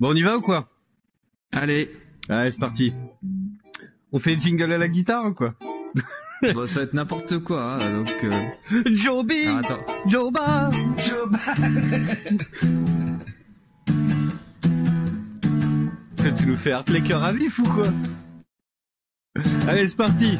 Bon, 0.00 0.10
on 0.10 0.14
y 0.14 0.22
va 0.22 0.36
ou 0.36 0.40
quoi? 0.40 0.68
Allez. 1.52 1.90
Allez, 2.28 2.50
c'est 2.52 2.58
parti. 2.58 2.92
On 4.12 4.18
fait 4.18 4.34
le 4.34 4.40
jingle 4.40 4.72
à 4.72 4.78
la 4.78 4.88
guitare 4.88 5.26
ou 5.26 5.34
quoi? 5.34 5.54
Bon, 6.52 6.66
ça 6.66 6.80
va 6.80 6.84
être 6.84 6.92
n'importe 6.92 7.38
quoi, 7.38 7.76
hein, 7.76 7.90
donc... 7.90 8.12
Euh... 8.22 8.50
Joby 8.92 9.46
Ah, 9.46 9.60
attends. 9.60 9.80
Joba 10.06 10.70
Tu 16.36 16.46
nous 16.46 16.56
fais 16.56 16.74
cœurs 17.08 17.24
à 17.24 17.32
vif 17.32 17.58
ou 17.60 17.62
quoi? 17.62 17.88
Allez, 19.66 19.88
c'est 19.88 19.96
parti. 19.96 20.38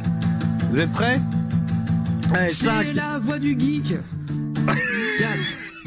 Vous 0.70 0.78
êtes 0.78 0.92
prêts? 0.92 1.18
Allez, 2.34 2.48
5, 2.50 2.84
C'est 2.86 2.92
la 2.92 3.18
voix 3.18 3.38
du 3.38 3.58
geek. 3.58 3.94
4, 3.94 4.02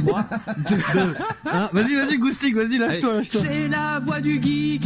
3, 0.08 0.26
2, 0.70 1.16
1, 1.52 1.70
vas-y, 1.73 1.96
vas-y, 1.96 2.18
Goustic, 2.18 2.55
vas-y, 2.55 2.78
lâche-toi, 2.78 3.14
lâche-toi. 3.16 3.42
C'est 3.42 3.68
la 3.68 4.00
voix 4.00 4.22
du 4.22 4.41
geek. 4.41 4.84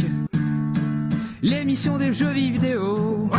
L'émission 1.42 1.98
des 1.98 2.12
jeux 2.12 2.32
vidéo. 2.32 3.30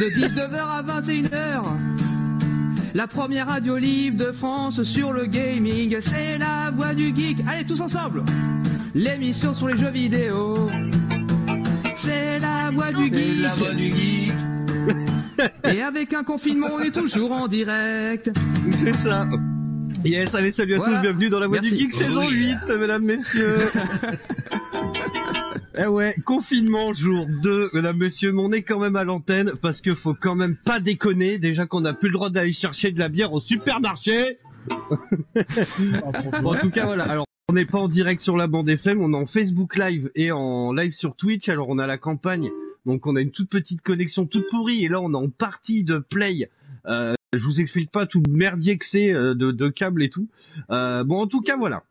De 0.00 0.06
19h 0.06 0.56
à 0.56 0.82
21h 0.82 1.62
La 2.94 3.06
première 3.06 3.48
radio 3.48 3.76
libre 3.76 4.24
de 4.24 4.32
France 4.32 4.82
sur 4.82 5.12
le 5.12 5.26
gaming. 5.26 5.96
C'est 6.00 6.38
la 6.38 6.70
voix 6.70 6.94
du 6.94 7.14
geek. 7.14 7.38
Allez 7.48 7.64
tous 7.64 7.80
ensemble. 7.80 8.24
L'émission 8.94 9.52
sur 9.52 9.68
les 9.68 9.76
jeux 9.76 9.90
vidéo. 9.90 10.70
C'est 11.94 12.38
la 12.38 12.70
voix 12.70 12.92
du 12.92 13.08
geek. 13.08 14.32
Et 15.64 15.82
avec 15.82 16.12
un 16.14 16.22
confinement 16.22 16.68
on 16.74 16.80
est 16.80 16.92
toujours 16.92 17.32
en 17.32 17.48
direct. 17.48 18.30
C'est 18.84 18.92
ça. 19.02 19.26
Yes, 20.04 20.34
allez, 20.34 20.52
salut 20.52 20.74
à 20.74 20.78
Voilà. 20.78 20.96
tous, 20.96 21.02
bienvenue 21.02 21.28
dans 21.30 21.40
la 21.40 21.46
voix 21.46 21.58
du 21.60 21.70
Merci. 21.70 21.84
geek 21.84 21.94
saison 21.94 22.26
Oui. 22.28 22.52
8, 22.68 22.78
mesdames, 22.78 23.04
messieurs. 23.04 23.56
eh 25.78 25.86
ouais, 25.86 26.14
confinement 26.26 26.92
jour 26.92 27.26
2, 27.42 27.70
mesdames, 27.72 27.96
messieurs, 27.96 28.32
mais 28.32 28.42
on 28.42 28.52
est 28.52 28.62
quand 28.62 28.78
même 28.78 28.96
à 28.96 29.04
l'antenne 29.04 29.52
parce 29.62 29.80
que 29.80 29.94
faut 29.94 30.14
quand 30.14 30.34
même 30.34 30.56
pas 30.64 30.80
déconner, 30.80 31.38
déjà 31.38 31.66
qu'on 31.66 31.80
n'a 31.80 31.94
plus 31.94 32.08
le 32.08 32.14
droit 32.14 32.30
d'aller 32.30 32.52
chercher 32.52 32.90
de 32.92 32.98
la 32.98 33.08
bière 33.08 33.32
au 33.32 33.40
supermarché. 33.40 34.38
En 36.44 36.54
tout 36.58 36.70
cas, 36.70 36.86
voilà. 36.86 37.04
Alors, 37.04 37.26
on 37.48 37.54
n'est 37.54 37.66
pas 37.66 37.78
en 37.78 37.88
direct 37.88 38.20
sur 38.20 38.36
la 38.36 38.46
bande 38.46 38.68
FM, 38.68 39.00
on 39.00 39.12
est 39.12 39.16
en 39.16 39.26
Facebook 39.26 39.76
Live 39.76 40.10
et 40.14 40.32
en 40.32 40.72
live 40.72 40.92
sur 40.92 41.16
Twitch. 41.16 41.48
Alors, 41.48 41.68
on 41.68 41.78
a 41.78 41.86
la 41.86 41.98
campagne, 41.98 42.50
donc 42.86 43.06
on 43.06 43.16
a 43.16 43.20
une 43.20 43.30
toute 43.30 43.50
petite 43.50 43.82
connexion 43.82 44.26
toute 44.26 44.48
pourrie. 44.50 44.84
Et 44.84 44.88
là, 44.88 45.00
on 45.00 45.12
est 45.12 45.16
en 45.16 45.28
partie 45.28 45.84
de 45.84 45.98
play. 45.98 46.50
Euh, 46.86 47.14
je 47.34 47.44
vous 47.44 47.60
explique 47.60 47.90
pas 47.90 48.06
tout 48.06 48.22
le 48.26 48.32
merdier 48.32 48.78
que 48.78 48.86
c'est 48.86 49.12
euh, 49.12 49.34
de, 49.34 49.50
de 49.50 49.68
câbles 49.68 50.02
et 50.02 50.10
tout. 50.10 50.28
Euh, 50.70 51.04
bon, 51.04 51.20
en 51.20 51.26
tout 51.26 51.40
cas, 51.40 51.56
voilà. 51.56 51.82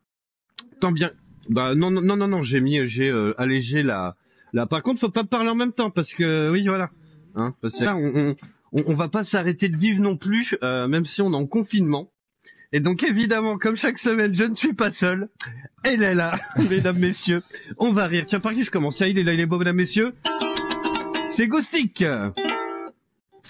Tant 0.79 0.91
bien. 0.91 1.11
Bah 1.49 1.75
non, 1.75 1.91
non, 1.91 2.15
non, 2.15 2.27
non, 2.27 2.43
j'ai 2.43 2.61
mis, 2.61 2.87
j'ai 2.87 3.09
euh, 3.09 3.33
allégé 3.37 3.83
la, 3.83 4.15
la. 4.53 4.65
Par 4.65 4.81
contre, 4.81 5.01
faut 5.01 5.09
pas 5.09 5.23
parler 5.23 5.49
en 5.49 5.55
même 5.55 5.73
temps 5.73 5.89
parce 5.89 6.13
que, 6.13 6.49
oui, 6.51 6.65
voilà. 6.67 6.89
Hein, 7.35 7.53
parce 7.61 7.77
que 7.77 7.83
là, 7.83 7.95
on, 7.95 8.35
on, 8.71 8.83
on, 8.85 8.93
va 8.93 9.09
pas 9.09 9.23
s'arrêter 9.23 9.67
de 9.67 9.77
vivre 9.77 10.01
non 10.01 10.15
plus, 10.15 10.55
euh, 10.63 10.87
même 10.87 11.05
si 11.05 11.21
on 11.21 11.33
est 11.33 11.35
en 11.35 11.47
confinement. 11.47 12.09
Et 12.71 12.79
donc 12.79 13.03
évidemment, 13.03 13.57
comme 13.57 13.75
chaque 13.75 13.99
semaine, 13.99 14.33
je 14.33 14.45
ne 14.45 14.55
suis 14.55 14.73
pas 14.73 14.91
seul. 14.91 15.29
Elle 15.83 16.01
est 16.01 16.15
là, 16.15 16.39
mesdames, 16.69 16.97
messieurs. 16.97 17.43
On 17.77 17.91
va 17.91 18.07
rire. 18.07 18.25
Tiens, 18.27 18.39
par 18.39 18.53
qui 18.53 18.63
je 18.63 18.71
commence? 18.71 18.97
Tiens, 18.97 19.07
il 19.07 19.19
est 19.19 19.23
là, 19.23 19.33
il 19.33 19.39
est 19.39 19.45
beau, 19.45 19.59
mesdames, 19.59 19.75
messieurs. 19.75 20.13
C'est 21.35 21.47
Ghostic. 21.47 22.03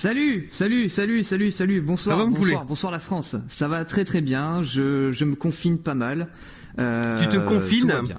Salut, 0.03 0.47
salut, 0.49 0.89
salut, 0.89 1.22
salut, 1.23 1.52
salut. 1.52 1.81
Bonsoir, 1.81 2.17
va, 2.17 2.25
bonsoir, 2.25 2.66
bonsoir 2.66 2.91
la 2.91 2.97
France. 2.99 3.36
Ça 3.47 3.67
va 3.67 3.86
très 3.86 4.03
très 4.05 4.22
bien. 4.22 4.63
Je, 4.63 5.11
je 5.11 5.23
me 5.23 5.35
confine 5.35 5.77
pas 5.77 5.94
mal. 5.94 6.30
Euh, 6.80 7.22
Tu 7.23 7.30
te 7.30 7.38
confines 7.47 7.81
tout 7.81 7.88
va 7.88 8.02
bien. 8.02 8.17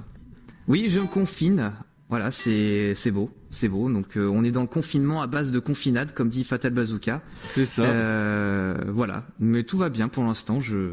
Oui, 0.68 0.86
je 0.88 1.00
me 1.00 1.06
confine. 1.06 1.72
Voilà, 2.08 2.30
c'est 2.30 2.92
c'est 2.94 3.10
beau, 3.10 3.30
c'est 3.50 3.68
beau. 3.68 3.90
Donc 3.90 4.16
euh, 4.16 4.28
on 4.28 4.44
est 4.44 4.52
dans 4.52 4.60
le 4.60 4.68
confinement 4.68 5.20
à 5.20 5.26
base 5.26 5.50
de 5.50 5.58
confinade, 5.58 6.14
comme 6.14 6.28
dit 6.28 6.44
Fatal 6.44 6.72
Bazooka. 6.72 7.22
C'est 7.54 7.66
ça. 7.66 7.82
Euh, 7.82 8.76
voilà, 8.88 9.24
mais 9.40 9.64
tout 9.64 9.76
va 9.78 9.88
bien 9.88 10.06
pour 10.08 10.22
l'instant. 10.24 10.60
Je 10.60 10.92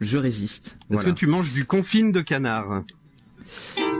je 0.00 0.18
résiste. 0.18 0.66
Est-ce 0.66 0.94
Voilà. 0.94 1.10
que 1.12 1.14
tu 1.16 1.28
manges 1.28 1.52
du 1.54 1.66
confine 1.66 2.10
de 2.10 2.20
canard? 2.20 2.82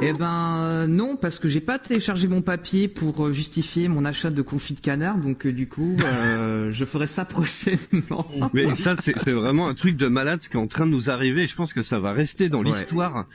Eh 0.03 0.13
ben 0.13 0.59
euh, 0.61 0.87
non, 0.87 1.17
parce 1.17 1.39
que 1.39 1.49
j'ai 1.49 1.61
pas 1.61 1.79
téléchargé 1.79 2.29
mon 2.29 2.43
papier 2.43 2.89
pour 2.89 3.27
euh, 3.27 3.33
justifier 3.33 3.89
mon 3.89 4.05
achat 4.05 4.31
de 4.31 4.43
confit 4.43 4.75
de 4.75 4.81
canard, 4.81 5.19
donc 5.19 5.47
euh, 5.47 5.53
du 5.53 5.69
coup 5.69 5.97
euh, 6.05 6.71
je 6.71 6.85
ferai 6.85 7.07
ça 7.07 7.25
prochainement. 7.25 8.27
Mais 8.53 8.75
ça, 8.77 8.95
c'est 9.05 9.33
vraiment 9.33 9.69
un 9.69 9.75
truc 9.75 9.97
de 9.97 10.07
malade 10.09 10.41
ce 10.43 10.49
qui 10.49 10.57
est 10.57 10.61
en 10.61 10.67
train 10.67 10.87
de 10.87 10.91
nous 10.93 11.09
arriver. 11.11 11.43
et 11.43 11.47
Je 11.47 11.55
pense 11.57 11.73
que 11.73 11.83
ça 11.83 11.99
va 11.99 12.13
rester 12.13 12.49
dans 12.49 12.63
Ouais. 12.63 12.79
l'histoire. 12.81 13.27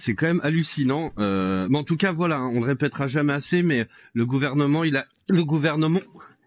C'est 0.00 0.14
quand 0.14 0.26
même 0.26 0.40
hallucinant. 0.42 1.12
Mais 1.18 1.78
en 1.78 1.84
tout 1.84 1.96
cas, 1.96 2.12
voilà, 2.12 2.36
hein, 2.38 2.50
on 2.52 2.60
le 2.60 2.66
répétera 2.66 3.06
jamais 3.06 3.32
assez, 3.32 3.62
mais 3.62 3.86
le 4.14 4.26
gouvernement, 4.26 4.84
il 4.84 4.96
a, 4.96 5.06
le 5.28 5.44
gouvernement, 5.44 6.00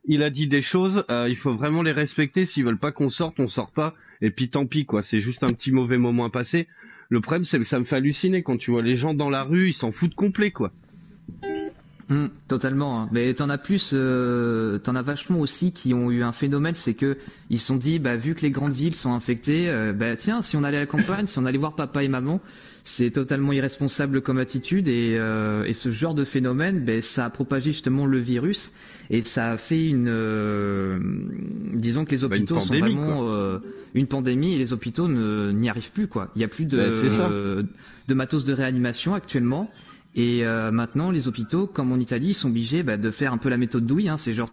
il 0.05 0.23
a 0.23 0.29
dit 0.29 0.47
des 0.47 0.61
choses. 0.61 1.03
il 1.09 1.35
faut 1.37 1.53
vraiment 1.53 1.81
les 1.83 1.91
respecter. 1.91 2.45
S'ils 2.45 2.65
veulent 2.65 2.77
pas 2.79 2.91
qu'on 2.91 3.09
sorte, 3.09 3.39
on 3.39 3.47
sort 3.47 3.71
pas. 3.71 3.93
Et 4.21 4.29
puis 4.31 4.49
tant 4.49 4.65
pis, 4.65 4.85
quoi. 4.85 5.01
C'est 5.03 5.19
juste 5.19 5.43
un 5.43 5.49
petit 5.53 5.71
mauvais 5.71 5.97
moment 5.97 6.25
à 6.25 6.29
passer. 6.29 6.67
Le 7.13 7.21
problème, 7.21 7.43
c'est 7.45 7.59
que 7.59 7.63
ça 7.63 7.77
me 7.77 7.85
fait 7.85 7.97
halluciner 7.97 8.41
quand 8.41 8.57
tu 8.57 8.71
vois 8.71 8.81
les 8.81 8.95
gens 8.95 9.13
dans 9.13 9.29
la 9.29 9.43
rue, 9.43 9.69
ils 9.69 9.73
s'en 9.73 9.91
foutent 9.91 10.15
complet, 10.15 10.49
quoi. 10.49 10.71
Hum, 12.09 12.31
totalement. 12.47 13.01
hein. 13.03 13.09
Mais 13.11 13.31
t'en 13.35 13.49
as 13.51 13.59
plus, 13.59 13.91
euh, 13.93 14.79
t'en 14.79 14.95
as 14.95 15.03
vachement 15.03 15.39
aussi 15.39 15.73
qui 15.73 15.93
ont 15.93 16.09
eu 16.09 16.23
un 16.23 16.31
phénomène, 16.31 16.73
c'est 16.73 16.95
que 16.95 17.19
ils 17.51 17.59
se 17.59 17.67
sont 17.67 17.75
dit, 17.75 17.99
bah 17.99 18.15
vu 18.15 18.33
que 18.33 18.41
les 18.41 18.49
grandes 18.49 18.73
villes 18.73 18.95
sont 18.95 19.13
infectées, 19.13 19.69
euh, 19.69 19.93
bah 19.93 20.15
tiens, 20.15 20.41
si 20.41 20.57
on 20.57 20.63
allait 20.63 20.77
à 20.77 20.79
la 20.79 20.85
campagne, 20.87 21.27
si 21.27 21.37
on 21.37 21.45
allait 21.45 21.59
voir 21.59 21.75
papa 21.75 22.03
et 22.03 22.07
maman, 22.07 22.41
c'est 22.83 23.11
totalement 23.11 23.53
irresponsable 23.53 24.21
comme 24.21 24.37
attitude 24.39 24.87
et, 24.87 25.15
euh, 25.17 25.63
et 25.63 25.73
ce 25.73 25.89
genre 25.89 26.13
de 26.13 26.23
phénomène, 26.25 26.83
ben 26.83 27.01
ça 27.01 27.25
a 27.25 27.29
propagé 27.29 27.71
justement 27.71 28.05
le 28.05 28.17
virus 28.17 28.73
et 29.09 29.21
ça 29.21 29.51
a 29.51 29.57
fait 29.57 29.85
une, 29.87 30.07
euh, 30.09 30.99
disons 31.73 32.03
que 32.05 32.11
les 32.11 32.21
Bah, 32.21 32.27
hôpitaux 32.35 32.59
sont 32.59 32.75
vraiment 32.75 33.29
euh, 33.33 33.59
une 33.93 34.07
pandémie 34.07 34.53
et 34.53 34.57
les 34.57 34.73
hôpitaux 34.73 35.07
ne 35.07 35.51
n'y 35.51 35.69
arrivent 35.69 35.91
plus 35.91 36.07
quoi. 36.07 36.29
Il 36.35 36.41
y 36.41 36.45
a 36.45 36.49
plus 36.49 36.65
de 36.65 36.77
Bah, 36.77 37.63
de 38.07 38.13
matos 38.13 38.43
de 38.43 38.53
réanimation 38.53 39.13
actuellement. 39.15 39.69
Et 40.15 40.43
maintenant, 40.71 41.09
les 41.09 41.27
hôpitaux, 41.27 41.65
comme 41.65 41.91
en 41.91 41.97
Italie, 41.97 42.27
ils 42.29 42.33
sont 42.35 42.49
obligés 42.49 42.83
bah, 42.83 42.97
de 42.97 43.09
faire 43.09 43.33
un 43.33 43.39
peu 43.39 43.49
la 43.49 43.57
méthode 43.57 43.87
douille. 43.87 44.09
Hein, 44.09 44.17
c'est 44.17 44.33
genre, 44.33 44.51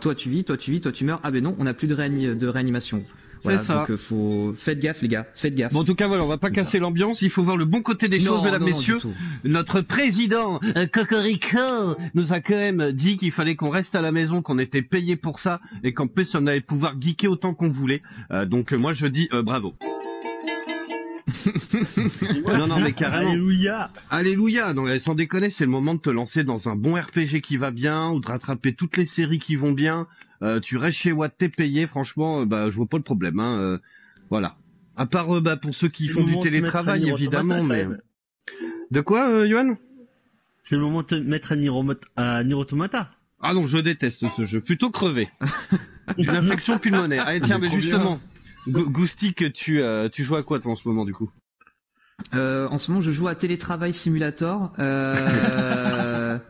toi 0.00 0.14
tu 0.16 0.30
vis, 0.30 0.42
toi 0.44 0.56
tu 0.56 0.72
vis, 0.72 0.80
toi 0.80 0.90
tu 0.92 1.04
meurs. 1.04 1.20
Ah 1.22 1.30
ben 1.30 1.44
non, 1.44 1.54
on 1.60 1.64
n'a 1.64 1.74
plus 1.74 1.86
de, 1.86 1.94
réani- 1.94 2.36
de 2.36 2.46
réanimation. 2.48 3.04
Voilà, 3.42 3.64
ça. 3.64 3.74
donc 3.74 3.90
euh, 3.90 3.96
faut 3.96 4.52
faites 4.56 4.78
gaffe 4.78 5.02
les 5.02 5.08
gars, 5.08 5.26
faites 5.34 5.54
gaffe. 5.54 5.72
Bon, 5.72 5.80
en 5.80 5.84
tout 5.84 5.94
cas, 5.94 6.06
voilà, 6.08 6.24
on 6.24 6.28
va 6.28 6.38
pas 6.38 6.50
casser 6.50 6.78
l'ambiance. 6.78 7.22
Il 7.22 7.30
faut 7.30 7.42
voir 7.42 7.56
le 7.56 7.64
bon 7.64 7.82
côté 7.82 8.08
des 8.08 8.18
Non, 8.18 8.36
choses, 8.36 8.44
mesdames, 8.44 8.62
non, 8.62 8.68
messieurs. 8.68 8.96
Notre 9.44 9.80
président, 9.80 10.60
euh, 10.76 10.86
Cocorico, 10.86 11.96
nous 12.14 12.32
a 12.32 12.40
quand 12.40 12.56
même 12.56 12.92
dit 12.92 13.16
qu'il 13.16 13.32
fallait 13.32 13.56
qu'on 13.56 13.70
reste 13.70 13.94
à 13.94 14.02
la 14.02 14.12
maison, 14.12 14.42
qu'on 14.42 14.58
était 14.58 14.82
payé 14.82 15.16
pour 15.16 15.38
ça, 15.38 15.60
et 15.84 15.92
qu'en 15.92 16.06
plus 16.06 16.34
on 16.34 16.46
allait 16.46 16.60
pouvoir 16.60 16.94
geeker 17.00 17.30
autant 17.30 17.54
qu'on 17.54 17.70
voulait. 17.70 18.02
Euh, 18.30 18.46
donc 18.46 18.72
moi 18.72 18.94
je 18.94 19.06
dis 19.06 19.28
euh, 19.32 19.42
bravo. 19.42 19.74
non, 22.58 22.66
non, 22.66 22.80
mais 22.80 22.92
carrément. 22.92 23.30
Alléluia 23.30 23.90
Alléluia. 24.10 24.72
Non, 24.74 24.86
sans 24.98 25.14
déconner, 25.14 25.50
c'est 25.50 25.64
le 25.64 25.70
moment 25.70 25.94
de 25.94 26.00
te 26.00 26.10
lancer 26.10 26.42
dans 26.42 26.68
un 26.68 26.76
bon 26.76 26.94
RPG 26.94 27.40
qui 27.42 27.56
va 27.56 27.70
bien, 27.70 28.10
ou 28.10 28.20
de 28.20 28.26
rattraper 28.26 28.74
toutes 28.74 28.96
les 28.96 29.04
séries 29.04 29.38
qui 29.38 29.56
vont 29.56 29.72
bien. 29.72 30.06
Euh, 30.42 30.60
tu 30.60 30.76
restes 30.76 30.98
chez 30.98 31.12
Watt, 31.12 31.34
t'es 31.36 31.48
payé. 31.48 31.86
Franchement, 31.86 32.40
euh, 32.42 32.44
bah 32.44 32.70
je 32.70 32.76
vois 32.76 32.86
pas 32.86 32.96
le 32.96 33.02
problème. 33.02 33.40
Hein. 33.40 33.58
euh, 33.58 33.78
voilà. 34.30 34.56
À 34.96 35.06
part 35.06 35.36
euh, 35.36 35.40
bah, 35.40 35.56
pour 35.56 35.74
ceux 35.74 35.88
qui 35.88 36.08
font 36.08 36.24
du 36.24 36.38
télétravail, 36.40 37.08
évidemment, 37.08 37.62
mais. 37.62 37.86
De 38.90 39.00
quoi, 39.00 39.28
euh, 39.28 39.46
Yohan 39.46 39.76
C'est 40.62 40.76
le 40.76 40.80
moment 40.80 41.02
de 41.02 41.06
te 41.08 41.14
mettre 41.14 41.54
Nier 41.54 41.70
à 42.16 42.42
Nier 42.44 42.54
Automata. 42.54 43.10
Ah 43.40 43.54
non, 43.54 43.66
je 43.66 43.78
déteste 43.78 44.24
ce 44.36 44.44
jeu. 44.44 44.60
Plutôt 44.60 44.90
crevé. 44.90 45.28
Une 46.18 46.30
infection 46.30 46.78
pulmonaire. 46.78 47.26
Allez, 47.26 47.40
tiens, 47.40 47.58
mais 47.58 47.70
justement, 47.70 48.20
Gou- 48.66 48.90
Goustic, 48.90 49.52
tu, 49.52 49.80
euh, 49.82 50.08
tu 50.08 50.24
joues 50.24 50.36
à 50.36 50.42
quoi 50.42 50.58
toi 50.58 50.72
en 50.72 50.76
ce 50.76 50.88
moment 50.88 51.04
du 51.04 51.12
coup? 51.12 51.30
Euh, 52.34 52.66
en 52.68 52.78
ce 52.78 52.90
moment, 52.90 53.00
je 53.00 53.10
joue 53.10 53.28
à 53.28 53.34
Télétravail 53.34 53.94
Simulator. 53.94 54.72
Euh... 54.78 56.38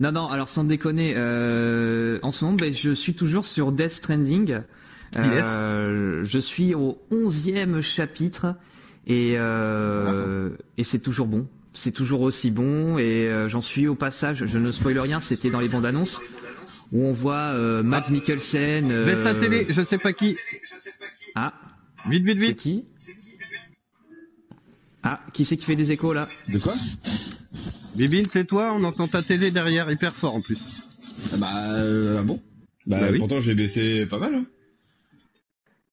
non, 0.00 0.12
non, 0.12 0.28
alors 0.28 0.48
sans 0.48 0.64
déconner, 0.64 1.14
euh, 1.16 2.18
en 2.22 2.30
ce 2.30 2.44
moment, 2.44 2.56
ben, 2.56 2.72
je 2.72 2.92
suis 2.92 3.14
toujours 3.14 3.44
sur 3.44 3.72
Death 3.72 3.90
Stranding. 3.92 4.60
Euh, 5.16 6.22
Je 6.24 6.38
suis 6.38 6.74
au 6.74 6.98
onzième 7.10 7.80
chapitre 7.80 8.54
et, 9.06 9.34
euh, 9.38 10.50
et 10.76 10.84
c'est 10.84 10.98
toujours 10.98 11.26
bon. 11.28 11.46
C'est 11.72 11.92
toujours 11.92 12.22
aussi 12.22 12.50
bon 12.50 12.98
et 12.98 13.28
euh, 13.28 13.48
j'en 13.48 13.60
suis 13.60 13.86
au 13.86 13.94
passage, 13.94 14.44
je 14.46 14.58
ne 14.58 14.70
spoil 14.72 14.98
rien, 14.98 15.20
c'était 15.20 15.50
dans 15.50 15.60
les 15.60 15.68
bandes 15.68 15.84
annonces 15.86 16.20
où 16.92 17.04
on 17.06 17.12
voit 17.12 17.52
euh, 17.54 17.82
Matt 17.82 18.10
Mikkelsen. 18.10 18.90
euh, 18.90 19.04
je 19.70 19.82
sais 19.84 19.98
pas 19.98 20.12
qui. 20.12 20.36
Ah, 21.34 21.52
Vite, 22.08 22.24
vite, 22.24 22.38
c'est 22.40 22.46
vite. 22.48 22.56
qui? 22.58 22.84
Ah, 25.08 25.20
qui 25.32 25.44
c'est 25.44 25.56
qui 25.56 25.64
fait 25.64 25.76
des 25.76 25.92
échos 25.92 26.12
là 26.12 26.28
De 26.48 26.58
quoi 26.58 26.74
Bibine, 27.94 28.26
c'est 28.32 28.44
toi, 28.46 28.72
on 28.74 28.82
entend 28.84 29.06
ta 29.08 29.22
télé 29.22 29.50
derrière 29.50 29.90
hyper 29.90 30.14
fort 30.14 30.34
en 30.34 30.40
plus. 30.42 30.58
Ah 31.32 31.36
Bah, 31.38 31.72
euh, 31.74 32.18
ah 32.20 32.22
bon 32.22 32.42
Bah, 32.86 33.00
Bah 33.00 33.08
oui. 33.12 33.18
pourtant 33.18 33.40
j'ai 33.40 33.54
baissé 33.54 34.04
pas 34.06 34.18
mal. 34.18 34.34
Hein. 34.34 34.46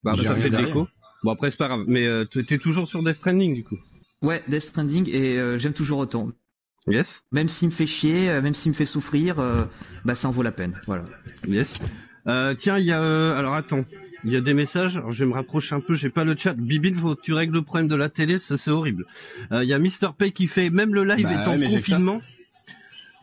Bah, 0.03 0.13
J'ai 0.15 0.23
ça 0.23 0.33
rien 0.33 0.41
fait 0.41 0.49
de 0.49 0.51
derrière. 0.51 0.67
l'écho. 0.69 0.87
Bon 1.23 1.31
après 1.31 1.51
c'est 1.51 1.57
pas 1.57 1.67
grave, 1.67 1.83
mais 1.87 2.05
euh, 2.05 2.25
t'es 2.25 2.43
t'es 2.43 2.57
toujours 2.57 2.87
sur 2.87 3.03
Death 3.03 3.15
Stranding 3.15 3.53
du 3.55 3.63
coup. 3.63 3.77
Ouais, 4.21 4.41
Death 4.47 4.61
Stranding 4.63 5.07
et 5.09 5.37
euh, 5.37 5.57
j'aime 5.57 5.73
toujours 5.73 5.99
autant. 5.99 6.29
Yes. 6.87 7.07
Même 7.31 7.47
s'il 7.47 7.69
me 7.69 7.73
fait 7.73 7.85
chier, 7.85 8.29
euh, 8.29 8.41
même 8.41 8.53
s'il 8.53 8.71
me 8.71 8.75
fait 8.75 8.85
souffrir, 8.85 9.39
euh, 9.39 9.63
bah 10.03 10.15
ça 10.15 10.27
en 10.27 10.31
vaut 10.31 10.43
la 10.43 10.51
peine. 10.51 10.77
Voilà. 10.85 11.05
Yes. 11.47 11.67
Euh, 12.27 12.55
tiens, 12.55 12.77
il 12.77 12.85
y 12.85 12.91
a. 12.91 13.01
euh, 13.01 13.37
alors 13.37 13.53
attends. 13.53 13.85
Il 14.25 14.31
y 14.31 14.37
a 14.37 14.41
des 14.41 14.53
messages. 14.53 14.95
Alors, 14.97 15.11
je 15.11 15.23
vais 15.23 15.29
me 15.29 15.35
rapprocher 15.35 15.75
un 15.75 15.81
peu. 15.81 15.93
J'ai 15.93 16.09
pas 16.09 16.23
le 16.23 16.35
chat. 16.37 16.53
Bibine, 16.53 16.95
faut 16.95 17.15
que 17.15 17.21
tu 17.21 17.33
règles 17.33 17.55
le 17.55 17.61
problème 17.61 17.87
de 17.87 17.95
la 17.95 18.09
télé. 18.09 18.39
Ça, 18.39 18.57
c'est 18.57 18.71
horrible. 18.71 19.05
Euh, 19.51 19.63
Il 19.63 19.69
y 19.69 19.73
a 19.73 19.79
Mister 19.79 20.07
Pay 20.17 20.31
qui 20.31 20.47
fait. 20.47 20.69
Même 20.69 20.93
le 20.93 21.03
live 21.03 21.23
Bah 21.23 21.33
est 21.33 21.47
en 21.47 21.59
ouais, 21.59 21.67
confinement. 21.67 22.21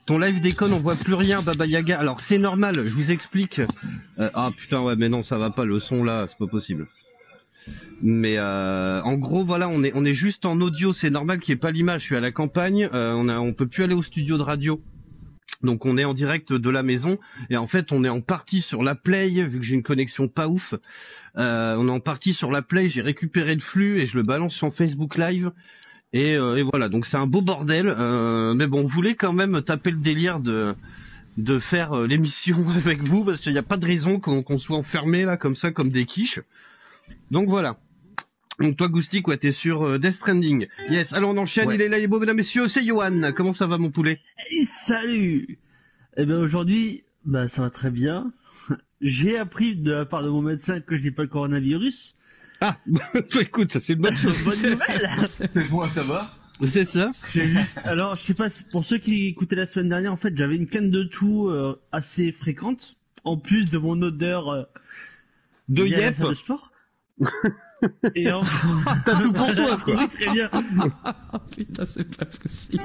Ton 0.07 0.19
live 0.19 0.41
déconne, 0.41 0.73
on 0.73 0.81
voit 0.81 0.97
plus 0.97 1.15
rien, 1.15 1.41
Baba 1.41 1.67
Yaga. 1.67 1.99
Alors 2.01 2.21
c'est 2.21 2.39
normal, 2.39 2.89
je 2.89 2.95
vous 2.95 3.13
explique. 3.13 3.61
Euh, 4.19 4.29
ah 4.35 4.51
putain 4.57 4.81
ouais, 4.83 4.97
mais 4.97 5.09
non, 5.09 5.23
ça 5.23 5.39
va 5.39 5.51
pas, 5.51 5.65
le 5.65 5.79
son 5.79 6.03
là, 6.03 6.27
c'est 6.27 6.39
pas 6.39 6.49
possible. 6.49 6.89
Mais 8.03 8.37
euh, 8.37 9.01
en 9.03 9.15
gros, 9.19 9.45
voilà, 9.45 9.69
on 9.69 9.85
est 9.85 9.93
on 9.95 10.05
est 10.05 10.15
juste 10.15 10.47
en 10.47 10.61
audio, 10.63 10.93
c'est 10.93 11.11
normal 11.11 11.39
qu'il 11.39 11.53
n'y 11.53 11.59
ait 11.59 11.61
pas 11.61 11.71
l'image. 11.71 12.01
Je 12.01 12.07
suis 12.07 12.17
à 12.17 12.21
la 12.21 12.33
campagne, 12.33 12.89
euh, 12.93 13.13
on 13.13 13.29
a 13.29 13.39
on 13.39 13.53
peut 13.53 13.69
plus 13.69 13.85
aller 13.85 13.95
au 13.95 14.03
studio 14.03 14.37
de 14.37 14.43
radio. 14.43 14.81
Donc 15.63 15.85
on 15.85 15.99
est 15.99 16.05
en 16.05 16.15
direct 16.15 16.53
de 16.53 16.71
la 16.71 16.83
maison 16.83 17.19
et 17.51 17.57
en 17.57 17.67
fait 17.67 17.93
on 17.93 18.05
est 18.05 18.09
en 18.09 18.21
partie 18.21 18.63
sur 18.63 18.83
la 18.83 18.95
play 18.95 19.31
vu 19.45 19.59
que 19.59 19.65
j'ai 19.65 19.75
une 19.75 19.83
connexion 19.83 20.29
pas 20.29 20.49
ouf. 20.49 20.75
Euh, 21.37 21.75
on 21.79 21.89
est 21.89 21.93
en 21.93 22.01
partie 22.01 22.35
sur 22.35 22.51
la 22.51 22.63
play, 22.63 22.89
j'ai 22.89 23.03
récupéré 23.03 23.55
le 23.55 23.61
flux 23.61 24.01
et 24.01 24.07
je 24.07 24.17
le 24.17 24.23
balance 24.23 24.55
sur 24.55 24.75
Facebook 24.75 25.17
Live 25.17 25.53
et, 26.13 26.37
euh, 26.37 26.65
voilà 26.71 26.89
donc 26.89 27.07
c'est 27.07 27.17
un 27.17 27.27
beau 27.27 27.43
bordel. 27.43 27.89
Euh, 27.89 28.55
mais 28.55 28.67
bon, 28.67 28.81
on 28.81 28.87
voulait 28.87 29.15
quand 29.15 29.33
même 29.33 29.63
taper 29.63 29.91
le 29.91 29.99
délire 29.99 30.41
de 30.41 30.75
de 31.37 31.59
faire 31.59 31.95
l'émission 31.95 32.69
avec 32.75 33.03
vous 33.03 33.25
parce 33.25 33.41
qu'il 33.41 33.53
n'y 33.53 33.59
a 33.59 33.63
pas 33.63 33.77
de 33.77 33.87
raison 33.87 34.19
qu'on 34.19 34.43
qu'on 34.43 34.59
soit 34.59 34.77
enfermé 34.77 35.25
là 35.25 35.37
comme 35.37 35.57
ça 35.57 35.71
comme 35.71 35.91
des 35.91 36.07
quiches. 36.07 36.41
Donc 37.31 37.49
voilà. 37.49 37.77
Donc 38.61 38.77
toi 38.77 38.89
Goustic, 38.89 39.27
ouais, 39.29 39.39
t'es 39.39 39.53
sur 39.53 39.83
euh, 39.87 39.99
Death 39.99 40.15
Stranding. 40.17 40.69
Yes, 40.91 41.13
alors 41.13 41.31
on 41.31 41.37
enchaîne, 41.39 41.69
Ouais. 41.69 41.77
il 41.77 41.81
est 41.81 41.89
là, 41.89 41.99
il 41.99 42.05
est 42.05 42.09
beau, 42.09 42.21
mesdames, 42.21 42.37
messieurs, 42.37 42.69
c'est 42.69 42.85
Johan. 42.85 43.33
Comment 43.35 43.53
ça 43.55 43.67
va 43.67 43.79
mon 43.79 43.91
poulet? 43.91 44.21
Hey, 44.39 44.67
salut 44.87 45.59
Eh 46.17 46.27
ben 46.27 46.37
aujourd'hui, 46.37 47.03
bah 47.25 47.49
ça 47.49 47.63
va 47.63 47.71
très 47.71 47.91
bien. 47.91 48.33
J'ai 49.01 49.39
appris 49.39 49.77
de 49.77 49.93
la 49.93 50.05
part 50.05 50.23
de 50.23 50.29
mon 50.29 50.43
médecin 50.43 50.81
que 50.81 50.97
je 50.99 51.03
n'ai 51.05 51.11
pas 51.11 51.23
le 51.23 51.29
coronavirus. 51.29 52.17
Ah, 52.61 52.77
écoute, 53.41 53.73
ça 53.73 53.81
c'est 53.81 53.95
une 53.95 54.01
bonne 54.01 54.17
chose. 54.19 54.45
Bonne 54.45 54.73
nouvelle 54.73 55.09
C'est 55.51 55.69
bon 55.69 55.81
à 55.81 55.89
savoir. 55.89 56.37
C'est 56.69 56.85
ça 56.85 57.11
Alors, 57.85 58.17
je 58.17 58.23
sais 58.23 58.35
pas, 58.35 58.51
si- 58.51 58.65
pour 58.65 58.85
ceux 58.85 58.99
qui 58.99 59.29
écoutaient 59.29 59.57
la 59.57 59.65
semaine 59.65 59.89
dernière, 59.89 60.13
en 60.13 60.19
fait, 60.19 60.37
j'avais 60.37 60.57
une 60.57 60.67
canne 60.67 60.91
de 60.91 61.05
tout 61.05 61.49
euh, 61.49 61.81
assez 61.91 62.33
fréquente, 62.33 62.97
en 63.25 63.39
plus 63.39 63.71
de 63.71 63.79
mon 63.79 64.03
odeur 64.03 64.51
euh, 64.51 64.65
De 65.71 65.85
liée 65.85 65.95
à 65.95 65.99
la 66.01 66.05
Yep 66.09 66.15
salle 66.17 66.29
de 66.29 66.35
sport. 66.35 66.73
Et 68.15 68.31
en... 68.31 68.43
T'as 69.05 69.21
tout 69.21 69.33
pour 69.33 69.55
toi, 69.55 69.79
quoi. 69.85 69.97
Oui, 69.97 70.09
très 70.21 70.33
bien. 70.33 70.49
Ah 70.53 71.41
putain, 71.57 71.87
c'est 71.87 72.17
pas 72.17 72.27
possible. 72.27 72.83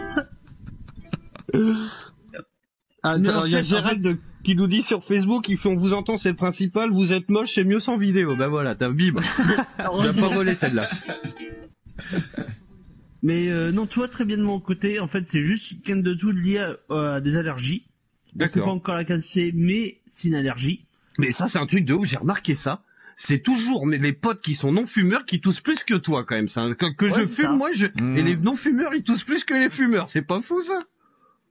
Ah, 3.03 3.15
en 3.15 3.19
il 3.19 3.25
y 3.51 3.55
a 3.55 3.61
en 3.61 3.63
Gérald 3.63 4.17
qui 4.43 4.55
nous 4.55 4.67
dit 4.67 4.83
sur 4.83 5.03
Facebook, 5.03 5.47
il 5.49 5.57
fait 5.57 5.69
on 5.69 5.75
vous 5.75 5.93
entend, 5.93 6.17
c'est 6.17 6.29
le 6.29 6.35
principal, 6.35 6.91
vous 6.91 7.11
êtes 7.11 7.29
moche, 7.29 7.53
c'est 7.55 7.63
mieux 7.63 7.79
sans 7.79 7.97
vidéo. 7.97 8.35
Bah 8.35 8.47
voilà, 8.47 8.75
t'as 8.75 8.89
bim. 8.89 9.15
Je 9.19 10.07
vais 10.11 10.21
pas 10.21 10.29
voler 10.29 10.55
celle-là. 10.55 10.89
Mais 13.23 13.49
euh, 13.49 13.71
non, 13.71 13.87
toi 13.87 14.07
très 14.07 14.23
bien 14.23 14.37
de 14.37 14.43
mon 14.43 14.59
côté. 14.59 14.99
En 14.99 15.07
fait, 15.07 15.23
c'est 15.27 15.41
juste 15.41 15.81
canne 15.83 16.03
de 16.03 16.13
tout 16.13 16.31
liée 16.31 16.59
à, 16.59 17.15
à 17.15 17.21
des 17.21 17.37
allergies. 17.37 17.85
On 18.39 18.47
sait 18.47 18.59
pas 18.59 18.67
encore 18.67 18.95
laquelle 18.95 19.23
c'est, 19.23 19.51
mais 19.53 19.97
c'est 20.07 20.27
une 20.27 20.35
allergie. 20.35 20.85
Mais 21.17 21.31
ça, 21.31 21.47
c'est 21.47 21.57
un 21.57 21.65
truc 21.65 21.85
de 21.85 21.93
ouf, 21.93 22.05
j'ai 22.05 22.17
remarqué 22.17 22.55
ça. 22.55 22.81
C'est 23.17 23.39
toujours 23.39 23.85
mais 23.87 23.97
les 23.97 24.13
potes 24.13 24.41
qui 24.41 24.55
sont 24.55 24.71
non-fumeurs 24.73 25.25
qui 25.25 25.39
toussent 25.41 25.61
plus 25.61 25.79
que 25.83 25.95
toi 25.95 26.25
quand 26.25 26.35
même. 26.35 26.47
Ça. 26.49 26.67
Que, 26.77 26.93
que 26.93 27.05
Ouais, 27.05 27.11
je 27.11 27.23
fume, 27.25 27.33
ça. 27.33 27.49
moi, 27.51 27.69
je... 27.73 27.85
Mmh. 27.87 28.17
et 28.17 28.23
les 28.23 28.35
non-fumeurs, 28.37 28.93
ils 28.93 29.03
toussent 29.03 29.23
plus 29.23 29.43
que 29.43 29.53
les 29.53 29.69
fumeurs. 29.69 30.09
C'est 30.09 30.21
pas 30.21 30.41
fou 30.41 30.61
ça? 30.63 30.83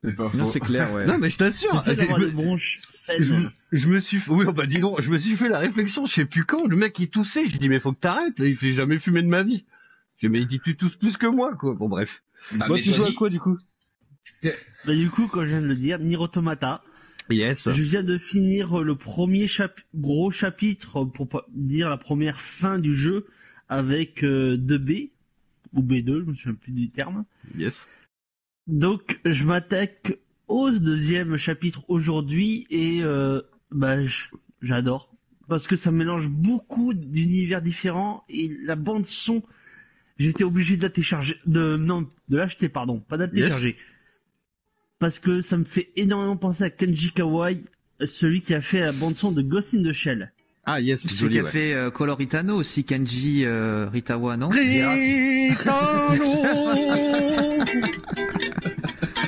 C'est 0.03 0.15
pas 0.15 0.25
Non, 0.35 0.45
faux. 0.45 0.45
c'est 0.45 0.61
clair, 0.61 0.93
ouais. 0.93 1.07
Non 1.07 1.17
mais 1.19 1.31
je 1.31 1.39
t'assure. 1.39 1.81
Je- 1.81 3.23
je, 3.23 3.49
je 3.73 3.89
me 3.89 3.99
suis, 4.01 4.21
oui, 4.29 4.45
oh, 4.49 4.53
bah 4.53 4.67
dis 4.67 4.79
donc, 4.79 5.01
je 5.01 5.11
me 5.11 5.17
suis 5.17 5.37
fait 5.37 5.49
la 5.49 5.59
réflexion, 5.59 6.05
je 6.07 6.13
sais 6.15 6.25
plus 6.27 6.45
quand, 6.45 6.67
le 6.67 6.77
mec 6.77 6.99
il 6.99 7.09
toussait, 7.09 7.47
j'ai 7.49 7.59
dit 7.59 7.69
mais 7.69 7.79
faut 7.81 7.93
que 7.93 8.01
t'arrêtes, 8.01 8.35
il 8.39 8.57
fait 8.57 8.73
jamais 8.73 8.99
fumer 8.99 9.23
de 9.23 9.29
ma 9.29 9.43
vie. 9.43 9.65
J'ai 10.21 10.29
dit 10.29 10.33
mais 10.33 10.41
il 10.43 10.47
dit 10.47 10.61
tu 10.61 10.77
tousses 10.77 10.97
plus 10.97 11.17
que 11.17 11.27
moi 11.27 11.55
quoi. 11.55 11.75
Bon 11.75 11.89
bref. 11.89 12.23
Bah, 12.53 12.67
Moi 12.69 12.77
mais 12.77 12.83
tu 12.83 12.93
joues 12.93 13.05
à 13.05 13.13
quoi 13.17 13.31
du 13.31 13.41
coup? 13.41 13.57
Bah, 14.87 14.95
du 14.95 15.09
coup, 15.11 15.27
comme 15.29 15.45
je 15.45 15.51
viens 15.51 15.61
de 15.63 15.67
le 15.67 15.75
dire, 15.77 15.99
Nier 15.99 16.17
Automata. 16.17 16.83
Yes. 17.31 17.69
Je 17.69 17.83
viens 17.83 18.03
de 18.03 18.19
finir 18.19 18.81
le 18.83 18.95
premier 18.97 19.47
chap- 19.49 19.81
gros 19.95 20.31
chapitre, 20.31 21.05
pour 21.05 21.29
dire 21.55 21.89
la 21.89 21.97
première 21.97 22.41
fin 22.41 22.79
du 22.79 22.95
jeu, 22.95 23.27
avec 23.69 24.23
euh, 24.25 24.57
2B, 24.57 25.11
ou 25.73 25.83
B2, 25.83 26.21
je 26.25 26.31
me 26.31 26.35
souviens 26.35 26.55
plus 26.55 26.73
du 26.73 26.91
terme. 26.91 27.25
Yes. 27.57 27.75
Donc, 28.67 29.21
je 29.25 29.45
m'attaque 29.45 30.19
au 30.49 30.71
deuxième 30.71 31.37
chapitre 31.37 31.85
aujourd'hui, 31.89 32.67
et 32.71 33.01
euh, 33.03 33.41
bah, 33.71 33.97
j'adore. 34.63 35.11
Parce 35.49 35.67
que 35.67 35.77
ça 35.77 35.91
mélange 35.91 36.29
beaucoup 36.29 36.95
d'univers 36.95 37.61
différents, 37.63 38.25
et 38.29 38.55
la 38.65 38.77
bande 38.77 39.05
son, 39.07 39.43
j'étais 40.19 40.45
obligé 40.45 40.77
de 40.77 40.83
la 40.83 40.91
télécharger, 40.91 41.37
de, 41.47 41.77
non, 41.77 42.09
de 42.29 42.37
l'acheter, 42.37 42.69
pardon, 42.69 43.01
pas 43.01 43.17
de 43.17 43.25
la 43.25 43.49
Yes. 43.49 43.75
Parce 45.05 45.19
que 45.19 45.43
ça 45.43 45.59
me 45.59 45.65
fait 45.65 45.91
énormément 45.97 46.39
penser 46.39 46.65
à 46.65 46.71
Kenji 46.71 47.13
Kawai, 47.13 47.59
celui 48.07 48.41
qui 48.41 48.55
a 48.55 48.63
fait 48.63 48.81
la 48.81 48.91
bande 48.91 49.15
son 49.17 49.33
de 49.33 49.43
Ghost 49.43 49.75
in 49.75 49.83
the 49.83 49.93
Shell. 49.93 50.33
Ah 50.65 50.81
yes, 50.81 50.99
Celui 51.03 51.17
joli, 51.19 51.33
qui 51.35 51.39
a 51.41 51.43
ouais. 51.43 51.51
fait 51.51 51.75
euh, 51.75 51.91
Color 51.91 52.17
Ritano 52.17 52.57
aussi, 52.57 52.85
Kanji 52.85 53.45
euh, 53.45 53.87
Ritawa, 53.91 54.39
non? 54.39 54.49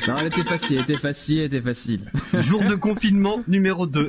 Non, 0.08 0.14
elle 0.19 0.28
était 0.28 0.44
facile, 0.44 0.76
elle 0.78 0.82
était 0.84 0.96
facile, 0.99 1.38
elle 1.40 1.44
était 1.44 1.61
facile. 1.61 2.00
Jour 2.49 2.64
de 2.64 2.75
confinement 2.76 3.43
numéro 3.46 3.87
2. 3.87 4.08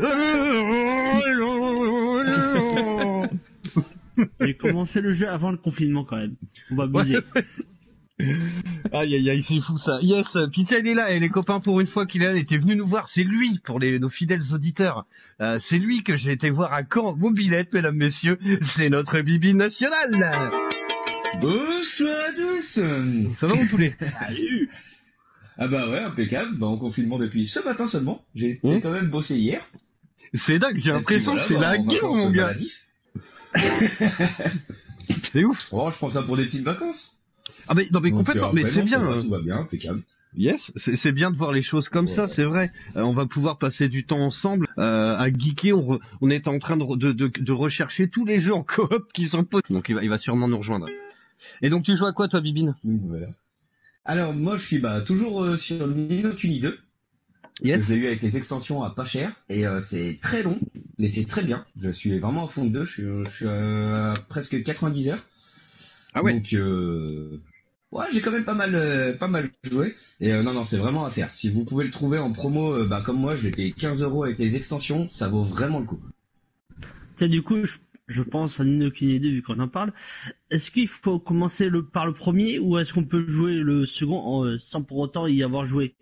J'ai 4.39 4.55
commencé 4.55 5.01
le 5.01 5.11
jeu 5.11 5.27
avant 5.27 5.51
le 5.51 5.57
confinement 5.57 6.05
quand 6.05 6.15
même. 6.15 6.35
On 6.71 6.75
va 6.75 6.83
abuser. 6.85 7.17
Aïe 8.19 9.13
aïe 9.15 9.29
aïe, 9.29 9.43
c'est 9.43 9.59
fou 9.59 9.77
ça. 9.77 9.99
Yes, 10.01 10.35
Pizza 10.51 10.79
il 10.79 10.87
est 10.87 10.95
là 10.95 11.11
et 11.11 11.19
les 11.19 11.29
copains 11.29 11.59
pour 11.59 11.79
une 11.81 11.87
fois 11.87 12.05
qu'il 12.07 12.23
était 12.23 12.57
venu 12.57 12.75
nous 12.75 12.87
voir. 12.87 13.09
C'est 13.09 13.23
lui 13.23 13.59
pour 13.63 13.79
les, 13.79 13.99
nos 13.99 14.09
fidèles 14.09 14.41
auditeurs. 14.53 15.05
Euh, 15.39 15.59
c'est 15.59 15.77
lui 15.77 16.03
que 16.03 16.15
j'ai 16.15 16.31
été 16.31 16.49
voir 16.49 16.73
à 16.73 16.81
Caen, 16.91 17.15
Mobilette, 17.15 17.71
mesdames, 17.73 17.95
messieurs. 17.95 18.39
C'est 18.61 18.89
notre 18.89 19.19
bibi 19.21 19.53
national. 19.53 20.51
Bonsoir 21.41 22.29
à 22.29 22.33
tous 22.33 22.79
Ça 23.39 23.47
va 23.47 23.55
mon 23.55 23.67
poulet? 23.67 23.95
Salut 23.99 24.69
Ah 25.59 25.67
bah 25.67 25.87
ouais, 25.89 25.99
impeccable, 25.99 26.57
bah 26.57 26.68
en 26.68 26.77
confinement 26.77 27.19
depuis 27.19 27.45
ce 27.47 27.59
matin 27.63 27.85
seulement. 27.85 28.23
J'ai 28.33 28.51
été 28.51 28.68
Mmh. 28.68 28.81
quand 28.81 28.92
même 28.92 29.09
bossé 29.11 29.35
hier. 29.37 29.61
C'est 30.33 30.57
dingue, 30.57 30.80
j'ai 30.83 30.89
l'impression 30.92 31.35
que 31.35 31.42
c'est 31.47 31.53
la 31.53 31.77
bah, 31.77 31.80
en 31.80 31.85
guerre 31.85 32.03
mon 32.03 32.31
gars. 32.31 32.56
C'est 35.31 35.44
ouf. 35.44 35.68
Oh, 35.71 35.89
je 35.92 35.97
prends 35.97 36.09
ça 36.09 36.23
pour 36.23 36.35
des 36.37 36.45
petites 36.45 36.63
vacances. 36.65 37.21
Ah 37.68 37.74
mais 37.76 37.88
non 37.92 38.00
mais 38.00 38.09
Donc, 38.09 38.19
complètement, 38.19 38.50
euh, 38.50 38.54
mais 38.54 38.62
après, 38.66 38.74
c'est 38.76 38.86
bien. 38.86 39.00
va, 39.00 39.12
hein. 39.14 39.21
Tout 39.21 39.30
va 39.30 39.42
bien, 39.42 39.57
impeccable. 39.57 40.02
Yes, 40.36 40.71
c'est 40.76 41.12
bien 41.14 41.31
de 41.31 41.38
voir 41.38 41.52
les 41.52 41.62
choses 41.64 41.90
comme 41.90 42.07
ça, 42.07 42.28
c'est 42.28 42.44
vrai. 42.44 42.69
Euh, 42.95 43.02
on 43.02 43.12
va 43.14 43.26
pouvoir 43.26 43.57
passer 43.57 43.90
du 43.90 44.06
temps 44.06 44.19
ensemble 44.19 44.68
euh, 44.78 45.16
à 45.18 45.30
geeker. 45.31 45.74
On, 45.78 45.95
re- 45.95 46.00
on 46.21 46.30
est 46.30 46.47
en 46.47 46.59
train 46.59 46.78
de, 46.78 46.95
de, 46.95 47.12
de, 47.12 47.28
de 47.40 47.52
rechercher 47.52 48.07
tous 48.09 48.24
les 48.26 48.38
jeux 48.40 48.54
en 48.54 48.62
coop 48.62 49.12
qui 49.14 49.28
sont 49.28 49.44
possibles. 49.45 49.74
Donc 49.76 49.90
il 49.90 49.95
va, 49.95 50.04
il 50.04 50.09
va 50.09 50.18
sûrement 50.18 50.47
nous 50.47 50.57
rejoindre. 50.57 50.88
Et 51.62 51.69
donc 51.69 51.83
tu 51.86 51.95
joues 51.95 52.06
à 52.06 52.14
quoi 52.14 52.28
toi, 52.28 52.42
Bibine? 52.42 52.76
Oui, 52.83 53.00
voilà. 53.04 53.28
Alors 54.06 54.33
moi 54.33 54.57
je 54.57 54.66
suis 54.66 54.80
bah 54.80 55.02
toujours 55.02 55.44
euh, 55.44 55.57
sur 55.57 55.88
Ni 55.88 56.21
no 56.21 56.33
Kuni 56.33 56.59
2. 56.59 56.78
Yes. 57.64 57.83
Je 57.86 57.92
l'ai 57.94 58.00
eu 58.00 58.06
avec 58.07 58.21
les 58.21 58.38
extensions 58.38 58.83
à 58.83 58.92
pas 58.92 59.06
cher 59.06 59.31
et 59.50 59.66
euh, 59.66 59.80
c'est 59.81 60.19
très 60.21 60.44
long, 60.44 60.59
mais 61.00 61.07
c'est 61.07 61.26
très 61.26 61.44
bien. 61.44 61.66
Je 61.81 61.90
suis 61.90 62.19
vraiment 62.19 62.45
à 62.45 62.50
fond 62.50 62.66
de 62.66 62.69
deux. 62.69 62.86
Je 62.86 62.92
suis, 62.92 63.04
je 63.26 63.30
suis 63.31 63.47
à 63.47 64.14
presque 64.30 64.62
90 64.62 65.09
heures. 65.09 65.26
Ah 66.14 66.21
ouais. 66.21 66.33
Donc 66.33 66.54
euh, 66.54 67.40
ouais, 67.91 68.06
j'ai 68.13 68.21
quand 68.21 68.31
même 68.31 68.45
pas 68.45 68.53
mal, 68.53 68.75
euh, 68.75 69.13
pas 69.13 69.27
mal 69.27 69.49
joué. 69.63 69.95
Et 70.19 70.33
euh, 70.33 70.44
non, 70.44 70.53
non, 70.53 70.63
c'est 70.63 70.77
vraiment 70.77 71.06
à 71.06 71.09
faire. 71.11 71.31
Si 71.33 71.49
vous 71.49 71.63
pouvez 71.65 71.85
le 71.85 71.91
trouver 71.91 72.19
en 72.19 72.31
promo, 72.31 72.73
euh, 72.73 72.87
bah 72.87 73.01
comme 73.06 73.19
moi, 73.19 73.35
je 73.35 73.44
l'ai 73.44 73.51
payé 73.51 73.71
15 73.73 74.01
euros 74.01 74.23
avec 74.23 74.37
les 74.37 74.56
extensions, 74.56 75.07
ça 75.09 75.27
vaut 75.27 75.44
vraiment 75.44 75.79
le 75.79 75.85
coup. 75.85 75.99
Tiens, 77.15 77.27
du 77.27 77.41
coup, 77.41 77.65
je, 77.65 77.73
je 78.07 78.23
pense 78.23 78.59
à 78.59 78.63
Nino 78.63 78.91
Kuni 78.91 79.19
2 79.19 79.29
vu 79.29 79.41
qu'on 79.41 79.59
en 79.59 79.67
parle. 79.67 79.91
Est-ce 80.51 80.71
qu'il 80.71 80.87
faut 80.87 81.19
commencer 81.19 81.69
le, 81.69 81.83
par 81.85 82.06
le 82.06 82.13
premier 82.13 82.59
ou 82.59 82.77
est-ce 82.77 82.94
qu'on 82.94 83.03
peut 83.06 83.25
jouer 83.27 83.56
le 83.56 83.85
second 83.85 84.19
en, 84.19 84.45
euh, 84.45 84.57
sans 84.59 84.83
pour 84.83 84.99
autant 84.99 85.27
y 85.27 85.44
avoir 85.44 85.65
joué? 85.65 85.95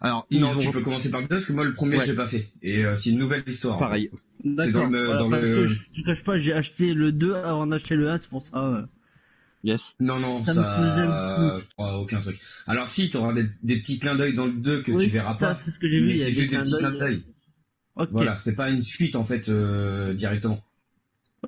Alors 0.00 0.26
non, 0.30 0.56
tu 0.56 0.70
peux 0.70 0.82
commencer 0.82 1.10
par 1.10 1.20
le 1.20 1.28
deux 1.28 1.36
parce 1.36 1.46
que 1.46 1.52
moi 1.52 1.64
le 1.64 1.72
premier 1.72 1.96
Ouais. 1.98 2.04
j'ai 2.06 2.14
pas 2.14 2.26
fait. 2.28 2.48
Et 2.62 2.84
euh, 2.84 2.96
c'est 2.96 3.10
une 3.10 3.18
nouvelle 3.18 3.42
histoire. 3.46 3.78
pareil. 3.78 4.10
D'accord. 4.44 4.82
dans 4.82 4.90
le- 4.90 5.04
Voilà, 5.04 5.20
dans 5.20 5.30
parce 5.30 5.48
le- 5.48 5.54
que 5.54 5.66
je 5.66 5.88
te 5.90 6.00
cache 6.04 6.22
pas, 6.24 6.36
j'ai 6.36 6.52
acheté 6.52 6.92
le 6.92 7.12
2 7.12 7.34
avant 7.34 7.66
d'acheter 7.66 7.94
le 7.94 8.10
1, 8.10 8.18
c'est 8.18 8.28
pour 8.28 8.42
ça. 8.42 8.86
Yes. 9.64 9.80
Non, 9.98 10.20
non, 10.20 10.44
Ça 10.44 10.52
ça, 10.52 10.60
me 10.60 10.66
faisait 10.66 11.06
un 11.06 11.56
euh, 11.56 11.60
oh, 11.78 12.02
aucun 12.02 12.20
truc. 12.20 12.38
Alors 12.66 12.90
si, 12.90 13.08
tu 13.08 13.16
auras 13.16 13.32
des, 13.32 13.46
des 13.62 13.80
petits 13.80 13.98
clins 13.98 14.14
d'œil 14.14 14.34
dans 14.34 14.44
le 14.44 14.52
2 14.52 14.82
que 14.82 14.92
Oui, 14.92 15.04
tu 15.06 15.10
verras 15.10 15.38
ça, 15.38 15.48
pas. 15.48 15.54
c'est 15.54 15.70
ce 15.70 15.78
que 15.78 15.88
j'ai 15.88 16.00
vu. 16.00 16.08
Mais 16.08 16.12
il 16.12 16.18
y 16.18 16.22
a 16.22 16.26
c'est 16.26 16.32
des 16.32 16.40
juste 16.42 16.50
des 16.50 16.56
clins 16.56 16.62
petits 16.64 16.76
clins 16.76 16.90
d'œil. 16.92 17.24
Voilà, 18.10 18.36
c'est 18.36 18.56
pas 18.56 18.70
une 18.70 18.82
suite 18.82 19.16
en 19.16 19.24
fait 19.24 19.48
euh, 19.48 20.12
directement. 20.12 20.62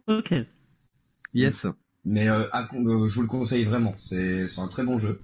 Ok. 0.07 0.33
Yes. 1.35 1.55
Mais 2.07 2.29
euh, 2.29 2.49
à 2.53 2.63
euh, 2.75 3.07
je 3.07 3.15
vous 3.15 3.23
le 3.23 3.29
conseille 3.29 3.65
vraiment. 3.65 3.95
C'est 3.99 4.49
c'est 4.49 4.61
un 4.63 4.69
très 4.69 4.85
bon 4.85 4.99
jeu. 4.99 5.21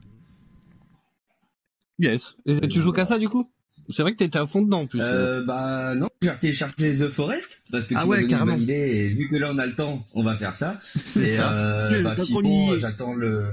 Yes. 1.99 2.37
Et 2.45 2.69
tu 2.69 2.83
joues 2.83 2.93
qu'à 2.93 3.07
ça 3.07 3.19
du 3.19 3.31
coup? 3.31 3.49
C'est 3.95 4.03
vrai 4.03 4.13
que 4.13 4.19
t'étais 4.19 4.39
à 4.39 4.47
fond 4.47 4.63
dedans 4.63 4.81
en 4.81 4.87
plus. 4.87 5.01
Euh, 5.01 5.43
bah 5.45 5.95
non, 5.95 6.09
j'ai 6.21 6.31
téléchargé 6.41 6.95
The 6.95 7.09
Forest 7.09 7.63
parce 7.71 7.85
que 7.87 7.95
tu 7.95 8.01
Ah 8.01 8.07
ouais, 8.07 8.23
une 8.23 8.29
carrément. 8.29 8.57
idée 8.57 8.73
et 8.75 9.09
vu 9.09 9.29
que 9.29 9.37
là 9.37 9.51
on 9.53 9.59
a 9.59 9.67
le 9.67 9.75
temps, 9.75 10.07
on 10.15 10.23
va 10.23 10.37
faire 10.37 10.55
ça. 10.55 10.81
Et 11.17 11.39
euh, 11.39 12.03
bah, 12.03 12.17
sinon, 12.17 12.77
j'attends 12.79 13.15
le 13.15 13.47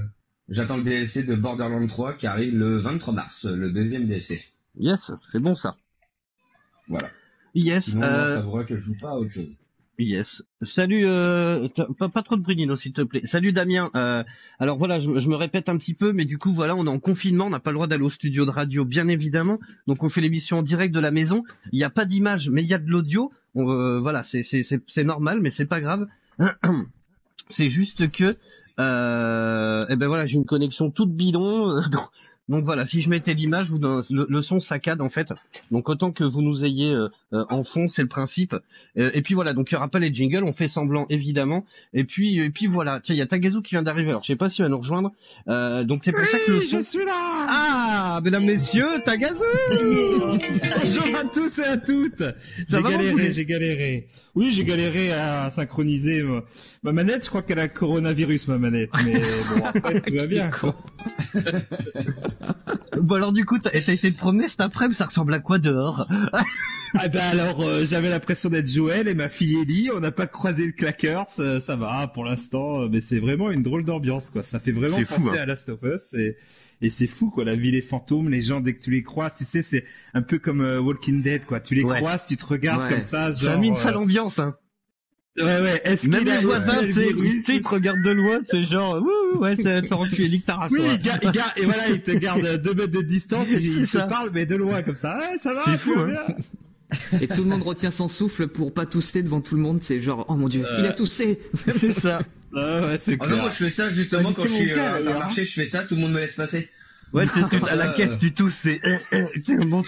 j'attends 0.48 0.76
le 0.76 0.82
DLC 0.82 1.24
de 1.24 1.34
Borderlands 1.34 1.86
3 1.86 2.14
qui 2.14 2.26
arrive 2.26 2.56
le 2.56 2.78
23 2.78 3.14
mars, 3.14 3.46
le 3.46 3.70
deuxième 3.70 4.06
DLC. 4.06 4.42
Yes, 4.78 5.10
c'est 5.30 5.40
bon 5.40 5.54
ça. 5.54 5.76
Voilà. 6.88 7.08
Yes. 7.54 7.84
Sinon, 7.84 8.02
euh, 8.02 8.36
ça 8.36 8.42
voudrait 8.42 8.66
que 8.66 8.76
je 8.76 8.80
joue 8.82 8.96
pas 9.00 9.10
à 9.10 9.14
autre 9.16 9.30
chose. 9.30 9.56
Yes. 10.02 10.42
Salut, 10.62 11.06
euh, 11.06 11.68
pas, 11.98 12.22
trop 12.22 12.36
de 12.36 12.40
bruit 12.40 12.56
Nino 12.56 12.74
s'il 12.74 12.94
te 12.94 13.02
plaît. 13.02 13.20
Salut 13.26 13.52
Damien. 13.52 13.90
Euh, 13.94 14.24
alors 14.58 14.78
voilà, 14.78 14.98
je, 14.98 15.08
me 15.08 15.34
répète 15.34 15.68
un 15.68 15.76
petit 15.76 15.92
peu, 15.92 16.12
mais 16.12 16.24
du 16.24 16.38
coup 16.38 16.52
voilà, 16.52 16.74
on 16.74 16.86
est 16.86 16.90
en 16.90 16.98
confinement, 16.98 17.46
on 17.46 17.50
n'a 17.50 17.60
pas 17.60 17.70
le 17.70 17.74
droit 17.74 17.86
d'aller 17.86 18.02
au 18.02 18.08
studio 18.08 18.46
de 18.46 18.50
radio, 18.50 18.86
bien 18.86 19.08
évidemment. 19.08 19.58
Donc 19.86 20.02
on 20.02 20.08
fait 20.08 20.22
l'émission 20.22 20.58
en 20.58 20.62
direct 20.62 20.94
de 20.94 21.00
la 21.00 21.10
maison. 21.10 21.44
Il 21.70 21.76
n'y 21.76 21.84
a 21.84 21.90
pas 21.90 22.06
d'image, 22.06 22.48
mais 22.48 22.62
il 22.62 22.68
y 22.68 22.72
a 22.72 22.78
de 22.78 22.88
l'audio. 22.88 23.30
Euh, 23.56 24.00
voilà, 24.00 24.22
c'est 24.22 25.04
normal, 25.04 25.40
mais 25.42 25.50
c'est 25.50 25.66
pas 25.66 25.82
grave. 25.82 26.06
c'est 27.50 27.68
juste 27.68 28.10
que, 28.10 28.30
eh 28.78 29.96
ben 29.96 30.06
voilà, 30.06 30.24
j'ai 30.24 30.36
une 30.36 30.46
connexion 30.46 30.90
toute 30.90 31.14
bidon. 31.14 31.78
Euh, 32.50 32.54
donc, 32.54 32.64
voilà, 32.64 32.84
si 32.84 33.00
je 33.00 33.08
mettais 33.08 33.34
l'image, 33.34 33.70
vous 33.70 33.78
le, 33.78 34.26
le 34.28 34.42
son 34.42 34.60
saccade 34.60 35.00
en 35.00 35.08
fait. 35.08 35.32
Donc 35.70 35.88
autant 35.88 36.12
que 36.12 36.24
vous 36.24 36.42
nous 36.42 36.64
ayez 36.64 36.92
euh, 36.92 37.08
euh, 37.32 37.44
en 37.48 37.62
fond, 37.64 37.86
c'est 37.86 38.02
le 38.02 38.08
principe. 38.08 38.54
Euh, 38.98 39.10
et 39.14 39.22
puis 39.22 39.34
voilà, 39.34 39.54
donc 39.54 39.70
il 39.70 39.74
y 39.74 39.76
aura 39.76 39.88
pas 39.88 39.98
les 39.98 40.12
jingles, 40.12 40.44
on 40.44 40.52
fait 40.52 40.68
semblant 40.68 41.06
évidemment. 41.08 41.64
Et 41.94 42.04
puis 42.04 42.38
et 42.40 42.50
puis 42.50 42.66
voilà, 42.66 43.00
tiens, 43.00 43.14
il 43.14 43.18
y 43.18 43.22
a 43.22 43.26
Tagazu 43.26 43.62
qui 43.62 43.74
vient 43.74 43.82
d'arriver. 43.82 44.10
Alors 44.10 44.22
je 44.22 44.28
sais 44.28 44.36
pas 44.36 44.50
s'il 44.50 44.64
va 44.64 44.68
nous 44.68 44.78
rejoindre. 44.78 45.12
Euh, 45.48 45.84
donc 45.84 46.02
c'est 46.04 46.12
pour 46.12 46.24
ça 46.24 46.38
que 46.44 46.52
le 46.52 46.60
son... 46.62 46.82
suis 46.82 47.04
là 47.04 47.46
Ah, 47.48 48.20
mesdames 48.22 48.44
messieurs, 48.44 49.00
Tagazu. 49.04 49.34
Bonjour 49.70 51.16
à 51.16 51.24
tous 51.24 51.58
et 51.58 51.64
à 51.64 51.76
toutes 51.76 52.24
J'ai 52.68 52.82
galéré, 52.82 53.32
j'ai 53.32 53.44
galéré. 53.44 54.08
Oui, 54.34 54.50
j'ai 54.52 54.64
galéré 54.64 55.12
à 55.12 55.50
synchroniser 55.50 56.22
ma, 56.22 56.42
ma 56.82 56.92
manette. 56.92 57.24
Je 57.24 57.28
crois 57.28 57.42
qu'elle 57.42 57.58
a 57.58 57.68
coronavirus, 57.68 58.48
ma 58.48 58.58
manette. 58.58 58.90
Mais 59.04 59.18
bon, 59.18 59.64
après, 59.64 60.00
tout 60.00 60.14
va 60.14 60.26
bien. 60.26 60.50
bon 63.00 63.14
alors 63.16 63.32
du 63.32 63.44
coup, 63.44 63.58
t'as 63.58 63.70
t'as 63.70 63.92
essayé 63.92 64.12
de 64.12 64.16
promener 64.18 64.46
cet 64.48 64.60
après-midi, 64.60 64.96
ça 64.96 65.06
ressemble 65.06 65.34
à 65.34 65.38
quoi 65.38 65.58
dehors 65.58 66.06
Ah 66.98 67.06
ben 67.06 67.20
alors, 67.20 67.60
euh, 67.60 67.84
j'avais 67.84 68.10
l'impression 68.10 68.50
d'être 68.50 68.66
Joël 68.68 69.06
et 69.06 69.14
ma 69.14 69.28
fille 69.28 69.56
Ellie. 69.62 69.90
On 69.94 70.00
n'a 70.00 70.10
pas 70.10 70.26
croisé 70.26 70.66
le 70.66 70.72
claqueur, 70.72 71.26
ça, 71.28 71.60
ça 71.60 71.76
va 71.76 72.08
pour 72.08 72.24
l'instant. 72.24 72.80
euh, 72.82 72.88
Mais 72.90 73.00
c'est 73.00 73.20
vraiment 73.20 73.52
une 73.52 73.62
drôle 73.62 73.84
d'ambiance, 73.84 74.28
quoi. 74.30 74.42
Ça 74.42 74.58
fait 74.58 74.72
vraiment 74.72 74.98
fou, 74.98 75.04
penser 75.14 75.38
hein. 75.38 75.42
à 75.42 75.46
Last 75.46 75.68
of 75.68 75.80
Us. 75.84 76.14
Et, 76.14 76.36
et 76.82 76.90
c'est 76.90 77.06
fou, 77.06 77.30
quoi. 77.30 77.44
La 77.44 77.54
vie 77.54 77.70
des 77.70 77.80
fantômes, 77.80 78.28
les 78.28 78.42
gens, 78.42 78.58
dès 78.60 78.74
que 78.74 78.82
tu 78.82 78.90
les 78.90 79.04
croises, 79.04 79.36
tu 79.36 79.44
sais, 79.44 79.62
c'est 79.62 79.84
un 80.14 80.22
peu 80.22 80.40
comme 80.40 80.62
euh, 80.62 80.80
Walking 80.80 81.22
Dead, 81.22 81.44
quoi. 81.44 81.60
Tu 81.60 81.76
les 81.76 81.84
Ouais. 81.84 81.98
croises, 81.98 82.24
tu 82.24 82.36
te 82.36 82.44
regardes 82.44 82.82
Ouais. 82.82 82.88
comme 82.88 83.02
ça, 83.02 83.30
Ça 83.30 83.46
a 83.46 83.50
genre... 83.52 83.60
mis 83.60 83.68
une 83.68 83.76
euh, 83.76 83.82
sale 83.84 83.96
ambiance, 83.96 84.40
hein. 84.40 84.54
Ouais, 85.38 85.44
ouais. 85.44 85.80
Est-ce 85.84 86.08
Même 86.08 86.20
qu'il 86.20 86.30
a, 86.30 86.40
le 86.82 86.86
virus 86.92 87.44
tu 87.44 87.62
te 87.62 87.68
regardent 87.68 88.02
de 88.02 88.10
loin, 88.10 88.40
c'est 88.50 88.64
genre, 88.64 89.00
ouh, 89.00 89.38
ouais, 89.38 89.56
tué 89.56 90.28
Nick 90.28 90.44
ta 90.44 90.56
race, 90.56 90.72
Oui, 90.72 90.80
il 90.92 91.00
garde, 91.00 91.20
il 91.22 91.30
garde- 91.30 91.52
et 91.56 91.64
voilà, 91.64 91.88
il 91.88 92.02
te 92.02 92.10
garde 92.10 92.44
à 92.44 92.58
deux 92.58 92.74
mètres 92.74 92.90
de 92.92 93.02
distance 93.02 93.48
et 93.50 93.60
il 93.62 93.86
ça. 93.86 94.02
te 94.02 94.08
parle, 94.08 94.30
mais 94.34 94.44
de 94.44 94.56
loin, 94.56 94.82
comme 94.82 94.96
ça. 94.96 95.16
Ouais, 95.18 95.38
ça 95.38 95.54
va, 95.54 95.62
C'est 95.66 95.78
tout 95.78 95.92
fou, 95.92 95.94
va 95.94 96.02
hein. 96.02 96.06
bien. 96.08 97.20
Et 97.20 97.28
tout 97.28 97.44
le 97.44 97.48
monde 97.50 97.62
retient 97.62 97.90
son 97.92 98.08
souffle 98.08 98.48
pour 98.48 98.74
pas 98.74 98.84
tousser 98.86 99.22
devant 99.22 99.40
tout 99.40 99.54
le 99.54 99.62
monde. 99.62 99.78
C'est 99.80 100.00
genre, 100.00 100.26
oh 100.28 100.34
mon 100.34 100.48
dieu, 100.48 100.64
il 100.78 100.84
a 100.86 100.92
toussé. 100.92 101.38
c'est 101.54 102.00
ça. 102.00 102.20
Ah 102.56 102.80
ouais, 102.88 102.98
c'est 102.98 103.14
Oh 103.14 103.18
clair. 103.24 103.36
non, 103.36 103.42
moi 103.42 103.50
je 103.50 103.64
fais 103.64 103.70
ça 103.70 103.90
justement 103.90 104.32
quand 104.32 104.44
je 104.46 104.52
suis 104.54 104.68
cas, 104.70 104.94
euh, 104.94 104.96
à 104.96 105.02
d'ailleurs, 105.02 105.18
marché, 105.20 105.44
je 105.44 105.52
fais 105.52 105.66
ça, 105.66 105.84
tout 105.84 105.94
le 105.94 106.00
monde 106.00 106.12
me 106.12 106.18
laisse 106.18 106.34
passer. 106.34 106.68
Ouais, 107.12 107.24
c'est 107.26 107.40
à 107.70 107.76
la 107.76 107.86
ça, 107.86 107.92
caisse, 107.96 108.10
euh. 108.10 108.16
tu 108.18 108.32
tousses, 108.34 108.56
c'est, 108.64 108.80
euh, 108.84 108.96
euh, 109.12 109.24
c'est 109.46 109.52
un 109.54 109.68
bon 109.68 109.82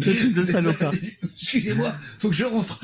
C'est 0.00 0.14
truc 0.14 0.34
de 0.34 0.42
salopard. 0.52 0.92
Excusez-moi, 1.40 1.94
faut 2.18 2.28
que 2.28 2.34
je 2.34 2.44
rentre. 2.44 2.80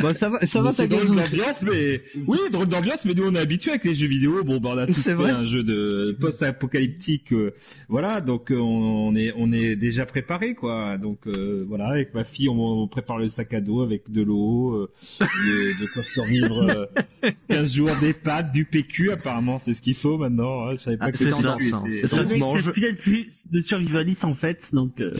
Bon, 0.00 0.14
ça 0.14 0.28
va, 0.28 0.46
ça 0.46 0.60
va, 0.62 0.70
c'est 0.70 0.88
drôle 0.88 1.14
d'ambiance, 1.14 1.62
mais 1.62 2.02
oui, 2.26 2.38
drôle 2.50 2.68
d'ambiance, 2.68 3.04
mais 3.04 3.14
nous 3.14 3.24
on 3.26 3.34
est 3.34 3.38
habitués 3.38 3.70
avec 3.72 3.84
les 3.84 3.94
jeux 3.94 4.08
vidéo. 4.08 4.44
Bon, 4.44 4.58
bah, 4.58 4.70
on 4.74 4.78
a 4.78 4.86
tous 4.86 4.94
C'est 4.94 5.10
fait 5.10 5.14
vrai. 5.16 5.30
un 5.30 5.44
jeu 5.44 5.62
de 5.62 6.16
post-apocalyptique, 6.20 7.32
euh, 7.32 7.52
voilà. 7.88 8.20
Donc 8.20 8.50
euh, 8.50 8.56
on, 8.58 9.14
est 9.16 9.32
on 9.36 9.52
est 9.52 9.76
déjà 9.76 10.06
préparé, 10.06 10.54
quoi. 10.54 10.98
Donc 10.98 11.26
euh, 11.26 11.64
voilà, 11.68 11.88
avec 11.88 12.14
ma 12.14 12.24
fille, 12.24 12.48
on, 12.48 12.82
on 12.82 12.88
prépare 12.88 13.18
le 13.18 13.28
sac 13.28 13.52
à 13.54 13.60
dos 13.60 13.82
avec 13.82 14.10
de 14.10 14.22
l'eau, 14.22 14.74
euh, 14.74 14.90
de, 15.20 15.80
de 15.80 15.86
quoi 15.92 16.02
survivre 16.02 16.62
euh, 16.62 17.30
15 17.48 17.72
jours 17.74 17.90
des 18.00 18.12
pâtes, 18.14 18.52
du 18.52 18.64
PQ. 18.64 19.12
Apparemment, 19.12 19.58
c'est 19.58 19.74
ce 19.74 19.82
qu'il 19.82 19.94
faut 19.94 20.18
maintenant. 20.18 20.66
hein. 20.66 20.72
Je 20.72 20.76
savais 20.76 20.96
pas 20.96 21.06
Ah, 21.06 21.10
que 21.10 21.16
c'est 21.18 21.24
c'était 21.24 21.36
tendance, 21.36 21.72
hein, 21.72 21.84
c'est 21.90 22.72
pilule 22.72 22.96
plus 22.96 23.46
de 23.50 23.60
survivaliste 23.60 24.24
en 24.24 24.34
fait, 24.34 24.70
donc 24.72 25.00
euh, 25.00 25.12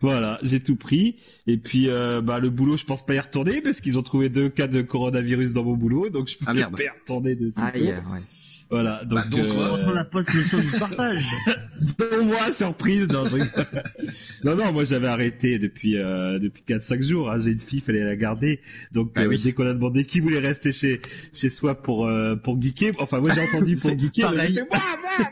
Voilà, 0.00 0.38
j'ai 0.42 0.60
tout 0.60 0.76
pris. 0.76 1.16
Et 1.46 1.56
puis, 1.56 1.88
euh, 1.88 2.20
bah, 2.20 2.38
le 2.38 2.50
boulot, 2.50 2.76
je 2.76 2.84
pense 2.84 3.04
pas 3.04 3.14
y 3.14 3.20
retourner 3.20 3.60
parce 3.60 3.80
qu'ils 3.80 3.98
ont 3.98 4.02
trouvé 4.02 4.28
deux 4.28 4.48
cas 4.48 4.66
de 4.68 4.82
coronavirus 4.82 5.52
dans 5.54 5.64
mon 5.64 5.76
boulot, 5.76 6.08
donc 6.10 6.28
je 6.28 6.38
peux 6.38 6.44
Ah, 6.46 6.54
merde. 6.54 6.76
pas 6.76 6.84
y 6.84 6.88
retourner 6.88 7.34
dessus. 7.34 7.60
Aïe, 7.60 7.82
ouais. 7.88 8.20
Voilà, 8.70 9.02
donc, 9.06 9.18
Bah, 9.18 9.24
donc, 9.30 9.40
euh, 9.40 9.84
on 9.86 9.90
la 9.92 10.04
poste 10.04 10.34
mission 10.34 10.58
du 10.58 10.70
partage. 10.78 11.22
Pour 11.96 12.24
moi, 12.26 12.52
surprise. 12.52 13.08
Non, 13.08 13.24
je 13.24 13.36
rigole. 13.36 13.66
non, 14.44 14.56
non, 14.56 14.72
moi 14.74 14.84
j'avais 14.84 15.06
arrêté 15.06 15.58
depuis 15.58 15.96
euh, 15.96 16.38
depuis 16.38 16.62
4-5 16.68 17.02
jours. 17.02 17.30
Hein. 17.30 17.38
J'ai 17.38 17.52
une 17.52 17.58
fille, 17.58 17.80
fallait 17.80 18.04
la 18.04 18.14
garder. 18.14 18.60
Donc 18.92 19.12
Ah 19.14 19.22
euh, 19.22 19.28
oui. 19.28 19.40
dès 19.42 19.52
qu'on 19.54 19.66
a 19.66 19.72
demandé 19.72 20.04
qui 20.04 20.20
voulait 20.20 20.38
rester 20.38 20.70
chez 20.72 21.00
chez 21.32 21.48
soi 21.48 21.80
pour 21.80 22.06
euh, 22.06 22.36
pour 22.36 22.60
geeker, 22.60 22.92
enfin 22.98 23.20
moi 23.20 23.30
j'ai 23.34 23.40
entendu 23.40 23.78
pour 23.78 23.90
geeker, 23.98 24.34
fait 24.38 24.52
moi 24.52 24.80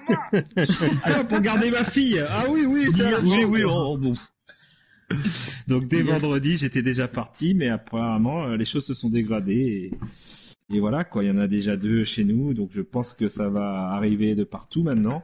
moi 0.09 0.17
moi. 0.33 0.43
Ah, 1.05 1.25
pour 1.25 1.41
garder 1.41 1.71
ma 1.71 1.85
fille. 1.85 2.19
Ah 2.27 2.45
oui 2.49 2.65
oui, 2.67 2.87
c'est 2.91 3.05
Oui, 3.05 3.29
chance. 3.31 3.45
oui, 3.49 3.63
oh, 3.67 3.99
bon. 3.99 4.15
Donc 5.69 5.87
dès 5.89 6.03
vendredi, 6.03 6.57
j'étais 6.57 6.83
déjà 6.83 7.09
parti, 7.09 7.55
mais 7.55 7.69
apparemment 7.69 8.47
euh, 8.47 8.57
les 8.57 8.65
choses 8.65 8.87
se 8.87 8.95
sont 8.95 9.09
dégradées 9.09 9.91
et, 10.71 10.75
et 10.75 10.81
voilà 10.81 11.05
quoi. 11.05 11.23
Il 11.25 11.29
y 11.29 11.31
en 11.31 11.39
a 11.39 11.47
déjà 11.49 11.77
deux 11.77 12.05
chez 12.05 12.25
nous, 12.25 12.55
donc 12.55 12.71
je 12.73 12.83
pense 12.83 13.15
que 13.15 13.29
ça 13.29 13.49
va 13.49 13.91
arriver 13.93 14.35
de 14.35 14.45
partout 14.45 14.83
maintenant. 14.83 15.23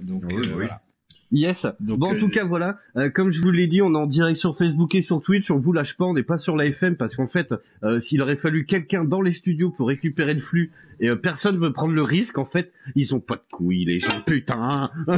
Donc 0.00 0.24
Oui, 0.28 0.34
euh, 0.36 0.40
oui. 0.40 0.48
voilà. 0.52 0.82
Yes. 1.32 1.66
Donc, 1.80 1.98
bon, 1.98 2.08
en 2.08 2.14
euh, 2.14 2.18
tout 2.18 2.28
cas, 2.28 2.44
voilà. 2.44 2.78
Euh, 2.96 3.10
comme 3.10 3.30
je 3.30 3.40
vous 3.40 3.50
l'ai 3.50 3.66
dit, 3.66 3.82
on 3.82 3.94
est 3.94 3.98
en 3.98 4.06
direct 4.06 4.38
sur 4.38 4.56
Facebook 4.56 4.94
et 4.94 5.02
sur 5.02 5.22
Twitch. 5.22 5.50
On 5.50 5.56
vous 5.56 5.72
lâche 5.72 5.96
pas, 5.96 6.04
on 6.04 6.14
n'est 6.14 6.22
pas 6.22 6.38
sur 6.38 6.56
la 6.56 6.66
FM 6.66 6.96
parce 6.96 7.16
qu'en 7.16 7.28
fait, 7.28 7.54
euh, 7.84 8.00
s'il 8.00 8.20
aurait 8.22 8.36
fallu 8.36 8.66
quelqu'un 8.66 9.04
dans 9.04 9.22
les 9.22 9.32
studios 9.32 9.70
pour 9.70 9.88
récupérer 9.88 10.34
le 10.34 10.40
flux 10.40 10.70
et 11.00 11.08
euh, 11.08 11.16
personne 11.16 11.58
veut 11.58 11.72
prendre 11.72 11.94
le 11.94 12.02
risque, 12.02 12.36
en 12.36 12.44
fait, 12.44 12.72
ils 12.94 13.14
ont 13.14 13.20
pas 13.20 13.36
de 13.36 13.42
couilles, 13.50 13.86
les 13.86 14.00
gens. 14.00 14.20
Putain. 14.26 14.90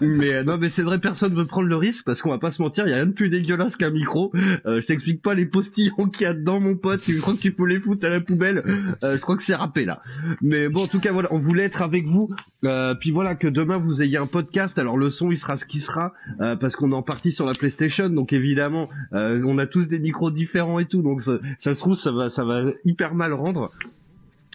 mais 0.00 0.34
euh, 0.34 0.42
non, 0.42 0.56
mais 0.56 0.70
c'est 0.70 0.82
vrai, 0.82 0.98
personne 0.98 1.34
veut 1.34 1.46
prendre 1.46 1.68
le 1.68 1.76
risque 1.76 2.04
parce 2.04 2.22
qu'on 2.22 2.30
va 2.30 2.38
pas 2.38 2.50
se 2.50 2.62
mentir, 2.62 2.86
il 2.86 2.90
y 2.90 2.94
a 2.94 2.96
rien 2.96 3.06
de 3.06 3.12
plus 3.12 3.28
dégueulasse 3.28 3.76
qu'un 3.76 3.90
micro. 3.90 4.32
Euh, 4.64 4.80
je 4.80 4.86
t'explique 4.86 5.20
pas 5.20 5.34
les 5.34 5.44
postillons 5.44 6.08
qu'il 6.08 6.22
y 6.22 6.26
a 6.26 6.32
dedans, 6.32 6.60
mon 6.60 6.76
pote. 6.76 7.02
Je 7.06 7.20
crois 7.20 7.34
que 7.34 7.40
tu 7.40 7.52
peux 7.52 7.66
les 7.66 7.78
foutre 7.78 8.06
à 8.06 8.08
la 8.08 8.20
poubelle. 8.20 8.62
Euh, 9.02 9.16
je 9.16 9.20
crois 9.20 9.36
que 9.36 9.42
c'est 9.42 9.54
râpé 9.54 9.84
là. 9.84 10.00
Mais 10.40 10.70
bon, 10.70 10.84
en 10.84 10.86
tout 10.86 11.00
cas, 11.00 11.12
voilà, 11.12 11.28
on 11.30 11.38
voulait 11.38 11.64
être 11.64 11.82
avec 11.82 12.06
vous. 12.06 12.30
Euh, 12.64 12.94
puis 12.94 13.10
voilà, 13.10 13.23
que 13.34 13.48
demain 13.48 13.78
vous 13.78 14.02
ayez 14.02 14.18
un 14.18 14.26
podcast. 14.26 14.78
Alors 14.78 14.98
le 14.98 15.08
son, 15.08 15.30
il 15.30 15.38
sera 15.38 15.56
ce 15.56 15.64
qui 15.64 15.80
sera, 15.80 16.12
euh, 16.40 16.56
parce 16.56 16.76
qu'on 16.76 16.92
est 16.92 16.94
en 16.94 17.02
partie 17.02 17.32
sur 17.32 17.46
la 17.46 17.54
PlayStation. 17.54 18.10
Donc 18.10 18.34
évidemment, 18.34 18.90
euh, 19.14 19.42
on 19.46 19.56
a 19.56 19.66
tous 19.66 19.88
des 19.88 19.98
micros 19.98 20.30
différents 20.30 20.78
et 20.78 20.84
tout. 20.84 21.00
Donc 21.00 21.22
ça, 21.22 21.38
ça 21.58 21.74
se 21.74 21.78
trouve, 21.80 21.96
ça 21.96 22.12
va, 22.12 22.28
ça 22.28 22.44
va 22.44 22.64
hyper 22.84 23.14
mal 23.14 23.32
rendre. 23.32 23.70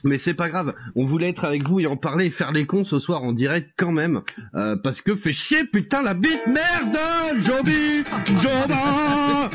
Mais 0.03 0.17
c'est 0.17 0.33
pas 0.33 0.49
grave, 0.49 0.73
on 0.95 1.03
voulait 1.03 1.29
être 1.29 1.43
avec 1.45 1.67
vous 1.67 1.79
et 1.79 1.87
en 1.87 1.97
parler 1.97 2.27
et 2.27 2.29
faire 2.29 2.51
les 2.51 2.65
cons 2.65 2.83
ce 2.83 2.99
soir 2.99 3.23
en 3.23 3.33
direct 3.33 3.71
quand 3.77 3.91
même. 3.91 4.21
Euh, 4.55 4.75
parce 4.77 5.01
que 5.01 5.15
fait 5.15 5.33
chier 5.33 5.65
putain 5.65 6.01
la 6.01 6.13
bite 6.13 6.47
merde 6.47 6.97
Joby 7.39 8.03
Joba 8.41 9.49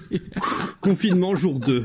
Confinement 0.80 1.34
jour 1.34 1.58
2. 1.58 1.84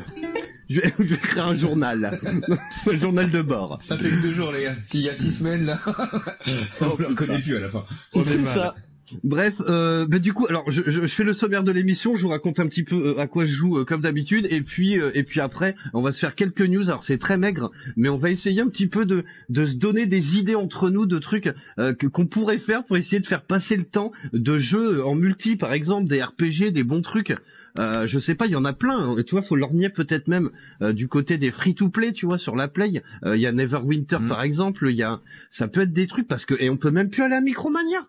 Je 0.72 0.80
vais, 0.80 0.94
je 1.00 1.04
vais 1.04 1.16
écrire 1.16 1.48
un 1.48 1.56
journal. 1.56 2.18
un 2.88 2.98
journal 2.98 3.30
de 3.30 3.42
bord. 3.42 3.78
Ça 3.82 3.98
fait 3.98 4.10
que 4.10 4.22
deux 4.22 4.32
jours 4.32 4.52
les 4.52 4.64
gars. 4.64 4.76
S'il 4.84 5.02
y 5.02 5.10
a 5.10 5.16
six 5.16 5.32
semaines 5.32 5.66
là, 5.66 5.80
on 6.80 6.98
ne 6.98 7.16
connaît 7.16 7.42
plus 7.42 7.58
à 7.58 7.60
la 7.60 7.70
fin. 7.70 7.84
C'est 8.14 8.46
ça. 8.46 8.76
Bref, 9.24 9.56
euh, 9.68 10.06
bah 10.08 10.20
du 10.20 10.32
coup, 10.32 10.46
alors 10.48 10.72
je, 10.72 10.84
je, 10.86 11.02
je 11.02 11.14
fais 11.14 11.26
le 11.26 11.34
sommaire 11.34 11.64
de 11.64 11.72
l'émission, 11.74 12.16
je 12.16 12.22
vous 12.22 12.30
raconte 12.30 12.62
un 12.62 12.68
petit 12.68 12.84
peu 12.84 12.96
euh, 12.96 13.20
à 13.20 13.28
quoi 13.28 13.44
je 13.44 13.54
joue 13.54 13.80
euh, 13.80 13.84
comme 13.84 14.00
d'habitude, 14.00 14.48
et 14.50 14.62
puis 14.62 14.98
euh, 14.98 15.12
et 15.14 15.24
puis 15.24 15.42
après, 15.42 15.76
on 15.94 16.02
va 16.02 16.14
se 16.14 16.20
faire 16.20 16.34
quelques 16.34 16.62
news. 16.62 16.90
Alors 16.90 17.04
c'est 17.04 17.18
très 17.18 17.38
maigre, 17.38 17.72
mais 17.98 18.08
on 18.08 18.16
va 18.16 18.30
essayer 18.30 18.62
un 18.62 18.70
petit 18.70 18.88
peu 18.88 19.06
de 19.06 19.26
de 19.50 19.66
se 19.66 19.76
donner 19.76 20.06
des 20.06 20.38
idées 20.38 20.56
entre 20.56 20.90
nous 20.90 21.06
de 21.06 21.20
trucs 21.20 21.54
euh, 21.78 21.94
que 21.94 22.08
qu'on 22.08 22.26
pourrait 22.26 22.58
faire 22.58 22.86
pour 22.86 22.96
essayer 22.96 23.20
de 23.20 23.28
faire 23.28 23.44
passer 23.44 23.76
le 23.76 23.84
temps 23.84 24.14
de 24.32 24.56
jeux 24.56 25.06
en 25.06 25.16
multi, 25.16 25.58
par 25.58 25.74
exemple, 25.74 26.08
des 26.08 26.22
RPG, 26.24 26.72
des 26.72 26.84
bons 26.84 27.02
trucs. 27.02 27.36
Euh, 27.80 28.06
je 28.06 28.20
sais 28.20 28.36
pas, 28.36 28.48
il 28.48 28.52
y 28.52 28.56
en 28.56 28.66
a 28.66 28.74
plein. 28.74 29.00
hein. 29.18 29.24
Tu 29.26 29.32
vois, 29.32 29.42
faut 29.42 29.56
lorgner 29.56 29.90
peut-être 29.90 30.28
même 30.28 30.50
euh, 30.82 30.94
du 30.94 31.08
côté 31.08 31.38
des 31.38 31.52
free-to-play, 31.52 32.12
tu 32.12 32.26
vois, 32.26 32.38
sur 32.38 32.56
la 32.56 32.68
Play. 32.68 33.02
Euh, 33.24 33.36
Il 33.38 33.42
y 33.42 33.48
a 33.48 33.52
Neverwinter 33.52 34.18
Mm. 34.20 34.28
par 34.28 34.42
exemple. 34.44 34.88
Il 34.90 34.96
y 34.98 35.04
a, 35.04 35.20
ça 35.52 35.68
peut 35.68 35.82
être 35.82 35.94
des 35.94 36.08
trucs 36.08 36.28
parce 36.28 36.46
que 36.46 36.56
et 36.60 36.70
on 36.70 36.78
peut 36.78 36.92
même 36.92 37.10
plus 37.10 37.24
aller 37.24 37.36
à 37.36 37.42
Micromania. 37.42 38.06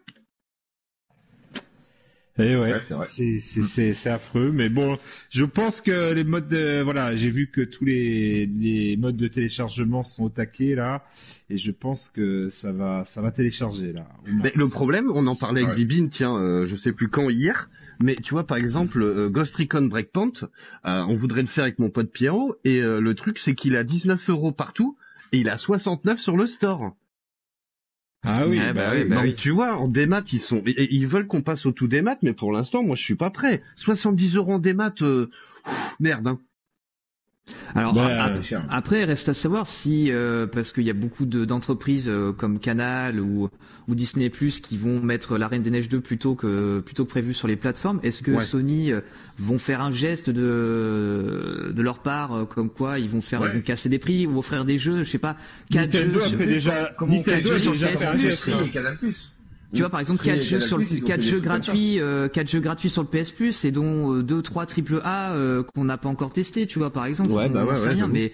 Et 2.38 2.56
ouais, 2.56 2.72
Ouais, 2.72 3.04
c'est 3.04 4.08
affreux, 4.10 4.52
mais 4.52 4.70
bon, 4.70 4.98
je 5.28 5.44
pense 5.44 5.82
que 5.82 6.14
les 6.14 6.24
modes, 6.24 6.48
de, 6.48 6.80
voilà, 6.82 7.14
j'ai 7.14 7.28
vu 7.28 7.50
que 7.50 7.60
tous 7.60 7.84
les 7.84 8.46
les 8.46 8.96
modes 8.96 9.18
de 9.18 9.28
téléchargement 9.28 10.02
sont 10.02 10.24
au 10.24 10.28
taquet 10.30 10.74
là, 10.74 11.04
et 11.50 11.58
je 11.58 11.70
pense 11.70 12.08
que 12.08 12.48
ça 12.48 12.72
va 12.72 13.04
ça 13.04 13.20
va 13.20 13.32
télécharger 13.32 13.92
là. 13.92 14.06
Mais 14.26 14.50
le 14.54 14.66
problème, 14.70 15.10
on 15.14 15.26
en 15.26 15.34
parlait 15.36 15.60
avec 15.60 15.74
Ouais. 15.74 15.84
Bibine, 15.84 16.08
tiens, 16.08 16.34
euh, 16.38 16.66
je 16.66 16.74
sais 16.76 16.92
plus 16.92 17.08
quand 17.10 17.28
hier, 17.28 17.68
mais 18.00 18.16
tu 18.16 18.34
vois 18.34 18.46
par 18.46 18.56
exemple 18.56 19.02
euh, 19.02 19.28
Ghost 19.28 19.54
Recon 19.56 19.82
Breakpoint, 19.82 20.32
euh, 20.42 21.04
on 21.08 21.14
voudrait 21.14 21.42
le 21.42 21.46
faire 21.48 21.64
avec 21.64 21.78
mon 21.78 21.90
pote 21.90 22.10
Pierrot, 22.12 22.56
et 22.64 22.80
euh, 22.80 23.00
le 23.00 23.14
truc 23.14 23.38
c'est 23.38 23.54
qu'il 23.54 23.76
a 23.76 23.84
19 23.84 24.30
euros 24.30 24.52
partout 24.52 24.96
et 25.32 25.38
il 25.38 25.48
a 25.48 25.56
69 25.58 26.18
sur 26.18 26.36
le 26.36 26.46
store. 26.46 26.94
Ah 28.24 28.46
oui, 28.46 28.58
Ouais, 28.58 28.72
bah, 28.72 28.84
bah 28.84 28.92
oui, 28.94 29.02
bah 29.04 29.08
bah 29.08 29.14
Donc 29.16 29.24
oui. 29.24 29.34
tu 29.34 29.50
vois, 29.50 29.76
en 29.76 29.88
démat 29.88 30.22
ils 30.32 30.40
sont, 30.40 30.62
et, 30.66 30.70
et 30.70 30.94
ils 30.94 31.08
veulent 31.08 31.26
qu'on 31.26 31.42
passe 31.42 31.66
au 31.66 31.72
tout 31.72 31.88
démat, 31.88 32.18
mais 32.22 32.32
pour 32.32 32.52
l'instant 32.52 32.82
moi 32.82 32.94
je 32.96 33.02
suis 33.02 33.16
pas 33.16 33.30
prêt. 33.30 33.62
70 33.76 34.36
euros 34.36 34.54
en 34.54 34.58
démat, 34.58 34.92
euh, 35.02 35.28
pff, 35.64 35.74
merde. 36.00 36.26
Hein. 36.28 36.38
Alors 37.74 37.94
Bah, 37.94 38.06
a- 38.06 38.76
après, 38.76 39.00
il 39.00 39.04
reste 39.04 39.28
à 39.28 39.34
savoir 39.34 39.66
si 39.66 40.10
euh, 40.12 40.46
parce 40.46 40.72
qu'il 40.72 40.84
y 40.84 40.90
a 40.90 40.94
beaucoup 40.94 41.24
de- 41.26 41.44
d'entreprises 41.44 42.08
euh, 42.08 42.32
comme 42.32 42.58
Canal 42.60 43.18
ou, 43.18 43.48
ou 43.88 43.94
Disney 43.94 44.30
Plus 44.30 44.60
qui 44.60 44.76
vont 44.76 45.00
mettre 45.00 45.38
La 45.38 45.48
Reine 45.48 45.62
des 45.62 45.70
Neiges 45.70 45.88
2 45.88 46.00
plutôt 46.00 46.34
que 46.34 46.80
plutôt 46.80 47.04
que 47.04 47.10
prévu 47.10 47.34
sur 47.34 47.48
les 47.48 47.56
plateformes. 47.56 47.98
Est-ce 48.02 48.22
que 48.22 48.30
Ouais. 48.32 48.44
Sony 48.44 48.92
euh, 48.92 49.00
vont 49.38 49.58
faire 49.58 49.80
un 49.80 49.90
geste 49.90 50.30
de 50.30 51.72
de 51.74 51.82
leur 51.82 51.98
part, 52.00 52.32
euh, 52.32 52.44
comme 52.44 52.70
quoi 52.70 52.98
ils 52.98 53.08
vont 53.08 53.20
faire 53.20 53.40
Ouais. 53.40 53.48
ils 53.52 53.56
vont 53.56 53.62
casser 53.62 53.88
des 53.88 53.98
prix 53.98 54.26
ou 54.26 54.38
offrir 54.38 54.64
des 54.64 54.78
jeux, 54.78 55.02
je 55.02 55.10
sais 55.10 55.18
pas, 55.18 55.36
quatre 55.70 55.94
Nintendo 55.94 56.20
jeux. 56.20 56.26
a 56.26 56.38
fait 56.38 56.46
déjà, 56.46 56.92
Nintendo 57.00 57.54
déjà 57.72 57.88
fait 57.88 58.04
un 58.06 58.16
geste. 58.16 58.50
Canal 58.72 58.98
Plus. 58.98 59.31
Tu 59.74 59.80
vois 59.80 59.90
par 59.90 60.00
exemple 60.00 60.20
Free 60.20 60.30
et 60.30 60.32
quatre 60.34 60.42
jeux 60.42 60.50
Canal+, 60.58 60.68
sur 60.68 60.78
le, 60.78 60.84
des 60.84 61.22
jeux 61.22 61.40
gratuits, 61.40 62.00
euh, 62.00 62.28
quatre 62.28 62.48
jeux 62.48 62.60
gratuits 62.60 62.90
sur 62.90 63.02
le 63.02 63.08
PS 63.08 63.30
Plus 63.30 63.64
et 63.64 63.70
dont 63.70 64.14
euh, 64.14 64.22
deux 64.22 64.42
trois 64.42 64.66
triple 64.66 65.00
A 65.04 65.32
euh, 65.32 65.62
qu'on 65.62 65.84
n'a 65.84 65.96
pas 65.98 66.08
encore 66.08 66.32
testé, 66.32 66.66
tu 66.66 66.78
vois 66.78 66.90
par 66.92 67.06
exemple. 67.06 67.32
Ouais, 67.32 67.46
on, 67.48 67.50
bah 67.50 67.64
on 67.64 67.68
ouais, 67.68 67.74
sait 67.74 67.82
ouais, 67.84 67.88
rien, 67.94 68.00
j'avoue. 68.00 68.12
mais 68.12 68.32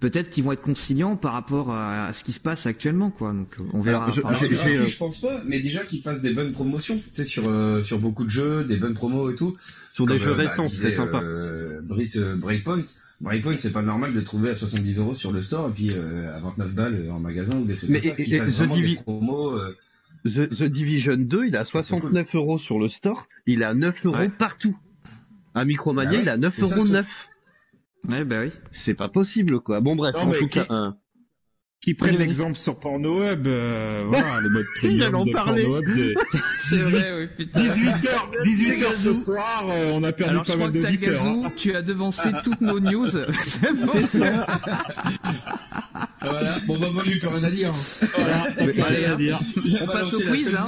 peut-être 0.00 0.30
qu'ils 0.30 0.44
vont 0.44 0.52
être 0.52 0.62
conciliants 0.62 1.16
par 1.16 1.32
rapport 1.34 1.72
à, 1.72 2.06
à 2.06 2.12
ce 2.12 2.24
qui 2.24 2.32
se 2.32 2.40
passe 2.40 2.66
actuellement, 2.66 3.10
quoi. 3.10 3.32
Donc 3.32 3.48
euh, 3.60 3.64
on 3.74 3.80
verra. 3.80 4.04
Alors, 4.04 4.14
je- 4.14 4.46
j'ai, 4.48 4.54
gratuit, 4.54 4.76
euh, 4.78 4.86
je 4.86 4.96
pense 4.96 5.20
pas, 5.20 5.42
mais 5.46 5.60
déjà 5.60 5.84
qu'ils 5.84 6.00
fassent 6.02 6.22
des 6.22 6.32
bonnes 6.32 6.52
promotions, 6.52 6.96
tu 6.96 7.02
sais, 7.16 7.24
sur, 7.24 7.48
euh, 7.48 7.82
sur 7.82 7.98
beaucoup 7.98 8.24
de 8.24 8.30
jeux, 8.30 8.64
des 8.64 8.76
bonnes 8.76 8.94
promos 8.94 9.30
et 9.30 9.34
tout. 9.34 9.56
Sur 9.92 10.06
des 10.06 10.18
jeux 10.18 10.34
bah, 10.34 10.48
récents, 10.48 10.68
c'est 10.68 10.94
sympa. 10.96 11.20
Brice 11.82 12.16
Breakpoint. 12.18 12.82
Breakpoint, 13.20 13.56
c'est 13.58 13.72
pas 13.72 13.82
normal 13.82 14.12
de 14.12 14.18
le 14.18 14.24
trouver 14.24 14.50
à 14.50 14.54
70 14.54 14.98
euros 15.00 15.12
sur 15.14 15.32
le 15.32 15.40
store 15.40 15.68
et 15.68 15.72
puis 15.72 15.90
euh, 15.94 16.34
à 16.36 16.38
29 16.38 16.74
balles 16.74 17.10
en 17.10 17.18
magasin 17.18 17.58
ou 17.58 17.64
des 17.64 17.74
trucs 17.74 17.90
Mais- 17.90 18.00
comme 18.00 18.10
ça. 18.10 18.22
et- 18.22 18.34
et 18.36 18.38
The 18.40 18.48
vraiment 18.56 18.76
des 18.78 18.94
promos. 18.94 19.58
The, 20.24 20.48
The 20.48 20.64
Division 20.64 21.16
2, 21.16 21.46
il 21.46 21.56
a 21.56 21.64
69 21.64 22.34
euros 22.34 22.58
sur 22.58 22.78
le 22.78 22.88
store, 22.88 23.28
il 23.46 23.62
a 23.62 23.74
9 23.74 24.06
euros 24.06 24.16
Ouais. 24.16 24.28
partout. 24.28 24.76
À 25.54 25.64
Micromania, 25.64 26.18
ouais, 26.18 26.22
il 26.22 26.28
a 26.28 26.36
9 26.36 26.52
c'est 26.54 26.64
ça, 26.64 26.76
euros 26.76 26.84
le 26.84 26.90
9. 26.90 27.28
Ouais, 28.10 28.24
bah 28.24 28.42
oui. 28.44 28.52
C'est 28.84 28.94
pas 28.94 29.08
possible, 29.08 29.60
quoi. 29.60 29.80
Bon, 29.80 29.96
bref, 29.96 30.14
Non, 30.14 30.28
en 30.28 30.32
tout 30.32 30.48
cas. 30.48 30.66
Qui 31.80 31.94
prennent 31.94 32.10
Oui, 32.10 32.16
oui. 32.16 32.22
l'exemple 32.24 32.56
sur 32.56 32.80
Pornhub, 32.80 33.46
euh, 33.46 34.02
voilà, 34.08 34.40
le 34.42 34.50
mode 34.50 34.66
premium 34.80 35.24
de 35.24 35.32
parler. 35.32 35.62
Pornhub. 35.64 35.96
de- 35.96 36.14
C'est 36.58 36.76
vrai, 36.90 37.12
oui, 37.20 37.26
putain. 37.36 37.60
18h, 37.60 38.42
18h 38.42 38.94
ce 39.00 39.12
soir, 39.12 39.64
euh, 39.70 39.92
on 39.94 40.02
a 40.02 40.10
perdu 40.12 40.32
Alors 40.32 40.44
je 40.44 40.48
pas 40.50 40.56
crois 40.56 40.66
mal 40.70 40.74
que 40.76 40.82
d'auditeurs. 40.84 41.12
Tagazu, 41.22 41.46
hein. 41.46 41.52
tu 41.56 41.74
as 41.76 41.82
devancé 41.82 42.30
toutes 42.42 42.60
nos 42.62 42.80
news. 42.80 43.06
C'est 43.06 43.72
bon. 43.74 43.92
Voilà, 46.20 46.56
bon 46.66 46.78
bah 46.80 46.88
moi 46.92 47.02
j'ai 47.06 47.16
plus 47.18 47.28
rien 47.28 47.44
à 47.44 47.50
dire. 47.50 47.72
Voilà, 48.16 48.42
Allez, 48.58 48.80
allez 48.82 49.04
à 49.04 49.12
hop. 49.12 49.18
dire. 49.20 49.40
On 49.80 49.86
passe 49.86 50.12
au 50.14 50.20
quiz, 50.20 50.56
hein. 50.56 50.66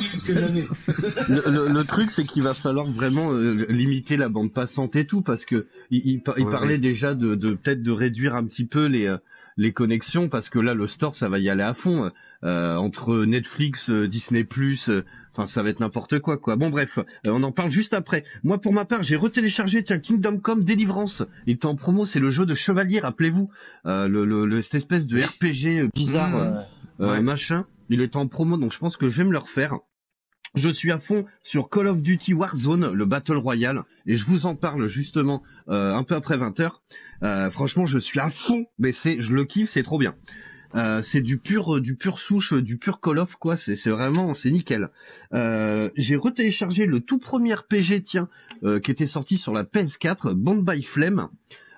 le, 1.29 1.43
le- 1.51 1.69
le 1.73 1.85
truc, 1.85 2.13
c'est 2.13 2.25
qu'il 2.25 2.45
va 2.45 2.55
falloir 2.55 2.87
vraiment 2.87 3.33
euh, 3.33 3.67
limiter 3.69 4.17
la 4.17 4.29
bande 4.29 4.53
passante 4.53 4.95
et 4.95 5.07
tout, 5.07 5.23
parce 5.23 5.45
que 5.45 5.67
il, 5.91 6.03
il 6.05 6.23
il 6.39 6.45
Ouais, 6.45 6.51
parlait 6.53 6.75
ouais. 6.75 6.79
déjà 6.79 7.15
de, 7.15 7.35
de 7.35 7.55
peut-être 7.55 7.83
de 7.83 7.91
réduire 7.91 8.37
un 8.37 8.45
petit 8.47 8.65
peu 8.65 8.87
les 8.87 9.07
euh, 9.07 9.17
les 9.57 9.73
connexions, 9.73 10.29
parce 10.29 10.49
que 10.49 10.59
là, 10.59 10.75
le 10.75 10.87
store, 10.87 11.15
ça 11.15 11.29
va 11.29 11.39
y 11.39 11.49
aller 11.51 11.63
à 11.63 11.75
fond. 11.75 12.11
Euh, 12.43 12.77
entre 12.77 13.25
Netflix, 13.27 13.91
euh, 13.91 14.09
Disney+, 14.09 14.47
euh, 14.89 15.03
enfin, 15.33 15.47
ça 15.47 15.63
va 15.63 15.69
être 15.69 15.81
n'importe 15.81 16.21
quoi, 16.21 16.39
quoi. 16.39 16.57
Bon, 16.57 16.71
bref, 16.71 16.99
euh, 16.99 17.03
on 17.27 17.43
en 17.43 17.53
parle 17.53 17.69
juste 17.71 17.93
après. 17.93 18.25
Moi, 18.45 18.59
pour 18.59 18.73
ma 18.73 18.87
part, 18.87 19.03
j'ai 19.03 19.17
retéléchargé, 19.17 19.83
tiens, 19.85 19.99
Kingdom 19.99 20.39
Come 20.39 20.65
Deliverance. 20.65 21.23
Il 21.47 21.53
est 21.53 21.65
en 21.67 21.77
promo, 21.77 22.07
c'est 22.07 22.19
le 22.21 22.31
jeu 22.31 22.47
de 22.47 22.55
chevalier, 22.55 23.01
rappelez-vous. 23.01 23.51
Euh, 23.85 24.09
le, 24.09 24.25
le, 24.25 24.47
le- 24.47 24.63
cette 24.63 24.77
espèce 24.77 25.07
de 25.07 25.21
RPG 25.23 25.91
bizarre, 25.95 26.65
Ouais. 26.99 27.21
machin. 27.21 27.67
Il 27.91 28.01
est 28.03 28.17
en 28.17 28.27
promo, 28.29 28.57
donc 28.57 28.73
je 28.73 28.79
pense 28.79 28.97
que 28.97 29.09
je 29.09 29.19
vais 29.19 29.25
me 29.29 29.33
le 29.33 29.39
refaire. 29.39 29.75
Je 30.55 30.69
suis 30.69 30.91
à 30.91 30.99
fond 30.99 31.27
sur 31.45 31.71
Call 31.71 31.87
of 31.87 32.03
Duty 32.03 32.35
Warzone, 32.35 32.93
le 32.93 33.05
Battle 33.05 33.37
Royale, 33.37 33.85
et 34.07 34.17
je 34.17 34.27
vous 34.27 34.47
en 34.47 34.57
parle 34.57 34.89
justement 34.89 35.45
euh, 35.69 35.95
un 35.95 36.03
peu 36.03 36.17
après 36.17 36.37
20h. 36.37 36.73
Euh, 37.23 37.51
franchement, 37.51 37.87
je 37.87 37.99
suis 38.01 38.19
à 38.19 38.31
fond, 38.31 38.67
mais 38.77 38.91
c'est, 38.91 39.21
je 39.21 39.33
le 39.33 39.45
kiffe, 39.45 39.71
c'est 39.71 39.85
trop 39.85 39.99
bien. 39.99 40.17
Euh, 40.75 41.03
c'est 41.03 41.21
du 41.21 41.39
pur, 41.39 41.81
du 41.81 41.95
pur 41.95 42.19
souche, 42.19 42.53
du 42.53 42.79
pur 42.79 43.01
Call 43.01 43.21
of 43.21 43.37
quoi. 43.37 43.57
C'est, 43.57 43.77
vraiment, 43.91 44.35
c'est 44.35 44.51
nickel. 44.51 44.89
J'ai 45.33 46.17
retéléchargé 46.17 46.85
le 46.85 46.99
tout 46.99 47.21
premier 47.21 47.55
RPG, 47.55 48.03
tiens, 48.03 48.29
qui 48.83 48.91
était 48.91 49.07
sorti 49.07 49.39
sur 49.39 49.53
la 49.53 49.63
PS4, 49.63 50.35
Bond 50.35 50.63
by 50.63 50.83
Flame. 50.83 51.29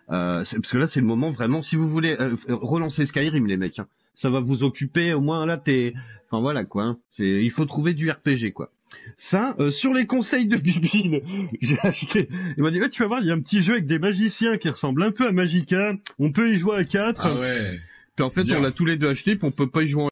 Parce 0.08 0.50
que 0.50 0.78
là, 0.78 0.86
c'est 0.86 1.00
le 1.00 1.06
moment 1.06 1.30
vraiment. 1.30 1.60
Si 1.60 1.76
vous 1.76 1.88
voulez 1.88 2.16
relancer 2.48 3.04
Skyrim, 3.04 3.46
les 3.46 3.58
mecs, 3.58 3.78
hein, 3.78 3.86
ça 4.14 4.28
va 4.28 4.40
vous 4.40 4.62
occuper. 4.64 5.12
Au 5.14 5.20
moins 5.20 5.46
là, 5.46 5.56
t'es, 5.56 5.94
enfin 6.30 6.40
voilà 6.40 6.64
quoi. 6.64 6.84
hein. 6.84 6.98
il 7.18 7.50
faut 7.50 7.64
trouver 7.64 7.94
du 7.94 8.10
RPG 8.10 8.52
quoi. 8.54 8.70
Ça, 9.16 9.56
euh, 9.58 9.70
sur 9.70 9.94
les 9.94 10.06
conseils 10.06 10.46
de 10.46 10.56
Bibine, 10.58 11.20
j'ai 11.62 11.78
acheté. 11.80 12.28
Il 12.58 12.62
m'a 12.62 12.70
dit, 12.70 12.78
tu 12.90 13.02
vas 13.02 13.08
voir, 13.08 13.20
il 13.22 13.26
y 13.26 13.30
a 13.30 13.34
un 13.34 13.40
petit 13.40 13.62
jeu 13.62 13.72
avec 13.74 13.86
des 13.86 13.98
magiciens 13.98 14.58
qui 14.58 14.68
ressemble 14.68 15.02
un 15.02 15.12
peu 15.12 15.26
à 15.26 15.32
Magica. 15.32 15.94
On 16.18 16.30
peut 16.30 16.52
y 16.52 16.56
jouer 16.58 16.76
à 16.76 16.84
4. 16.84 17.20
Ah 17.24 17.34
ouais. 17.40 17.78
Puis 18.16 18.24
en 18.24 18.28
fait, 18.28 18.42
Bien. 18.42 18.58
on 18.58 18.60
l'a 18.62 18.70
tous 18.70 18.84
les 18.84 18.98
deux 18.98 19.08
acheté, 19.08 19.36
puis 19.36 19.46
on 19.48 19.50
peut 19.50 19.70
pas 19.70 19.82
y 19.82 19.86
jouer 19.88 20.02
en 20.04 20.08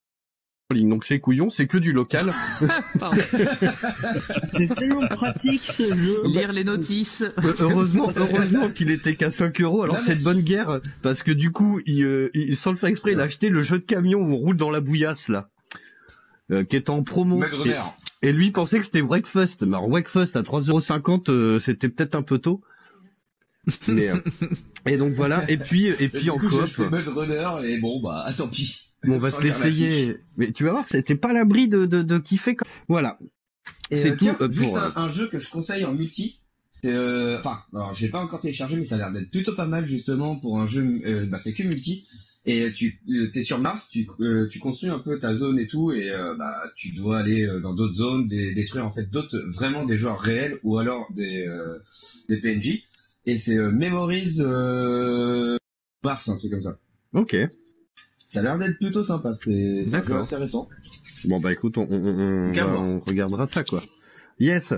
ligne. 0.75 0.89
Donc 0.91 1.05
c'est 1.05 1.19
couillon, 1.21 1.51
c'est 1.51 1.67
que 1.67 1.79
du 1.79 1.93
local. 1.93 2.31
Pardon. 2.99 3.21
C'est 4.53 4.75
tellement 4.75 5.07
pratique 5.09 5.61
ce 5.63 5.95
jeu. 5.95 6.23
Lire 6.27 6.53
les 6.53 6.65
notices. 6.65 7.23
Euh, 7.23 7.53
heureusement, 7.61 8.11
heureusement 8.17 8.71
qu'il 8.71 8.91
était 8.91 9.17
qu'à 9.17 9.31
5 9.31 9.61
euros. 9.61 9.83
Alors 9.83 9.99
c'est 10.07 10.17
de 10.17 10.23
bonne 10.25 10.43
guerre, 10.43 10.81
parce 11.03 11.23
que 11.23 11.33
du 11.33 11.51
coup, 11.53 11.81
il, 11.87 12.03
euh, 12.05 12.31
il- 12.35 12.57
sans 12.57 12.73
le 12.73 12.77
faire 12.77 12.89
exprès, 12.89 13.13
il 13.13 13.21
a 13.21 13.25
acheté 13.25 13.49
le 13.49 13.63
jeu 13.63 13.79
de 13.79 13.85
camion 13.85 14.19
où 14.21 14.33
on 14.33 14.37
roule 14.37 14.57
dans 14.57 14.71
la 14.71 14.81
bouillasse 14.81 15.29
là. 15.29 15.49
euh, 16.51 16.65
qui 16.65 16.77
est 16.77 16.91
en 16.91 17.03
promo. 17.05 17.43
Et, 17.43 17.47
Runner. 17.47 17.81
et 18.23 18.33
lui 18.33 18.47
il 18.49 18.53
pensait 18.53 18.79
que 18.81 18.85
c'était 18.85 19.01
Wakefest. 19.03 19.63
Mais 19.63 19.69
alors 19.77 19.89
Wakefest 19.89 20.35
à 20.37 20.43
3,50€, 20.43 21.31
euh, 21.31 21.59
c'était 21.61 21.89
peut-être 21.89 22.15
un 22.17 22.23
peu 22.23 22.39
tôt. 22.39 22.61
Mais, 23.89 24.09
euh, 24.09 24.17
et 24.87 24.97
donc 24.97 25.13
voilà. 25.15 25.45
Et 25.51 25.59
puis, 25.59 25.87
et 25.87 26.05
Et 26.05 26.09
puis 26.09 26.23
du 26.23 26.31
en 26.31 26.39
coop, 26.39 26.51
Runner 26.51 27.49
et 27.65 27.79
bon 27.79 28.01
bah 28.03 28.25
tant 28.37 28.49
pis. 28.49 28.89
On 29.07 29.17
va 29.17 29.31
se 29.31 29.41
l'essayer. 29.43 30.19
Mais 30.37 30.53
tu 30.53 30.65
vas 30.65 30.73
voir, 30.73 30.87
c'était 30.91 31.15
pas 31.15 31.33
l'abri 31.33 31.69
de, 31.69 31.87
de, 31.87 32.03
de 32.03 32.19
kiffer. 32.19 32.57
Comme... 32.57 32.69
Voilà. 32.89 33.19
Et 33.91 34.03
C'est 34.03 34.11
euh, 34.11 34.17
tout, 34.17 34.25
tiens, 34.25 34.37
euh, 34.41 34.51
juste 34.51 34.69
pour, 34.69 34.79
un, 34.79 34.93
un 34.97 35.11
jeu 35.11 35.29
que 35.29 35.41
je 35.41 35.51
conseille 35.51 35.85
en 35.85 35.95
multi. 35.95 36.41
C'est 36.71 36.93
euh, 36.95 37.39
enfin, 37.39 37.59
alors 37.75 37.93
j'ai 37.93 38.09
pas 38.09 38.21
encore 38.21 38.41
téléchargé, 38.41 38.77
mais 38.77 38.85
ça 38.85 38.95
a 38.95 38.99
l'air 38.99 39.13
d'être 39.13 39.31
plutôt 39.31 39.55
pas 39.55 39.67
mal 39.67 39.85
justement 39.87 40.37
pour 40.37 40.59
un 40.61 40.67
jeu. 40.67 40.83
euh, 41.05 41.27
bah 41.27 41.39
c'est 41.39 41.53
que 41.53 41.63
multi. 41.63 42.07
Et 42.47 42.73
tu 42.73 43.03
euh, 43.11 43.31
t'es 43.31 43.43
sur 43.43 43.59
Mars, 43.59 43.91
tu 43.91 44.09
euh, 44.21 44.49
tu 44.49 44.61
construis 44.61 44.89
un 44.89 44.99
peu 44.99 45.19
ta 45.19 45.35
zone 45.35 45.59
et 45.59 45.67
tout, 45.67 45.93
et 45.93 46.11
euh, 46.11 46.35
bah 46.37 46.57
tu 46.75 46.93
dois 46.93 47.19
aller 47.19 47.47
euh, 47.47 47.61
dans 47.61 47.75
d'autres 47.75 47.93
zones, 47.93 48.29
dé- 48.29 48.55
détruire 48.55 48.87
en 48.87 48.93
fait 48.93 49.11
d'autres 49.11 49.37
vraiment 49.53 49.85
des 49.85 49.99
joueurs 49.99 50.19
réels 50.19 50.59
ou 50.63 50.79
alors 50.79 51.13
des 51.13 51.47
euh, 51.47 51.79
des 52.31 52.39
PNJ. 52.39 52.85
Et 53.27 53.37
c'est 53.37 53.59
euh, 53.59 53.71
Memories 53.71 54.37
euh, 54.41 55.59
Mars, 56.03 56.31
un 56.31 56.39
truc 56.39 56.53
comme 56.53 56.61
ça. 56.61 56.79
Ok. 57.13 57.37
Ça 58.33 58.40
a 58.40 58.43
l'air 58.45 58.59
d'être 58.59 58.79
plutôt 58.79 59.03
sympa. 59.03 59.35
C'est 59.35 59.83
assez 59.93 60.37
récent. 60.37 60.69
Bon 61.25 61.40
bah 61.40 61.53
écoute, 61.53 61.77
on, 61.79 61.87
on, 61.90 62.53
on, 62.57 63.01
regardera 63.01 63.49
ça 63.49 63.64
quoi. 63.64 63.81
Yes. 64.38 64.73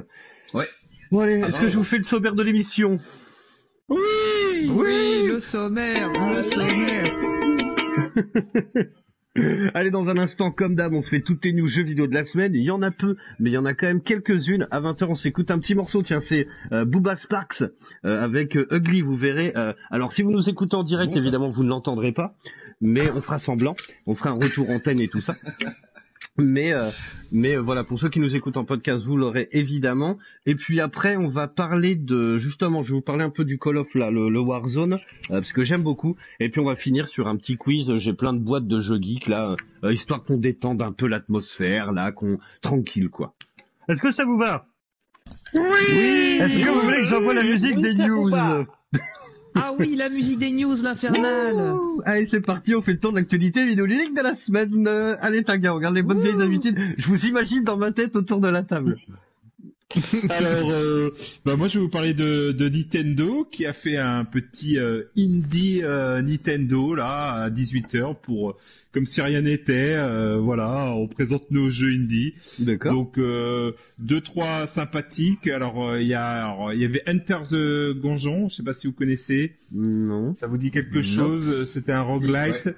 Ouais. 0.55 0.67
Bon 1.11 1.21
allez, 1.21 1.43
Ah, 1.43 1.49
est-ce 1.49 1.61
que 1.61 1.69
je 1.69 1.77
vous 1.77 1.85
fais 1.85 1.99
le 1.99 2.05
sommaire 2.05 2.35
de 2.35 2.43
l'émission? 2.43 2.99
Oui, 3.91 5.27
le 5.27 5.39
sommaire, 5.39 6.11
le 6.35 6.43
sommaire. 6.43 7.13
Allez, 9.75 9.91
dans 9.91 10.09
un 10.09 10.19
instant, 10.19 10.51
comme 10.51 10.75
d'hab, 10.75 10.93
on 10.93 11.01
se 11.01 11.09
fait 11.09 11.23
toutes 11.23 11.43
les 11.45 11.55
news 11.55 11.67
jeux 11.67 11.85
vidéo 11.85 12.07
de 12.07 12.13
la 12.13 12.25
semaine. 12.25 12.55
Il 12.55 12.63
y 12.63 12.71
en 12.71 12.83
a 12.83 12.91
peu, 12.91 13.17
mais 13.39 13.49
il 13.49 13.53
y 13.55 13.59
en 13.59 13.65
a 13.65 13.73
quand 13.73 13.87
même 13.87 14.03
quelques-unes. 14.03 14.67
À 14.71 14.81
20h, 14.81 15.07
on 15.09 15.15
s'écoute 15.15 15.51
un 15.51 15.59
petit 15.59 15.75
morceau. 15.75 16.03
Tiens, 16.03 16.21
c'est 16.29 16.47
euh, 16.73 16.85
Booba 16.85 17.17
Sparks 17.17 17.63
euh, 17.63 18.23
avec 18.23 18.57
euh, 18.57 18.67
Ugly, 18.71 19.01
vous 19.01 19.17
verrez. 19.17 19.55
Alors, 19.91 20.13
si 20.13 20.21
vous 20.23 20.33
nous 20.33 20.51
écoutez 20.51 20.77
en 20.77 20.83
direct, 20.83 21.13
Bon, 21.15 21.19
évidemment, 21.19 21.49
vous 21.49 21.65
ne 21.65 21.71
l'entendrez 21.71 22.13
pas. 22.13 22.35
Mais 22.83 23.11
on 23.13 23.23
fera 23.23 23.39
semblant. 23.39 23.75
On 24.07 24.15
fera 24.15 24.31
un 24.31 24.35
retour 24.35 24.69
antenne 24.69 25.01
et 25.01 25.09
tout 25.09 25.21
ça. 25.21 25.35
Mais 26.39 26.73
euh, 26.73 26.91
mais 27.31 27.57
euh, 27.57 27.61
voilà 27.61 27.85
pour 27.85 27.99
ceux 27.99 28.09
qui 28.09 28.19
nous 28.19 28.35
écoutent 28.35 28.57
en 28.57 28.65
podcast 28.65 29.05
vous 29.05 29.19
l'aurez 29.19 29.49
évidemment. 29.53 30.19
Et 30.47 30.55
puis 30.55 30.81
après 30.81 31.17
on 31.17 31.29
va 31.29 31.47
parler 31.47 31.95
de 31.95 32.39
justement 32.39 32.83
je 32.83 32.89
vais 32.89 32.95
vous 32.95 33.03
parler 33.03 33.23
un 33.23 33.31
peu 33.31 33.45
du 33.45 33.59
Call 33.59 33.77
of 33.77 33.95
là 33.95 34.11
le, 34.11 34.31
le 34.31 34.41
Warzone 34.41 34.95
euh, 34.95 34.99
parce 35.29 35.53
que 35.53 35.63
j'aime 35.63 35.83
beaucoup. 35.83 36.17
Et 36.41 36.49
puis 36.49 36.61
on 36.61 36.65
va 36.65 36.75
finir 36.75 37.09
sur 37.09 37.29
un 37.29 37.37
petit 37.37 37.57
quiz. 37.57 37.87
J'ai 37.99 38.15
plein 38.15 38.33
de 38.33 38.39
boîtes 38.39 38.67
de 38.67 38.81
jeux 38.81 38.99
geeks 39.01 39.27
là 39.27 39.57
euh, 39.85 39.93
histoire 39.93 40.25
qu'on 40.25 40.39
détende 40.39 40.81
un 40.81 40.93
peu 40.93 41.07
l'atmosphère 41.07 41.93
là 41.93 42.13
qu'on 42.13 42.39
tranquille 42.63 43.11
quoi. 43.11 43.35
Est-ce 43.89 44.01
que 44.01 44.11
ça 44.11 44.25
vous 44.25 44.39
va? 44.39 44.65
Est-ce 45.55 46.65
que 46.65 46.71
vous 46.71 46.81
voulez 46.81 47.01
que 47.01 47.09
j'envoie 47.09 47.35
la 47.35 47.43
musique 47.43 47.79
des 47.81 47.95
news? 47.95 48.31
Ah 49.55 49.73
oui, 49.79 49.97
la 49.97 50.09
musique 50.09 50.39
des 50.39 50.51
news, 50.51 50.75
l'infernal 50.83 51.77
Allez, 52.05 52.27
c'est 52.27 52.41
parti, 52.41 52.75
on 52.75 52.83
fait 52.83 52.93
le 52.93 52.99
tour 52.99 53.13
de 53.13 53.19
l'actualité 53.19 53.67
vidéoludique 53.67 54.15
de 54.15 54.23
la 54.23 54.35
semaine. 54.35 54.87
Euh, 54.87 55.17
allez, 55.21 55.45
Taga, 55.45 55.73
regarde 55.73 55.95
les 55.95 56.03
bonnes 56.03 56.23
vieilles 56.23 56.43
habitudes. 56.43 56.79
Je 56.97 57.09
vous 57.09 57.27
imagine 57.27 57.65
dans 57.65 57.77
ma 57.77 57.93
tête 57.93 58.17
autour 58.17 58.41
de 58.41 58.49
la 58.49 58.63
table. 58.63 58.97
Alors, 60.31 60.71
euh, 60.71 61.11
bah 61.45 61.57
moi 61.57 61.69
je 61.69 61.79
vais 61.79 61.85
vous 61.85 61.91
parler 61.91 62.15
de, 62.15 62.53
de 62.53 62.69
Nintendo 62.69 63.45
qui 63.51 63.67
a 63.67 63.73
fait 63.73 63.97
un 63.97 64.25
petit 64.25 64.79
euh, 64.79 65.05
indie 65.19 65.81
euh, 65.83 66.23
Nintendo 66.23 66.95
là 66.95 67.33
à 67.45 67.51
18h 67.51 68.17
pour 68.23 68.51
euh, 68.51 68.55
comme 68.93 69.07
si 69.07 69.21
rien 69.21 69.43
n'était. 69.43 69.95
euh, 69.97 70.39
voilà, 70.39 70.93
on 70.95 71.09
présente 71.09 71.51
nos 71.51 71.71
jeux 71.71 71.91
indie. 71.93 72.35
D'accord. 72.61 72.93
Donc 72.93 73.19
euh, 73.19 73.73
deux 73.99 74.21
trois 74.21 74.67
sympathiques. 74.67 75.47
Alors 75.49 75.97
il 75.99 76.07
y 76.07 76.15
a 76.15 76.57
il 76.73 76.81
y 76.81 76.85
avait 76.85 77.03
Enter 77.09 77.39
the 77.51 78.01
Gungeon, 78.01 78.49
je 78.49 78.57
sais 78.57 78.63
pas 78.63 78.73
si 78.73 78.87
vous 78.87 78.93
connaissez. 78.93 79.53
Non. 79.73 80.35
Ça 80.35 80.47
vous 80.47 80.59
dit 80.59 80.71
quelque 80.71 80.97
Non. 80.97 81.03
chose 81.03 81.65
C'était 81.71 81.93
un 81.93 82.03
roguelite. 82.03 82.67
Ouais. 82.67 82.75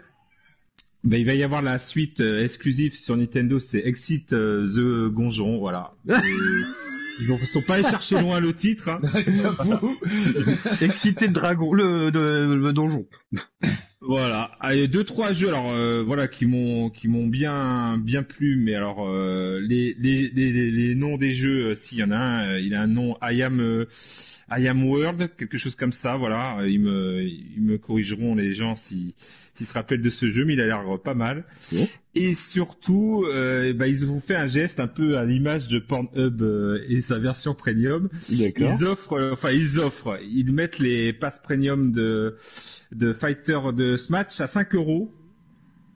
Ben, 1.04 1.20
il 1.20 1.26
va 1.26 1.34
y 1.34 1.42
avoir 1.42 1.60
la 1.62 1.76
suite 1.78 2.20
euh, 2.20 2.42
exclusive 2.42 2.94
sur 2.96 3.16
Nintendo, 3.16 3.58
c'est 3.58 3.80
Exit 3.84 4.32
euh, 4.32 4.66
the 4.66 5.12
Gonjon, 5.12 5.58
voilà. 5.58 5.90
Et 6.08 6.12
ils 7.20 7.32
ont, 7.32 7.38
sont 7.38 7.62
pas 7.62 7.74
allés 7.74 7.82
chercher 7.84 8.18
loin 8.20 8.40
le 8.40 8.54
titre. 8.54 8.88
Hein. 8.88 9.00
Excité 10.80 11.28
de 11.28 11.32
dragon, 11.32 11.72
le, 11.72 12.10
de- 12.10 12.54
le 12.54 12.72
donjon. 12.72 13.06
Voilà. 14.06 14.50
Allez, 14.60 14.86
deux 14.86 15.02
trois 15.04 15.32
jeux 15.32 15.48
alors 15.48 15.70
euh, 15.72 16.02
voilà 16.02 16.28
qui 16.28 16.44
m'ont 16.44 16.90
qui 16.90 17.08
m'ont 17.08 17.26
bien 17.26 17.96
bien 17.98 18.22
plu, 18.22 18.56
mais 18.56 18.74
alors 18.74 19.08
euh, 19.08 19.60
les, 19.60 19.96
les, 19.98 20.28
les 20.28 20.70
les 20.70 20.94
noms 20.94 21.16
des 21.16 21.32
jeux, 21.32 21.68
euh, 21.70 21.74
s'il 21.74 21.98
y 21.98 22.04
en 22.04 22.10
a 22.10 22.16
un, 22.16 22.48
euh, 22.48 22.60
il 22.60 22.74
a 22.74 22.82
un 22.82 22.86
nom 22.86 23.16
I 23.22 23.42
am 23.42 23.60
euh, 23.60 23.86
I 24.50 24.68
am 24.68 24.84
World, 24.86 25.30
quelque 25.38 25.56
chose 25.56 25.74
comme 25.74 25.92
ça. 25.92 26.16
Voilà, 26.18 26.58
ils 26.66 26.80
me 26.80 27.22
ils 27.22 27.62
me 27.62 27.78
corrigeront 27.78 28.34
les 28.34 28.52
gens 28.52 28.74
si 28.74 29.14
s'ils 29.54 29.66
se 29.66 29.72
rappellent 29.72 30.02
de 30.02 30.10
ce 30.10 30.28
jeu, 30.28 30.44
mais 30.44 30.52
il 30.52 30.60
a 30.60 30.66
l'air 30.66 30.82
pas 31.02 31.14
mal. 31.14 31.44
Et 32.16 32.34
surtout, 32.34 33.26
euh, 33.26 33.72
bah, 33.72 33.88
ils 33.88 34.10
ont 34.10 34.20
fait 34.20 34.36
un 34.36 34.46
geste 34.46 34.78
un 34.78 34.86
peu 34.86 35.18
à 35.18 35.24
l'image 35.24 35.66
de 35.66 35.80
Pornhub 35.80 36.42
euh, 36.42 36.84
et 36.88 37.00
sa 37.00 37.18
version 37.18 37.54
premium. 37.54 38.08
Ils 38.28 38.84
offrent, 38.84 39.14
euh, 39.14 39.32
enfin 39.32 39.50
ils 39.50 39.80
offrent, 39.80 40.18
ils 40.22 40.52
mettent 40.52 40.78
les 40.78 41.12
passes 41.12 41.40
premium 41.40 41.90
de 41.90 42.36
de 42.92 43.12
Fighter 43.12 43.58
de 43.74 43.96
Smash 43.96 44.40
à 44.40 44.46
5 44.46 44.74
euros. 44.76 45.12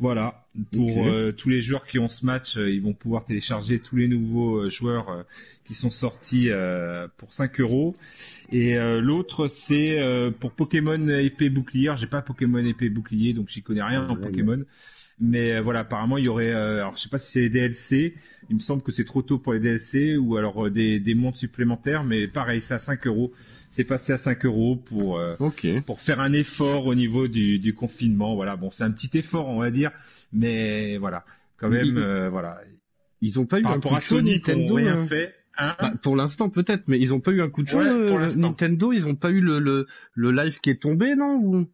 Voilà, 0.01 0.45
pour 0.73 1.09
euh, 1.09 1.33
tous 1.33 1.49
les 1.49 1.61
joueurs 1.61 1.85
qui 1.85 1.99
ont 1.99 2.07
euh, 2.07 2.71
ils 2.71 2.81
vont 2.81 2.93
pouvoir 2.93 3.25
télécharger 3.25 3.81
tous 3.81 3.97
les 3.97 4.07
nouveaux 4.07 4.71
joueurs 4.71 5.25
qui 5.65 5.75
sont 5.75 5.91
sortis 5.91 6.51
pour 7.17 7.33
5 7.33 7.61
euros. 7.61 7.97
Et 8.53 8.77
l'autre 8.77 9.49
c'est 9.49 9.99
pour 10.41 10.53
Pokémon 10.53 11.09
épée 11.09 11.51
bouclier. 11.51 11.93
J'ai 11.97 12.07
pas 12.07 12.23
Pokémon 12.23 12.65
épée 12.65 12.91
bouclier, 12.91 13.35
donc 13.35 13.49
j'y 13.49 13.63
connais 13.63 13.83
rien 13.83 14.09
en 14.09 14.17
Pokémon. 14.17 14.65
Mais 15.21 15.53
euh, 15.53 15.61
voilà, 15.61 15.81
apparemment 15.81 16.17
il 16.17 16.27
y 16.27 16.29
aurait, 16.29 16.53
euh, 16.53 16.77
alors 16.77 16.97
je 16.97 17.03
sais 17.03 17.09
pas 17.09 17.19
si 17.19 17.33
c'est 17.33 17.41
les 17.41 17.51
DLC. 17.51 18.15
Il 18.51 18.57
me 18.57 18.61
semble 18.61 18.83
que 18.83 18.93
c'est 18.93 19.05
trop 19.05 19.23
tôt 19.23 19.39
pour 19.39 19.53
les 19.53 19.59
DLC 19.59 20.17
ou 20.17 20.37
alors 20.37 20.67
euh, 20.67 20.71
des, 20.71 21.01
des 21.01 21.15
mondes 21.15 21.37
supplémentaires, 21.37 22.05
mais 22.05 22.29
pareil, 22.29 22.61
c'est 22.61 22.75
à 22.75 22.79
5 22.79 23.07
euros. 23.09 23.33
C'est 23.71 23.85
passé 23.85 24.13
à 24.13 24.17
5 24.17 24.45
euros 24.45 24.77
pour 24.77 25.19
euh, 25.19 25.35
pour 25.87 26.01
faire 26.01 26.21
un 26.21 26.33
effort 26.33 26.87
au 26.87 26.95
niveau 26.95 27.27
du, 27.27 27.59
du 27.59 27.75
confinement. 27.75 28.37
Voilà, 28.37 28.57
bon, 28.57 28.71
c'est 28.71 28.85
un 28.85 28.93
petit 28.93 29.19
effort, 29.19 29.49
on 29.49 29.59
va 29.59 29.71
dire, 29.73 29.91
mais 30.33 30.99
voilà, 30.99 31.25
quand 31.57 31.69
même, 31.69 31.99
euh, 31.99 32.31
voilà. 32.31 32.61
Ils 33.21 33.41
ont 33.41 33.47
pas 33.47 33.59
eu 33.59 33.63
Par 33.63 33.73
un 33.73 33.75
rapport 33.75 33.91
coup 33.91 33.97
à 33.97 34.01
de 34.01 34.05
chaud 34.05 34.17
Sony, 34.19 34.41
qui 34.41 34.51
Nintendo 34.51 34.73
ont 34.73 34.77
rien 34.77 35.07
fait. 35.07 35.35
Hein 35.59 35.75
bah, 35.81 35.93
pour 36.03 36.15
l'instant 36.15 36.51
peut-être, 36.51 36.85
mais 36.87 37.01
ils 37.01 37.13
ont 37.13 37.19
pas 37.19 37.33
eu 37.33 37.43
un 37.43 37.51
coup 37.51 37.65
de 37.65 37.69
chaud 37.69 37.79
Ouais, 37.79 38.07
pour 38.07 38.19
euh. 38.19 38.29
Nintendo. 38.37 38.93
Ils 38.93 39.07
ont 39.07 39.17
pas 39.17 39.31
eu 39.31 39.41
le, 39.41 39.59
le 39.59 39.87
le 40.15 40.31
live 40.31 40.61
qui 40.61 40.71
est 40.71 40.81
tombé, 40.81 41.17
non 41.17 41.35
ou... 41.43 41.67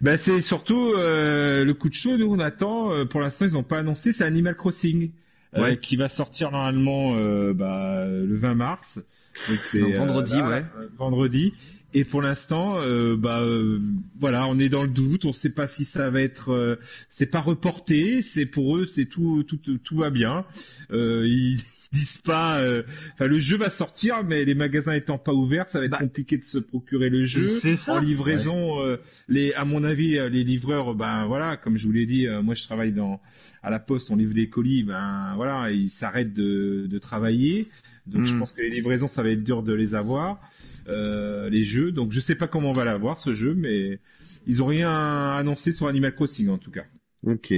Ben 0.00 0.16
c'est 0.16 0.40
surtout 0.40 0.92
euh, 0.96 1.64
le 1.64 1.74
coup 1.74 1.88
de 1.88 1.94
chaud. 1.94 2.16
Nous 2.18 2.30
on 2.32 2.38
attend. 2.38 2.92
euh, 2.92 3.04
pour 3.04 3.20
l'instant 3.20 3.46
ils 3.46 3.52
n'ont 3.54 3.62
pas 3.64 3.78
annoncé. 3.78 4.12
C'est 4.12 4.24
Animal 4.24 4.54
Crossing 4.54 5.10
euh, 5.56 5.62
Ouais. 5.62 5.78
qui 5.80 5.96
va 5.96 6.08
sortir 6.08 6.50
normalement 6.50 7.14
euh, 7.16 7.52
bah, 7.54 8.06
le 8.06 8.34
20 8.36 8.54
mars. 8.54 9.00
Donc 9.48 9.58
c'est 9.62 9.80
Donc, 9.80 9.94
vendredi, 9.94 10.34
là, 10.34 10.48
ouais. 10.48 10.64
euh, 10.78 10.88
vendredi. 10.96 11.52
Et 11.94 12.04
pour 12.04 12.20
l'instant, 12.20 12.78
euh, 12.80 13.16
bah 13.16 13.40
euh, 13.40 13.80
voilà, 14.20 14.46
on 14.48 14.58
est 14.58 14.68
dans 14.68 14.82
le 14.82 14.88
doute. 14.88 15.24
On 15.24 15.32
sait 15.32 15.52
pas 15.54 15.66
si 15.66 15.84
ça 15.84 16.10
va 16.10 16.20
être. 16.20 16.52
euh, 16.52 16.76
c'est 17.08 17.26
pas 17.30 17.40
reporté. 17.40 18.20
C'est 18.20 18.44
pour 18.46 18.76
eux, 18.76 18.84
c'est 18.84 19.06
tout, 19.06 19.42
tout, 19.44 19.56
tout 19.56 19.96
va 19.96 20.10
bien. 20.10 20.44
Euh, 20.92 21.24
ils, 21.26 21.58
disent 21.92 22.18
pas. 22.18 22.60
euh, 22.60 22.82
Enfin, 23.14 23.26
le 23.26 23.38
jeu 23.40 23.56
va 23.56 23.70
sortir, 23.70 24.22
mais 24.24 24.44
les 24.44 24.54
magasins 24.54 24.92
étant 24.92 25.18
pas 25.18 25.32
ouverts, 25.32 25.68
ça 25.70 25.78
va 25.78 25.84
être 25.86 25.92
Bah, 25.92 25.98
compliqué 25.98 26.36
de 26.36 26.44
se 26.44 26.58
procurer 26.58 27.08
le 27.10 27.24
jeu 27.24 27.60
en 27.86 27.98
livraison. 27.98 28.82
euh, 28.82 28.96
les, 29.28 29.52
à 29.54 29.64
mon 29.64 29.84
avis, 29.84 30.18
euh, 30.18 30.28
les 30.28 30.44
livreurs, 30.44 30.94
ben 30.94 31.26
voilà, 31.26 31.56
comme 31.56 31.76
je 31.78 31.86
vous 31.86 31.92
l'ai 31.92 32.06
dit, 32.06 32.26
euh, 32.26 32.42
moi 32.42 32.54
je 32.54 32.64
travaille 32.64 32.92
dans 32.92 33.20
à 33.62 33.70
la 33.70 33.78
poste, 33.78 34.10
on 34.10 34.16
livre 34.16 34.34
des 34.34 34.48
colis, 34.48 34.82
ben 34.82 35.32
voilà, 35.36 35.70
ils 35.70 35.88
s'arrêtent 35.90 36.32
de, 36.32 36.86
de 36.88 36.98
travailler. 36.98 37.68
Donc 38.06 38.24
je 38.24 38.34
Mm. 38.34 38.38
pense 38.38 38.52
que 38.54 38.62
les 38.62 38.70
livraisons, 38.70 39.06
ça 39.06 39.22
va 39.22 39.28
être 39.30 39.44
dur 39.44 39.62
de 39.62 39.74
les 39.74 39.94
avoir, 39.94 40.40
euh, 40.88 41.50
les 41.50 41.62
jeux. 41.64 41.92
Donc 41.92 42.12
je 42.12 42.20
sais 42.20 42.34
pas 42.34 42.46
comment 42.48 42.70
on 42.70 42.72
va 42.74 42.84
l'avoir 42.84 43.18
ce 43.18 43.34
jeu, 43.34 43.54
mais 43.54 43.98
ils 44.46 44.62
ont 44.62 44.66
rien 44.66 44.90
annoncé 45.32 45.72
sur 45.72 45.88
Animal 45.88 46.14
Crossing 46.14 46.48
en 46.48 46.56
tout 46.58 46.70
cas. 46.70 46.84
Ok. 47.24 47.52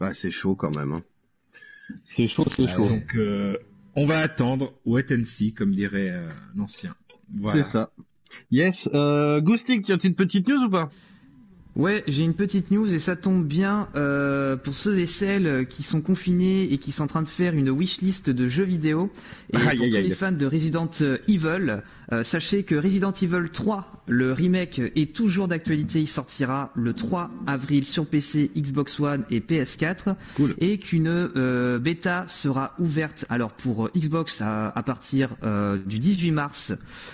Ah, 0.00 0.12
c'est 0.14 0.30
chaud 0.30 0.54
quand 0.54 0.76
même. 0.76 0.92
Hein. 0.92 1.02
C'est 2.16 2.26
chaud, 2.28 2.44
c'est 2.54 2.62
Euh, 2.68 2.72
chaud. 2.72 2.88
donc 2.88 3.14
euh, 3.16 3.56
on 3.94 4.04
va 4.04 4.18
attendre, 4.18 4.72
wait 4.84 5.10
and 5.12 5.24
see, 5.24 5.52
comme 5.54 5.72
dirait 5.72 6.10
euh, 6.10 6.28
l'ancien. 6.56 6.94
Voilà. 7.34 7.64
C'est 7.64 7.70
ça. 7.72 7.90
Yes. 8.50 8.76
Euh, 8.92 9.40
Goustic, 9.40 9.84
tu 9.86 9.92
as 9.92 9.98
une 10.04 10.14
petite 10.14 10.46
news 10.48 10.64
ou 10.66 10.70
pas? 10.70 10.88
Ouais, 11.76 12.02
j'ai 12.06 12.24
une 12.24 12.32
petite 12.32 12.70
news 12.70 12.94
et 12.94 12.98
ça 12.98 13.16
tombe 13.16 13.44
bien 13.44 13.88
euh, 13.96 14.56
pour 14.56 14.74
ceux 14.74 14.98
et 14.98 15.04
celles 15.04 15.66
qui 15.66 15.82
sont 15.82 16.00
confinés 16.00 16.62
et 16.72 16.78
qui 16.78 16.90
sont 16.90 17.04
en 17.04 17.06
train 17.06 17.20
de 17.20 17.28
faire 17.28 17.52
une 17.52 17.68
wishlist 17.68 18.30
de 18.30 18.48
jeux 18.48 18.64
vidéo. 18.64 19.10
Et 19.52 19.58
pour 19.58 19.70
tous 19.72 19.82
les 19.82 20.08
fans 20.08 20.32
de 20.32 20.46
Resident 20.46 20.88
Evil, 21.28 21.82
euh, 22.12 22.24
sachez 22.24 22.62
que 22.62 22.76
Resident 22.76 23.12
Evil 23.12 23.50
3, 23.52 24.04
le 24.08 24.32
remake, 24.32 24.78
est 24.78 25.14
toujours 25.14 25.48
d'actualité. 25.48 26.00
Il 26.00 26.08
sortira 26.08 26.72
le 26.74 26.94
3 26.94 27.30
avril 27.46 27.84
sur 27.84 28.06
PC, 28.06 28.50
Xbox 28.56 28.98
One 28.98 29.24
et 29.30 29.40
PS4. 29.40 30.14
Cool. 30.36 30.54
Et 30.58 30.78
qu'une 30.78 31.08
euh, 31.08 31.78
bêta 31.78 32.24
sera 32.26 32.72
ouverte 32.78 33.26
alors 33.28 33.52
pour 33.52 33.90
Xbox 33.94 34.40
à, 34.40 34.68
à 34.68 34.82
partir 34.82 35.34
du 35.84 35.98
18 35.98 36.30
mars 36.30 36.72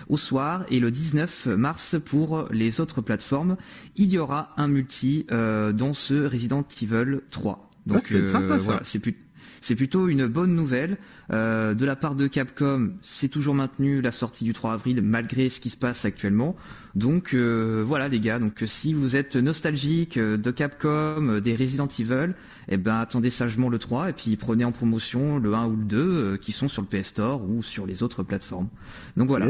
au 0.08 0.16
soir 0.16 0.64
et 0.70 0.78
le 0.78 0.92
19 0.92 1.46
mars 1.46 1.96
pour 2.04 2.46
les 2.52 2.80
autres 2.80 3.00
plateformes. 3.00 3.56
Il 3.96 4.12
y 4.12 4.18
aura 4.18 4.51
un 4.56 4.68
multi 4.68 5.26
euh, 5.30 5.72
dans 5.72 5.92
ce 5.94 6.14
Resident 6.26 6.64
Evil 6.80 7.20
3. 7.30 7.70
Donc 7.86 8.02
Ah, 8.04 8.08
c'est 8.08 8.32
sympa, 8.32 8.48
ça. 8.56 8.62
voilà, 8.62 8.80
c'est 8.84 8.98
plus- 9.00 9.16
c'est 9.60 9.76
plutôt 9.76 10.08
une 10.08 10.26
bonne 10.26 10.54
nouvelle. 10.56 10.98
Euh, 11.32 11.74
de 11.74 11.84
la 11.84 11.94
part 11.94 12.16
de 12.16 12.26
Capcom, 12.26 12.90
c'est 13.00 13.28
toujours 13.28 13.54
maintenu 13.54 14.00
la 14.00 14.10
sortie 14.10 14.44
du 14.44 14.52
3 14.52 14.72
avril 14.74 15.00
malgré 15.02 15.48
ce 15.48 15.60
qui 15.60 15.70
se 15.70 15.76
passe 15.76 16.04
actuellement. 16.04 16.56
Donc 16.96 17.32
euh, 17.32 17.82
voilà 17.86 18.08
les 18.08 18.18
gars, 18.20 18.38
donc 18.40 18.62
si 18.66 18.92
vous 18.92 19.14
êtes 19.16 19.36
nostalgique 19.36 20.16
euh, 20.16 20.36
de 20.36 20.50
Capcom, 20.50 21.28
euh, 21.28 21.40
des 21.40 21.54
Resident 21.54 21.86
Evil, 21.86 22.34
eh 22.68 22.76
ben 22.76 22.96
attendez 22.98 23.30
sagement 23.30 23.68
le 23.68 23.78
3 23.78 24.10
et 24.10 24.12
puis 24.12 24.36
prenez 24.36 24.64
en 24.64 24.72
promotion 24.72 25.38
le 25.38 25.54
1 25.54 25.66
ou 25.66 25.76
le 25.76 25.84
2 25.84 25.96
euh, 25.98 26.36
qui 26.36 26.50
sont 26.52 26.68
sur 26.68 26.82
le 26.82 26.88
PS 26.88 27.08
Store 27.08 27.42
ou 27.48 27.62
sur 27.62 27.86
les 27.86 28.02
autres 28.02 28.24
plateformes. 28.24 28.68
Donc 29.16 29.28
voilà. 29.28 29.46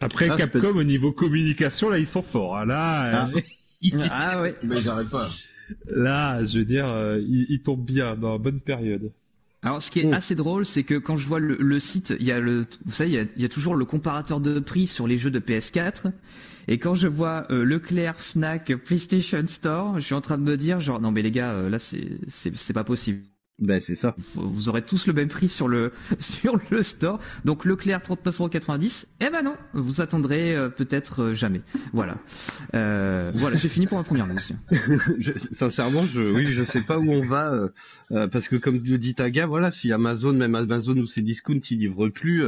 Après 0.00 0.28
Ah, 0.30 0.36
Capcom 0.36 0.74
au 0.76 0.84
niveau 0.84 1.12
communication, 1.12 1.88
là 1.90 1.98
ils 1.98 2.06
sont 2.06 2.22
forts. 2.22 2.56
hein. 2.58 2.66
Là, 2.66 3.28
euh, 3.28 3.40
Ah 4.10 4.42
ouais. 4.42 4.54
Mais 4.62 4.76
j'arrête 4.80 5.08
pas. 5.10 5.28
là, 5.88 6.44
je 6.44 6.58
veux 6.58 6.64
dire, 6.64 6.86
euh, 6.88 7.20
ils 7.26 7.60
tombent 7.62 7.84
bien 7.84 8.16
dans 8.16 8.32
la 8.32 8.38
bonne 8.38 8.60
période. 8.60 9.12
Alors, 9.62 9.82
ce 9.82 9.90
qui 9.90 10.00
est 10.00 10.04
Mm. 10.04 10.14
assez 10.14 10.34
drôle, 10.34 10.64
c'est 10.64 10.84
que 10.84 10.94
quand 10.94 11.16
je 11.16 11.26
vois 11.26 11.40
le, 11.40 11.56
le 11.58 11.80
site, 11.80 12.14
il 12.20 12.26
y 12.26 12.30
a 12.32 12.38
le, 12.40 12.66
vous 12.84 12.92
savez, 12.92 13.10
il 13.10 13.14
y 13.14 13.18
a, 13.18 13.24
il 13.36 13.42
y 13.42 13.44
a 13.44 13.48
toujours 13.48 13.74
le 13.74 13.84
comparateur 13.84 14.40
de 14.40 14.60
prix 14.60 14.86
sur 14.86 15.06
les 15.08 15.18
jeux 15.18 15.30
de 15.30 15.40
PS4. 15.40 16.12
Et 16.68 16.78
quand 16.78 16.94
je 16.94 17.08
vois 17.08 17.46
euh, 17.50 17.64
Leclerc, 17.64 18.16
Fnac, 18.20 18.74
PlayStation 18.76 19.44
Store, 19.46 19.98
je 19.98 20.04
suis 20.04 20.14
en 20.14 20.20
train 20.20 20.38
de 20.38 20.42
me 20.42 20.56
dire, 20.56 20.78
genre, 20.80 21.00
non 21.00 21.10
mais 21.10 21.22
les 21.22 21.30
gars, 21.32 21.52
euh, 21.52 21.68
là 21.70 21.78
c'est 21.78 22.72
pas 22.72 22.84
possible. 22.84 23.22
Ben 23.58 23.80
c'est 23.86 23.96
ça. 23.96 24.14
Vous- 24.34 24.68
aurez 24.68 24.82
tous 24.82 25.06
le 25.06 25.14
même 25.14 25.28
prix 25.28 25.48
sur 25.48 25.66
le 25.66 25.92
sur 26.18 26.58
le 26.70 26.82
store. 26.82 27.20
Donc 27.46 27.64
Leclerc 27.64 28.00
39,90€. 28.00 29.06
Eh 29.20 29.30
ben 29.30 29.42
non, 29.42 29.56
vous 29.72 30.02
attendrez 30.02 30.54
euh, 30.54 30.68
peut-être 30.68 31.22
euh, 31.22 31.32
jamais. 31.32 31.62
Voilà. 31.94 32.18
Euh, 32.74 33.32
voilà, 33.34 33.56
j'ai 33.56 33.70
fini 33.70 33.86
pour 33.86 33.96
ma 33.96 34.04
première 34.04 34.26
news. 34.26 34.36
Je- 35.18 35.32
sincèrement, 35.58 36.04
je, 36.06 36.20
oui, 36.20 36.52
je 36.52 36.64
sais 36.64 36.82
pas 36.82 36.98
où 36.98 37.10
on 37.10 37.24
va, 37.24 37.70
parce 38.30 38.46
que 38.48 38.56
comme 38.56 38.82
le 38.84 38.98
dit 38.98 39.14
Taga, 39.14 39.46
voilà, 39.46 39.70
si 39.70 39.90
Amazon, 39.90 40.34
même 40.34 40.54
Amazon 40.54 40.96
ou 40.98 41.06
ses 41.06 41.22
discounts, 41.22 41.60
ils 41.70 41.78
livrent 41.78 42.08
plus, 42.10 42.44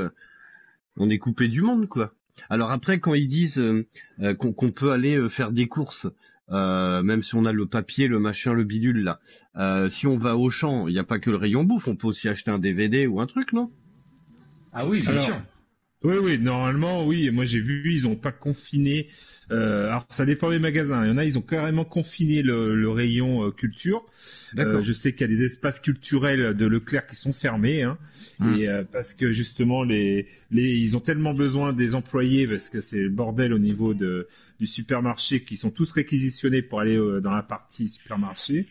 on 0.97 1.09
est 1.09 1.19
coupé 1.19 1.49
du 1.49 1.63
monde, 1.63 1.89
quoi. 1.89 2.13
Alors 2.51 2.71
après, 2.71 3.01
quand 3.01 3.15
ils 3.15 3.29
disent 3.29 3.61
qu'on 4.39 4.71
peut 4.73 4.93
aller 4.93 5.29
faire 5.31 5.53
des 5.53 5.67
courses, 5.69 6.07
euh, 6.51 7.03
même 7.03 7.23
si 7.23 7.35
on 7.35 7.45
a 7.45 7.53
le 7.53 7.67
papier, 7.67 8.09
le 8.09 8.19
machin, 8.19 8.53
le 8.53 8.65
bidule 8.65 9.03
là, 9.03 9.21
euh, 9.57 9.91
si 9.91 10.07
on 10.07 10.17
va 10.17 10.37
au 10.37 10.49
champ, 10.51 10.89
il 10.89 10.93
n'y 10.93 10.99
a 10.99 11.05
pas 11.05 11.19
que 11.19 11.31
le 11.31 11.37
rayon 11.37 11.65
bouffe, 11.65 11.89
on 11.89 11.97
peut 11.97 12.07
aussi 12.07 12.29
acheter 12.29 12.51
un 12.51 12.59
DVD 12.59 13.07
ou 13.07 13.21
un 13.21 13.27
truc, 13.27 13.53
non? 13.53 13.71
Ah 14.73 14.87
oui, 14.87 15.01
bien 15.01 15.11
Alors, 15.11 15.25
sûr. 15.25 15.37
Oui, 16.05 16.15
oui, 16.23 16.39
normalement, 16.39 17.05
oui. 17.05 17.29
Moi, 17.31 17.45
j'ai 17.45 17.59
vu, 17.59 17.93
ils 17.93 18.07
ont 18.07 18.15
pas 18.15 18.31
confiné. 18.31 19.09
Euh, 19.51 19.89
alors, 19.89 20.07
ça 20.11 20.25
dépend 20.25 20.49
des 20.49 20.61
magasins. 20.61 21.05
Il 21.05 21.09
y 21.09 21.11
en 21.13 21.19
a, 21.19 21.25
ils 21.25 21.39
ont 21.39 21.43
carrément 21.43 21.85
confiné 21.85 22.43
le, 22.43 22.77
le 22.77 22.89
rayon 22.89 23.45
euh, 23.45 23.51
culture. 23.51 24.07
Euh, 24.59 24.81
je 24.85 24.93
sais 24.93 25.13
qu'il 25.13 25.23
y 25.23 25.25
a 25.25 25.27
des 25.37 25.43
espaces 25.43 25.81
culturels 25.81 26.55
de 26.57 26.67
Leclerc 26.67 27.07
qui 27.09 27.17
sont 27.17 27.33
fermés, 27.33 27.83
hein, 27.83 27.99
Mm. 28.39 28.55
et 28.55 28.69
euh, 28.69 28.85
parce 28.85 29.15
que 29.15 29.33
justement, 29.33 29.83
les, 29.83 30.29
les, 30.53 30.77
ils 30.77 30.97
ont 30.97 31.01
tellement 31.01 31.35
besoin 31.35 31.73
des 31.73 31.97
employés 31.97 32.47
parce 32.47 32.71
que 32.71 32.81
c'est 32.81 33.03
le 33.03 33.09
bordel 33.11 33.53
au 33.53 33.59
niveau 33.59 33.93
de, 33.93 34.29
du 34.61 34.67
supermarché, 34.67 35.43
qui 35.43 35.57
sont 35.57 35.71
tous 35.71 35.91
réquisitionnés 35.91 36.63
pour 36.63 36.79
aller 36.79 36.97
euh, 36.97 37.21
dans 37.21 37.35
la 37.35 37.43
partie 37.43 37.89
supermarché. 37.89 38.69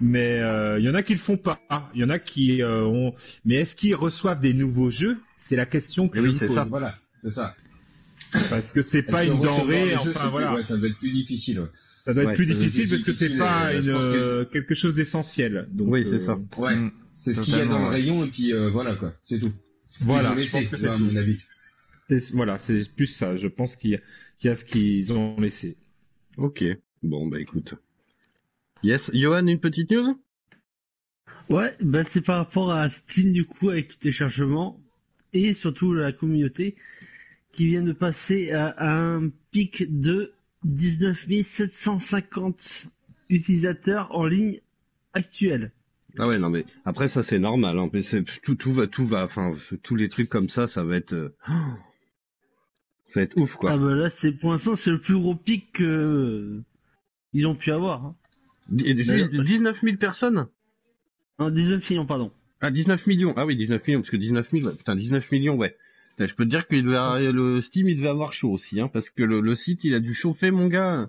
Mais 0.00 0.38
euh, 0.40 0.78
il 0.78 0.84
y 0.84 0.88
en 0.88 0.94
a 0.94 1.02
qui 1.02 1.14
le 1.14 1.18
font 1.18 1.36
pas. 1.36 1.60
Il 1.94 2.00
y 2.00 2.04
en 2.04 2.08
a 2.08 2.18
qui 2.18 2.62
euh, 2.62 2.84
ont. 2.84 3.14
Mais 3.44 3.56
est-ce 3.56 3.74
qu'ils 3.74 3.94
reçoivent 3.96 4.40
des 4.40 4.54
nouveaux 4.54 4.90
jeux? 4.90 5.18
C'est 5.36 5.56
la 5.56 5.66
question 5.66 6.08
que 6.08 6.18
Eh 6.18 6.22
je 6.22 6.26
oui, 6.28 6.34
me 6.34 6.38
c'est 6.38 6.46
pose. 6.46 6.56
ça. 6.56 6.64
Voilà, 6.68 6.94
c'est 7.14 7.30
ça. 7.30 7.54
Parce 8.50 8.72
que 8.72 8.82
c'est 8.82 9.02
pas 9.02 9.24
Est-ce 9.24 9.32
que 9.32 9.36
une 9.36 9.42
denrée, 9.42 9.88
jeux, 9.90 9.96
enfin 9.96 10.20
c'est- 10.24 10.28
voilà. 10.30 10.54
ouais, 10.54 10.62
ça 10.62 10.76
doit 10.76 10.88
être 10.88 10.98
plus 10.98 11.10
difficile. 11.10 11.60
ouais. 11.60 11.66
Ça 12.06 12.14
doit 12.14 12.22
être 12.22 12.28
Ouais, 12.30 12.34
plus 12.34 12.46
difficile 12.46 12.88
parce 12.88 13.02
que 13.02 13.12
c'est 13.12 13.26
difficile, 13.26 13.38
pas 13.38 13.70
euh, 13.72 13.78
une, 13.80 13.86
que 13.86 13.90
euh, 13.90 14.44
quelque 14.44 14.74
chose 14.74 14.94
d'essentiel. 14.94 15.68
Donc, 15.72 15.88
Oui, 15.90 16.04
c'est 16.04 16.14
euh, 16.14 16.26
ça. 16.26 16.38
Ouais, 16.60 16.76
Mm. 16.76 16.92
c'est 17.14 17.34
ce 17.34 17.42
qu'il 17.42 17.56
y 17.56 17.60
a 17.60 17.66
dans 17.66 17.78
le 17.80 17.88
rayon 17.88 18.24
et 18.24 18.28
puis 18.30 18.52
euh, 18.52 18.70
voilà 18.70 18.94
quoi, 18.96 19.12
c'est 19.20 19.38
tout. 19.38 19.52
Ce 19.90 20.04
Voilà, 20.04 20.30
je 20.34 20.36
laissé, 20.36 20.58
pense 20.60 20.68
que 20.68 20.76
c'est 20.76 20.98
mon 20.98 21.16
avis. 21.16 21.38
c'est- 22.08 22.32
Voilà, 22.34 22.56
c'est 22.58 22.88
plus 22.94 23.06
ça. 23.06 23.36
Je 23.36 23.48
pense 23.48 23.74
qu'il 23.76 23.90
y, 23.90 23.94
a- 23.96 24.00
qu'il 24.38 24.48
y 24.48 24.52
a 24.52 24.54
ce 24.54 24.64
qu'ils 24.64 25.12
ont 25.12 25.38
laissé. 25.40 25.76
Ok. 26.36 26.62
Bon, 27.02 27.26
bah 27.26 27.40
écoute. 27.40 27.74
Yes. 28.82 29.00
Johan, 29.12 29.46
une 29.46 29.58
petite 29.58 29.90
news? 29.90 30.16
Ouais, 31.50 31.74
bah 31.80 32.04
c'est 32.04 32.20
par 32.20 32.36
rapport 32.36 32.70
à 32.70 32.88
Steam 32.88 33.32
du 33.32 33.44
coup 33.44 33.70
avec 33.70 33.88
tous 33.88 34.04
les 34.04 34.12
chargements 34.12 34.78
et 35.32 35.54
surtout 35.54 35.94
la 35.94 36.12
communauté 36.12 36.76
qui 37.52 37.66
vient 37.66 37.82
de 37.82 37.92
passer 37.92 38.52
à, 38.52 38.68
à 38.68 38.90
un 38.90 39.30
pic 39.50 39.84
de 40.00 40.32
19 40.64 41.26
750 41.44 42.88
utilisateurs 43.30 44.14
en 44.14 44.26
ligne 44.26 44.60
actuels. 45.12 45.72
Ah 46.18 46.28
ouais, 46.28 46.38
non 46.38 46.50
mais 46.50 46.64
après 46.84 47.08
ça 47.08 47.22
c'est 47.22 47.38
normal. 47.38 47.78
Hein. 47.78 47.90
tout, 48.42 48.54
tout 48.54 48.72
va, 48.72 48.86
tout 48.86 49.06
va. 49.06 49.24
Enfin, 49.24 49.54
tous 49.82 49.96
les 49.96 50.08
trucs 50.08 50.28
comme 50.28 50.48
ça, 50.48 50.68
ça 50.68 50.84
va 50.84 50.96
être, 50.96 51.14
euh, 51.14 51.34
ça 53.08 53.20
va 53.20 53.22
être 53.22 53.36
ouf 53.38 53.54
quoi. 53.54 53.72
Ah 53.72 53.76
bah 53.76 53.94
là 53.94 54.10
c'est 54.10 54.32
pour 54.32 54.52
l'instant 54.52 54.76
c'est 54.76 54.90
le 54.90 55.00
plus 55.00 55.18
gros 55.18 55.34
pic 55.34 55.72
que 55.72 56.64
euh, 57.34 57.46
ont 57.46 57.54
pu 57.54 57.72
avoir. 57.72 58.04
Hein. 58.04 58.16
Et- 58.76 58.90
et- 58.90 58.94
D'ailleurs- 58.94 59.28
19 59.30 59.80
000 59.82 59.96
personnes? 59.96 60.46
Non, 61.38 61.50
19 61.50 61.88
millions 61.90 62.06
pardon. 62.06 62.32
Ah 62.60 62.70
19 62.70 63.06
millions. 63.06 63.32
Ah 63.36 63.46
oui, 63.46 63.56
19 63.56 63.86
millions 63.86 64.00
parce 64.00 64.10
que 64.10 64.16
19 64.16 64.50
000, 64.50 64.66
ouais. 64.66 64.74
putain 64.74 64.96
19 64.96 65.30
millions, 65.30 65.56
ouais. 65.56 65.76
Je 66.18 66.34
peux 66.34 66.44
te 66.44 66.50
dire 66.50 66.66
que 66.66 66.74
le 66.74 67.60
Steam 67.60 67.86
il 67.88 67.96
devait 67.98 68.08
avoir 68.08 68.32
chaud 68.32 68.50
aussi, 68.50 68.80
hein, 68.80 68.90
parce 68.92 69.08
que 69.10 69.22
le, 69.22 69.40
le 69.40 69.54
site 69.54 69.84
il 69.84 69.94
a 69.94 70.00
dû 70.00 70.14
chauffer 70.14 70.50
mon 70.50 70.66
gars. 70.66 71.08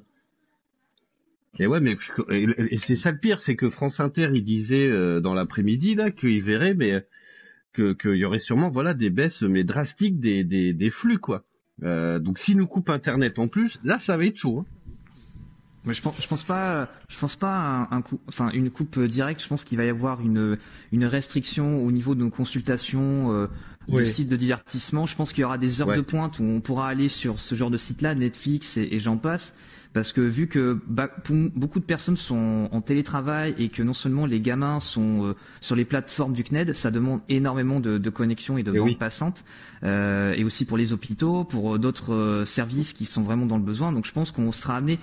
Et 1.57 1.65
ouais, 1.65 1.79
mais 1.79 1.97
et, 2.29 2.45
et 2.69 2.77
c'est 2.77 2.95
ça 2.95 3.11
le 3.11 3.17
pire, 3.17 3.39
c'est 3.41 3.55
que 3.55 3.71
France 3.71 3.99
Inter 3.99 4.29
il 4.35 4.45
disait 4.45 4.87
euh, 4.87 5.19
dans 5.19 5.33
l'après-midi 5.33 5.95
là 5.95 6.11
qu'il 6.11 6.43
verrait, 6.43 6.75
mais 6.75 7.03
que 7.73 7.93
qu'il 7.93 8.15
y 8.17 8.25
aurait 8.25 8.37
sûrement 8.37 8.69
voilà 8.69 8.93
des 8.93 9.09
baisses 9.09 9.41
mais 9.41 9.63
drastiques 9.63 10.19
des 10.19 10.43
des, 10.43 10.73
des 10.73 10.89
flux 10.91 11.17
quoi. 11.17 11.43
Euh, 11.81 12.19
donc 12.19 12.37
si 12.37 12.53
nous 12.55 12.67
coupe 12.67 12.91
internet 12.91 13.39
en 13.39 13.47
plus, 13.47 13.79
là 13.83 13.97
ça 13.97 14.15
va 14.15 14.25
être 14.25 14.37
chaud. 14.37 14.59
Hein. 14.59 14.65
Mais 15.89 15.93
je 15.95 16.01
pense, 16.01 16.21
je 16.21 16.27
pense 16.27 16.43
pas, 16.43 16.87
je 17.09 17.19
pense 17.19 17.35
pas 17.35 17.51
à 17.51 17.93
un, 17.93 17.97
un 17.97 18.01
coup, 18.01 18.19
enfin 18.27 18.49
une 18.51 18.69
coupe 18.69 18.99
directe. 18.99 19.41
Je 19.41 19.47
pense 19.47 19.63
qu'il 19.65 19.77
va 19.77 19.85
y 19.85 19.89
avoir 19.89 20.21
une 20.21 20.57
une 20.91 21.05
restriction 21.05 21.83
au 21.85 21.91
niveau 21.91 22.15
de 22.15 22.21
nos 22.21 22.29
consultations 22.29 23.33
euh, 23.33 23.47
Oui. 23.87 24.01
de 24.01 24.03
sites 24.05 24.29
de 24.29 24.35
divertissement. 24.35 25.05
Je 25.07 25.15
pense 25.15 25.33
qu'il 25.33 25.41
y 25.41 25.45
aura 25.45 25.57
des 25.57 25.81
heures 25.81 25.87
Ouais. 25.89 25.97
de 25.97 26.01
pointe 26.01 26.39
où 26.39 26.43
on 26.43 26.61
pourra 26.61 26.87
aller 26.87 27.09
sur 27.09 27.39
ce 27.39 27.55
genre 27.55 27.71
de 27.71 27.77
site-là, 27.77 28.13
Netflix 28.15 28.77
et, 28.77 28.87
et 28.91 28.99
j'en 28.99 29.17
passe. 29.17 29.55
Parce 29.91 30.13
que 30.13 30.21
vu 30.21 30.45
que 30.47 30.79
bah, 30.87 31.09
beaucoup 31.55 31.79
de 31.79 31.83
personnes 31.85 32.15
sont 32.15 32.69
en 32.71 32.79
télétravail 32.81 33.55
et 33.57 33.69
que 33.69 33.81
non 33.81 33.93
seulement 33.95 34.27
les 34.27 34.39
gamins 34.39 34.79
sont 34.79 35.25
euh, 35.25 35.33
sur 35.61 35.75
les 35.75 35.83
plateformes 35.85 36.33
du 36.33 36.43
CNED, 36.43 36.75
ça 36.75 36.91
demande 36.91 37.21
énormément 37.27 37.79
de, 37.79 37.97
de 37.97 38.09
connexions 38.11 38.59
et 38.59 38.63
de 38.63 38.71
Eh 38.71 38.77
bandes 38.77 38.89
oui. 38.89 38.95
passantes, 38.95 39.43
euh, 39.81 40.33
et 40.35 40.43
aussi 40.43 40.65
pour 40.65 40.77
les 40.77 40.93
hôpitaux, 40.93 41.43
pour 41.43 41.79
d'autres 41.79 42.43
services 42.45 42.93
qui 42.93 43.05
sont 43.05 43.23
vraiment 43.23 43.47
dans 43.47 43.57
le 43.57 43.63
besoin. 43.63 43.91
Donc 43.91 44.05
je 44.05 44.11
pense 44.11 44.31
qu'on 44.31 44.51
sera 44.51 44.75
amené 44.77 44.99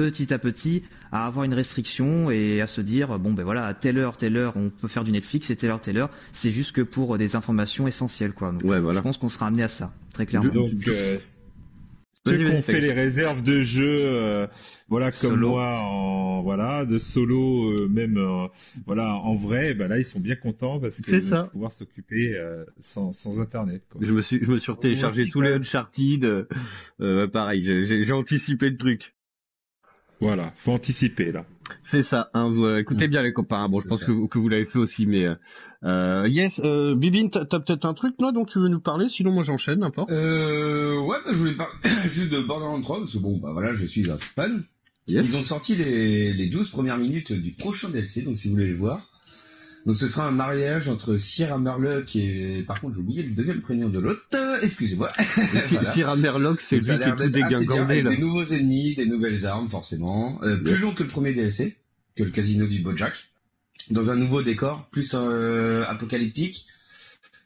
petit 0.00 0.32
à 0.32 0.38
petit 0.38 0.82
à 1.12 1.26
avoir 1.26 1.44
une 1.44 1.54
restriction 1.54 2.30
et 2.30 2.60
à 2.60 2.66
se 2.66 2.80
dire 2.80 3.18
bon 3.18 3.32
ben 3.32 3.42
voilà 3.44 3.66
à 3.66 3.74
telle 3.74 3.98
heure 3.98 4.16
telle 4.16 4.36
heure 4.36 4.54
on 4.56 4.70
peut 4.70 4.88
faire 4.88 5.04
du 5.04 5.12
Netflix 5.12 5.50
et 5.50 5.56
telle 5.56 5.70
heure 5.70 5.80
telle 5.80 5.98
heure 5.98 6.10
c'est 6.32 6.50
juste 6.50 6.72
que 6.74 6.82
pour 6.82 7.18
des 7.18 7.36
informations 7.36 7.86
essentielles 7.86 8.32
quoi 8.32 8.52
donc 8.52 8.64
Ouais, 8.64 8.80
voilà. 8.80 8.98
je 8.98 9.02
pense 9.02 9.18
qu'on 9.18 9.28
sera 9.28 9.46
amené 9.48 9.62
à 9.62 9.68
ça 9.68 9.92
très 10.14 10.26
clairement 10.26 10.52
Donc, 10.52 10.88
euh, 10.88 11.18
ceux 12.26 12.36
qui 12.36 12.50
ont 12.52 12.60
fait 12.62 12.80
les 12.80 12.92
réserves 12.92 13.42
de 13.42 13.60
jeux, 13.60 13.86
euh, 14.00 14.46
voilà 14.88 15.10
comme 15.12 15.30
Solo. 15.30 15.48
moi, 15.50 15.78
en 15.80 16.42
voilà, 16.42 16.84
de 16.84 16.98
solo, 16.98 17.70
euh, 17.70 17.88
même 17.88 18.18
euh, 18.18 18.46
voilà 18.84 19.14
en 19.14 19.34
vrai, 19.34 19.74
bah 19.74 19.86
là 19.86 19.96
ils 19.96 20.04
sont 20.04 20.20
bien 20.20 20.34
contents 20.34 20.80
parce 20.80 21.00
qu'ils 21.00 21.28
ça. 21.30 21.42
vont 21.42 21.48
pouvoir 21.48 21.72
s'occuper 21.72 22.34
euh, 22.36 22.64
sans, 22.80 23.12
sans 23.12 23.40
internet. 23.40 23.82
Quoi. 23.90 24.00
Je 24.04 24.12
me 24.12 24.22
suis, 24.22 24.38
je 24.44 24.50
me 24.50 24.54
suis 24.56 24.72
téléchargé 24.82 25.28
tous 25.30 25.40
les 25.40 25.50
même. 25.50 25.60
Uncharted. 25.60 26.24
Euh, 26.24 26.44
euh, 27.00 27.28
pareil, 27.28 27.62
j'ai 27.64 28.12
anticipé 28.12 28.68
le 28.70 28.76
truc. 28.76 29.14
Voilà, 30.20 30.52
faut 30.56 30.72
anticiper 30.72 31.32
là. 31.32 31.44
C'est 31.90 32.02
ça. 32.02 32.28
Hein, 32.34 32.48
vous, 32.50 32.64
euh, 32.64 32.78
écoutez 32.78 33.08
bien 33.08 33.22
les 33.22 33.32
copains. 33.32 33.68
Bon, 33.68 33.80
je 33.80 33.88
pense 33.88 34.00
ça. 34.00 34.06
que, 34.06 34.12
vous- 34.12 34.28
que 34.28 34.38
vous 34.38 34.48
l'avez 34.48 34.66
fait 34.66 34.78
aussi, 34.78 35.06
mais 35.06 35.24
euh, 35.24 35.34
euh, 35.84 36.28
yes. 36.28 36.52
Euh, 36.62 36.94
Bibine, 36.94 37.30
t'as 37.30 37.44
t'as 37.44 37.60
peut-être 37.60 37.84
un 37.84 37.94
truc 37.94 38.14
là 38.18 38.32
dont 38.32 38.44
tu 38.44 38.58
veux 38.58 38.68
nous 38.68 38.80
parler. 38.80 39.08
Sinon, 39.08 39.32
moi 39.32 39.44
j'enchaîne, 39.44 39.78
n'importe. 39.80 40.10
Euh, 40.10 41.00
ouais, 41.00 41.16
bah, 41.24 41.30
je 41.32 41.38
voulais 41.38 41.54
parler 41.54 41.72
juste 42.10 42.30
de 42.30 42.40
Borderlands 42.42 42.80
3, 42.82 42.98
parce 43.00 43.12
que 43.12 43.18
bon, 43.18 43.38
bah 43.38 43.50
voilà, 43.52 43.72
je 43.72 43.86
suis 43.86 44.10
un 44.10 44.16
fan. 44.16 44.62
Yes. 45.06 45.24
Ils 45.26 45.36
ont 45.36 45.44
sorti 45.44 45.74
les, 45.74 46.32
les 46.34 46.48
12 46.48 46.70
premières 46.70 46.98
minutes 46.98 47.32
du 47.32 47.52
prochain 47.52 47.88
DLC, 47.88 48.22
donc 48.22 48.36
si 48.36 48.48
vous 48.48 48.54
voulez 48.54 48.66
les 48.68 48.74
voir. 48.74 49.09
Donc 49.86 49.96
ce 49.96 50.08
sera 50.08 50.26
un 50.26 50.30
mariage 50.30 50.88
entre 50.88 51.16
Sierra 51.16 51.58
Murlock 51.58 52.14
et, 52.14 52.62
par 52.66 52.80
contre 52.80 52.94
j'ai 52.94 53.00
oublié 53.00 53.22
le 53.22 53.34
deuxième 53.34 53.60
prénom 53.62 53.88
de 53.88 53.98
l'autre, 53.98 54.22
Euh, 54.34 54.58
excusez-moi. 54.60 55.08
Voilà. 55.70 55.94
Sierra 55.94 56.16
Merlock, 56.16 56.60
c'est 56.68 56.76
lui 56.76 56.82
qui 56.84 56.92
est 56.92 56.98
là. 58.02 58.10
des 58.10 58.18
nouveaux 58.18 58.44
ennemis, 58.44 58.94
des 58.94 59.06
nouvelles 59.06 59.46
armes 59.46 59.68
forcément, 59.68 60.38
euh, 60.42 60.56
plus 60.62 60.78
long 60.78 60.94
que 60.94 61.02
le 61.02 61.08
premier 61.08 61.32
DLC, 61.32 61.76
que 62.16 62.22
le 62.22 62.30
casino 62.30 62.66
du 62.66 62.80
Bojack, 62.80 63.14
dans 63.90 64.10
un 64.10 64.16
nouveau 64.16 64.42
décor, 64.42 64.88
plus 64.90 65.14
euh, 65.14 65.84
apocalyptique 65.86 66.66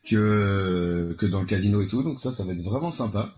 que 0.09 1.14
que 1.18 1.27
dans 1.27 1.40
le 1.40 1.47
casino 1.47 1.83
et 1.83 1.88
tout, 1.88 2.03
donc 2.03 2.20
ça, 2.20 2.33
ça 2.33 2.44
va 2.44 2.53
être 2.53 2.62
vraiment 2.62 2.90
sympa. 2.90 3.35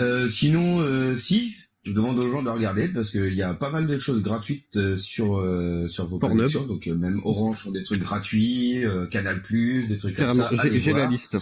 Euh, 0.00 0.28
sinon, 0.28 1.14
si, 1.16 1.54
je 1.84 1.92
demande 1.92 2.18
aux 2.18 2.28
gens 2.28 2.42
de 2.42 2.50
regarder 2.50 2.88
parce 2.88 3.10
qu'il 3.10 3.32
y 3.34 3.42
a 3.42 3.54
pas 3.54 3.70
mal 3.70 3.86
de 3.86 3.98
choses 3.98 4.22
gratuites 4.22 4.76
euh, 4.76 4.96
sur 4.96 5.38
euh, 5.38 5.88
sur 5.88 6.06
vos 6.08 6.18
Pornhub. 6.18 6.38
connexions, 6.38 6.66
donc 6.66 6.86
euh, 6.86 6.94
même 6.94 7.20
Orange 7.24 7.60
font 7.60 7.70
des 7.70 7.82
trucs 7.82 8.00
gratuits, 8.00 8.84
euh, 8.84 9.06
Canal 9.06 9.42
des 9.50 9.96
trucs 9.98 10.16
comme 10.16 10.34
ça. 10.34 10.50
j'ai 10.70 10.92
la 10.92 11.06
liste. 11.06 11.38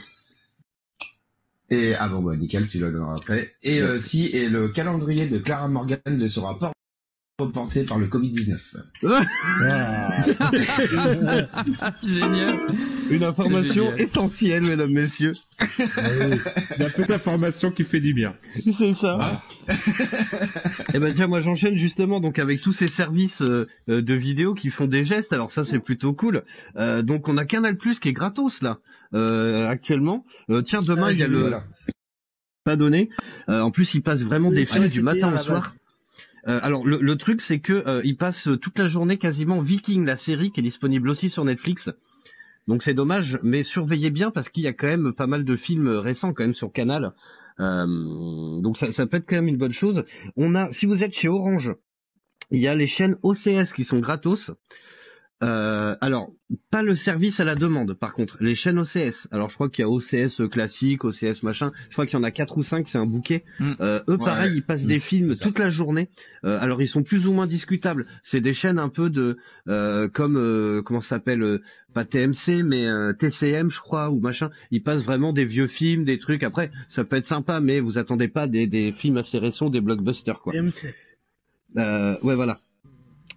Et 1.70 1.94
ah 1.94 2.09
bon 2.09 2.22
bah 2.22 2.37
nickel, 2.37 2.66
tu 2.66 2.79
la 2.79 2.90
donneras 2.90 3.16
après. 3.16 3.53
Et 3.62 3.83
euh, 3.83 3.98
si 3.98 4.27
et 4.27 4.48
le 4.48 4.68
calendrier 4.68 5.29
de 5.29 5.38
Clara 5.38 5.68
Morgan 5.68 6.01
ne 6.07 6.27
sera 6.27 6.59
pas 6.59 6.72
reporté 7.42 7.85
par 7.85 7.98
le 7.98 8.09
Covid 8.09 8.31
19. 8.31 8.77
génial 12.03 12.59
Une 13.11 13.22
information 13.22 13.74
génial. 13.74 14.01
essentielle, 14.01 14.62
mesdames, 14.64 14.90
messieurs. 14.90 15.33
La 16.79 16.90
petite 16.90 17.11
information 17.12 17.70
qui 17.70 17.85
fait 17.85 18.01
du 18.01 18.12
bien. 18.12 18.33
C'est 18.77 18.94
ça. 18.94 19.40
Et 20.94 20.98
ben 20.98 21.14
tiens, 21.14 21.29
moi 21.29 21.38
j'enchaîne 21.40 21.77
justement 21.77 22.18
donc 22.20 22.40
avec 22.40 22.61
tous 22.61 22.72
ces 22.72 22.88
services 22.88 23.40
euh, 23.40 23.66
euh, 23.88 24.03
de 24.03 24.14
vidéos 24.14 24.55
qui 24.55 24.70
font 24.70 24.87
des 24.87 25.05
gestes. 25.05 25.33
Alors 25.33 25.53
ça 25.53 25.64
c'est 25.64 25.79
plutôt 25.83 26.12
cool. 26.14 26.42
Euh, 26.77 27.03
donc 27.03 27.29
on 27.29 27.37
a 27.37 27.44
Canal 27.44 27.77
Plus 27.77 28.01
qui 28.01 28.09
est 28.09 28.12
gratos 28.12 28.61
là 28.62 28.79
euh, 29.14 29.68
actuellement. 29.68 30.24
Euh, 30.51 30.62
tiens 30.62 30.81
demain 30.81 31.07
Ah, 31.09 31.12
il 31.12 31.18
y 31.18 31.22
a 31.22 31.29
le 31.29 31.38
Voilà. 31.40 31.62
pas 32.64 32.74
donné. 32.74 33.11
Euh, 33.48 33.61
en 33.61 33.70
plus 33.70 33.94
il 33.94 34.03
passe 34.03 34.22
vraiment 34.22 34.48
Oui, 34.48 34.57
des 34.57 34.64
films 34.64 34.88
du 34.88 35.03
matin 35.03 35.33
au 35.33 35.37
soir. 35.38 35.72
Euh, 36.48 36.58
alors 36.62 36.87
le, 36.87 37.16
truc 37.16 37.42
c'est 37.42 37.61
que 37.61 37.72
euh, 37.72 38.00
il 38.04 38.16
passe 38.16 38.48
toute 38.62 38.78
la 38.78 38.87
journée 38.87 39.18
quasiment 39.18 39.61
Viking 39.61 40.04
la 40.04 40.16
série 40.16 40.50
qui 40.50 40.61
est 40.61 40.62
disponible 40.62 41.08
aussi 41.11 41.28
sur 41.28 41.44
Netflix. 41.44 41.90
Donc 42.66 42.82
c'est 42.82 42.94
dommage, 42.94 43.38
mais 43.42 43.62
surveillez 43.62 44.11
bien 44.11 44.30
parce 44.30 44.48
qu'il 44.48 44.62
y 44.62 44.66
a 44.66 44.72
quand 44.72 44.88
même 44.88 45.12
pas 45.12 45.26
mal 45.26 45.44
de 45.44 45.56
films 45.56 45.88
récents 45.88 46.32
quand 46.32 46.44
même 46.44 46.54
sur 46.54 46.72
Canal. 46.72 47.12
Euh, 47.61 48.61
donc 48.61 48.76
ça, 48.76 48.92
ça 48.92 49.06
peut 49.06 49.18
être 49.18 49.26
quand 49.26 49.37
même 49.37 49.48
une 49.48 49.56
bonne 49.56 49.72
chose. 49.72 50.04
On 50.37 50.54
a, 50.54 50.72
si 50.72 50.87
vous 50.87 51.02
êtes 51.02 51.14
chez 51.14 51.28
Orange, 51.28 51.74
il 52.50 52.61
y 52.61 52.68
a 52.68 52.74
les 52.74 52.87
chaînes 52.87 53.16
OCS 53.22 53.72
qui 53.74 53.84
sont 53.84 53.98
gratos. 53.98 54.50
Euh, 55.44 55.94
alors 56.01 56.31
pas 56.70 56.83
le 56.83 56.96
service 56.96 57.38
à 57.38 57.44
la 57.44 57.55
demande. 57.55 57.94
Par 57.94 58.12
contre, 58.12 58.37
les 58.40 58.57
chaînes 58.57 58.79
OCS. 58.81 59.29
Alors 59.31 59.51
je 59.51 59.55
crois 59.55 59.68
qu'il 59.68 59.83
y 59.83 59.87
a 59.87 59.88
OCS 59.88 60.48
classique, 60.51 61.05
OCS 61.05 61.44
machin. 61.44 61.70
Je 61.88 61.92
crois 61.94 62.07
qu'il 62.07 62.14
y 62.18 62.20
en 62.20 62.24
a 62.24 62.33
quatre 62.33 62.57
ou 62.59 62.64
cinq, 62.64 62.88
c'est 62.88 62.98
un 62.98 63.07
bouquet. 63.07 63.44
Mm. 63.61 63.72
Euh, 63.81 64.01
eux, 64.09 64.16
Ouais, 64.16 64.24
pareil, 64.24 64.51
ouais. 64.51 64.57
ils 64.57 64.62
passent 64.64 64.83
Mm, 64.83 64.88
des 64.88 64.98
films 64.98 65.33
toute 65.40 65.59
la 65.61 65.70
journée. 65.70 66.09
Euh, 66.44 66.59
alors 66.61 66.83
ils 66.83 66.88
sont 66.88 67.05
plus 67.05 67.27
ou 67.29 67.33
moins 67.33 67.46
discutables. 67.46 68.05
C'est 68.24 68.40
des 68.40 68.53
chaînes 68.53 68.81
un 68.81 68.88
peu 68.88 69.11
de 69.11 69.37
euh, 69.68 70.09
comme 70.09 70.37
euh, 70.37 70.83
comment 70.83 71.01
ça 71.01 71.11
s'appelle 71.11 71.42
euh, 71.42 71.62
pas 71.94 72.05
TMC 72.05 72.64
mais 72.64 72.87
euh, 72.88 73.12
TCM 73.12 73.70
je 73.70 73.79
crois 73.81 74.11
ou 74.11 74.18
machin. 74.18 74.51
Ils 74.72 74.83
passent 74.83 75.05
vraiment 75.05 75.33
des 75.33 75.44
vieux 75.44 75.68
films, 75.68 76.05
des 76.05 76.18
trucs. 76.18 76.42
Après, 76.42 76.72
ça 76.88 77.05
peut 77.05 77.14
être 77.16 77.27
sympa, 77.27 77.61
mais 77.61 77.79
vous 77.79 77.96
attendez 77.98 78.27
pas 78.27 78.48
des, 78.48 78.66
des 78.66 78.90
films 78.90 79.18
assez 79.18 79.38
récents, 79.38 79.70
des 79.70 79.81
blockbusters 79.81 80.40
quoi. 80.40 80.53
MC. 80.53 80.94
Euh, 81.77 82.16
ouais, 82.22 82.35
voilà. 82.35 82.59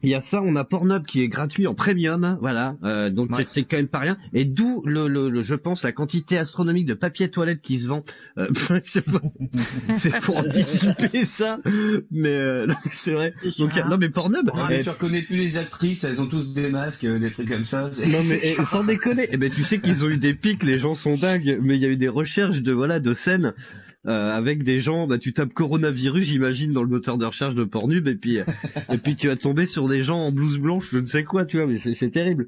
Il 0.03 0.09
y 0.09 0.15
a 0.15 0.21
ça, 0.21 0.41
on 0.41 0.55
a 0.55 0.63
Pornhub 0.63 1.05
qui 1.05 1.21
est 1.21 1.27
gratuit 1.27 1.67
en 1.67 1.75
premium, 1.75 2.37
voilà. 2.41 2.75
Euh, 2.83 3.09
donc 3.09 3.31
Ouais. 3.31 3.45
c'est- 3.53 3.63
quand 3.63 3.77
même 3.77 3.87
pas 3.87 3.99
rien. 3.99 4.17
Et 4.33 4.45
d'où 4.45 4.81
le, 4.85 5.07
le, 5.07 5.29
le- 5.29 5.43
je 5.43 5.55
pense, 5.55 5.83
la 5.83 5.91
quantité 5.91 6.37
astronomique 6.37 6.85
de 6.87 6.93
papier 6.95 7.29
toilette 7.29 7.61
qui 7.61 7.79
se 7.81 7.87
vend. 7.87 8.03
Euh, 8.37 8.47
c'est 8.83 9.03
c'est 9.99 10.21
pour 10.21 10.37
anticiper 10.37 11.25
ça, 11.25 11.59
mais 12.11 12.29
euh, 12.29 12.67
c'est 12.91 13.11
vrai. 13.11 13.33
Donc 13.59 13.71
il 13.73 13.77
y 13.77 13.81
a- 13.81 13.87
non 13.87 13.97
mais 13.97 14.09
Pornhub. 14.09 14.49
Ah, 14.53 14.67
mais 14.69 14.79
eh, 14.79 14.83
tu 14.83 14.89
reconnais 14.89 15.21
plus 15.21 15.35
les 15.37 15.57
actrices, 15.57 16.03
elles 16.03 16.21
ont 16.21 16.27
tous 16.27 16.53
des 16.53 16.69
masques, 16.69 17.03
euh, 17.03 17.19
des 17.19 17.29
trucs 17.31 17.49
comme 17.49 17.63
ça. 17.63 17.89
non 18.07 18.19
mais 18.27 18.39
eh, 18.43 18.55
sans 18.65 18.83
déconner, 18.83 19.27
eh 19.31 19.37
ben 19.37 19.49
tu 19.51 19.63
sais 19.63 19.79
qu'ils 19.79 20.03
ont 20.03 20.09
eu 20.09 20.17
des 20.17 20.33
pics, 20.33 20.63
les 20.63 20.79
gens 20.79 20.93
sont 20.95 21.15
dingues, 21.15 21.59
mais 21.61 21.75
il 21.75 21.81
y 21.81 21.85
a 21.85 21.89
eu 21.89 21.97
des 21.97 22.09
recherches 22.09 22.61
de 22.61 22.71
voilà 22.71 22.99
de 22.99 23.13
scènes 23.13 23.53
avec 24.05 24.63
des 24.63 24.79
gens, 24.79 25.05
bah 25.07 25.17
tu 25.17 25.33
tapes 25.33 25.53
coronavirus, 25.53 26.25
j'imagine 26.25 26.71
dans 26.71 26.81
le 26.83 26.89
moteur 26.89 27.17
de 27.17 27.25
recherche 27.25 27.53
de 27.55 27.63
Pornhub 27.63 28.07
et 28.07 28.15
puis 28.15 28.39
euh, 28.39 28.45
et 28.91 28.97
puis 28.97 29.15
tu 29.15 29.27
vas 29.27 29.35
tomber 29.35 29.65
sur 29.67 29.87
des 29.87 30.01
gens 30.01 30.17
en 30.17 30.31
blouse 30.31 30.57
blanche, 30.57 30.89
je 30.91 30.97
ne 30.99 31.05
sais 31.07 31.23
quoi, 31.23 31.45
tu 31.45 31.57
vois, 31.57 31.67
mais 31.67 31.77
c'est 31.77 32.09
terrible. 32.09 32.47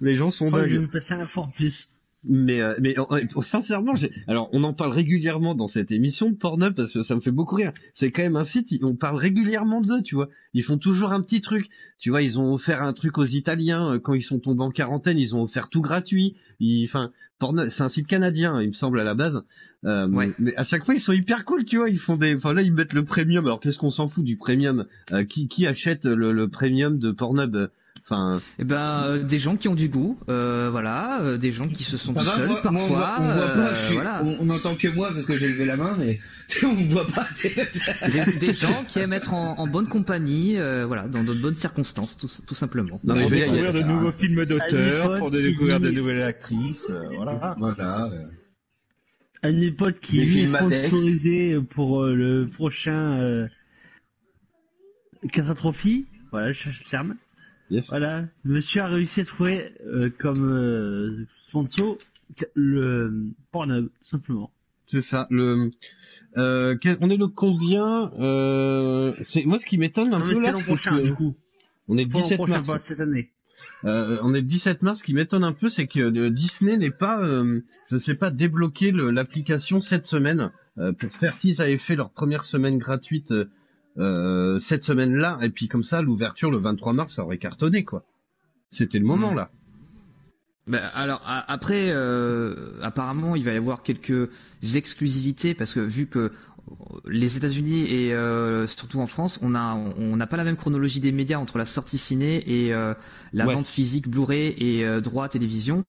Les 0.00 0.16
gens 0.16 0.30
sont 0.30 0.50
Oh, 0.52 0.56
je 0.58 0.62
vais 0.62 0.68
dingues. 0.70 0.80
me 0.82 0.86
passer 0.88 1.14
un 1.14 1.24
fort 1.26 1.44
en 1.44 1.50
plus. 1.50 1.88
Mais 2.24 2.60
euh, 2.60 2.76
mais 2.80 2.94
sincèrement, 3.40 3.94
alors 4.28 4.48
on 4.52 4.62
en 4.62 4.72
parle 4.72 4.92
régulièrement 4.92 5.56
dans 5.56 5.66
cette 5.66 5.90
émission 5.90 6.30
de 6.30 6.36
Pornhub 6.36 6.74
parce 6.74 6.92
que 6.92 7.02
ça 7.02 7.16
me 7.16 7.20
fait 7.20 7.32
beaucoup 7.32 7.56
rire. 7.56 7.72
C'est 7.94 8.12
quand 8.12 8.22
même 8.22 8.36
un 8.36 8.44
site, 8.44 8.68
on 8.82 8.94
parle 8.94 9.16
régulièrement 9.16 9.80
d'eux, 9.80 10.02
tu 10.02 10.14
vois. 10.14 10.28
Ils 10.54 10.62
font 10.62 10.78
toujours 10.78 11.12
un 11.12 11.20
petit 11.20 11.40
truc. 11.40 11.68
Tu 11.98 12.10
vois, 12.10 12.22
ils 12.22 12.38
ont 12.38 12.54
offert 12.54 12.82
un 12.82 12.92
truc 12.92 13.18
aux 13.18 13.24
Italiens 13.24 13.94
euh, 13.94 13.98
quand 13.98 14.14
ils 14.14 14.22
sont 14.22 14.38
tombés 14.38 14.62
en 14.62 14.70
quarantaine, 14.70 15.18
ils 15.18 15.34
ont 15.34 15.42
offert 15.42 15.68
tout 15.68 15.80
gratuit. 15.80 16.36
Enfin, 16.84 17.10
Pornhub, 17.40 17.70
c'est 17.70 17.82
un 17.82 17.88
site 17.88 18.06
canadien, 18.06 18.60
il 18.62 18.68
me 18.68 18.72
semble 18.72 19.00
à 19.00 19.04
la 19.04 19.14
base. 19.14 19.42
Euh, 19.84 20.06
Ouais. 20.08 20.30
Mais 20.38 20.54
à 20.56 20.62
chaque 20.62 20.84
fois, 20.84 20.94
ils 20.94 21.00
sont 21.00 21.12
hyper 21.12 21.44
cool, 21.44 21.64
tu 21.64 21.78
vois. 21.78 21.90
Ils 21.90 21.98
font 21.98 22.16
des, 22.16 22.36
enfin 22.36 22.54
là, 22.54 22.62
ils 22.62 22.72
mettent 22.72 22.92
le 22.92 23.04
premium. 23.04 23.46
Alors 23.46 23.58
qu'est-ce 23.58 23.78
qu'on 23.78 23.90
s'en 23.90 24.06
fout 24.06 24.22
du 24.24 24.36
premium? 24.36 24.86
Euh, 25.10 25.24
Qui 25.24 25.48
qui 25.48 25.66
achète 25.66 26.04
le, 26.04 26.30
le 26.30 26.46
premium 26.48 27.00
de 27.00 27.10
Pornhub? 27.10 27.68
Enfin, 28.12 28.40
Eh 28.58 28.64
ben, 28.64 29.04
euh, 29.06 29.22
des 29.22 29.38
gens 29.38 29.56
qui 29.56 29.68
ont 29.68 29.74
du 29.74 29.88
goût, 29.88 30.18
euh, 30.28 30.68
voilà, 30.70 31.22
euh, 31.22 31.38
des 31.38 31.50
gens 31.50 31.66
qui 31.66 31.82
se 31.82 31.96
sont 31.96 32.14
seuls 32.14 32.46
moi- 32.46 32.60
moi, 32.70 32.82
on 32.84 32.88
parfois, 32.88 32.96
voit- 32.98 33.16
on 33.20 33.24
voit 33.34 33.48
pas, 33.54 33.58
euh, 33.68 33.76
je 33.76 33.84
suis- 33.86 33.94
voilà. 33.94 34.20
on, 34.22 34.36
on 34.40 34.50
entend 34.50 34.76
que 34.76 34.88
moi 34.88 35.10
parce 35.12 35.26
que 35.26 35.36
j'ai 35.36 35.48
levé 35.48 35.64
la 35.64 35.76
main, 35.76 35.96
mais 35.98 36.20
on 36.62 36.74
me 36.74 36.92
voit 36.92 37.06
pas. 37.06 37.26
Des, 37.42 38.38
des 38.38 38.52
gens 38.52 38.84
qui 38.86 38.98
aiment 38.98 39.14
être 39.14 39.32
en, 39.32 39.58
en 39.58 39.66
bonne 39.66 39.88
compagnie, 39.88 40.58
euh, 40.58 40.84
voilà, 40.86 41.08
dans 41.08 41.24
de 41.24 41.32
bonnes 41.32 41.54
circonstances, 41.54 42.18
tout, 42.18 42.28
tout 42.46 42.54
simplement. 42.54 43.00
Non, 43.04 43.14
mais 43.14 43.22
pour 43.22 43.30
découvrir 43.30 43.72
de 43.72 43.80
nouveaux 43.82 44.12
films 44.12 44.44
d'auteurs, 44.44 45.14
pour 45.18 45.30
découvrir 45.30 45.80
de 45.80 45.90
nouvelles 45.90 46.22
actrices, 46.22 46.90
euh, 46.90 47.02
voilà. 47.16 47.54
voilà. 47.58 48.06
euh. 48.12 48.18
Un 49.44 49.52
de 49.52 49.58
mes 49.58 49.70
potes 49.72 49.98
qui 50.00 50.20
est 50.20 50.26
films 50.26 50.54
à 50.54 50.64
texte. 50.68 50.88
sponsorisé 50.88 51.58
pour 51.74 52.02
euh, 52.02 52.14
le 52.14 52.48
prochain 52.48 53.20
euh, 53.20 53.46
Catastrophe. 55.32 55.86
Voilà, 56.30 56.52
je 56.52 56.58
cherche 56.58 56.80
le 56.84 56.90
terme. 56.90 57.16
Yes. 57.72 57.86
Voilà, 57.88 58.24
monsieur 58.44 58.82
a 58.82 58.86
réussi 58.86 59.22
à 59.22 59.24
trouver 59.24 59.72
euh, 59.86 60.10
comme 60.18 60.44
euh, 60.46 61.26
sponsor 61.48 61.96
le 62.54 63.30
Pornhub, 63.50 63.86
tout 63.86 64.04
simplement. 64.04 64.50
C'est 64.88 65.00
ça. 65.02 65.26
Le, 65.30 65.70
euh, 66.36 66.76
quel- 66.80 66.98
on 67.00 67.08
est 67.08 67.16
le 67.16 67.28
combien 67.28 68.12
euh, 68.18 69.14
C'est 69.24 69.44
moi 69.44 69.58
ce 69.58 69.64
qui 69.66 69.78
m'étonne 69.78 70.12
un 70.12 70.18
Non, 70.18 70.26
peu 70.26 70.34
c'est 70.34 70.40
là. 70.52 70.52
c'est 70.58 70.64
prochain, 70.64 70.98
que- 70.98 71.02
du 71.02 71.14
coup. 71.14 71.34
On 71.88 71.96
est 71.96 72.04
le 72.04 72.10
Pas 72.10 72.18
l'an 72.18 72.24
17 72.24 72.36
prochain, 72.36 72.52
mars. 72.56 72.66
pas 72.66 72.78
cette 72.78 73.00
année. 73.00 73.30
Euh, 73.84 74.18
on 74.22 74.34
est 74.34 74.40
le 74.42 74.46
17 74.46 74.82
mars. 74.82 74.98
Ce 75.00 75.04
qui 75.04 75.14
m'étonne 75.14 75.42
un 75.44 75.52
peu, 75.52 75.68
c'est 75.70 75.86
que 75.86 75.98
euh, 76.00 76.30
Disney 76.30 76.76
n'est 76.76 76.90
pas, 76.90 77.22
euh, 77.24 77.60
je 77.90 77.96
sais 77.96 78.14
pas, 78.14 78.30
débloqué 78.30 78.92
l'application 78.92 79.80
cette 79.80 80.06
semaine 80.06 80.52
euh, 80.78 80.92
pour 80.92 81.10
faire 81.12 81.34
s'ils 81.38 81.60
avaient 81.62 81.78
fait 81.78 81.96
leur 81.96 82.10
première 82.10 82.44
semaine 82.44 82.76
gratuite 82.78 83.32
euh, 83.98 84.02
euh, 84.56 84.60
cette 84.60 84.84
semaine-là, 84.84 85.38
et 85.42 85.50
puis 85.50 85.68
comme 85.68 85.84
ça, 85.84 86.00
l'ouverture 86.02 86.50
le 86.50 86.58
23 86.58 86.92
mars, 86.92 87.14
ça 87.14 87.24
aurait 87.24 87.38
cartonné 87.38 87.84
quoi. 87.84 88.04
C'était 88.70 88.98
le 88.98 89.04
moment 89.04 89.30
Mhm. 89.30 89.36
là. 89.36 89.50
Ben, 90.68 90.80
alors 90.94 91.22
a- 91.26 91.50
après, 91.52 91.90
euh, 91.90 92.54
apparemment, 92.82 93.34
il 93.34 93.44
va 93.44 93.52
y 93.52 93.56
avoir 93.56 93.82
quelques 93.82 94.30
exclusivités 94.74 95.54
parce 95.54 95.74
que 95.74 95.80
vu 95.80 96.06
que 96.06 96.30
les 97.06 97.36
États-Unis 97.36 97.86
et 97.88 98.14
euh, 98.14 98.68
surtout 98.68 99.00
en 99.00 99.08
France, 99.08 99.40
on 99.42 99.54
a 99.56 99.74
on 99.74 100.16
n'a 100.16 100.28
pas 100.28 100.36
la 100.36 100.44
même 100.44 100.56
chronologie 100.56 101.00
des 101.00 101.10
médias 101.10 101.38
entre 101.38 101.58
la 101.58 101.64
sortie 101.64 101.98
ciné 101.98 102.36
et 102.48 102.72
euh, 102.72 102.94
la 103.32 103.46
Ouais. 103.46 103.54
vente 103.54 103.66
physique 103.66 104.08
Blu-ray 104.08 104.54
et 104.58 104.84
euh, 104.86 105.00
droit 105.00 105.28
télévision. 105.28 105.84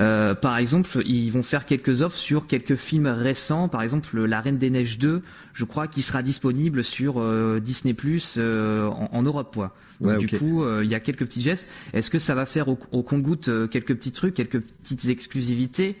Euh, 0.00 0.34
par 0.34 0.56
exemple, 0.58 1.02
ils 1.06 1.30
vont 1.30 1.42
faire 1.42 1.64
quelques 1.66 2.02
offres 2.02 2.16
sur 2.16 2.46
quelques 2.46 2.76
films 2.76 3.08
récents, 3.08 3.68
par 3.68 3.82
exemple 3.82 4.16
La 4.24 4.40
Reine 4.40 4.56
des 4.58 4.70
Neiges 4.70 4.98
2, 4.98 5.22
je 5.54 5.64
crois, 5.64 5.88
qui 5.88 6.02
sera 6.02 6.22
disponible 6.22 6.84
sur 6.84 7.14
euh, 7.18 7.58
Disney 7.58 7.94
Plus 7.94 8.36
euh, 8.38 8.86
en, 8.86 9.08
en 9.12 9.22
Europe, 9.22 9.54
quoi. 9.54 9.74
Donc, 10.00 10.10
Ouais, 10.12 10.16
du 10.18 10.28
coup, 10.28 10.64
il 10.80 10.86
y 10.88 10.94
a 10.94 11.00
quelques 11.00 11.24
petits 11.26 11.40
gestes. 11.40 11.66
Est-ce 11.92 12.08
que 12.08 12.18
ça 12.20 12.36
va 12.36 12.46
faire 12.46 12.68
au, 12.68 12.78
au 12.92 13.02
quelques 13.02 13.96
petits 13.96 14.12
trucs, 14.12 14.34
quelques 14.34 14.60
petites 14.60 15.06
exclusivités? 15.08 15.96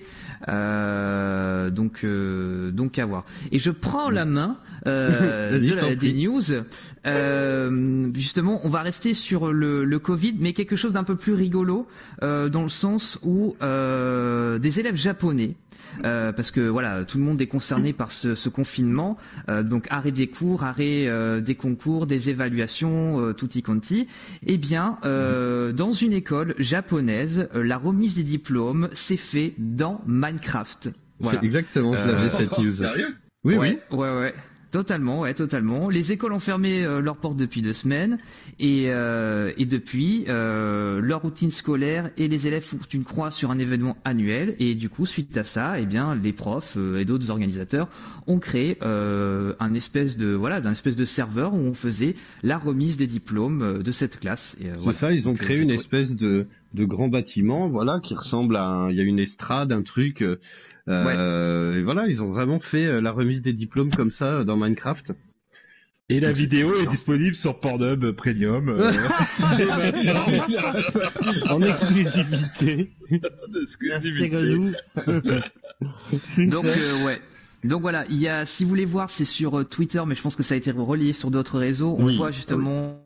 Donc, 0.46 2.06
donc 2.06 2.98
à 2.98 3.06
voir. 3.06 3.24
Et 3.50 3.58
je 3.58 3.72
prends 3.72 4.08
la 4.10 4.24
main 4.24 4.56
de 4.86 5.74
la- 5.74 5.96
des 5.96 6.12
news. 6.12 6.42
Justement, 8.14 8.60
on 8.62 8.68
va 8.68 8.82
rester 8.82 9.14
sur 9.14 9.52
le, 9.52 9.84
le 9.84 9.98
Covid, 9.98 10.36
mais 10.38 10.52
quelque 10.52 10.76
chose 10.76 10.92
d'un 10.92 11.02
peu 11.02 11.16
plus 11.16 11.32
rigolo, 11.32 11.88
dans 12.22 12.62
le 12.62 12.68
sens 12.68 13.18
où 13.24 13.56
euh, 13.62 13.87
des 14.58 14.80
élèves 14.80 14.96
japonais, 14.96 15.54
euh, 16.04 16.32
parce 16.32 16.50
que 16.50 16.60
voilà, 16.68 17.04
tout 17.04 17.18
le 17.18 17.24
monde 17.24 17.40
est 17.40 17.46
concerné 17.46 17.92
par 17.92 18.10
ce, 18.12 18.34
ce 18.34 18.48
confinement, 18.48 19.16
euh, 19.48 19.62
donc 19.62 19.86
arrêt 19.90 20.12
des 20.12 20.26
cours, 20.26 20.62
arrêt 20.64 21.06
euh, 21.06 21.40
des 21.40 21.54
concours, 21.54 22.06
des 22.06 22.30
évaluations, 22.30 23.20
euh, 23.20 23.32
tutti 23.32 23.62
quanti. 23.62 24.06
Eh 24.46 24.58
bien, 24.58 24.98
euh, 25.04 25.72
dans 25.72 25.92
une 25.92 26.12
école 26.12 26.54
japonaise, 26.58 27.48
euh, 27.54 27.62
la 27.62 27.78
remise 27.78 28.14
des 28.16 28.22
diplômes 28.22 28.88
s'est 28.92 29.16
fait 29.16 29.54
dans 29.58 30.00
Minecraft. 30.06 30.90
Voilà. 31.20 31.40
C'est 31.40 31.46
exactement, 31.46 31.94
Euh, 31.94 32.06
l'avais 32.06 32.30
cette 32.38 32.58
news. 32.58 32.70
Sérieux? 32.70 33.14
Oui, 33.44 33.56
ouais, 33.56 33.78
ouais, 33.90 34.18
ouais. 34.20 34.34
Totalement, 34.70 35.20
ouais, 35.20 35.32
totalement. 35.32 35.88
Les 35.88 36.12
écoles 36.12 36.34
ont 36.34 36.40
fermé 36.40 36.84
euh, 36.84 37.00
leurs 37.00 37.16
portes 37.16 37.38
depuis 37.38 37.62
deux 37.62 37.72
semaines 37.72 38.18
et, 38.60 38.86
euh, 38.88 39.50
et 39.56 39.64
depuis, 39.64 40.24
euh, 40.28 41.00
leur 41.00 41.22
routine 41.22 41.50
scolaire 41.50 42.10
et 42.18 42.28
les 42.28 42.46
élèves 42.46 42.62
font 42.62 42.78
une 42.92 43.04
croix 43.04 43.30
sur 43.30 43.50
un 43.50 43.58
événement 43.58 43.96
annuel 44.04 44.54
et 44.58 44.74
du 44.74 44.90
coup, 44.90 45.06
suite 45.06 45.34
à 45.38 45.44
ça, 45.44 45.80
eh 45.80 45.86
bien, 45.86 46.14
les 46.14 46.34
profs 46.34 46.76
et 46.98 47.06
d'autres 47.06 47.30
organisateurs 47.30 47.88
ont 48.26 48.38
créé 48.38 48.76
euh, 48.82 49.54
un 49.58 49.72
espèce 49.72 50.18
de 50.18 50.34
voilà, 50.34 50.60
d'un 50.60 50.72
espèce 50.72 50.96
de 50.96 51.04
serveur 51.06 51.54
où 51.54 51.58
on 51.58 51.74
faisait 51.74 52.14
la 52.42 52.58
remise 52.58 52.98
des 52.98 53.06
diplômes 53.06 53.82
de 53.82 53.90
cette 53.90 54.20
classe. 54.20 54.54
Et, 54.60 54.68
voilà. 54.78 54.98
ça, 54.98 55.12
ils 55.12 55.28
ont 55.28 55.34
créé 55.34 55.62
une 55.62 55.70
espèce 55.70 56.10
de, 56.10 56.46
de 56.74 56.84
grand 56.84 57.08
bâtiment, 57.08 57.68
voilà, 57.68 58.00
qui 58.02 58.14
ressemble 58.14 58.56
à 58.56 58.64
un, 58.64 58.90
il 58.90 58.96
y 58.96 59.00
a 59.00 59.04
une 59.04 59.18
estrade, 59.18 59.72
un 59.72 59.82
truc, 59.82 60.22
euh, 60.88 61.78
et 61.78 61.82
voilà, 61.82 62.06
ils 62.08 62.22
ont 62.22 62.32
vraiment 62.32 62.60
fait 62.60 62.86
euh, 62.86 63.00
la 63.00 63.12
remise 63.12 63.42
des 63.42 63.52
diplômes 63.52 63.90
comme 63.90 64.10
ça 64.10 64.24
euh, 64.38 64.44
dans 64.44 64.56
Minecraft. 64.56 65.12
Et 66.10 66.20
la 66.20 66.32
vidéo 66.32 66.72
est 66.74 66.86
disponible 66.86 67.36
sur 67.36 67.60
Pornhub 67.60 68.12
Premium. 68.12 68.70
euh, 68.70 68.88
en 71.50 71.62
exclusivité. 71.62 72.90
Exclusivité. 73.62 74.72
Donc 76.46 76.64
euh, 76.64 77.04
ouais. 77.04 77.20
Donc 77.64 77.80
voilà, 77.82 78.04
il 78.08 78.16
y 78.18 78.28
a, 78.28 78.44
si 78.46 78.62
vous 78.62 78.68
voulez 78.70 78.84
voir, 78.84 79.10
c'est 79.10 79.24
sur 79.24 79.68
Twitter, 79.68 80.00
mais 80.06 80.14
je 80.14 80.22
pense 80.22 80.36
que 80.36 80.42
ça 80.42 80.54
a 80.54 80.56
été 80.56 80.70
relayé 80.70 81.12
sur 81.12 81.30
d'autres 81.30 81.58
réseaux. 81.58 81.96
On 81.98 82.06
Oui. 82.06 82.16
voit 82.16 82.30
justement 82.30 83.00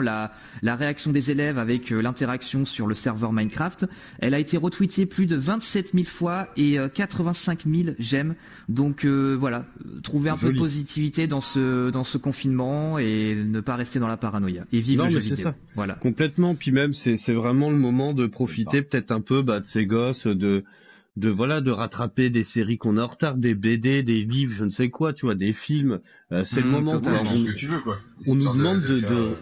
la, 0.00 0.30
la 0.62 0.76
réaction 0.76 1.10
des 1.10 1.32
élèves 1.32 1.58
avec 1.58 1.90
euh, 1.90 2.00
l'interaction 2.00 2.64
sur 2.64 2.86
le 2.86 2.94
serveur 2.94 3.32
Minecraft. 3.32 3.86
Elle 4.20 4.34
a 4.34 4.38
été 4.38 4.56
retweetée 4.56 5.04
plus 5.06 5.26
de 5.26 5.34
27 5.34 5.90
000 5.94 6.04
fois 6.04 6.48
et 6.56 6.78
euh, 6.78 6.88
85 6.88 7.64
000 7.66 7.96
j'aime. 7.98 8.36
Donc 8.68 9.04
euh, 9.04 9.36
voilà, 9.38 9.64
euh, 9.84 10.00
trouver 10.00 10.30
un 10.30 10.36
peu 10.36 10.52
de 10.52 10.58
positivité 10.58 11.26
dans 11.26 11.40
ce 11.40 11.90
dans 11.90 12.04
ce 12.04 12.18
confinement 12.18 12.98
et 13.00 13.34
ne 13.34 13.60
pas 13.60 13.74
rester 13.74 13.98
dans 13.98 14.06
la 14.08 14.16
paranoïa. 14.16 14.64
Et 14.72 14.78
vive 14.78 14.98
Non, 14.98 15.04
le 15.04 15.10
jeu 15.10 15.18
vidéo. 15.18 15.44
ça. 15.48 15.54
Voilà. 15.74 15.94
Complètement, 15.94 16.54
puis 16.54 16.70
même 16.70 16.92
c'est 16.94 17.32
vraiment 17.32 17.70
le 17.70 17.76
moment 17.78 18.12
de 18.14 18.26
profiter 18.28 18.82
peut-être 18.82 19.10
un 19.10 19.20
peu 19.20 19.42
bah, 19.42 19.58
de 19.60 19.66
ces 19.66 19.86
gosses, 19.86 20.26
de 20.26 20.62
de 21.16 21.28
voilà 21.28 21.60
de 21.60 21.72
rattraper 21.72 22.30
des 22.30 22.44
séries 22.44 22.78
qu'on 22.78 22.96
a 22.96 23.02
en 23.02 23.08
retard, 23.08 23.36
des 23.36 23.54
BD, 23.56 24.04
des 24.04 24.22
livres, 24.22 24.54
je 24.56 24.64
ne 24.64 24.70
sais 24.70 24.90
quoi, 24.90 25.12
tu 25.12 25.26
vois, 25.26 25.34
des 25.34 25.52
films. 25.52 25.98
Euh, 26.30 26.44
c'est 26.44 26.60
le 26.60 26.68
Mmh, 26.68 26.70
moment. 26.70 26.92
Totalement 26.92 27.32
On, 27.32 27.36
ce 27.36 27.44
que 27.50 27.56
tu 27.56 27.66
veux, 27.66 27.80
quoi. 27.80 27.98
on 28.28 28.36
nous 28.36 28.52
demande 28.52 28.82
de, 28.82 29.00
euh, 29.04 29.32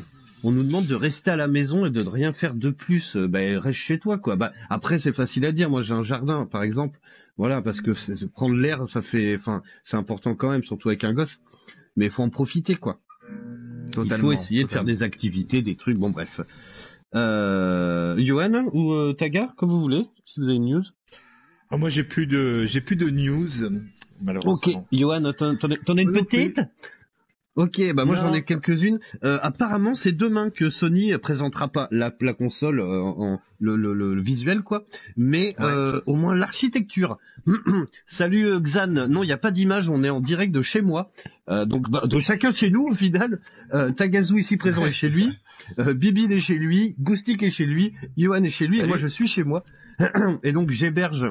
on 0.44 0.52
nous 0.52 0.62
demande 0.62 0.86
de 0.86 0.94
rester 0.94 1.30
à 1.30 1.36
la 1.36 1.48
maison 1.48 1.86
et 1.86 1.90
de 1.90 2.02
ne 2.02 2.08
rien 2.08 2.32
faire 2.32 2.54
de 2.54 2.70
plus. 2.70 3.16
Ben 3.16 3.58
reste 3.58 3.78
chez 3.80 3.98
toi 3.98 4.18
quoi. 4.18 4.36
Bah 4.36 4.52
après 4.70 5.00
c'est 5.00 5.12
facile 5.14 5.44
à 5.44 5.52
dire. 5.52 5.70
Moi 5.70 5.82
j'ai 5.82 5.94
un 5.94 6.02
jardin 6.02 6.46
par 6.46 6.62
exemple. 6.62 6.98
Voilà 7.36 7.62
parce 7.62 7.80
que 7.80 7.94
c'est- 7.94 8.26
prendre 8.32 8.54
l'air 8.56 8.86
ça 8.88 9.02
fait, 9.02 9.36
enfin 9.36 9.62
c'est 9.84 9.96
important 9.96 10.34
quand 10.34 10.50
même 10.50 10.62
surtout 10.64 10.88
avec 10.88 11.04
un 11.04 11.12
gosse. 11.12 11.38
Mais 11.96 12.06
il 12.06 12.10
faut 12.10 12.22
en 12.22 12.30
profiter 12.30 12.74
quoi. 12.76 12.98
Totalement. 13.92 14.32
il 14.32 14.36
faut 14.36 14.42
essayer 14.42 14.62
de 14.64 14.68
faire 14.68 14.84
des 14.84 15.02
activités, 15.02 15.62
des 15.62 15.74
trucs. 15.76 15.96
Bon 15.98 16.10
bref. 16.10 16.40
Euh, 17.14 18.16
Johan 18.18 18.66
ou 18.72 18.92
euh, 18.92 19.12
Taga 19.14 19.48
comme 19.56 19.70
vous 19.70 19.80
voulez 19.80 20.04
si 20.26 20.40
vous 20.40 20.46
avez 20.46 20.56
une 20.56 20.66
news. 20.66 20.82
Ah, 21.70 21.76
moi, 21.76 21.90
j'ai 21.90 22.02
plus 22.04 22.26
de, 22.26 22.64
j'ai 22.64 22.80
plus 22.80 22.96
de 22.96 23.10
news, 23.10 23.64
Ok, 23.64 23.72
malheureusement. 24.22 24.86
Johan, 24.90 25.20
t'en 25.38 25.96
as 25.98 26.00
une 26.00 26.12
petite? 26.12 26.60
Ok, 27.58 27.80
bah 27.92 28.04
moi 28.04 28.14
j'en 28.14 28.32
ai 28.34 28.44
quelques-unes. 28.44 29.00
Euh, 29.24 29.40
apparemment, 29.42 29.96
c'est 29.96 30.12
demain 30.12 30.48
que 30.50 30.68
Sony 30.68 31.10
présentera 31.18 31.66
pas 31.66 31.88
la, 31.90 32.14
la 32.20 32.32
console 32.32 32.78
euh, 32.78 33.00
en 33.02 33.40
le, 33.58 33.74
le, 33.74 33.92
le- 33.94 34.20
visuel 34.20 34.62
quoi, 34.62 34.84
mais 35.16 35.56
euh, 35.58 36.00
au 36.06 36.14
moins 36.14 36.36
l'architecture. 36.36 37.18
Salut 38.06 38.46
euh, 38.46 38.60
Xan. 38.60 39.08
Non, 39.08 39.24
il 39.24 39.26
n'y 39.26 39.32
a 39.32 39.38
pas 39.38 39.50
d'image. 39.50 39.88
On 39.88 40.04
est 40.04 40.08
en 40.10 40.20
direct 40.20 40.52
de 40.52 40.62
chez 40.62 40.82
moi, 40.82 41.10
Euh, 41.48 41.64
donc 41.64 41.90
bah, 41.90 42.02
de 42.06 42.20
chacun 42.20 42.52
chez 42.52 42.70
nous 42.70 42.86
au 42.86 42.94
final. 42.94 43.40
Euh, 43.74 43.90
Tagazu 43.90 44.38
ici 44.38 44.56
présent 44.56 44.86
est 44.86 44.92
chez 44.92 45.08
lui. 45.08 45.36
Euh, 45.80 45.94
Bibi 45.94 46.26
est 46.32 46.38
chez 46.38 46.54
lui. 46.54 46.94
Goustik 47.00 47.42
est 47.42 47.50
chez 47.50 47.66
lui. 47.66 47.92
Johan 48.16 48.44
est 48.44 48.50
chez 48.50 48.68
lui. 48.68 48.78
Et 48.78 48.86
moi 48.86 48.98
je 48.98 49.08
suis 49.08 49.26
chez 49.26 49.42
moi. 49.42 49.64
et 50.44 50.52
donc 50.52 50.70
j'héberge 50.70 51.24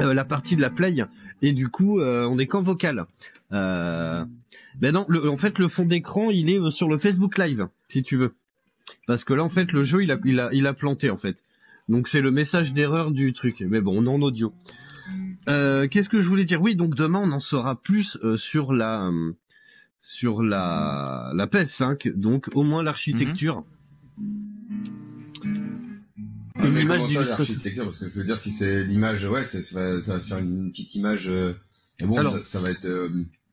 euh, 0.00 0.14
la 0.14 0.24
partie 0.24 0.56
de 0.56 0.62
la 0.62 0.70
play 0.70 0.94
et 1.42 1.52
du 1.52 1.68
coup 1.68 2.00
euh, 2.00 2.26
on 2.30 2.38
est 2.38 2.46
qu'en 2.46 2.62
vocal. 2.62 3.04
Euh, 3.52 4.24
ben 4.78 4.92
non, 4.92 5.04
le- 5.08 5.28
en 5.30 5.36
fait 5.36 5.58
le 5.58 5.68
fond 5.68 5.84
d'écran 5.84 6.30
il 6.30 6.48
est 6.50 6.58
euh, 6.60 6.70
sur 6.70 6.88
le 6.88 6.98
Facebook 6.98 7.38
Live 7.38 7.66
si 7.88 8.02
tu 8.02 8.16
veux, 8.16 8.34
parce 9.06 9.24
que 9.24 9.32
là 9.34 9.42
en 9.44 9.48
fait 9.48 9.72
le 9.72 9.82
jeu 9.82 10.02
il 10.02 10.10
a 10.12 10.18
il 10.24 10.38
a 10.40 10.50
il 10.52 10.66
a 10.66 10.74
planté 10.74 11.10
en 11.10 11.16
fait. 11.16 11.36
Donc 11.88 12.06
c'est 12.08 12.20
le 12.20 12.30
message 12.30 12.72
d'erreur 12.72 13.10
du 13.10 13.32
truc. 13.32 13.60
Mais 13.68 13.80
bon 13.80 13.98
on 13.98 14.04
est 14.06 14.08
en 14.16 14.22
audio. 14.22 14.52
Euh, 15.48 15.88
Qu'est-ce 15.88 16.08
que 16.08 16.22
je 16.22 16.28
voulais 16.28 16.44
dire? 16.44 16.62
Oui 16.62 16.76
donc 16.76 16.94
demain 16.94 17.20
on 17.24 17.32
en 17.32 17.40
saura 17.40 17.80
plus 17.80 18.16
euh, 18.22 18.36
sur 18.36 18.72
la 18.72 19.06
euh, 19.08 19.32
sur 20.00 20.42
la 20.42 21.32
la 21.34 21.46
PS5 21.46 22.12
donc 22.14 22.48
au 22.54 22.62
moins 22.62 22.82
l'architecture. 22.84 23.64
Une 26.62 26.72
mais 26.72 26.82
image 26.82 26.98
comment 26.98 27.08
ça, 27.08 27.14
d'illustration. 27.14 27.36
l'architecture? 27.54 27.84
Parce 27.84 27.98
que 28.00 28.10
je 28.10 28.14
veux 28.18 28.24
dire, 28.24 28.38
si 28.38 28.50
c'est 28.50 28.84
l'image, 28.84 29.24
ouais, 29.24 29.44
ça 29.44 29.58
va, 29.72 30.00
ça 30.00 30.14
va 30.16 30.20
faire 30.20 30.38
une 30.38 30.70
petite 30.70 30.94
image. 30.94 31.28
euh, 31.28 31.54
et 31.98 32.04
bon, 32.06 32.18
Alors- 32.18 32.32
ça, 32.32 32.44
ça 32.44 32.60
va 32.60 32.70
être 32.70 32.84
euh, 32.84 33.08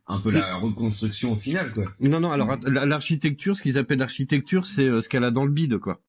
un 0.09 0.19
peu 0.19 0.31
la 0.31 0.55
reconstruction 0.55 1.33
au 1.33 1.35
final, 1.35 1.71
quoi. 1.73 1.85
Non 1.99 2.19
non 2.19 2.31
alors 2.31 2.57
la- 2.65 2.85
l'architecture 2.85 3.55
ce 3.57 3.61
qu'ils 3.61 3.77
appellent 3.77 3.99
l'architecture 3.99 4.65
c'est 4.65 4.87
euh, 4.87 5.01
ce 5.01 5.09
qu'elle 5.09 5.23
a 5.23 5.31
dans 5.31 5.43
le 5.45 5.51
bide 5.51 5.77
quoi. 5.79 5.99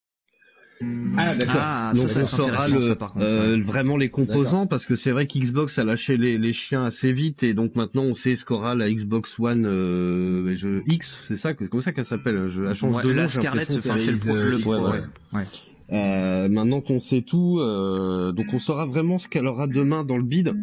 Ah, 1.17 1.35
d'accord. 1.35 1.55
Ah, 1.57 1.91
Donc 1.93 2.07
ça, 2.07 2.25
ça 2.25 2.37
va 2.37 2.43
on 2.43 2.43
saura 2.47 2.69
le- 2.69 2.81
ça, 2.81 2.95
par 2.95 3.11
contre. 3.11 3.25
euh, 3.29 3.55
ouais. 3.57 3.61
vraiment 3.61 3.97
les 3.97 4.09
composants 4.09 4.65
parce 4.65 4.85
que 4.85 4.95
c'est 4.95 5.11
vrai 5.11 5.27
qu'Xbox 5.27 5.77
a 5.77 5.83
lâché 5.83 6.15
les, 6.15 6.37
les 6.37 6.53
chiens 6.53 6.85
assez 6.85 7.11
vite 7.11 7.43
et 7.43 7.53
donc 7.53 7.75
maintenant 7.75 8.03
on 8.03 8.13
sait 8.13 8.37
ce 8.37 8.45
qu'aura 8.45 8.75
la 8.75 8.89
Xbox 8.89 9.29
One 9.39 9.65
euh, 9.65 10.55
je, 10.55 10.81
X, 10.87 11.05
c'est 11.27 11.35
ça, 11.35 11.51
c'est 11.59 11.67
comme 11.67 11.81
ça 11.81 11.91
qu'elle 11.91 12.05
s'appelle. 12.05 12.47
Je, 12.49 12.63
elle 12.63 12.75
change 12.75 12.95
Ouais, 12.95 13.03
de 13.03 13.09
nom, 13.09 13.15
la 13.23 13.27
j'ai 13.27 13.39
Scarlett, 13.41 13.69
c'est 13.69 13.89
le 14.31 14.49
le 14.51 14.59
pro, 14.59 14.75
ouais, 14.75 14.91
ouais. 14.91 15.01
ouais. 15.33 15.47
Euh, 15.91 16.47
maintenant 16.47 16.79
qu'on 16.79 17.01
sait 17.01 17.23
tout, 17.23 17.59
euh, 17.59 18.31
donc 18.31 18.45
on 18.53 18.59
saura 18.59 18.85
vraiment 18.85 19.19
ce 19.19 19.27
qu'elle 19.27 19.47
aura 19.47 19.67
demain 19.67 20.05
dans 20.05 20.15
le 20.17 20.23
bid. 20.23 20.53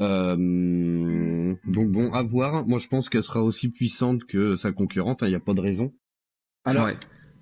Euh, 0.00 1.54
donc 1.66 1.90
bon, 1.90 2.12
à 2.12 2.22
voir. 2.22 2.66
Moi 2.66 2.78
je 2.78 2.88
pense 2.88 3.08
qu'elle 3.08 3.22
sera 3.22 3.42
aussi 3.42 3.68
puissante 3.68 4.24
que 4.24 4.56
sa 4.56 4.72
concurrente, 4.72 5.18
il 5.22 5.28
n'y 5.28 5.34
a 5.34 5.40
pas 5.40 5.54
de 5.54 5.60
raison. 5.60 5.92
Alors, 6.64 6.86
Ouais. 6.86 6.96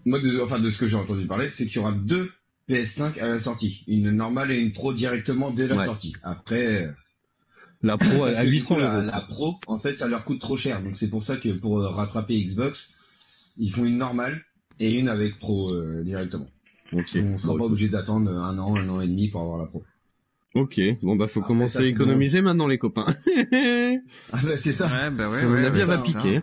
moi, 0.06 0.18
de, 0.20 0.40
enfin, 0.40 0.58
de 0.60 0.70
ce 0.70 0.78
que 0.80 0.86
j'ai 0.86 0.96
entendu 0.96 1.26
parler, 1.26 1.50
c'est 1.50 1.66
qu'il 1.66 1.76
y 1.76 1.78
aura 1.78 1.92
deux 1.92 2.30
PS5 2.68 3.18
à 3.20 3.26
la 3.28 3.38
sortie. 3.38 3.84
Une 3.86 4.10
normale 4.10 4.50
et 4.50 4.58
une 4.60 4.72
pro 4.72 4.92
directement 4.94 5.50
dès 5.50 5.68
la 5.68 5.76
Ouais. 5.76 5.84
sortie. 5.84 6.14
Après, 6.22 6.86
euh, 6.86 6.92
La 7.82 7.98
Pro 7.98 8.24
à 8.24 8.32
que 8.32 8.44
du 8.46 8.50
800 8.52 8.66
coup, 8.74 8.80
la, 8.80 8.96
euros. 8.96 9.06
la 9.06 9.20
pro, 9.20 9.54
en 9.66 9.78
fait, 9.78 9.96
ça 9.96 10.08
leur 10.08 10.24
coûte 10.24 10.40
trop 10.40 10.56
cher. 10.56 10.82
Donc 10.82 10.96
c'est 10.96 11.08
pour 11.10 11.22
ça 11.22 11.36
que 11.36 11.50
pour 11.58 11.78
euh, 11.80 11.88
rattraper 11.88 12.42
Xbox, 12.44 12.90
ils 13.56 13.70
font 13.70 13.84
une 13.84 13.98
normale 13.98 14.42
et 14.78 14.98
une 14.98 15.08
avec 15.08 15.38
pro 15.38 15.70
euh, 15.72 16.02
directement. 16.02 16.48
Ok. 16.92 17.16
On 17.16 17.38
sera 17.38 17.56
pas 17.58 17.64
obligé 17.64 17.88
d'attendre 17.88 18.30
un 18.30 18.58
an, 18.58 18.74
un 18.76 18.88
an 18.88 19.00
et 19.00 19.06
demi 19.08 19.28
pour 19.28 19.42
avoir 19.42 19.58
la 19.58 19.66
pro. 19.66 19.84
Ok, 20.54 20.80
bon 21.02 21.14
bah 21.16 21.28
faut 21.28 21.40
Après, 21.40 21.48
commencer 21.48 21.78
ça, 21.78 21.84
à 21.84 21.86
économiser 21.86 22.40
maintenant 22.40 22.66
les 22.66 22.78
copains. 22.78 23.14
Ah 24.32 24.40
bah 24.44 24.56
c'est 24.56 24.72
ça. 24.72 24.86
Ouais, 24.86 25.10
bah 25.10 25.30
ouais, 25.30 25.44
ouais, 25.44 25.52
ouais, 25.52 25.66
elle 25.66 25.86
va 25.86 25.96
ça, 25.96 25.98
piquer. 25.98 26.40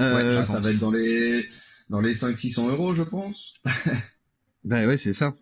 Euh, 0.00 0.14
Ouais, 0.14 0.36
Ah, 0.36 0.46
ça 0.46 0.60
va 0.60 0.70
être 0.70 0.80
dans 0.80 0.90
les 0.90 1.44
dans 1.88 2.00
les 2.00 2.14
500-600 2.14 2.70
euros, 2.70 2.92
je 2.92 3.02
pense. 3.02 3.54
Bah 4.64 4.86
ouais, 4.86 4.98
c'est 4.98 5.14
ça. 5.14 5.32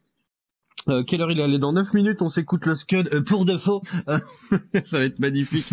Euh, 0.89 1.03
quelle 1.03 1.21
heure 1.21 1.31
il 1.33 1.41
est 1.41 1.43
allé 1.43 1.59
Dans 1.59 1.73
9 1.73 1.93
minutes, 1.93 2.23
on 2.23 2.29
s'écoute 2.29 2.65
le 2.65 2.77
Scud 2.77 3.11
euh, 3.13 3.21
pour 3.21 3.45
de 3.45 3.59
faux. 3.59 3.83
ça 4.07 4.99
va 4.99 5.05
être 5.05 5.19
magnifique. 5.19 5.67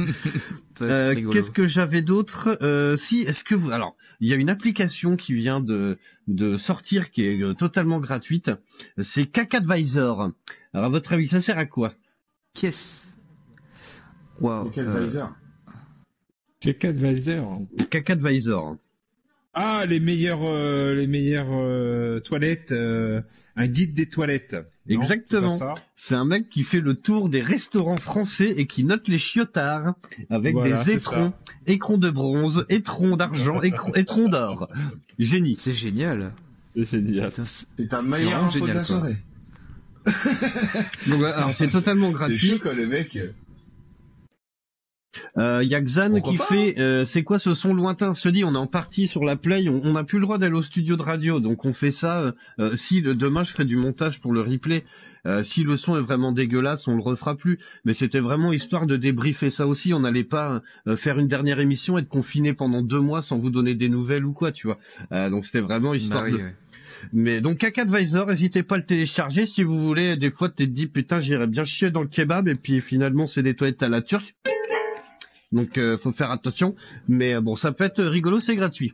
Euh. 0.82 1.14
Qu'est-ce 1.32 1.52
que 1.52 1.68
j'avais 1.68 2.02
d'autre? 2.02 2.58
Euh, 2.64 2.96
Si, 2.98 3.20
est-ce 3.22 3.44
que 3.44 3.54
vous... 3.54 3.70
Alors, 3.70 3.96
il 4.20 4.28
y 4.28 4.34
a 4.34 4.36
une 4.36 4.50
application 4.50 5.16
qui 5.16 5.36
vient 5.36 5.60
de, 5.60 6.00
de 6.28 6.58
sortir 6.58 7.12
qui 7.12 7.22
est 7.24 7.58
totalement 7.58 8.00
gratuite. 8.00 8.50
C'est 9.00 9.28
Cac-Advisor. 9.28 10.32
Alors, 10.76 10.88
à 10.88 10.90
votre 10.90 11.14
avis, 11.14 11.30
ça 11.30 11.40
sert 11.40 11.58
à 11.58 11.66
quoi? 11.66 11.94
Qu'est-ce 12.54 13.16
Wow. 14.42 14.70
Quel 14.74 14.88
euh, 14.90 15.00
visor 15.00 15.34
Check 16.62 16.84
Advisor. 16.84 17.62
Cac-Advisor. 17.90 18.76
Ah, 19.54 19.86
les 19.88 20.02
meilleures, 20.02 20.44
euh, 20.44 20.94
les 20.94 21.08
meilleures 21.08 21.48
euh, 21.54 22.20
toilettes, 22.20 22.74
euh, 22.74 23.22
un 23.56 23.68
guide 23.68 23.94
des 23.94 24.10
toilettes. 24.10 24.54
Non, 24.90 25.00
Exactement. 25.02 25.58
c'est 25.96 26.16
un 26.16 26.26
mec 26.26 26.50
qui 26.50 26.64
fait 26.64 26.82
le 26.82 26.98
tour 26.98 27.30
des 27.30 27.42
restaurants 27.42 27.96
français 27.96 28.54
et 28.58 28.68
qui 28.68 28.84
note 28.84 29.08
les 29.08 29.18
chiotards 29.20 29.96
avec 30.30 30.54
Voilà, 30.54 30.84
des 30.84 30.92
c'est 30.92 30.98
étrons, 30.98 31.32
ça. 31.32 31.38
écrons 31.68 31.98
de 31.98 32.10
bronze, 32.10 32.66
étrons 32.68 33.16
d'argent, 33.16 33.62
étrons 33.62 34.28
d'or. 34.28 34.68
Génie. 35.20 35.56
C'est 35.58 35.72
génial. 35.72 36.34
C'est 36.74 36.84
génial. 36.84 37.32
C'est- 37.34 37.94
un 37.94 38.02
meilleur 38.02 38.48
de 38.48 38.52
génial, 38.52 38.68
la 38.68 38.74
quoi. 38.74 38.84
soirée. 38.84 39.16
Donc, 41.08 41.22
euh, 41.24 41.34
alors 41.34 41.54
c'est 41.56 41.68
totalement 41.70 42.08
C'est 42.10 42.14
gratuit. 42.14 42.38
chaud 42.50 42.60
quoi 42.60 42.74
le 42.74 42.88
mec. 42.88 43.18
Euh, 45.38 45.64
Il 45.64 45.70
y 45.70 45.76
a 45.76 45.82
Xan 45.82 46.20
qui 46.22 46.38
pas 46.38 46.46
fait, 46.46 46.76
euh, 46.78 47.06
c'est 47.06 47.24
quoi 47.24 47.40
ce 47.40 47.54
son 47.54 47.74
lointain? 47.74 48.14
Se 48.16 48.28
dit, 48.28 48.44
on 48.44 48.54
est 48.54 48.58
en 48.58 48.68
partie 48.68 49.08
sur 49.08 49.24
la 49.24 49.36
play, 49.38 49.68
on 49.70 49.94
n'a 49.94 50.04
plus 50.04 50.20
le 50.20 50.26
droit 50.26 50.38
d'aller 50.38 50.56
au 50.56 50.62
studio 50.62 50.98
de 50.98 51.02
radio, 51.02 51.40
donc 51.40 51.64
on 51.66 51.72
fait 51.74 51.92
ça. 51.92 52.20
euh, 52.20 52.32
euh, 52.60 52.76
si 52.76 53.00
le, 53.02 53.16
demain 53.16 53.44
je 53.44 53.52
ferai 53.52 53.64
du 53.66 53.78
montage 53.78 54.20
pour 54.20 54.34
le 54.34 54.42
replay, 54.42 54.84
euh, 55.26 55.42
si 55.42 55.64
le 55.64 55.78
son 55.78 55.96
est 55.98 56.02
vraiment 56.02 56.34
dégueulasse, 56.34 56.86
on 56.88 56.96
le 56.98 57.02
refera 57.02 57.36
plus. 57.36 57.60
Mais 57.86 57.94
c'était 57.94 58.20
vraiment 58.20 58.52
histoire 58.54 58.86
de 58.86 58.98
débriefer 58.98 59.50
ça 59.52 59.66
aussi. 59.68 59.94
On 59.94 60.02
n'allait 60.02 60.24
pas 60.26 60.62
euh, 60.88 60.98
faire 60.98 61.18
une 61.18 61.28
dernière 61.30 61.60
émission, 61.62 61.98
être 61.98 62.10
confiné 62.10 62.54
pendant 62.54 62.82
deux 62.82 63.00
mois 63.00 63.22
sans 63.22 63.38
vous 63.38 63.50
donner 63.50 63.74
des 63.74 63.90
nouvelles 63.90 64.26
ou 64.26 64.34
quoi, 64.34 64.52
tu 64.52 64.68
vois. 64.68 64.78
Euh, 65.14 65.30
donc 65.30 65.46
c'était 65.46 65.62
vraiment 65.62 65.94
histoire 65.94 66.24
Bah 66.26 66.30
oui, 66.30 66.38
de. 66.38 66.44
ouais. 66.44 66.56
Mais 67.14 67.42
donc 67.42 67.58
Cac-Advisor, 67.58 68.28
n'hésitez 68.28 68.64
pas 68.64 68.76
à 68.76 68.78
le 68.80 68.86
télécharger 68.86 69.46
si 69.46 69.64
vous 69.64 69.80
voulez. 69.80 70.18
Des 70.18 70.32
fois, 70.32 70.50
tu 70.50 70.56
te 70.56 70.64
dis 70.64 70.88
putain, 70.88 71.20
j'irais 71.20 71.48
bien 71.48 71.64
chier 71.64 71.92
dans 71.92 72.02
le 72.02 72.08
kebab 72.08 72.48
et 72.48 72.56
puis 72.56 72.82
finalement 72.82 73.28
c'est 73.28 73.44
des 73.44 73.56
toilettes 73.56 73.84
à 73.84 73.90
la 73.90 74.02
turque. 74.02 74.36
Donc 75.52 75.78
euh, 75.78 75.98
faut 75.98 76.12
faire 76.12 76.32
attention. 76.32 76.76
Mais 77.08 77.36
euh, 77.36 77.42
bon, 77.42 77.56
ça 77.56 77.72
peut 77.72 77.84
être 77.84 78.04
rigolo, 78.04 78.40
c'est 78.40 78.56
gratuit. 78.56 78.94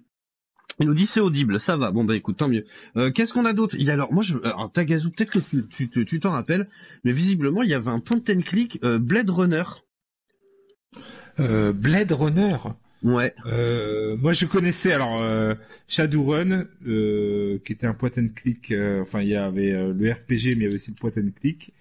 Il 0.79 0.87
nous 0.87 0.93
dit 0.93 1.09
c'est 1.13 1.19
audible, 1.19 1.59
ça 1.59 1.75
va. 1.77 1.91
Bon 1.91 2.03
bah 2.03 2.15
écoute, 2.15 2.37
tant 2.37 2.47
mieux. 2.47 2.65
Euh, 2.95 3.11
Qu'est-ce 3.11 3.33
qu'on 3.33 3.45
a 3.45 3.53
d'autre? 3.53 3.75
Il 3.77 3.85
y 3.85 3.89
a 3.89 3.93
alors 3.93 4.13
moi 4.13 4.23
je 4.23 4.37
alors 4.43 4.71
Tagazu, 4.71 5.09
peut-être 5.09 5.31
que 5.31 5.99
tu 6.01 6.19
t'en 6.19 6.31
rappelles, 6.31 6.67
mais 7.03 7.11
visiblement 7.11 7.63
il 7.63 7.69
y 7.69 7.73
avait 7.73 7.89
un 7.89 7.99
point 7.99 8.21
and 8.29 8.41
click 8.41 8.79
euh, 8.83 8.99
Blade 8.99 9.29
Runner. 9.29 9.63
Blade 11.37 12.11
Runner? 12.11 12.57
Ouais. 13.03 13.33
Euh, 13.47 14.15
moi, 14.17 14.31
je 14.31 14.45
connaissais 14.45 14.91
alors 14.93 15.19
euh, 15.21 15.55
Shadowrun, 15.87 16.65
euh, 16.87 17.57
qui 17.65 17.73
était 17.73 17.87
un 17.87 17.93
point 17.93 18.11
and 18.17 18.27
click. 18.35 18.71
euh, 18.71 19.01
enfin, 19.01 19.21
il 19.21 19.29
y 19.29 19.35
avait 19.35 19.71
euh, 19.71 19.93
le 19.93 20.11
RPG, 20.11 20.29
mais 20.29 20.37
il 20.53 20.61
y 20.61 20.65
avait 20.65 20.75
aussi 20.75 20.91
le 20.91 20.99
point 20.99 21.09
and 21.17 21.29
click, 21.39 21.73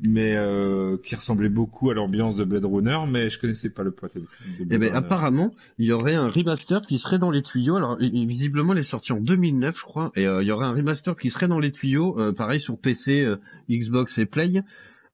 mais 0.00 0.34
euh, 0.36 0.96
qui 1.02 1.14
ressemblait 1.14 1.48
beaucoup 1.48 1.90
à 1.90 1.94
l'ambiance 1.94 2.36
de 2.36 2.44
Blade 2.44 2.66
Runner. 2.66 2.98
Mais 3.08 3.30
je 3.30 3.40
connaissais 3.40 3.72
pas 3.72 3.82
le 3.82 3.92
point 3.92 4.10
and 4.14 4.20
click. 4.44 4.68
de 4.68 4.74
Eh 4.74 4.78
ben 4.78 4.88
Runner. 4.88 4.96
apparemment, 4.98 5.54
il 5.78 5.86
y 5.86 5.92
aurait 5.92 6.14
un 6.14 6.28
remaster 6.28 6.82
qui 6.86 6.98
serait 6.98 7.18
dans 7.18 7.30
les 7.30 7.42
tuyaux. 7.42 7.76
Alors 7.76 7.96
visiblement, 7.98 8.74
il 8.74 8.80
est 8.80 8.90
sorti 8.90 9.12
en 9.12 9.20
2009, 9.20 9.76
je 9.76 9.82
crois, 9.84 10.12
et 10.16 10.26
euh, 10.26 10.42
il 10.42 10.46
y 10.48 10.50
aurait 10.52 10.66
un 10.66 10.72
remaster 10.72 11.16
qui 11.16 11.30
serait 11.30 11.48
dans 11.48 11.60
les 11.60 11.72
tuyaux, 11.72 12.18
euh, 12.20 12.32
pareil 12.32 12.60
sur 12.60 12.78
PC, 12.78 13.26
Xbox 13.70 14.16
et 14.18 14.26
Play. 14.26 14.62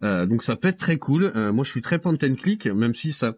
Euh, 0.03 0.27
donc 0.27 0.43
ça 0.43 0.57
peut 0.57 0.69
être 0.69 0.79
très 0.79 0.97
cool. 0.99 1.33
Euh, 1.37 1.53
moi, 1.53 1.65
je 1.65 1.71
suis 1.71 1.81
très 1.81 1.99
point 2.01 2.15
and 2.23 2.35
click, 2.35 2.67
même 2.67 2.95
si 2.95 3.13
ça 3.13 3.35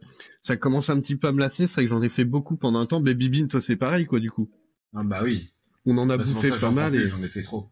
ça 0.47 0.57
commence 0.57 0.89
un 0.91 1.01
petit 1.01 1.17
peu 1.17 1.29
à 1.29 1.33
me 1.33 1.41
lasser. 1.41 1.67
C'est 1.67 1.73
vrai 1.75 1.85
que 1.85 1.91
j'en 1.91 2.03
ai 2.03 2.09
fait 2.09 2.25
beaucoup 2.25 2.57
pendant 2.57 2.79
un 2.81 2.87
temps. 2.87 3.01
Baby 3.01 3.29
Bean, 3.29 3.47
toi, 3.49 3.61
c'est 3.61 3.77
pareil, 3.77 4.07
quoi, 4.07 4.21
du 4.21 4.31
coup. 4.31 4.49
Ah 4.95 5.03
bah 5.05 5.21
oui. 5.25 5.51
On 5.85 5.97
en 5.99 6.09
a 6.11 6.17
Bah, 6.17 6.25
bouffé 6.25 6.51
ça 6.51 6.57
pas 6.59 6.71
mal. 6.71 6.95
Et... 6.95 7.09
J'en 7.09 7.23
ai 7.23 7.29
fait 7.29 7.43
trop. 7.43 7.67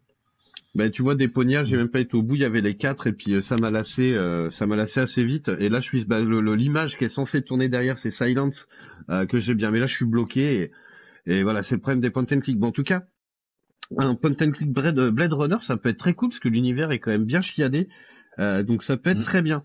Ben, 0.75 0.91
tu 0.91 1.01
vois, 1.01 1.15
des 1.15 1.29
poignards, 1.29 1.63
j'ai 1.65 1.77
même 1.77 1.89
pas 1.89 2.01
été 2.01 2.15
au 2.15 2.21
bout. 2.21 2.35
Il 2.35 2.41
y 2.41 2.45
avait 2.45 2.59
les 2.61 2.75
quatre, 2.75 3.07
et 3.07 3.13
puis 3.13 3.33
euh, 3.33 3.41
ça 3.41 3.55
m'a 3.55 3.71
lassé, 3.71 4.13
euh, 4.13 4.49
ça 4.51 4.65
m'a 4.67 4.75
lassé 4.75 4.99
assez 4.99 5.23
vite. 5.23 5.49
Et 5.59 5.69
là, 5.69 5.79
je 5.79 5.85
suis, 5.85 6.03
bah, 6.03 6.19
l'image 6.19 6.97
qui 6.97 7.05
est 7.05 7.09
censée 7.09 7.41
tourner 7.41 7.69
derrière, 7.69 7.97
c'est 7.97 8.11
Silence 8.11 8.55
euh, 9.09 9.25
que 9.25 9.39
j'ai 9.39 9.53
bien. 9.53 9.71
Mais 9.71 9.79
là, 9.79 9.85
je 9.85 9.95
suis 9.95 10.05
bloqué. 10.05 10.71
Et, 11.25 11.31
et 11.37 11.43
voilà, 11.43 11.63
c'est 11.63 11.75
le 11.75 11.81
problème 11.81 12.01
des 12.01 12.09
point 12.09 12.25
and 12.29 12.39
click. 12.41 12.57
Bon, 12.59 12.67
en 12.67 12.71
tout 12.71 12.83
cas, 12.83 13.03
un 13.97 14.15
point 14.15 14.31
and 14.41 14.51
click 14.51 14.71
Blade, 14.71 14.99
Runner, 15.33 15.57
ça 15.65 15.77
peut 15.77 15.89
être 15.89 15.97
très 15.97 16.13
cool 16.13 16.29
parce 16.29 16.39
que 16.39 16.49
l'univers 16.49 16.91
est 16.91 16.99
quand 16.99 17.11
même 17.11 17.25
bien 17.25 17.41
chiadé, 17.41 17.87
euh, 18.39 18.63
donc 18.63 18.83
ça 18.83 18.97
peut 18.97 19.11
être 19.11 19.19
Mhm. 19.19 19.23
très 19.23 19.41
bien. 19.41 19.63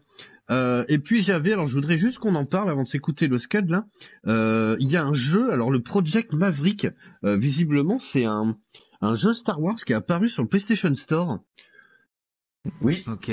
Euh, 0.50 0.84
et 0.88 0.98
puis 0.98 1.22
j'avais, 1.22 1.52
alors 1.52 1.66
je 1.66 1.74
voudrais 1.74 1.98
juste 1.98 2.18
qu'on 2.18 2.34
en 2.34 2.44
parle 2.44 2.70
avant 2.70 2.82
de 2.82 2.88
s'écouter 2.88 3.28
le 3.28 3.38
scud 3.38 3.68
là. 3.68 3.84
Euh, 4.26 4.76
Il 4.80 4.90
y 4.90 4.96
a 4.96 5.04
un 5.04 5.12
jeu, 5.12 5.52
alors 5.52 5.70
le 5.70 5.80
Project 5.80 6.32
Maverick, 6.32 6.88
euh, 7.24 7.36
visiblement 7.36 7.98
c'est 8.12 8.24
un 8.24 8.56
un 9.00 9.14
jeu 9.14 9.32
Star 9.32 9.60
Wars 9.60 9.76
qui 9.86 9.92
est 9.92 9.96
apparu 9.96 10.28
sur 10.28 10.42
le 10.42 10.48
PlayStation 10.48 10.94
Store. 10.94 11.38
Oui. 12.82 13.04
Ok. 13.06 13.30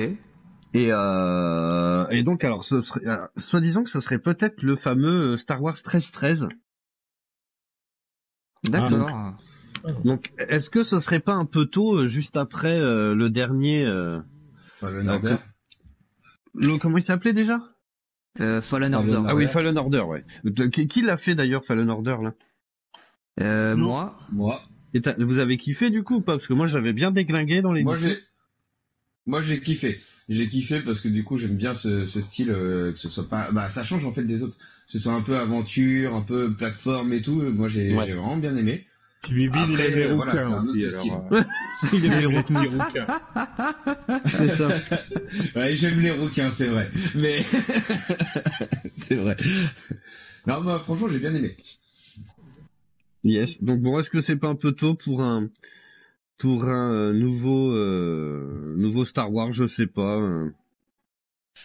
Et, 0.74 0.92
euh, 0.92 2.08
et 2.10 2.24
donc 2.24 2.44
alors, 2.44 2.64
ce 2.64 2.82
serait, 2.82 3.06
euh, 3.06 3.26
soi-disant 3.38 3.84
que 3.84 3.90
ce 3.90 4.00
serait 4.00 4.20
peut-être 4.20 4.62
le 4.62 4.76
fameux 4.76 5.38
Star 5.38 5.62
Wars 5.62 5.76
1313. 5.76 6.46
D'accord. 8.64 9.34
Donc 10.04 10.32
est-ce 10.38 10.70
que 10.70 10.84
ce 10.84 11.00
serait 11.00 11.20
pas 11.20 11.34
un 11.34 11.46
peu 11.46 11.66
tôt, 11.68 12.08
juste 12.08 12.36
après 12.36 12.80
euh, 12.80 13.16
le 13.16 13.30
dernier, 13.30 13.86
euh, 13.86 14.20
Fallen 14.80 15.10
Order. 15.10 15.38
Le 16.58 16.78
comment 16.78 16.98
il 16.98 17.04
s'appelait 17.06 17.34
déjà 17.34 17.60
Euh, 18.40 18.62
Fallen 18.62 18.92
Fallen 18.94 18.94
Order. 19.16 19.28
Ah 19.30 19.36
oui. 19.36 19.48
Fallen 19.48 19.78
Order, 19.78 20.02
ouais. 20.02 20.26
De- 20.44 20.68
Qui, 20.68 20.88
qui 20.88 21.02
l'a 21.02 21.18
fait 21.18 21.36
d'ailleurs 21.36 21.66
Fallen 21.66 21.90
Order 21.90 22.18
là? 22.22 22.34
Euh, 23.40 23.76
moi, 23.76 24.18
Moi, 24.32 24.62
Et 24.94 25.00
Vous 25.20 25.38
avez 25.40 25.58
kiffé 25.58 25.90
du 25.90 26.04
coup 26.04 26.16
ou 26.16 26.22
pas? 26.22 26.34
Parce 26.34 26.48
que 26.48 26.54
moi 26.54 26.66
j'avais 26.68 26.94
bien 26.94 27.12
déglingué 27.12 27.62
dans 27.62 27.72
les. 27.72 27.84
moi 27.84 27.96
j'ai, 27.98 28.18
moi 29.26 29.42
j'ai 29.42 29.60
kiffé. 29.62 30.00
J'ai 30.30 30.48
kiffé 30.50 30.82
parce 30.82 31.02
que 31.02 31.08
du 31.08 31.24
coup 31.24 31.38
j'aime 31.38 31.56
bien 31.56 31.74
ce, 31.76 32.06
ce 32.06 32.22
style, 32.22 32.50
euh, 32.52 32.92
que 32.92 32.98
ce 32.98 33.10
soit 33.10 33.30
pas, 33.30 33.52
bah 33.52 33.70
ça 33.70 33.84
change 33.84 34.06
en 34.06 34.12
fait 34.12 34.24
des 34.24 34.44
autres. 34.44 34.58
Que 34.58 34.92
ce 34.94 35.00
soit 35.00 35.14
un 35.14 35.22
peu 35.22 35.38
aventure, 35.38 36.16
un 36.16 36.22
peu 36.22 36.54
plateforme 36.54 37.14
et 37.14 37.22
tout. 37.22 37.42
Moi 37.42 37.68
j'ai, 37.68 37.96
Ouais. 37.96 38.06
j'ai 38.08 38.14
vraiment 38.14 38.38
bien 38.38 38.56
aimé. 38.56 38.86
Puis 39.24 39.34
Bibi, 39.50 39.60
il 39.70 39.82
aime 39.82 39.96
les 39.96 40.04
euh, 40.04 40.14
voilà, 40.16 40.32
rouquins 40.46 40.58
aussi, 40.62 40.86
alors. 40.86 41.34
euh, 41.34 41.44
il 41.94 42.06
aime 42.06 42.20
les 42.20 42.26
rouquins. 42.26 43.08
C'est 44.26 44.56
ça. 44.58 44.70
Ouais, 45.56 45.76
j'aime 45.76 46.00
les 46.00 46.12
rouquins, 46.12 46.50
c'est 46.52 46.68
vrai. 46.68 46.90
Mais 47.16 47.44
c'est 48.98 49.16
vrai. 49.16 49.36
Non, 50.46 50.62
moi 50.62 50.80
franchement 50.80 51.08
j'ai 51.10 51.20
bien 51.20 51.34
aimé. 51.34 51.56
Yes. 53.24 53.62
Donc 53.62 53.82
bon, 53.82 54.00
est-ce 54.00 54.10
que 54.10 54.22
c'est 54.22 54.38
pas 54.38 54.48
un 54.48 54.56
peu 54.56 54.72
tôt 54.72 54.96
pour 54.96 55.22
un 55.22 55.50
pour 56.38 56.66
un 56.66 56.94
euh, 56.94 57.14
nouveau 57.14 57.74
euh, 57.76 58.76
nouveau 58.78 59.04
Star 59.04 59.32
Wars? 59.34 59.52
Je 59.52 59.68
sais 59.68 59.88
pas. 59.88 60.20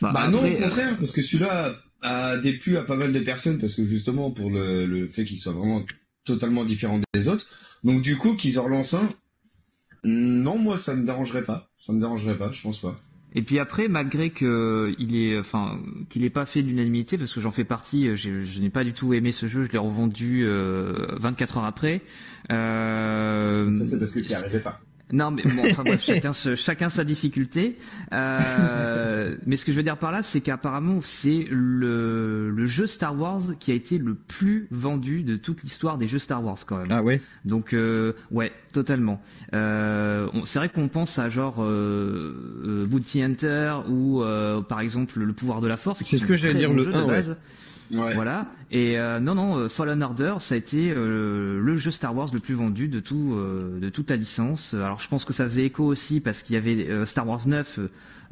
Bah, 0.01 0.29
non, 0.29 0.39
après, 0.39 0.57
au 0.57 0.63
contraire, 0.65 0.97
parce 0.99 1.13
que 1.13 1.23
celui-là 1.23 1.77
a 2.01 2.39
déplu 2.39 2.77
à 2.79 2.83
pas 2.83 2.97
mal 2.97 3.13
de 3.13 3.21
personnes, 3.21 3.61
parce 3.61 3.75
que 3.75 3.85
justement 3.85 4.31
pour 4.31 4.51
le, 4.51 4.87
le 4.87 5.07
fait 5.09 5.25
qu'il 5.25 5.39
soit 5.39 5.53
vraiment 5.53 5.85
totalement 6.25 6.65
différent 6.65 7.01
des 7.15 7.29
autres. 7.29 7.47
Donc 7.85 8.03
du 8.03 8.17
coup, 8.17 8.37
qu'ils 8.37 8.59
en 8.59 8.65
relancent 8.65 8.95
un, 8.95 9.09
non, 10.05 10.59
moi 10.59 10.79
ça 10.79 10.95
me 10.95 11.05
dérangerait 11.05 11.45
pas. 11.45 11.69
Ça 11.79 11.93
me 11.93 12.01
dérangerait 12.01 12.39
pas, 12.39 12.51
je 12.51 12.63
pense 12.63 12.81
pas. 12.81 12.97
Et 13.35 13.43
puis 13.43 13.59
après, 13.59 13.89
malgré 13.89 14.31
que 14.31 14.93
il 14.99 15.17
est, 15.17 15.39
enfin, 15.39 15.81
qu'il 16.11 16.25
ait 16.25 16.31
pas 16.31 16.45
fait 16.45 16.61
l'unanimité, 16.61 17.17
parce 17.17 17.33
que 17.33 17.41
j'en 17.41 17.51
fais 17.51 17.65
partie, 17.65 18.09
euh, 18.09 18.15
je 18.17 18.61
n'ai 18.61 18.69
pas 18.69 18.85
du 18.85 18.93
tout 18.93 19.15
aimé 19.15 19.33
ce 19.33 19.47
jeu, 19.47 19.65
je 19.65 19.73
l'ai 19.73 19.79
revendu 19.79 20.43
euh, 20.45 21.07
24 21.19 21.59
heures 21.59 21.65
après. 21.65 22.03
Euh, 22.51 23.71
Ça 23.73 23.87
c'est 23.87 23.99
parce 23.99 24.13
que 24.13 24.21
tu 24.21 24.29
n'y 24.29 24.35
arrivais 24.35 24.61
pas. 24.61 24.81
Non, 25.13 25.31
mais 25.31 25.43
bon, 25.43 25.63
enfin 25.71 25.83
bref, 25.85 26.03
chacun, 26.03 26.33
se- 26.33 26.55
chacun 26.55 26.89
sa 26.89 27.05
difficulté. 27.05 27.77
Euh, 28.13 29.37
mais 29.47 29.57
ce 29.57 29.65
que 29.65 29.73
je 29.73 29.77
veux 29.77 29.83
dire 29.83 29.99
par 29.99 30.11
là, 30.13 30.23
c'est 30.23 30.41
qu'apparemment, 30.41 31.01
c'est 31.03 31.47
le, 31.51 32.51
le 32.51 32.67
jeu 32.67 32.87
Star 32.87 33.19
Wars 33.19 33.41
qui 33.61 33.71
a 33.73 33.75
été 33.75 33.99
le 33.99 34.15
plus 34.15 34.69
vendu 34.71 35.23
de 35.23 35.37
toute 35.37 35.63
l'histoire 35.63 35.99
des 35.99 36.07
jeux 36.09 36.19
Star 36.19 36.43
Wars, 36.45 36.57
quand 36.67 36.79
même. 36.79 36.91
Ah 36.91 37.03
ouais. 37.03 37.21
Donc, 37.45 37.73
euh, 37.75 38.13
ouais, 38.31 38.53
totalement. 38.73 39.21
Euh, 39.55 40.29
c'est 40.45 40.59
vrai 40.59 40.69
qu'on 40.69 40.89
pense 40.89 41.19
à 41.19 41.29
genre 41.29 41.63
euh, 41.63 42.35
euh, 42.65 42.87
Bounty 42.87 43.23
Hunter 43.23 43.75
ou, 43.89 44.23
euh, 44.23 44.63
par 44.63 44.81
exemple, 44.81 45.21
le 45.21 45.33
pouvoir 45.33 45.61
de 45.61 45.69
la 45.69 45.77
Force, 45.77 46.03
qui 46.03 46.17
C'est 46.17 46.23
ce 46.23 46.27
que 46.27 46.37
j'allais 46.37 46.55
très 46.55 46.59
dire, 46.61 46.73
le 46.73 46.83
jeux 46.83 46.95
1, 46.95 47.03
de 47.03 47.07
base. 47.07 47.31
Ouais. 47.31 47.37
Voilà. 47.93 48.47
Et 48.71 48.99
euh, 48.99 49.21
non, 49.21 49.35
non, 49.35 49.57
euh, 49.59 49.69
Fallen 49.69 50.03
Order, 50.03 50.35
ça 50.39 50.55
a 50.55 50.59
été 50.59 50.93
euh, 50.97 51.61
le 51.61 51.77
jeu 51.77 51.91
Star 51.91 52.17
Wars 52.17 52.29
le 52.33 52.41
plus 52.41 52.55
vendu 52.55 52.89
de 52.89 53.01
tout, 53.01 53.35
euh, 53.35 53.79
de 53.81 53.89
toute 53.91 54.09
la 54.11 54.17
licence. 54.17 54.73
Alors, 54.75 54.99
je 54.99 55.09
pense 55.09 55.25
que 55.25 55.33
ça 55.33 55.45
faisait 55.45 55.67
écho 55.67 55.85
aussi 55.85 56.21
parce 56.21 56.43
qu'il 56.43 56.55
y 56.55 56.57
avait 56.57 56.89
euh, 56.89 57.05
Star 57.07 57.29
Wars 57.29 57.47
9 57.47 57.81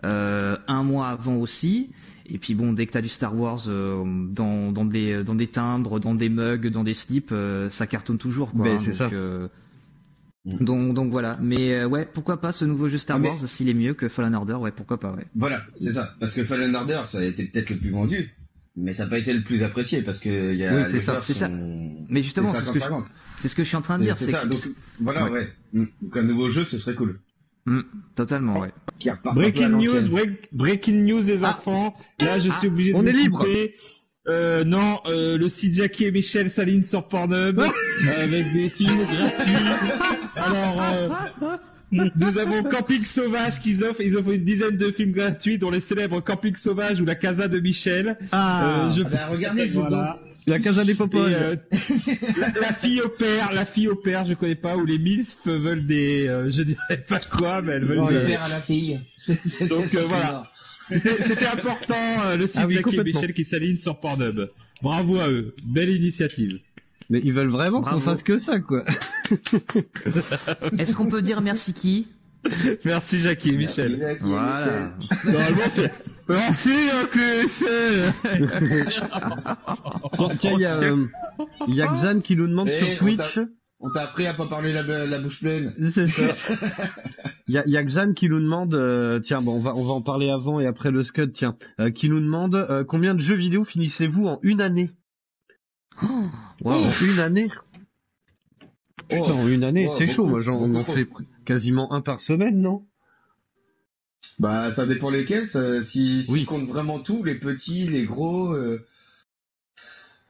euh, 0.05 0.57
un 0.67 0.83
mois 0.83 1.09
avant 1.09 1.37
aussi. 1.37 1.91
Et 2.33 2.39
puis 2.39 2.55
bon, 2.55 2.73
dès 2.73 2.87
que 2.87 2.93
t'as 2.93 3.03
du 3.03 3.09
Star 3.09 3.37
Wars 3.37 3.61
euh, 3.69 4.03
dans, 4.31 4.73
dans 4.73 4.85
des 4.85 5.25
dans 5.25 5.35
des 5.35 5.49
timbres, 5.49 5.99
dans 6.01 6.15
des 6.15 6.29
mugs, 6.29 6.69
dans 6.69 6.85
des 6.85 6.95
slips, 6.95 7.33
euh, 7.33 7.69
ça 7.69 7.87
cartonne 7.87 8.19
toujours 8.19 8.53
quoi. 8.53 8.65
Ben, 8.65 8.79
hein, 8.79 8.85
donc, 8.87 8.95
ça. 8.97 10.65
donc 10.65 10.95
donc 10.95 11.11
voilà. 11.11 11.33
Mais 11.43 11.75
euh, 11.75 11.89
ouais, 11.89 12.09
pourquoi 12.13 12.41
pas 12.41 12.53
ce 12.53 12.65
nouveau 12.65 12.89
jeu 12.89 12.99
Star 12.99 13.17
Ah, 13.17 13.21
mais- 13.21 13.29
Wars 13.31 13.39
s'il 13.39 13.69
est 13.69 13.75
mieux 13.75 13.95
que 13.95 14.09
Fallen 14.09 14.35
Order, 14.35 14.55
ouais, 14.55 14.71
pourquoi 14.71 14.99
pas, 15.01 15.13
ouais. 15.13 15.27
Voilà, 15.35 15.63
c'est 15.75 15.93
ça. 15.93 16.15
Parce 16.21 16.35
que 16.35 16.45
Fallen 16.45 16.75
Order, 16.75 17.03
ça 17.05 17.19
a 17.19 17.25
été 17.25 17.45
peut-être 17.47 17.71
le 17.71 17.77
plus 17.79 17.91
vendu, 17.91 18.31
mais 18.81 18.93
ça 18.93 19.05
n'a 19.05 19.11
pas 19.11 19.19
été 19.19 19.33
le 19.33 19.43
plus 19.43 19.63
apprécié 19.63 20.03
parce 20.03 20.19
que 20.21 20.53
il 20.53 20.59
y 20.59 20.65
a 20.67 20.75
Oui, 20.75 20.83
c'est 20.87 20.93
les 20.99 21.03
ça, 21.03 21.21
c'est 21.21 21.35
ça. 21.35 21.47
sont- 21.49 21.93
Mais 22.09 22.23
justement, 22.23 22.53
c'est 22.53 22.65
ce 22.65 22.73
que 22.73 22.79
je, 22.79 22.85
50-50. 22.85 23.05
c'est 23.41 23.49
ce 23.49 23.55
que 23.55 23.63
je 23.63 23.69
suis 23.69 23.77
en 23.77 23.83
train 23.83 23.99
de 23.99 24.03
dire, 24.05 24.17
c'est 24.17 24.31
ça. 24.31 24.41
que 24.43 24.49
Donc 24.49 24.59
voilà, 25.01 25.25
Ouais. 25.25 25.31
ouais. 25.31 25.49
Mm. 25.73 25.85
Donc 26.03 26.17
un 26.17 26.23
nouveau 26.23 26.49
jeu, 26.49 26.65
ce 26.65 26.79
serait 26.79 26.95
cool. 26.97 27.21
totalement, 28.17 28.59
ouais. 28.59 28.73
Breaking 29.35 29.69
news, 29.69 30.09
break- 30.09 30.49
breaking 30.53 31.05
news 31.05 31.23
des 31.23 31.45
Ah. 31.45 31.51
enfants. 31.51 31.95
Là, 32.19 32.39
je 32.39 32.51
suis 32.51 32.69
obligé 32.69 32.93
de 32.93 32.97
on 32.97 33.03
vous 33.03 33.09
est 33.09 33.13
libre. 33.13 33.39
couper. 33.39 33.75
Euh, 34.29 34.65
non, 34.65 34.99
euh, 35.07 35.39
le 35.39 35.49
site 35.49 35.75
Jackie 35.75 36.05
et 36.05 36.13
Michel 36.13 36.51
Saline 36.51 36.83
sur 36.83 37.09
Pornhub 37.09 37.59
euh, 37.59 37.69
avec 38.23 38.53
des 38.53 38.69
films 38.69 38.99
gratuits. 39.05 39.55
Alors, 40.37 40.83
euh, 40.83 41.57
nous 41.93 42.39
avons 42.39 42.63
Camping 42.63 43.03
Sauvage 43.05 43.59
qu'ils 43.61 43.85
offrent. 43.85 44.01
Ils 44.01 44.17
offrent 44.17 44.31
une 44.33 44.45
dizaine 44.45 44.77
de 44.77 44.91
films 44.91 45.13
gratuits, 45.13 45.59
dont 45.59 45.71
les 45.71 45.81
célèbres 45.81 46.21
Camping 46.21 46.55
Sauvage 46.57 47.01
ou 47.01 47.05
La 47.05 47.15
Casa 47.15 47.49
de 47.49 47.59
Michel. 47.61 48.17
Ah, 48.33 48.87
Euh, 48.87 48.91
je- 48.91 49.03
Ah 49.05 49.09
bah, 49.11 49.27
regardez, 49.31 49.69
je 49.69 49.75
voilà. 49.75 50.19
la 50.47 50.59
Casa 50.59 50.85
des 50.85 50.95
Popoles. 50.95 51.33
euh, 51.35 51.57
la, 52.39 52.49
la 52.61 52.73
fille 52.73 53.01
au 53.03 53.09
père, 53.09 53.53
la 53.53 53.65
fille 53.65 53.89
au 53.89 53.97
père, 53.97 54.25
je 54.25 54.35
connais 54.35 54.55
pas, 54.55 54.77
où 54.77 54.85
les 54.87 54.99
milfs 54.99 55.47
veulent 55.47 55.87
des, 55.87 56.27
euh, 56.29 56.49
je 56.51 56.63
dirais 56.63 57.05
pas 57.09 57.21
quoi, 57.21 57.61
mais 57.63 57.73
elles 57.73 57.85
veulent 57.85 58.07
des- 58.09 58.15
le 58.15 58.27
père 58.27 58.43
à 58.43 58.49
la 58.49 58.61
fille. 58.61 58.99
Donc, 59.69 59.95
euh, 59.95 60.05
voilà. 60.07 60.51
C'était 60.89 61.47
important, 61.47 61.95
euh, 62.25 62.37
le 62.37 62.49
site 62.49 62.57
Ah 62.63 62.67
oui, 62.67 62.73
Jackie 62.75 62.97
et. 62.97 63.05
Michel 63.05 63.33
qui 63.33 63.45
s'aligne 63.45 63.79
sur 63.79 64.01
Pornhub. 64.01 64.49
Bravo 64.83 65.21
à 65.21 65.29
eux. 65.31 65.55
Belle 65.65 65.91
initiative. 65.91 66.59
Mais 67.11 67.21
ils 67.25 67.33
veulent 67.33 67.51
vraiment 67.51 67.83
qu'on 67.83 68.01
fasse 68.01 68.23
que 68.23 68.39
ça, 68.39 68.61
quoi. 68.61 68.85
Est-ce 70.79 70.97
qu'on 70.97 71.09
peut 71.11 71.23
dire 71.23 71.41
merci 71.41 71.75
qui? 71.75 72.07
Merci 72.87 73.19
Jackie 73.19 73.51
et 73.51 73.57
Michel. 73.59 73.99
Jackie 74.01 74.25
et 74.25 74.27
Voilà. 74.29 74.93
Michel. 74.99 75.33
Normalement, 75.33 75.63
c'est... 75.69 75.93
Merci 76.29 76.71
Jackie 76.89 77.19
et 77.19 77.43
Michel. 77.43 78.13
Tiens, 80.15 80.29
tiens, 80.39 80.53
il 80.55 80.61
y 80.61 80.65
a, 80.65 80.81
euh, 80.83 81.07
il 81.69 81.75
y 81.75 81.83
a 81.83 81.87
Xan 81.87 82.21
qui 82.21 82.37
nous 82.37 82.47
demande 82.47 82.69
Eh, 82.71 82.79
sur 82.79 83.03
on 83.03 83.07
Twitch. 83.07 83.39
On 83.83 83.91
t'a 83.91 84.03
appris 84.03 84.27
à 84.27 84.35
pas 84.35 84.47
parler 84.47 84.73
la, 84.73 84.83
la 84.83 85.19
bouche 85.19 85.41
pleine. 85.41 85.73
C'est 85.95 86.07
ça. 86.07 86.57
Il 87.49 87.55
y 87.55 87.59
a, 87.59 87.63
il 87.67 87.73
y 87.73 87.77
a 87.77 87.83
Xan 87.83 88.13
qui 88.15 88.29
nous 88.29 88.39
demande, 88.41 88.75
euh, 88.75 89.21
tiens, 89.21 89.39
bon, 89.41 89.57
on 89.57 89.61
va, 89.61 89.73
on 89.75 89.85
va 89.85 89.93
en 89.95 90.03
parler 90.03 90.31
avant 90.31 90.61
et 90.61 90.67
après 90.67 90.91
le 90.91 91.03
Scud, 91.03 91.33
tiens, 91.35 91.57
euh, 91.81 91.91
qui 91.91 92.09
nous 92.09 92.21
demande 92.21 92.55
euh, 92.55 92.85
combien 92.85 93.15
de 93.15 93.21
jeux 93.21 93.37
vidéo 93.37 93.65
finissez-vous 93.65 94.27
en 94.27 94.39
une 94.43 94.61
année? 94.61 94.91
Wow. 96.03 96.73
En 96.85 96.91
une 96.91 97.19
année 97.21 97.49
Putain, 99.09 99.33
en 99.33 99.49
une 99.49 99.65
année, 99.65 99.87
Oh, 99.89 99.95
c'est 99.99 100.07
chaud. 100.07 100.27
Moi, 100.27 100.41
j'en 100.41 100.55
on 100.55 100.85
fais 100.85 101.07
quasiment 101.45 101.93
un 101.93 102.01
par 102.01 102.21
semaine, 102.21 102.61
non? 102.61 102.87
Bah, 104.39 104.73
ça 104.73 104.87
dépend 104.87 105.11
lesquels. 105.11 105.49
ça- 105.49 105.83
si, 105.83 106.25
si 106.25 106.31
Oui. 106.33 106.45
compte 106.45 106.67
vraiment 106.69 107.01
tout, 107.01 107.25
les 107.25 107.35
petits, 107.35 107.87
les 107.89 108.05
gros. 108.05 108.53
Euh... 108.55 108.87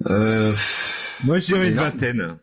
Euh... 0.07 0.55
Moi, 1.25 1.39
je 1.39 1.47
dirais 1.47 1.69
une 1.69 1.75
vingtaine. 1.75 2.39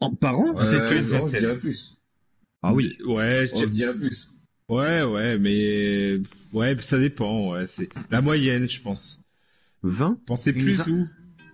En, 0.00 0.14
Par 0.14 0.38
an 0.38 0.54
Peut-être 0.54 0.92
euh, 0.92 1.22
une 1.22 1.28
je 1.28 1.38
dirais 1.38 1.58
plus. 1.58 1.98
Ah 2.62 2.72
oui. 2.72 2.96
Ouais, 3.04 3.46
je 3.46 3.52
Oh, 3.54 3.58
je 3.60 3.66
dirais- 3.66 3.94
plus. 3.94 4.34
ouais, 4.68 5.02
ouais, 5.02 5.38
mais 5.38 6.20
ouais, 6.52 6.76
ça 6.78 6.98
dépend. 6.98 7.52
Ouais, 7.52 7.66
c'est 7.66 7.88
la 8.10 8.20
moyenne, 8.22 8.68
je 8.68 8.80
pense. 8.80 9.20
20 9.82 10.18
Pensez 10.26 10.52
plus 10.52 10.80
ou 10.88 11.06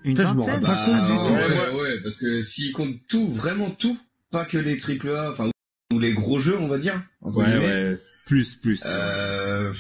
Une 0.05 0.17
vingtaine 0.17 0.61
Bah, 0.61 0.87
ouais, 0.89 1.71
Ouais, 1.75 1.81
ouais, 1.81 2.01
parce 2.03 2.21
que 2.21 2.43
s'ils 2.43 2.73
comptent 2.73 3.01
tout, 3.09 3.27
vraiment 3.29 3.71
tout, 3.71 3.99
pas 4.31 4.45
que 4.45 4.59
les 4.59 4.77
triple 4.77 5.11
A, 5.11 5.31
enfin, 5.31 5.51
ou 5.93 5.99
les 5.99 6.13
gros 6.13 6.39
jeux, 6.39 6.59
on 6.59 6.69
va 6.69 6.79
dire. 6.79 7.03
entre 7.23 7.39
Ouais, 7.39 7.59
ouais, 7.59 7.95
plus, 8.27 8.57
plus. 8.57 8.83
Euh... 8.87 9.73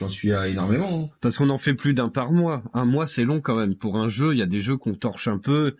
J'en 0.00 0.08
suis 0.08 0.32
à 0.32 0.46
énormément. 0.46 1.10
hein. 1.10 1.16
Parce 1.20 1.36
qu'on 1.36 1.50
en 1.50 1.58
fait 1.58 1.74
plus 1.74 1.92
d'un 1.92 2.08
par 2.08 2.30
mois. 2.30 2.62
Un 2.72 2.84
mois, 2.84 3.08
c'est 3.08 3.24
long 3.24 3.40
quand 3.40 3.56
même. 3.56 3.74
Pour 3.74 3.98
un 3.98 4.08
jeu, 4.08 4.32
il 4.32 4.38
y 4.38 4.42
a 4.42 4.46
des 4.46 4.60
jeux 4.62 4.76
qu'on 4.76 4.94
torche 4.94 5.26
un 5.26 5.38
peu. 5.38 5.74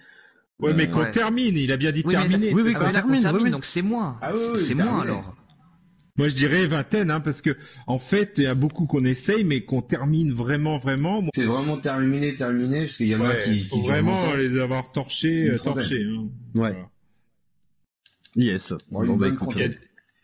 Ouais, 0.59 0.74
mais 0.74 0.89
qu'on 0.91 1.03
ouais. 1.03 1.11
termine. 1.12 1.57
Il 1.57 1.70
a 1.70 1.76
bien 1.76 1.93
dit 1.93 2.03
Oui, 2.05 2.14
mais, 2.16 2.22
terminer. 2.28 2.53
oui, 2.53 2.62
oui, 2.64 2.72
qu'on 2.74 2.91
termine, 2.91 3.20
termine, 3.22 3.36
oui, 3.36 3.43
oui. 3.45 3.51
donc 3.53 3.64
c'est 3.64 3.82
moins. 3.82 4.18
Ah 4.20 4.32
oui, 4.34 4.59
c'est 4.59 4.74
moins 4.74 5.03
alors. 5.03 5.36
Moi, 6.18 6.28
je 6.28 6.34
dirais 6.34 6.66
vingtaine, 6.66 7.10
hein, 7.10 7.20
parce 7.20 7.42
que 7.42 7.56
en 7.86 7.98
fait, 7.98 8.34
il 8.38 8.44
y 8.44 8.46
a 8.46 8.54
beaucoup 8.54 8.86
qu'on 8.86 9.04
essaye, 9.04 9.44
mais 9.44 9.62
qu'on 9.62 9.82
termine 9.82 10.32
vraiment, 10.32 10.76
vraiment. 10.76 11.22
Moi, 11.22 11.30
C'est 11.34 11.44
vraiment 11.44 11.78
terminé, 11.78 12.34
terminé, 12.34 12.80
parce 12.80 12.96
qu'il 12.96 13.06
y 13.06 13.14
en 13.14 13.20
a 13.20 13.28
ouais, 13.28 13.42
qui, 13.44 13.60
faut 13.60 13.80
qui 13.80 13.86
vraiment 13.86 14.34
les 14.34 14.58
avoir 14.58 14.90
torchés, 14.90 15.48
euh, 15.48 15.58
torchés. 15.58 16.04
Hein. 16.04 16.28
Ouais. 16.54 16.72
Voilà. 16.72 16.90
Yes. 18.34 18.72
Bon, 18.90 19.16
bah. 19.16 19.28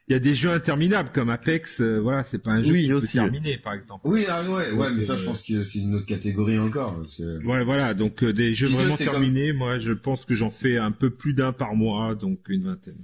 Il 0.07 0.13
y 0.13 0.17
a 0.17 0.19
des 0.19 0.35
jeux 0.35 0.51
interminables 0.51 1.09
comme 1.15 1.31
Apex, 1.31 1.81
euh, 1.81 1.99
voilà, 1.99 2.25
c'est 2.25 2.43
pas 2.43 2.51
un 2.51 2.63
jeu 2.63 2.75
Oui, 2.75 2.83
qui 2.83 2.91
peut 2.91 3.09
terminer, 3.11 3.57
par 3.57 3.73
exemple. 3.73 4.07
Oui, 4.07 4.27
ah, 4.29 4.43
ouais, 4.43 4.73
ouais, 4.73 4.91
mais 4.93 5.03
ça, 5.03 5.15
euh, 5.15 5.19
je 5.19 5.25
pense 5.25 5.43
que 5.43 5.65
c'est 5.65 5.79
une 5.79 5.95
autre 5.95 6.05
catégorie 6.05 6.59
encore. 6.59 6.95
Parce 6.99 7.17
que... 7.17 7.43
Ouais, 7.47 7.65
voilà, 7.65 7.95
donc 7.95 8.23
euh, 8.23 8.35
des 8.35 8.53
jeux 8.53 8.67
Petit 8.67 8.73
jeu, 8.75 8.79
vraiment 8.81 8.97
comme- 8.99 9.07
terminés, 9.07 9.55
moi, 9.55 9.79
je 9.79 9.93
pense 9.93 10.27
que 10.27 10.35
j'en 10.35 10.51
fais 10.51 10.77
un 10.77 10.91
peu 10.91 11.09
plus 11.09 11.33
d'un 11.33 11.53
par 11.53 11.75
mois, 11.75 12.15
donc 12.15 12.41
une 12.49 12.65
vingtaine. 12.65 13.03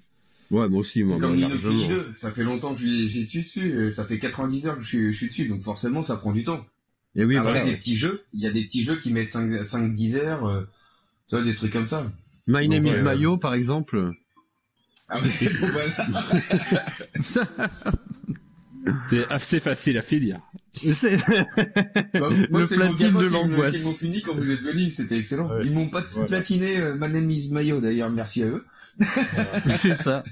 Ouais, 0.50 0.68
moi 0.68 0.80
aussi, 0.80 1.02
moi, 1.04 1.18
comme 1.20 1.36
Nino 1.36 1.48
largement. 1.50 1.70
Kuni 1.70 1.88
2, 1.88 2.12
ça 2.16 2.30
fait 2.32 2.42
longtemps 2.42 2.74
que 2.74 2.80
j'y 2.80 3.26
suis 3.26 3.42
dessus, 3.42 3.72
euh, 3.72 3.90
ça 3.90 4.04
fait 4.04 4.18
90 4.18 4.66
heures 4.66 4.76
que 4.76 4.82
je 4.82 4.88
suis, 4.88 5.12
je 5.12 5.16
suis 5.16 5.28
dessus, 5.28 5.46
donc 5.48 5.62
forcément 5.62 6.02
ça 6.02 6.16
prend 6.16 6.32
du 6.32 6.42
temps. 6.44 6.64
Et 7.16 7.24
oui, 7.24 7.36
Après 7.36 7.52
voilà. 7.52 7.66
des 7.66 7.76
petits 7.76 7.96
jeux, 7.96 8.24
il 8.34 8.40
y 8.40 8.46
a 8.46 8.50
des 8.52 8.64
petits 8.64 8.82
jeux 8.84 8.96
qui 8.96 9.12
mettent 9.12 9.30
5-10 9.30 10.16
heures, 10.16 10.46
euh, 10.46 10.62
tu 11.28 11.36
vois, 11.36 11.44
des 11.44 11.54
trucs 11.54 11.72
comme 11.72 11.86
ça. 11.86 12.10
My 12.46 12.68
Name 12.68 12.86
is 12.86 13.02
Mayo, 13.02 13.36
par 13.36 13.54
exemple. 13.54 14.12
Ah, 15.08 15.20
mais 15.22 15.30
voilà. 15.72 17.46
C'est 19.08 19.30
assez 19.30 19.60
facile 19.60 19.98
à 19.98 20.02
finir. 20.02 20.40
C'est- 20.72 21.16
Bah, 21.18 22.30
moi, 22.50 22.60
Le 22.62 22.66
platine 22.66 23.12
de 23.18 23.26
l'angoisse. 23.26 23.74
qui 23.74 23.82
m'ont 23.82 23.92
fini 23.94 24.22
quand 24.22 24.34
vous 24.34 24.50
êtes 24.50 24.62
venus, 24.62 24.96
c'était 24.96 25.18
excellent. 25.18 25.48
Ouais. 25.50 25.60
Ils 25.64 25.72
m'ont 25.72 25.88
pas 25.90 26.00
Voilà. 26.12 26.26
platiné 26.26 26.78
euh, 26.78 26.94
My 26.94 27.10
Name 27.12 27.30
is 27.30 27.50
Mayo 27.52 27.80
d'ailleurs, 27.80 28.10
merci 28.10 28.42
à 28.42 28.46
eux. 28.46 28.64
c'est 29.82 30.00
ça. 30.02 30.24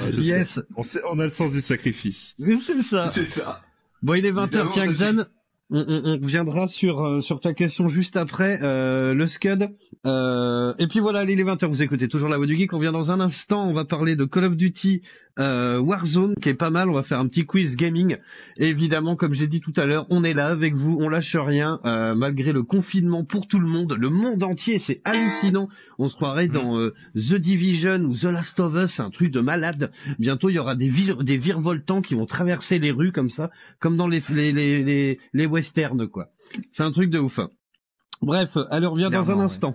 Ouais. 0.00 0.10
Yes. 0.12 0.58
On, 0.76 0.82
sait- 0.82 1.00
on 1.10 1.18
a 1.18 1.24
le 1.24 1.30
sens 1.30 1.52
du 1.52 1.60
sacrifice. 1.60 2.34
C'est 2.38 2.82
ça. 2.82 3.06
C'est 3.06 3.28
ça. 3.28 3.60
Bon, 4.02 4.14
il 4.14 4.24
est 4.26 4.32
20h, 4.32 4.44
Évidemment, 4.44 4.70
tiens, 4.72 4.86
Xan. 4.92 5.24
On, 5.72 5.84
on, 5.86 6.02
on 6.04 6.20
reviendra 6.24 6.66
sur, 6.66 7.00
euh, 7.04 7.20
sur 7.20 7.40
ta 7.40 7.54
question 7.54 7.86
juste 7.86 8.16
après, 8.16 8.58
euh, 8.62 9.14
le 9.14 9.26
Scud. 9.28 9.68
Euh, 10.04 10.74
et 10.78 10.88
puis 10.88 10.98
voilà, 10.98 11.20
allez, 11.20 11.34
il 11.34 11.40
est 11.40 11.44
20h, 11.44 11.66
vous 11.66 11.82
écoutez 11.82 12.08
toujours 12.08 12.28
la 12.28 12.38
voix 12.38 12.46
du 12.46 12.56
geek. 12.56 12.72
On 12.72 12.78
vient 12.78 12.90
dans 12.92 13.10
un 13.12 13.20
instant, 13.20 13.68
on 13.68 13.72
va 13.72 13.84
parler 13.84 14.16
de 14.16 14.24
Call 14.24 14.44
of 14.46 14.56
Duty 14.56 15.02
euh, 15.40 15.80
Warzone, 15.80 16.34
qui 16.40 16.50
est 16.50 16.54
pas 16.54 16.70
mal. 16.70 16.88
On 16.88 16.92
va 16.92 17.02
faire 17.02 17.18
un 17.18 17.26
petit 17.26 17.46
quiz 17.46 17.74
gaming. 17.74 18.18
Et 18.56 18.68
évidemment, 18.68 19.16
comme 19.16 19.32
j'ai 19.32 19.46
dit 19.46 19.60
tout 19.60 19.72
à 19.76 19.86
l'heure, 19.86 20.06
on 20.10 20.22
est 20.22 20.34
là 20.34 20.48
avec 20.48 20.74
vous, 20.74 20.98
on 21.00 21.08
lâche 21.08 21.34
rien, 21.34 21.80
euh, 21.84 22.14
malgré 22.14 22.52
le 22.52 22.62
confinement 22.62 23.24
pour 23.24 23.48
tout 23.48 23.58
le 23.58 23.66
monde, 23.66 23.96
le 23.98 24.10
monde 24.10 24.42
entier, 24.42 24.78
c'est 24.78 25.00
hallucinant. 25.04 25.68
On 25.98 26.08
se 26.08 26.14
croirait 26.14 26.48
dans 26.48 26.78
euh, 26.78 26.94
The 27.14 27.34
Division 27.34 28.00
ou 28.00 28.14
The 28.14 28.24
Last 28.24 28.60
of 28.60 28.74
Us, 28.74 29.00
un 29.00 29.10
truc 29.10 29.32
de 29.32 29.40
malade. 29.40 29.90
Bientôt, 30.18 30.50
il 30.50 30.54
y 30.54 30.58
aura 30.58 30.76
des, 30.76 30.88
vir 30.88 31.24
des 31.24 31.36
virevoltants 31.36 32.02
qui 32.02 32.14
vont 32.14 32.26
traverser 32.26 32.78
les 32.78 32.90
rues 32.90 33.12
comme 33.12 33.30
ça, 33.30 33.50
comme 33.80 33.96
dans 33.96 34.08
les, 34.08 34.22
les, 34.28 34.52
les, 34.52 34.84
les, 34.84 35.18
les 35.32 35.46
westerns, 35.46 36.08
quoi. 36.08 36.28
C'est 36.72 36.82
un 36.82 36.92
truc 36.92 37.10
de 37.10 37.18
ouf. 37.18 37.40
Bref, 38.22 38.56
allez, 38.70 38.86
on 38.86 38.92
revient 38.92 39.08
dans 39.10 39.30
un 39.30 39.34
ouais. 39.34 39.44
instant. 39.44 39.74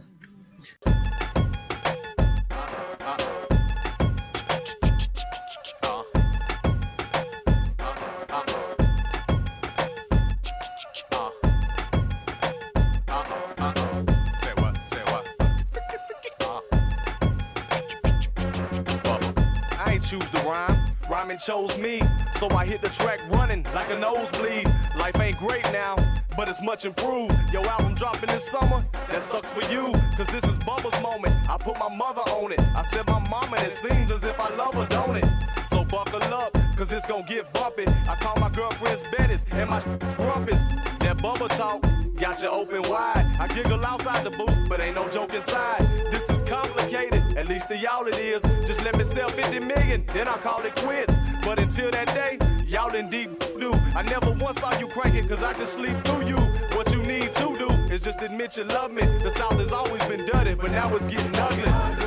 Chose 21.45 21.77
me, 21.77 22.01
so 22.33 22.49
I 22.49 22.65
hit 22.65 22.81
the 22.81 22.89
track 22.89 23.19
running 23.29 23.63
like 23.75 23.91
a 23.91 23.99
nosebleed. 23.99 24.65
Life 24.97 25.19
ain't 25.19 25.37
great 25.37 25.63
now, 25.65 25.95
but 26.35 26.49
it's 26.49 26.61
much 26.61 26.85
improved. 26.85 27.35
Yo, 27.53 27.61
album 27.61 27.93
dropping 27.93 28.29
this 28.29 28.49
summer, 28.49 28.83
that 29.11 29.21
sucks 29.21 29.51
for 29.51 29.61
you, 29.71 29.93
cause 30.17 30.25
this 30.27 30.43
is 30.45 30.57
Bubba's 30.59 30.99
moment. 31.03 31.35
I 31.47 31.57
put 31.57 31.77
my 31.77 31.93
mother 31.95 32.21
on 32.21 32.51
it. 32.51 32.59
I 32.59 32.81
said 32.81 33.05
my 33.05 33.19
mama, 33.19 33.57
and 33.57 33.67
it 33.67 33.73
seems 33.73 34.11
as 34.11 34.23
if 34.23 34.39
I 34.39 34.55
love 34.55 34.73
her, 34.73 34.87
don't 34.87 35.17
it? 35.17 35.25
So 35.65 35.83
buckle 35.83 36.23
up, 36.23 36.51
cause 36.75 36.91
it's 36.91 37.05
gonna 37.05 37.27
get 37.27 37.53
bumpy. 37.53 37.85
I 37.87 38.15
call 38.19 38.37
my 38.39 38.49
girlfriends 38.49 39.03
Bettis, 39.15 39.45
and 39.51 39.69
my 39.69 39.81
grumpus. 40.15 40.67
That 40.99 41.17
Bubba 41.17 41.55
talk. 41.55 41.85
Got 42.19 42.41
you 42.41 42.47
open 42.47 42.81
wide. 42.83 43.25
I 43.41 43.47
giggle 43.49 43.85
outside 43.85 44.25
the 44.25 44.31
booth, 44.31 44.69
but 44.69 44.79
ain't 44.79 44.95
no 44.95 45.09
joke 45.09 45.33
inside. 45.33 45.81
This 46.11 46.29
is 46.29 46.41
complicated, 46.43 47.21
at 47.37 47.49
least 47.49 47.67
to 47.67 47.77
y'all 47.77 48.07
it 48.07 48.15
is. 48.15 48.41
Just 48.65 48.81
let 48.85 48.97
me 48.97 49.03
sell 49.03 49.27
50 49.27 49.59
million, 49.59 50.05
then 50.13 50.29
I'll 50.29 50.37
call 50.37 50.63
it 50.63 50.73
quits. 50.77 51.13
But 51.45 51.59
until 51.59 51.91
that 51.91 52.07
day, 52.07 52.39
y'all 52.65 52.95
in 52.95 53.07
deep 53.07 53.29
do. 53.59 53.71
I 53.93 54.01
never 54.01 54.31
once 54.31 54.59
saw 54.59 54.77
you 54.79 54.87
cranking, 54.87 55.27
cause 55.27 55.43
I 55.43 55.53
just 55.53 55.75
sleep 55.75 56.03
through 56.03 56.25
you. 56.25 56.37
What 56.75 56.91
you 56.91 57.03
need 57.03 57.31
to 57.33 57.55
do 57.57 57.69
is 57.93 58.01
just 58.01 58.23
admit 58.23 58.57
you 58.57 58.63
love 58.63 58.91
me. 58.91 59.03
The 59.23 59.29
South 59.29 59.59
has 59.59 59.71
always 59.71 60.03
been 60.05 60.25
dirty, 60.25 60.55
but 60.55 60.71
now 60.71 60.93
it's 60.95 61.05
getting 61.05 61.35
ugly. 61.35 62.04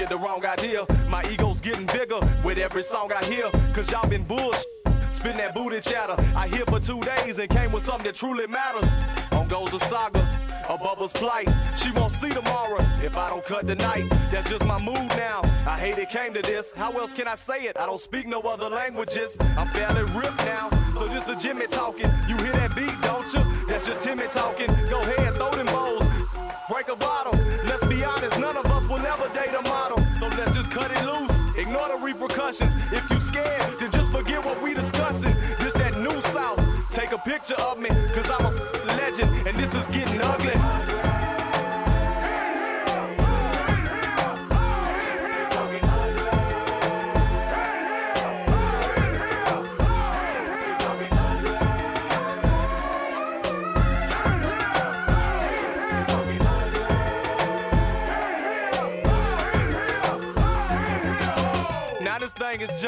Get 0.00 0.08
the 0.08 0.16
wrong 0.16 0.44
idea. 0.46 0.86
My 1.10 1.22
ego's 1.30 1.60
getting 1.60 1.84
bigger 1.84 2.20
with 2.42 2.56
every 2.56 2.82
song 2.82 3.12
I 3.12 3.22
hear. 3.24 3.50
Cause 3.74 3.92
y'all 3.92 4.08
been 4.08 4.24
bullshit. 4.24 4.66
Spin 5.10 5.36
that 5.36 5.54
booty 5.54 5.80
chatter. 5.80 6.16
I 6.34 6.48
here 6.48 6.64
for 6.64 6.80
two 6.80 7.02
days 7.02 7.38
and 7.38 7.50
came 7.50 7.70
with 7.70 7.82
something 7.82 8.06
that 8.06 8.14
truly 8.14 8.46
matters. 8.46 8.90
On 9.32 9.46
goes 9.46 9.70
the 9.70 9.78
saga, 9.78 10.26
a 10.70 10.78
bubble's 10.78 11.12
plight. 11.12 11.48
She 11.76 11.90
won't 11.90 12.12
see 12.12 12.30
tomorrow 12.30 12.80
if 13.02 13.14
I 13.18 13.28
don't 13.28 13.44
cut 13.44 13.66
tonight. 13.66 14.08
That's 14.32 14.48
just 14.48 14.64
my 14.64 14.78
mood 14.78 15.08
now. 15.28 15.42
I 15.66 15.76
hate 15.78 15.98
it 15.98 16.08
came 16.08 16.32
to 16.32 16.40
this. 16.40 16.72
How 16.74 16.92
else 16.92 17.12
can 17.12 17.28
I 17.28 17.34
say 17.34 17.64
it? 17.64 17.76
I 17.78 17.84
don't 17.84 18.00
speak 18.00 18.26
no 18.26 18.40
other 18.40 18.70
languages. 18.70 19.36
I'm 19.58 19.68
fairly 19.68 20.04
ripped 20.18 20.38
now. 20.38 20.70
So 20.94 21.08
this 21.08 21.24
the 21.24 21.34
Jimmy 21.34 21.66
talking. 21.66 22.10
You 22.26 22.36
hear 22.38 22.52
that 22.52 22.74
beat, 22.74 22.96
don't 23.02 23.28
you? 23.34 23.66
That's 23.66 23.84
just 23.86 24.00
Timmy 24.00 24.28
talking. 24.30 24.68
Go 24.88 25.02
ahead, 25.02 25.34
throw 25.34 25.50
them 25.50 25.66
bowls. 25.66 26.06
Break 26.70 26.88
a 26.88 26.96
bottle. 26.96 27.19
Ignore 31.60 31.88
the 31.88 31.96
repercussions. 32.02 32.74
If 32.90 33.10
you 33.10 33.20
scared, 33.20 33.78
then 33.78 33.90
just 33.90 34.10
forget 34.10 34.42
what 34.42 34.62
we 34.62 34.72
discussing. 34.72 35.34
This 35.58 35.74
that 35.74 35.94
new 35.98 36.18
South. 36.20 36.58
Take 36.90 37.12
a 37.12 37.18
picture 37.18 37.60
of 37.60 37.78
me, 37.78 37.90
cause 38.14 38.30
I'm 38.30 38.46
a 38.46 38.50
legend, 38.96 39.46
and 39.46 39.54
this 39.58 39.74
is 39.74 39.86
getting 39.88 40.22
ugly. 40.22 41.09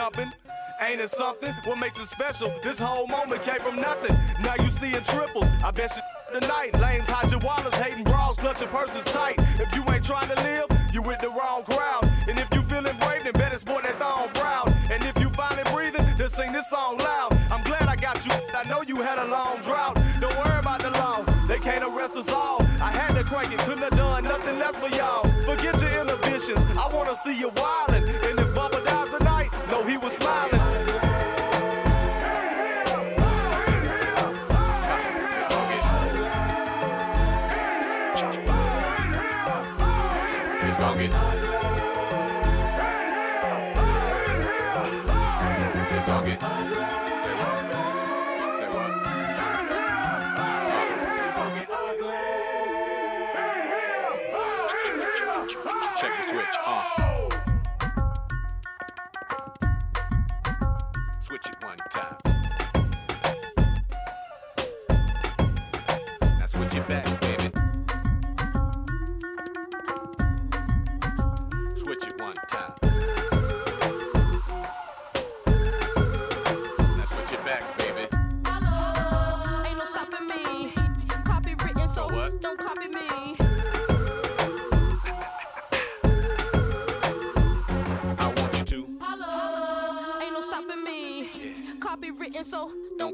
Jumping. 0.02 0.32
Ain't 0.80 1.00
it 1.00 1.10
something? 1.10 1.54
What 1.64 1.78
makes 1.78 1.96
it 1.96 2.08
special? 2.08 2.52
This 2.64 2.80
whole 2.80 3.06
moment 3.06 3.40
came 3.44 3.60
from 3.60 3.76
nothing. 3.76 4.16
Now 4.42 4.54
you 4.58 4.68
seeing 4.68 5.00
triples. 5.04 5.46
I 5.62 5.70
bet 5.70 5.92
you 5.94 6.40
tonight. 6.40 6.72
Lames 6.80 7.08
hide 7.08 7.30
your 7.30 7.38
wallets, 7.38 7.76
hating 7.76 8.02
bras, 8.02 8.34
clutching 8.36 8.66
purses 8.66 9.04
tight. 9.04 9.36
If 9.38 9.72
you 9.76 9.82
ain't 9.92 10.02
trying 10.02 10.28
to 10.34 10.34
live, 10.42 10.66
you 10.92 11.02
with 11.02 11.20
the 11.20 11.28
wrong 11.28 11.62
crowd. 11.62 12.02
And 12.26 12.36
if 12.36 12.48
you 12.52 12.62
feeling 12.62 12.96
brave, 12.98 13.22
then 13.22 13.34
better 13.34 13.56
sport 13.58 13.84
that 13.84 14.00
thong 14.00 14.28
proud. 14.30 14.74
And 14.90 15.04
if 15.04 15.16
you 15.20 15.30
finally 15.30 15.62
breathing, 15.70 16.04
then 16.18 16.28
sing 16.28 16.50
this 16.50 16.68
song 16.68 16.98
loud. 16.98 17.38
I'm 17.52 17.62
glad 17.62 17.82
I 17.82 17.94
got 17.94 18.26
you. 18.26 18.32
I 18.32 18.64
know 18.68 18.82
you 18.82 18.96
had 18.96 19.18
a 19.18 19.28
long 19.28 19.60
drought. 19.60 19.94
Don't 20.20 20.36
worry 20.42 20.58
about 20.58 20.82
the 20.82 20.90
law. 20.90 21.22
They 21.46 21.60
can't 21.60 21.84
arrest 21.84 22.16
us 22.16 22.28
all. 22.28 22.60
I 22.88 22.90
had 22.90 23.14
to 23.14 23.22
crank 23.22 23.52
it, 23.52 23.60
couldn't 23.60 23.84
have 23.84 23.96
done 23.96 24.24
nothing 24.24 24.58
less 24.58 24.76
for 24.76 24.88
y'all. 24.96 25.22
Forget 25.46 25.80
your 25.80 25.92
inhibitions. 26.00 26.64
I 26.76 26.90
wanna 26.92 27.14
see 27.14 27.38
you 27.38 27.50
wildin'. 27.50 28.41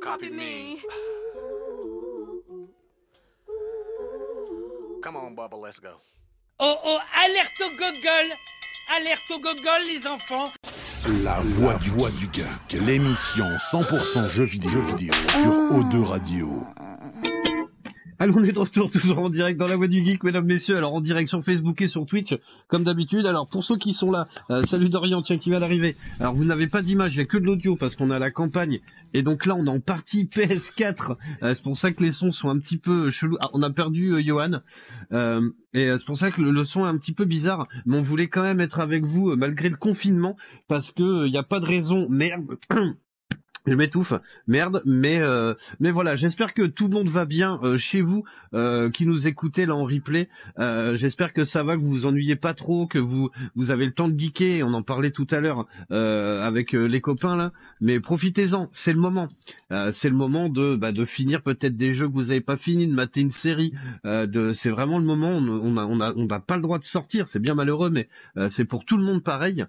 Don't 0.09 0.21
copy 0.21 0.31
me. 0.31 0.81
Come 5.03 5.17
on, 5.17 5.35
Bubba, 5.35 5.61
let's 5.61 5.81
go. 5.81 5.91
Oh 6.61 6.77
oh, 6.85 6.99
alerte 7.25 7.61
au 7.61 7.71
gogol 7.79 8.33
Alerte 8.97 9.31
au 9.31 9.39
gogol, 9.39 9.81
les 9.87 10.07
enfants 10.09 10.51
La 11.23 11.39
voix 11.41 11.75
du, 11.75 11.91
voix 11.91 12.11
du 12.11 12.29
geek, 12.33 12.81
l'émission 12.85 13.47
100% 13.59 14.29
jeux 14.29 14.45
vidéo, 14.45 14.71
jeux 14.71 14.97
vidéo 14.97 15.13
sur 15.29 15.53
O2 15.53 16.03
Radio. 16.03 16.65
Allez, 18.21 18.33
on 18.35 18.43
est 18.43 18.51
de 18.51 18.59
retour 18.59 18.91
toujours 18.91 19.21
en 19.21 19.31
direct 19.31 19.61
dans 19.61 19.69
la 19.69 19.77
voie 19.77 19.87
du 19.87 20.05
geek, 20.05 20.25
mesdames, 20.25 20.45
messieurs. 20.45 20.77
Alors 20.77 20.93
en 20.93 21.01
direct 21.01 21.29
sur 21.29 21.45
Facebook 21.45 21.81
et 21.81 21.87
sur 21.87 22.05
Twitch, 22.05 22.35
comme 22.67 22.83
d'habitude. 22.83 23.25
Alors 23.27 23.49
pour 23.49 23.63
ceux 23.63 23.77
qui 23.77 23.93
sont 23.93 24.11
là, 24.11 24.27
euh, 24.51 24.61
salut 24.65 24.89
Dorian, 24.89 25.23
tiens, 25.23 25.39
qui 25.39 25.51
vient 25.51 25.61
d'arriver. 25.61 25.95
Alors 26.19 26.35
vous 26.35 26.45
n'avez 26.45 26.67
pas 26.67 26.83
d'image, 26.83 27.15
il 27.15 27.19
n'y 27.19 27.23
a 27.23 27.27
que 27.27 27.39
de 27.39 27.45
l'audio 27.45 27.77
parce 27.77 27.95
qu'on 27.95 28.11
a 28.11 28.19
la 28.19 28.33
campagne. 28.33 28.81
Et 29.15 29.23
donc 29.23 29.47
là, 29.47 29.55
on 29.55 29.67
est 29.67 29.71
en 29.71 29.79
partie 29.79 30.25
PS4. 30.25 31.17
Euh, 31.45 31.55
c'est 31.55 31.63
pour 31.63 31.79
ça 31.79 31.93
que 31.93 32.03
les 32.03 32.11
sons 32.11 32.33
sont 32.33 32.49
un 32.49 32.59
petit 32.59 32.79
peu 32.79 33.11
chelous. 33.11 33.37
Ah, 33.41 33.51
on 33.53 33.63
a 33.63 33.71
perdu 33.71 34.15
euh, 34.15 34.21
Johan. 34.21 34.63
Euh, 35.13 35.51
et 35.73 35.87
euh, 35.87 35.99
c'est 35.99 36.07
pour 36.07 36.19
ça 36.19 36.33
que 36.33 36.41
le, 36.41 36.51
le 36.51 36.65
son 36.65 36.87
est 36.87 36.89
un 36.89 36.99
petit 36.99 37.15
peu 37.15 37.25
bizarre. 37.25 37.69
Mais 37.87 37.99
on 37.99 38.03
voulait 38.03 38.29
quand 38.29 38.43
même 38.43 38.59
être 38.59 38.81
avec 38.81 39.05
vous 39.05 39.37
malgré 39.37 39.69
le 39.69 39.77
confinement 39.77 40.37
parce 40.67 40.91
que 40.91 41.27
il 41.27 41.31
n'y 41.31 41.39
a 41.39 41.45
pas 41.45 41.61
de 41.61 41.67
raison. 41.67 42.09
Merde. 42.09 42.59
Je 43.69 43.75
m'étouffe, 43.75 44.15
merde, 44.47 44.83
mais 44.87 45.21
euh, 45.21 45.53
mais 45.79 45.91
voilà, 45.91 46.15
j'espère 46.15 46.55
que 46.55 46.63
tout 46.63 46.89
le 46.89 46.95
monde 46.95 47.11
va 47.11 47.27
bien 47.27 47.61
euh, 47.63 47.77
chez 47.77 48.01
vous, 48.01 48.25
euh, 48.55 48.89
qui 48.89 49.05
nous 49.05 49.27
écoutez 49.27 49.67
là 49.67 49.75
en 49.75 49.85
replay. 49.85 50.29
J'espère 50.95 51.35
que 51.35 51.45
ça 51.45 51.63
va, 51.63 51.77
que 51.77 51.83
vous 51.83 51.91
vous 51.91 52.07
ennuyez 52.07 52.37
pas 52.37 52.55
trop, 52.55 52.87
que 52.87 52.99
vous 52.99 53.31
vous 53.55 53.71
avez 53.71 53.85
le 53.85 53.93
temps 53.93 54.09
de 54.09 54.19
geeker. 54.19 54.67
On 54.67 54.73
en 54.73 54.83
parlait 54.83 55.11
tout 55.11 55.27
à 55.31 55.41
l'heure 55.41 55.67
avec 55.91 56.73
les 56.73 57.01
copains 57.01 57.37
là, 57.37 57.51
mais 57.81 58.01
profitez-en, 58.01 58.71
c'est 58.85 58.93
le 58.93 59.01
moment. 59.01 59.29
C'est 59.71 60.09
le 60.09 60.17
moment 60.17 60.49
de 60.49 60.77
bah, 60.77 60.93
de 60.93 61.05
finir 61.05 61.43
peut-être 61.43 61.77
des 61.77 61.93
jeux 61.93 62.09
que 62.09 62.15
vous 62.15 62.31
avez 62.31 62.41
pas 62.41 62.57
fini, 62.57 62.87
de 62.87 62.95
mater 62.95 63.21
une 63.21 63.33
série. 63.33 63.75
C'est 64.05 64.71
vraiment 64.71 64.99
le 64.99 65.05
moment. 65.05 65.33
On 65.37 65.77
a 65.77 65.85
on 65.85 66.01
a 66.01 66.13
on 66.15 66.27
n'a 66.27 66.41
pas 66.41 66.57
le 66.57 66.63
droit 66.63 66.79
de 66.79 66.85
sortir, 66.85 67.29
c'est 67.29 67.41
bien 67.41 67.55
malheureux, 67.55 67.91
mais 67.91 68.09
c'est 68.57 68.65
pour 68.65 68.87
tout 68.87 68.97
le 68.97 69.05
monde 69.05 69.23
pareil. 69.23 69.67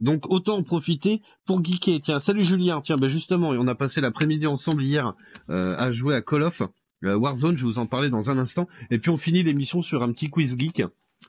Donc 0.00 0.26
autant 0.30 0.56
en 0.58 0.62
profiter 0.62 1.22
pour 1.46 1.64
geeker. 1.64 2.00
Tiens, 2.02 2.20
salut 2.20 2.44
Julien. 2.44 2.80
Tiens, 2.82 2.96
ben 2.96 3.08
justement, 3.08 3.50
on 3.50 3.66
a 3.66 3.74
passé 3.74 4.00
l'après-midi 4.00 4.46
ensemble 4.46 4.82
hier 4.82 5.14
euh, 5.48 5.76
à 5.76 5.90
jouer 5.92 6.14
à 6.14 6.22
Call 6.22 6.42
of 6.42 6.60
euh, 7.04 7.16
Warzone. 7.16 7.56
Je 7.56 7.64
vais 7.66 7.72
vous 7.72 7.78
en 7.78 7.86
parler 7.86 8.10
dans 8.10 8.30
un 8.30 8.38
instant. 8.38 8.68
Et 8.90 8.98
puis 8.98 9.10
on 9.10 9.16
finit 9.16 9.42
l'émission 9.42 9.82
sur 9.82 10.02
un 10.02 10.12
petit 10.12 10.28
quiz 10.28 10.54
geek. 10.58 10.82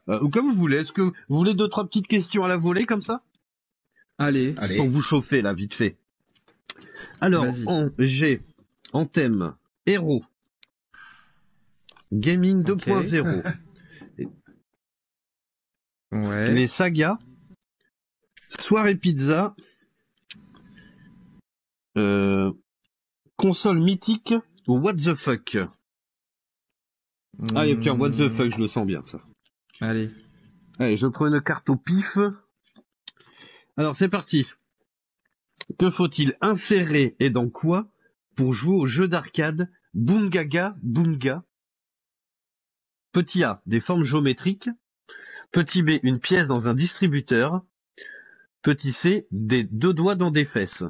Euh, 0.10 0.20
ou 0.22 0.30
comme 0.30 0.52
vous 0.52 0.58
voulez. 0.58 0.78
Est-ce 0.78 0.92
que 0.92 1.02
vous 1.02 1.14
voulez 1.30 1.54
deux 1.54 1.68
trois 1.70 1.86
petites 1.86 2.08
questions 2.08 2.44
à 2.44 2.48
la 2.48 2.58
volée 2.58 2.86
comme 2.86 3.02
ça? 3.02 3.22
Allez. 4.18 4.56
Allez. 4.58 4.78
pour 4.78 4.88
vous 4.90 5.02
chauffer 5.02 5.42
là, 5.42 5.54
vite 5.54 5.74
fait. 5.74 5.96
Alors, 7.22 7.46
en, 7.68 7.90
j'ai 8.00 8.42
en 8.94 9.06
thème 9.06 9.54
héros, 9.86 10.24
gaming 12.12 12.60
Ok. 12.70 12.86
2.0, 12.88 13.54
Ouais. 16.12 16.54
les 16.54 16.68
sagas, 16.68 17.18
soirée 18.60 18.96
pizza, 18.96 19.56
euh, 21.98 22.52
console 23.36 23.80
mythique 23.80 24.34
ou 24.68 24.78
what 24.80 24.96
the 24.96 25.16
fuck. 25.16 25.58
Allez, 27.56 27.80
tiens, 27.80 27.94
what 27.94 28.12
the 28.12 28.30
fuck, 28.30 28.50
je 28.50 28.62
le 28.62 28.68
sens 28.68 28.86
bien 28.86 29.04
ça. 29.04 29.20
Allez. 29.82 30.10
Allez, 30.80 30.98
je 30.98 31.08
prends 31.08 31.28
une 31.28 31.42
carte 31.42 31.70
au 31.70 31.76
pif. 31.76 32.18
Alors 33.78 33.96
c'est 33.96 34.10
parti. 34.10 34.46
Que 35.78 35.90
faut-il 35.90 36.36
insérer 36.42 37.16
et 37.20 37.30
dans 37.30 37.50
quoi 37.50 37.88
pour 38.36 38.54
jouer 38.54 38.76
au 38.76 38.86
jeu 38.86 39.08
d'arcade 39.08 39.70
Boongaga 39.94 40.76
Boonga 40.82 41.44
Petit 43.12 43.44
A, 43.44 43.62
des 43.66 43.82
formes 43.82 44.04
géométriques. 44.04 44.70
Petit 45.52 45.82
B, 45.82 46.00
une 46.04 46.20
pièce 46.20 46.48
dans 46.48 46.68
un 46.68 46.74
distributeur. 46.74 47.64
Petit 48.68 48.92
C, 48.92 49.28
des 49.32 49.64
deux 49.64 49.94
doigts 49.94 50.16
dans 50.16 50.30
des 50.30 50.44
fesses. 50.44 50.84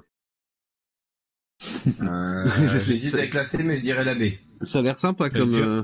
Euh, 2.01 2.81
J'hésite 2.81 3.13
avec 3.13 3.35
la 3.35 3.43
C, 3.43 3.63
mais 3.63 3.77
je 3.77 3.81
dirais 3.83 4.03
la 4.03 4.15
B. 4.15 4.31
Ça 4.71 4.79
a 4.79 4.81
l'air 4.81 4.97
sympa 4.97 5.29
Je 5.31 5.37
comme... 5.37 5.49
dirais- 5.51 5.63
euh, 5.67 5.83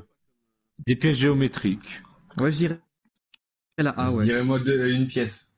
Des 0.88 0.96
pièces 0.96 1.18
géométriques. 1.18 2.02
Ouais, 2.38 2.52
je 2.52 2.58
dirais 2.58 2.80
la 3.78 3.92
A, 3.92 4.10
Je 4.10 4.16
ouais. 4.16 4.24
dirais 4.26 4.44
moi 4.44 4.60
deux, 4.60 4.90
une 4.90 5.06
pièce. 5.06 5.54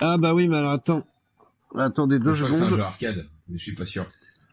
Ah 0.00 0.16
bah 0.18 0.32
oui, 0.32 0.48
mais 0.48 0.56
alors 0.56 0.72
attends. 0.72 1.06
Attendez 1.76 2.18
deux 2.18 2.32
je 2.34 2.44
crois 2.44 2.48
que 2.50 2.54
c'est 2.56 2.62
un 2.62 2.64
secondes. 2.66 2.78
jeu 2.78 2.84
arcade, 2.84 3.28
mais 3.48 3.58
je 3.58 3.62
suis 3.62 3.74
pas 3.74 3.84
sûr. 3.84 4.06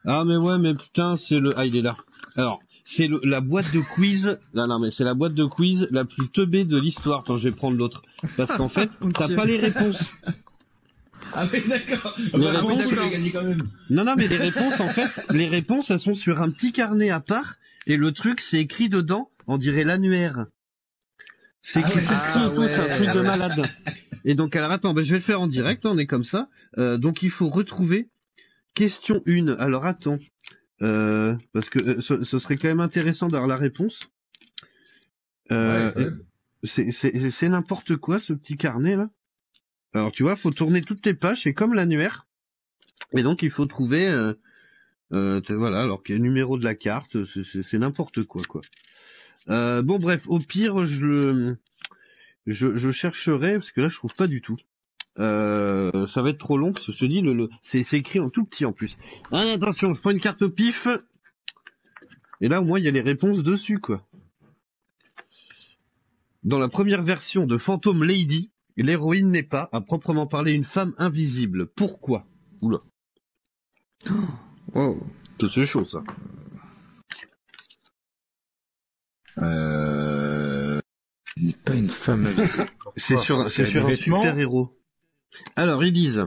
Ah 0.06 0.24
mais 0.26 0.36
ouais 0.36 0.58
mais 0.58 0.76
putain 0.76 1.16
c'est 1.16 1.40
le 1.40 1.58
ah 1.58 1.66
il 1.66 1.76
est 1.78 1.82
là. 1.82 1.96
Alors 2.36 2.62
c'est 2.96 3.08
la 3.24 3.42
boîte 3.42 3.74
de 3.74 3.82
quiz. 3.82 4.38
Non 4.54 4.68
non 4.68 4.80
mais 4.80 4.92
c'est 4.92 5.04
la 5.04 5.14
boîte 5.14 5.34
de 5.34 5.46
quiz 5.46 5.88
la 5.92 6.06
plus 6.06 6.30
teubée 6.30 6.66
de 6.66 6.78
l'histoire. 6.78 7.22
Attends 7.22 7.36
je 7.36 7.50
vais 7.50 7.56
prendre 7.56 7.78
l'autre 7.78 8.04
parce 8.38 8.56
qu'en 8.56 8.70
fait 8.70 8.90
t'as 9.14 9.36
pas 9.36 9.46
les 9.46 9.58
réponses. 9.58 10.02
Ah 11.34 11.48
oui, 11.52 11.62
d'accord. 11.68 12.16
Les 12.18 12.32
Ah 12.34 12.38
bah, 12.38 12.62
oui, 12.66 13.12
gagné 13.12 13.32
quand 13.32 13.44
même. 13.44 13.70
Non 13.90 14.04
non 14.04 14.16
mais 14.18 14.28
les 14.28 14.38
réponses 14.38 14.80
en 14.80 14.90
fait 14.90 15.10
les 15.32 15.48
réponses 15.48 15.92
elles 15.92 16.00
sont 16.00 16.16
sur 16.16 16.42
un 16.42 16.50
petit 16.50 16.72
carnet 16.72 17.10
à 17.10 17.20
part 17.20 17.56
et 17.86 17.98
le 17.98 18.12
truc 18.12 18.42
c'est 18.50 18.58
écrit 18.58 18.90
dedans 18.90 19.30
on 19.48 19.58
dirait 19.58 19.84
l'annuaire. 19.84 20.46
C'est 21.62 21.82
Ah 21.84 21.88
écrit 21.88 22.00
ouais. 22.00 22.06
Ah 22.10 22.34
tout, 22.50 22.56
tout, 22.56 22.68
c'est 22.68 22.80
un 22.80 22.86
ouais. 22.86 22.96
truc 22.98 23.14
de 23.16 23.22
malade. 23.22 23.70
Et 24.26 24.34
donc 24.34 24.56
alors 24.56 24.72
attends 24.72 24.94
ben, 24.94 25.04
je 25.04 25.12
vais 25.12 25.18
le 25.18 25.24
faire 25.24 25.42
en 25.42 25.48
direct 25.48 25.86
on 25.86 25.98
est 25.98 26.08
comme 26.08 26.24
ça. 26.24 26.48
Euh, 26.78 26.98
donc 26.98 27.22
il 27.22 27.30
faut 27.30 27.50
retrouver 27.50 28.08
question 28.74 29.22
1. 29.28 29.50
Alors 29.60 29.86
attends. 29.86 30.18
Euh, 30.82 31.36
parce 31.54 31.70
que 31.70 31.80
euh, 31.80 32.02
ce, 32.02 32.24
ce 32.24 32.40
serait 32.40 32.58
quand 32.58 32.68
même 32.70 32.80
intéressant 32.80 33.28
d'avoir 33.28 33.48
la 33.48 33.58
réponse. 33.58 34.10
Euh, 35.52 35.92
Ouais, 35.96 36.06
ouais. 36.06 36.92
c'est- 36.92 37.50
n'importe 37.50 37.96
quoi 37.98 38.20
ce 38.20 38.34
petit 38.34 38.58
carnet 38.58 38.96
là. 38.96 39.10
Alors 39.94 40.12
tu 40.12 40.24
vois, 40.24 40.36
faut 40.36 40.52
tourner 40.52 40.82
toutes 40.82 41.02
tes 41.02 41.14
pages, 41.14 41.42
c'est 41.44 41.54
comme 41.54 41.74
l'annuaire. 41.74 42.28
Et 43.14 43.24
donc 43.24 43.42
il 43.42 43.50
faut 43.50 43.66
trouver, 43.66 44.08
euh, 44.08 44.34
euh, 45.14 45.42
voilà, 45.50 45.82
alors 45.82 46.04
qu'il 46.04 46.14
y 46.14 46.16
a 46.16 46.20
le 46.20 46.24
numéro 46.24 46.58
de 46.58 46.64
la 46.64 46.76
carte, 46.76 47.18
c'est- 47.26 47.74
n'importe 47.78 48.24
quoi 48.24 48.44
quoi. 48.48 48.62
Euh, 49.50 49.82
bon 49.82 49.98
bref, 49.98 50.24
au 50.28 50.40
pire 50.40 50.86
je 50.86 51.02
le, 51.06 51.58
je, 52.46 52.78
je 52.78 52.92
chercherai 52.92 53.56
parce 53.56 53.72
que 53.72 53.82
là 53.82 53.88
je 53.88 53.96
trouve 53.98 54.14
pas 54.14 54.28
du 54.28 54.42
tout. 54.42 54.58
Euh, 55.20 56.08
ça 56.08 56.22
va 56.22 56.30
être 56.30 56.38
trop 56.38 56.58
long 56.58 56.72
parce 56.72 56.86
que 56.86 56.94
je 56.94 57.00
te 57.00 57.06
dis 57.06 57.22
le, 57.22 57.34
le 57.34 57.50
c'est 57.72 57.94
écrit 57.94 58.20
en 58.20 58.30
tout 58.30 58.46
petit 58.46 58.66
en 58.66 58.72
plus. 58.72 58.98
Ah, 59.32 59.42
attention, 59.42 59.94
je 59.94 60.00
prends 60.00 60.12
une 60.12 60.22
carte 60.22 60.42
au 60.42 60.50
pif. 60.50 60.88
Et 62.42 62.48
là 62.48 62.62
au 62.62 62.66
moins 62.66 62.80
il 62.80 62.86
y 62.86 62.88
a 62.88 62.92
les 62.92 63.02
réponses 63.02 63.44
dessus 63.44 63.80
quoi. 63.80 64.02
Dans 66.44 66.58
la 66.58 66.70
première 66.70 67.04
version 67.04 67.46
de 67.46 67.58
Phantom 67.58 68.02
Lady, 68.02 68.50
l'héroïne 68.78 69.30
n'est 69.30 69.44
pas, 69.44 69.68
à 69.74 69.82
proprement 69.82 70.26
parler, 70.26 70.54
une 70.54 70.64
femme 70.64 70.94
invisible. 70.98 71.68
Pourquoi? 71.68 72.26
Oula, 72.62 72.78
Wow. 74.74 75.04
c'est 75.40 75.66
chaud 75.66 75.84
ça. 75.84 76.02
Euh... 79.40 80.80
Pas 81.66 81.76
une 81.76 81.90
femme 81.90 82.26
invisible. 82.26 82.70
C'est 82.96 83.18
sur, 83.20 83.40
un 83.40 83.44
vêtements. 83.88 84.24
Alors 85.56 85.84
ils 85.84 85.94
disent, 85.94 86.24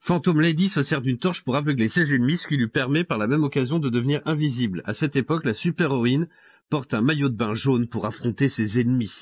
Phantom 0.00 0.40
Lady 0.40 0.68
se 0.68 0.82
sert 0.82 1.00
d'une 1.00 1.18
torche 1.18 1.44
pour 1.44 1.56
aveugler 1.56 1.88
ses 1.88 2.12
ennemis, 2.14 2.36
ce 2.38 2.46
qui 2.48 2.56
lui 2.56 2.68
permet 2.68 3.04
par 3.04 3.18
la 3.18 3.26
même 3.26 3.44
occasion 3.44 3.78
de 3.78 3.88
devenir 3.88 4.20
invisible. 4.24 4.82
À 4.84 4.94
cette 4.94 5.16
époque, 5.16 5.44
la 5.44 5.54
super-héroïne 5.54 6.28
porte 6.70 6.94
un 6.94 7.02
maillot 7.02 7.28
de 7.28 7.36
bain 7.36 7.54
jaune 7.54 7.86
pour 7.88 8.06
affronter 8.06 8.48
ses 8.48 8.80
ennemis. 8.80 9.12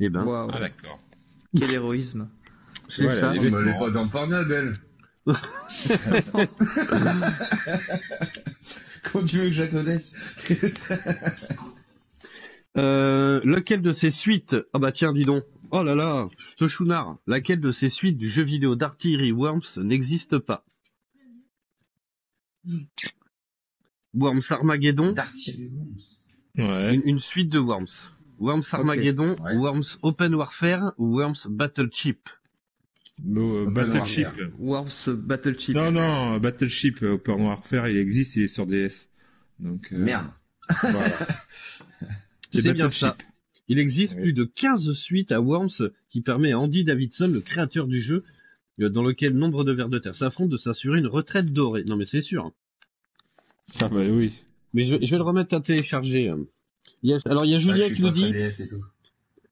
Eh 0.00 0.08
ben. 0.08 0.24
Ah 0.52 0.58
d'accord. 0.58 0.98
Quel 1.56 1.70
héroïsme. 1.70 2.28
c'est 2.88 3.04
Voilà, 3.04 3.20
ça. 3.20 3.32
les 3.34 3.38
elle 3.38 3.46
est 3.46 3.50
vêtements. 3.50 3.78
pas 3.78 3.90
dans 3.90 4.08
Pornhub, 4.08 4.50
elle. 4.50 4.76
Comment 9.12 9.24
tu 9.24 9.38
veux 9.38 9.44
que 9.46 9.52
je 9.52 9.62
la 9.62 9.68
connaisse 9.68 10.16
Euh, 12.76 13.40
lequel 13.44 13.82
de 13.82 13.92
ces 13.92 14.10
suites 14.10 14.56
Ah 14.72 14.78
bah 14.78 14.92
tiens, 14.92 15.12
dis 15.12 15.24
donc. 15.24 15.44
Oh 15.70 15.82
là 15.82 15.94
là, 15.94 16.28
ce 16.58 16.66
chounard. 16.66 17.18
Laquelle 17.26 17.60
de 17.60 17.72
ces 17.72 17.88
suites 17.88 18.18
du 18.18 18.28
jeu 18.28 18.42
vidéo 18.42 18.74
d'artillerie 18.74 19.32
Worms 19.32 19.62
n'existe 19.76 20.38
pas 20.38 20.64
Worms 24.14 24.42
Armageddon, 24.50 25.12
D'Artillery 25.12 25.68
Worms. 25.68 25.98
Ouais. 26.56 26.94
une, 26.94 27.02
une 27.04 27.20
suite 27.20 27.50
de 27.50 27.58
Worms. 27.58 27.86
Worms 28.38 28.62
Armageddon, 28.72 29.36
ouais. 29.42 29.56
Worms 29.56 29.98
Open 30.02 30.34
Warfare 30.34 30.92
ou 30.98 31.16
Worms 31.18 31.46
Battleship. 31.48 32.28
No, 33.22 33.58
euh, 33.58 33.70
Battleship. 33.70 34.26
Warfare. 34.58 34.60
Wars 34.60 35.16
Battleship. 35.16 35.74
Non, 35.76 35.92
non, 35.92 36.38
Battleship, 36.38 37.02
euh, 37.02 37.12
Open 37.12 37.42
Warfare, 37.42 37.88
il 37.88 37.96
existe, 37.98 38.36
il 38.36 38.42
est 38.42 38.48
sur 38.48 38.66
DS. 38.66 39.08
Donc, 39.60 39.92
euh, 39.92 39.98
Merde. 39.98 40.30
Voilà. 40.82 41.18
C'est 42.62 42.72
bien 42.72 42.90
ça. 42.90 43.16
Il 43.68 43.78
existe 43.78 44.14
Oui. 44.16 44.22
plus 44.22 44.32
de 44.34 44.44
15 44.44 44.92
suites 44.92 45.32
à 45.32 45.40
Worms 45.40 45.90
qui 46.10 46.20
permet 46.20 46.52
à 46.52 46.58
Andy 46.58 46.84
Davidson, 46.84 47.28
le 47.32 47.40
créateur 47.40 47.86
du 47.86 48.00
jeu, 48.00 48.24
euh, 48.80 48.88
dans 48.90 49.02
lequel 49.02 49.32
nombre 49.32 49.64
de 49.64 49.72
vers 49.72 49.88
de 49.88 49.98
terre 49.98 50.14
s'affrontent, 50.14 50.50
de 50.50 50.56
s'assurer 50.56 50.98
une 50.98 51.06
retraite 51.06 51.52
dorée. 51.52 51.84
Non 51.84 51.96
mais 51.96 52.04
c'est 52.04 52.20
sûr. 52.20 52.52
Ah 53.80 53.88
bah 53.88 54.02
oui. 54.10 54.32
Mais 54.74 54.84
je, 54.84 54.96
je 55.00 55.10
vais 55.10 55.16
le 55.16 55.22
remettre 55.22 55.54
à 55.54 55.60
télécharger. 55.60 56.30
Alors 57.24 57.44
il 57.44 57.50
y 57.50 57.54
a 57.54 57.56
Ouais, 57.56 57.62
Julien 57.62 57.90
qui 57.90 58.02
nous 58.02 58.10
dit. 58.10 58.32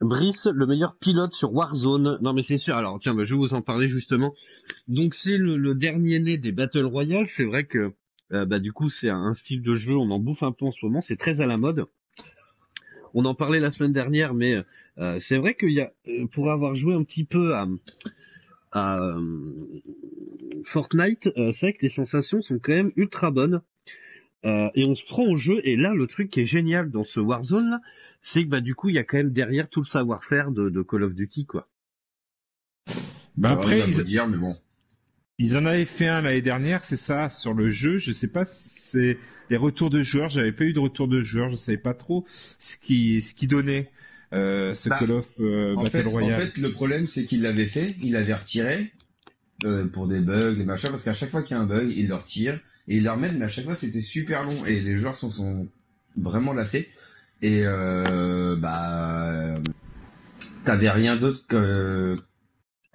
Brice, 0.00 0.46
le 0.52 0.66
meilleur 0.66 0.96
pilote 0.98 1.32
sur 1.32 1.52
Warzone. 1.54 2.18
Non 2.20 2.32
mais 2.32 2.42
c'est 2.42 2.58
sûr. 2.58 2.76
Alors 2.76 2.98
tiens, 3.00 3.14
bah, 3.14 3.24
je 3.24 3.34
vais 3.34 3.38
vous 3.38 3.54
en 3.54 3.62
parler 3.62 3.88
justement. 3.88 4.34
Donc 4.88 5.14
c'est 5.14 5.38
le, 5.38 5.56
le 5.56 5.74
dernier 5.74 6.18
né 6.18 6.36
des 6.38 6.52
Battle 6.52 6.84
Royale. 6.84 7.26
C'est 7.36 7.44
vrai 7.44 7.64
que 7.64 7.92
euh, 8.32 8.44
bah, 8.44 8.58
du 8.58 8.72
coup 8.72 8.90
c'est 8.90 9.08
un, 9.08 9.22
un 9.26 9.34
style 9.34 9.62
de 9.62 9.74
jeu, 9.74 9.94
on 9.96 10.10
en 10.10 10.18
bouffe 10.18 10.42
un 10.42 10.52
peu 10.52 10.64
en 10.66 10.72
ce 10.72 10.84
moment. 10.84 11.00
C'est 11.00 11.16
très 11.16 11.40
à 11.40 11.46
la 11.46 11.56
mode. 11.56 11.86
On 13.14 13.24
en 13.24 13.34
parlait 13.34 13.60
la 13.60 13.70
semaine 13.70 13.92
dernière, 13.92 14.34
mais 14.34 14.56
euh, 14.98 15.20
c'est 15.28 15.36
vrai 15.36 15.54
qu'il 15.54 15.72
y 15.72 15.80
a, 15.80 15.92
euh, 16.08 16.26
pour 16.26 16.50
avoir 16.50 16.74
joué 16.74 16.94
un 16.94 17.04
petit 17.04 17.24
peu 17.24 17.54
à, 17.54 17.66
à 18.72 18.98
euh, 18.98 19.80
Fortnite, 20.64 21.26
euh, 21.36 21.52
c'est 21.52 21.66
vrai 21.66 21.72
que 21.74 21.82
les 21.82 21.90
sensations 21.90 22.42
sont 22.42 22.58
quand 22.58 22.72
même 22.72 22.92
ultra 22.96 23.30
bonnes. 23.30 23.62
Euh, 24.44 24.68
et 24.74 24.84
on 24.84 24.96
se 24.96 25.04
prend 25.04 25.24
au 25.24 25.36
jeu. 25.36 25.60
Et 25.64 25.76
là, 25.76 25.94
le 25.94 26.06
truc 26.08 26.30
qui 26.30 26.40
est 26.40 26.44
génial 26.44 26.90
dans 26.90 27.04
ce 27.04 27.20
Warzone, 27.20 27.70
là, 27.70 27.80
c'est 28.32 28.42
que 28.42 28.48
bah 28.48 28.60
du 28.60 28.74
coup, 28.74 28.88
il 28.88 28.96
y 28.96 28.98
a 28.98 29.04
quand 29.04 29.16
même 29.16 29.32
derrière 29.32 29.68
tout 29.68 29.80
le 29.80 29.86
savoir-faire 29.86 30.50
de, 30.50 30.68
de 30.68 30.82
Call 30.82 31.04
of 31.04 31.14
Duty, 31.14 31.46
quoi. 31.46 31.68
Bah 33.36 33.52
après, 33.52 33.80
ils, 33.88 34.04
dire, 34.04 34.26
mais 34.26 34.36
bon. 34.36 34.54
Ils 35.38 35.56
en 35.56 35.64
avaient 35.66 35.84
fait 35.84 36.08
un 36.08 36.20
l'année 36.22 36.42
dernière, 36.42 36.84
c'est 36.84 36.96
ça, 36.96 37.28
sur 37.28 37.54
le 37.54 37.70
jeu. 37.70 37.98
Je 37.98 38.12
sais 38.12 38.28
pas 38.28 38.44
si 38.44 38.80
c'est 38.80 39.18
les 39.50 39.56
retours 39.56 39.90
de 39.90 40.02
joueurs. 40.02 40.28
J'avais 40.28 40.52
pas 40.52 40.64
eu 40.64 40.72
de 40.72 40.78
retour 40.78 41.08
de 41.08 41.20
joueurs. 41.20 41.48
Je 41.48 41.56
savais 41.56 41.78
pas 41.78 41.94
trop 41.94 42.24
ce 42.28 42.76
qui, 42.76 43.20
ce 43.20 43.34
qui 43.34 43.46
donnait, 43.46 43.90
euh, 44.32 44.74
ce 44.74 44.88
Bah, 44.88 44.98
Call 44.98 45.10
of 45.12 45.26
euh, 45.40 45.74
En 45.74 45.84
Battle 45.84 46.02
fait, 46.02 46.06
en 46.06 46.10
Royale. 46.10 46.46
fait, 46.48 46.60
le 46.60 46.70
problème, 46.72 47.06
c'est 47.06 47.24
qu'il 47.24 47.42
l'avait 47.42 47.66
fait, 47.66 47.96
il 48.02 48.12
l'avait 48.12 48.34
retiré 48.34 48.92
euh, 49.64 49.86
pour 49.86 50.06
des 50.06 50.20
bugs, 50.20 50.54
des 50.54 50.64
machins, 50.64 50.90
parce 50.90 51.04
qu'à 51.04 51.14
chaque 51.14 51.30
fois 51.30 51.42
qu'il 51.42 51.56
y 51.56 51.58
a 51.58 51.62
un 51.62 51.66
bug, 51.66 51.90
il 51.94 52.08
le 52.08 52.14
retire 52.14 52.60
et 52.88 52.96
il 52.96 53.04
le 53.04 53.10
remet, 53.10 53.32
mais 53.32 53.44
à 53.44 53.48
chaque 53.48 53.64
fois, 53.64 53.74
c'était 53.74 54.00
super 54.00 54.44
long 54.44 54.66
et 54.66 54.80
les 54.80 54.98
joueurs 54.98 55.16
sont, 55.16 55.30
sont 55.30 55.68
vraiment 56.16 56.52
lassés. 56.52 56.88
Et 57.40 57.64
bah, 57.64 59.54
t'avais 60.64 60.90
rien 60.90 61.16
d'autre 61.16 61.46
que. 61.48 62.16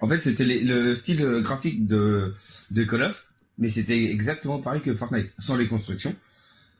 En 0.00 0.08
fait, 0.08 0.20
c'était 0.20 0.44
le 0.44 0.94
style 0.94 1.20
graphique 1.42 1.86
de, 1.86 2.32
de 2.70 2.84
Call 2.84 3.02
of, 3.02 3.26
mais 3.58 3.68
c'était 3.68 4.04
exactement 4.04 4.60
pareil 4.60 4.80
que 4.80 4.94
Fortnite, 4.94 5.30
sans 5.38 5.56
les 5.56 5.66
constructions. 5.68 6.14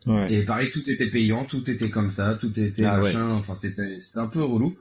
Ouais. 0.07 0.33
Et 0.33 0.45
pareil, 0.45 0.71
tout 0.71 0.89
était 0.89 1.11
payant, 1.11 1.45
tout 1.45 1.69
était 1.69 1.91
comme 1.91 2.11
ça, 2.13 2.37
tout 2.41 2.59
était 2.59 2.85
Ah 2.85 2.97
ouais. 3.01 3.13
machin, 3.13 3.31
enfin 3.33 3.55
c'était 3.57 3.99
un 4.15 4.29
peu 4.29 4.43
relou. 4.43 4.77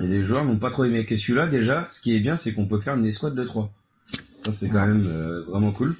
Et 0.00 0.06
les 0.06 0.22
joueurs 0.24 0.44
n'ont 0.44 0.58
pas 0.58 0.70
trop 0.70 0.84
aimé 0.84 1.04
que 1.06 1.16
celui-là, 1.16 1.46
déjà, 1.46 1.86
ce 1.90 2.00
qui 2.02 2.14
est 2.14 2.20
bien, 2.20 2.36
c'est 2.36 2.52
qu'on 2.54 2.66
peut 2.66 2.80
faire 2.80 2.96
une 2.96 3.04
escouade 3.06 3.34
de 3.36 3.44
3. 3.44 3.72
Ça, 4.44 4.52
c'est 4.52 4.68
quand 4.68 4.86
même 4.86 5.06
euh, 5.06 5.42
vraiment 5.44 5.70
cool. 5.70 5.94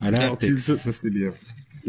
À 0.00 0.10
la 0.10 0.20
Alors, 0.20 0.38
ça 0.40 0.92
c'est 0.92 1.10
bien. 1.10 1.32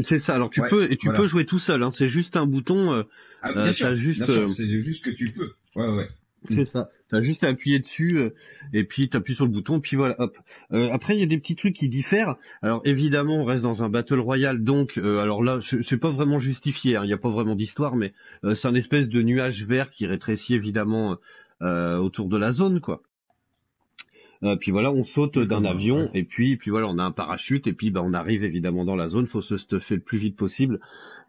C'est 0.03 0.19
ça. 0.19 0.33
Alors 0.35 0.49
tu 0.49 0.61
Ouais, 0.61 0.69
peux 0.69 0.91
et 0.91 0.97
tu 0.97 1.07
voilà. 1.07 1.19
peux 1.21 1.27
jouer 1.27 1.45
tout 1.45 1.59
seul. 1.59 1.81
Hein. 1.83 1.91
C'est 1.97 2.07
juste 2.07 2.35
un 2.37 2.45
bouton. 2.45 2.93
euh, 2.93 3.03
Ah, 3.41 3.51
Euh, 3.51 3.61
bien 3.61 3.71
sûr, 3.73 3.87
t'as 3.87 3.95
juste, 3.95 4.17
bien 4.19 4.25
sûr, 4.27 4.41
euh, 4.43 4.49
c'est 4.49 4.67
juste 4.81 5.03
que 5.03 5.09
tu 5.09 5.31
peux. 5.31 5.51
Ouais, 5.75 5.87
ouais. 5.95 6.09
C'est 6.49 6.69
ça. 6.71 6.89
T'as 7.09 7.21
juste 7.21 7.43
à 7.43 7.47
appuyer 7.47 7.79
dessus 7.79 8.17
euh, 8.17 8.31
et 8.73 8.83
puis 8.83 9.07
t'appuies 9.09 9.35
sur 9.35 9.45
le 9.45 9.51
bouton 9.51 9.79
puis 9.79 9.95
voilà. 9.95 10.15
Hop. 10.19 10.37
Euh, 10.73 10.89
après 10.91 11.15
il 11.15 11.19
y 11.21 11.23
a 11.23 11.27
des 11.27 11.37
petits 11.37 11.55
trucs 11.55 11.75
qui 11.75 11.87
diffèrent. 11.87 12.35
Alors 12.61 12.81
évidemment 12.83 13.37
on 13.37 13.45
reste 13.45 13.63
dans 13.63 13.81
un 13.83 13.89
battle 13.89 14.19
royale 14.19 14.63
donc 14.63 14.97
euh, 14.97 15.19
alors 15.19 15.41
là 15.43 15.59
c'est 15.87 15.97
pas 15.97 16.11
vraiment 16.11 16.39
justifié. 16.39 16.97
hein, 16.97 17.01
Il 17.03 17.07
n'y 17.07 17.13
a 17.13 17.17
pas 17.17 17.29
vraiment 17.29 17.55
d'histoire 17.55 17.95
mais 17.95 18.13
euh, 18.43 18.55
c'est 18.55 18.67
un 18.67 18.75
espèce 18.75 19.07
de 19.07 19.21
nuage 19.21 19.63
vert 19.65 19.89
qui 19.91 20.05
rétrécit 20.05 20.53
évidemment 20.53 21.17
euh, 21.61 21.97
autour 21.97 22.27
de 22.27 22.37
la 22.37 22.51
zone 22.51 22.81
quoi. 22.81 23.01
Euh, 24.43 24.55
puis 24.55 24.69
voilà, 24.71 24.91
on 24.91 25.03
saute 25.03 25.39
d'un 25.39 25.63
Ouais. 25.63 25.69
avion 25.69 26.11
et 26.13 26.23
puis 26.23 26.57
puis 26.57 26.69
voilà, 26.71 26.87
on 26.87 26.99
a 26.99 27.03
un 27.03 27.11
parachute 27.11 27.65
et 27.67 27.73
puis 27.73 27.89
bah 27.89 28.01
on 28.03 28.13
arrive 28.13 28.43
évidemment 28.43 28.85
dans 28.85 28.95
la 28.95 29.07
zone, 29.07 29.27
faut 29.27 29.41
se 29.41 29.57
stuffer 29.57 29.95
le 29.95 30.01
plus 30.01 30.19
vite 30.19 30.35
possible. 30.35 30.79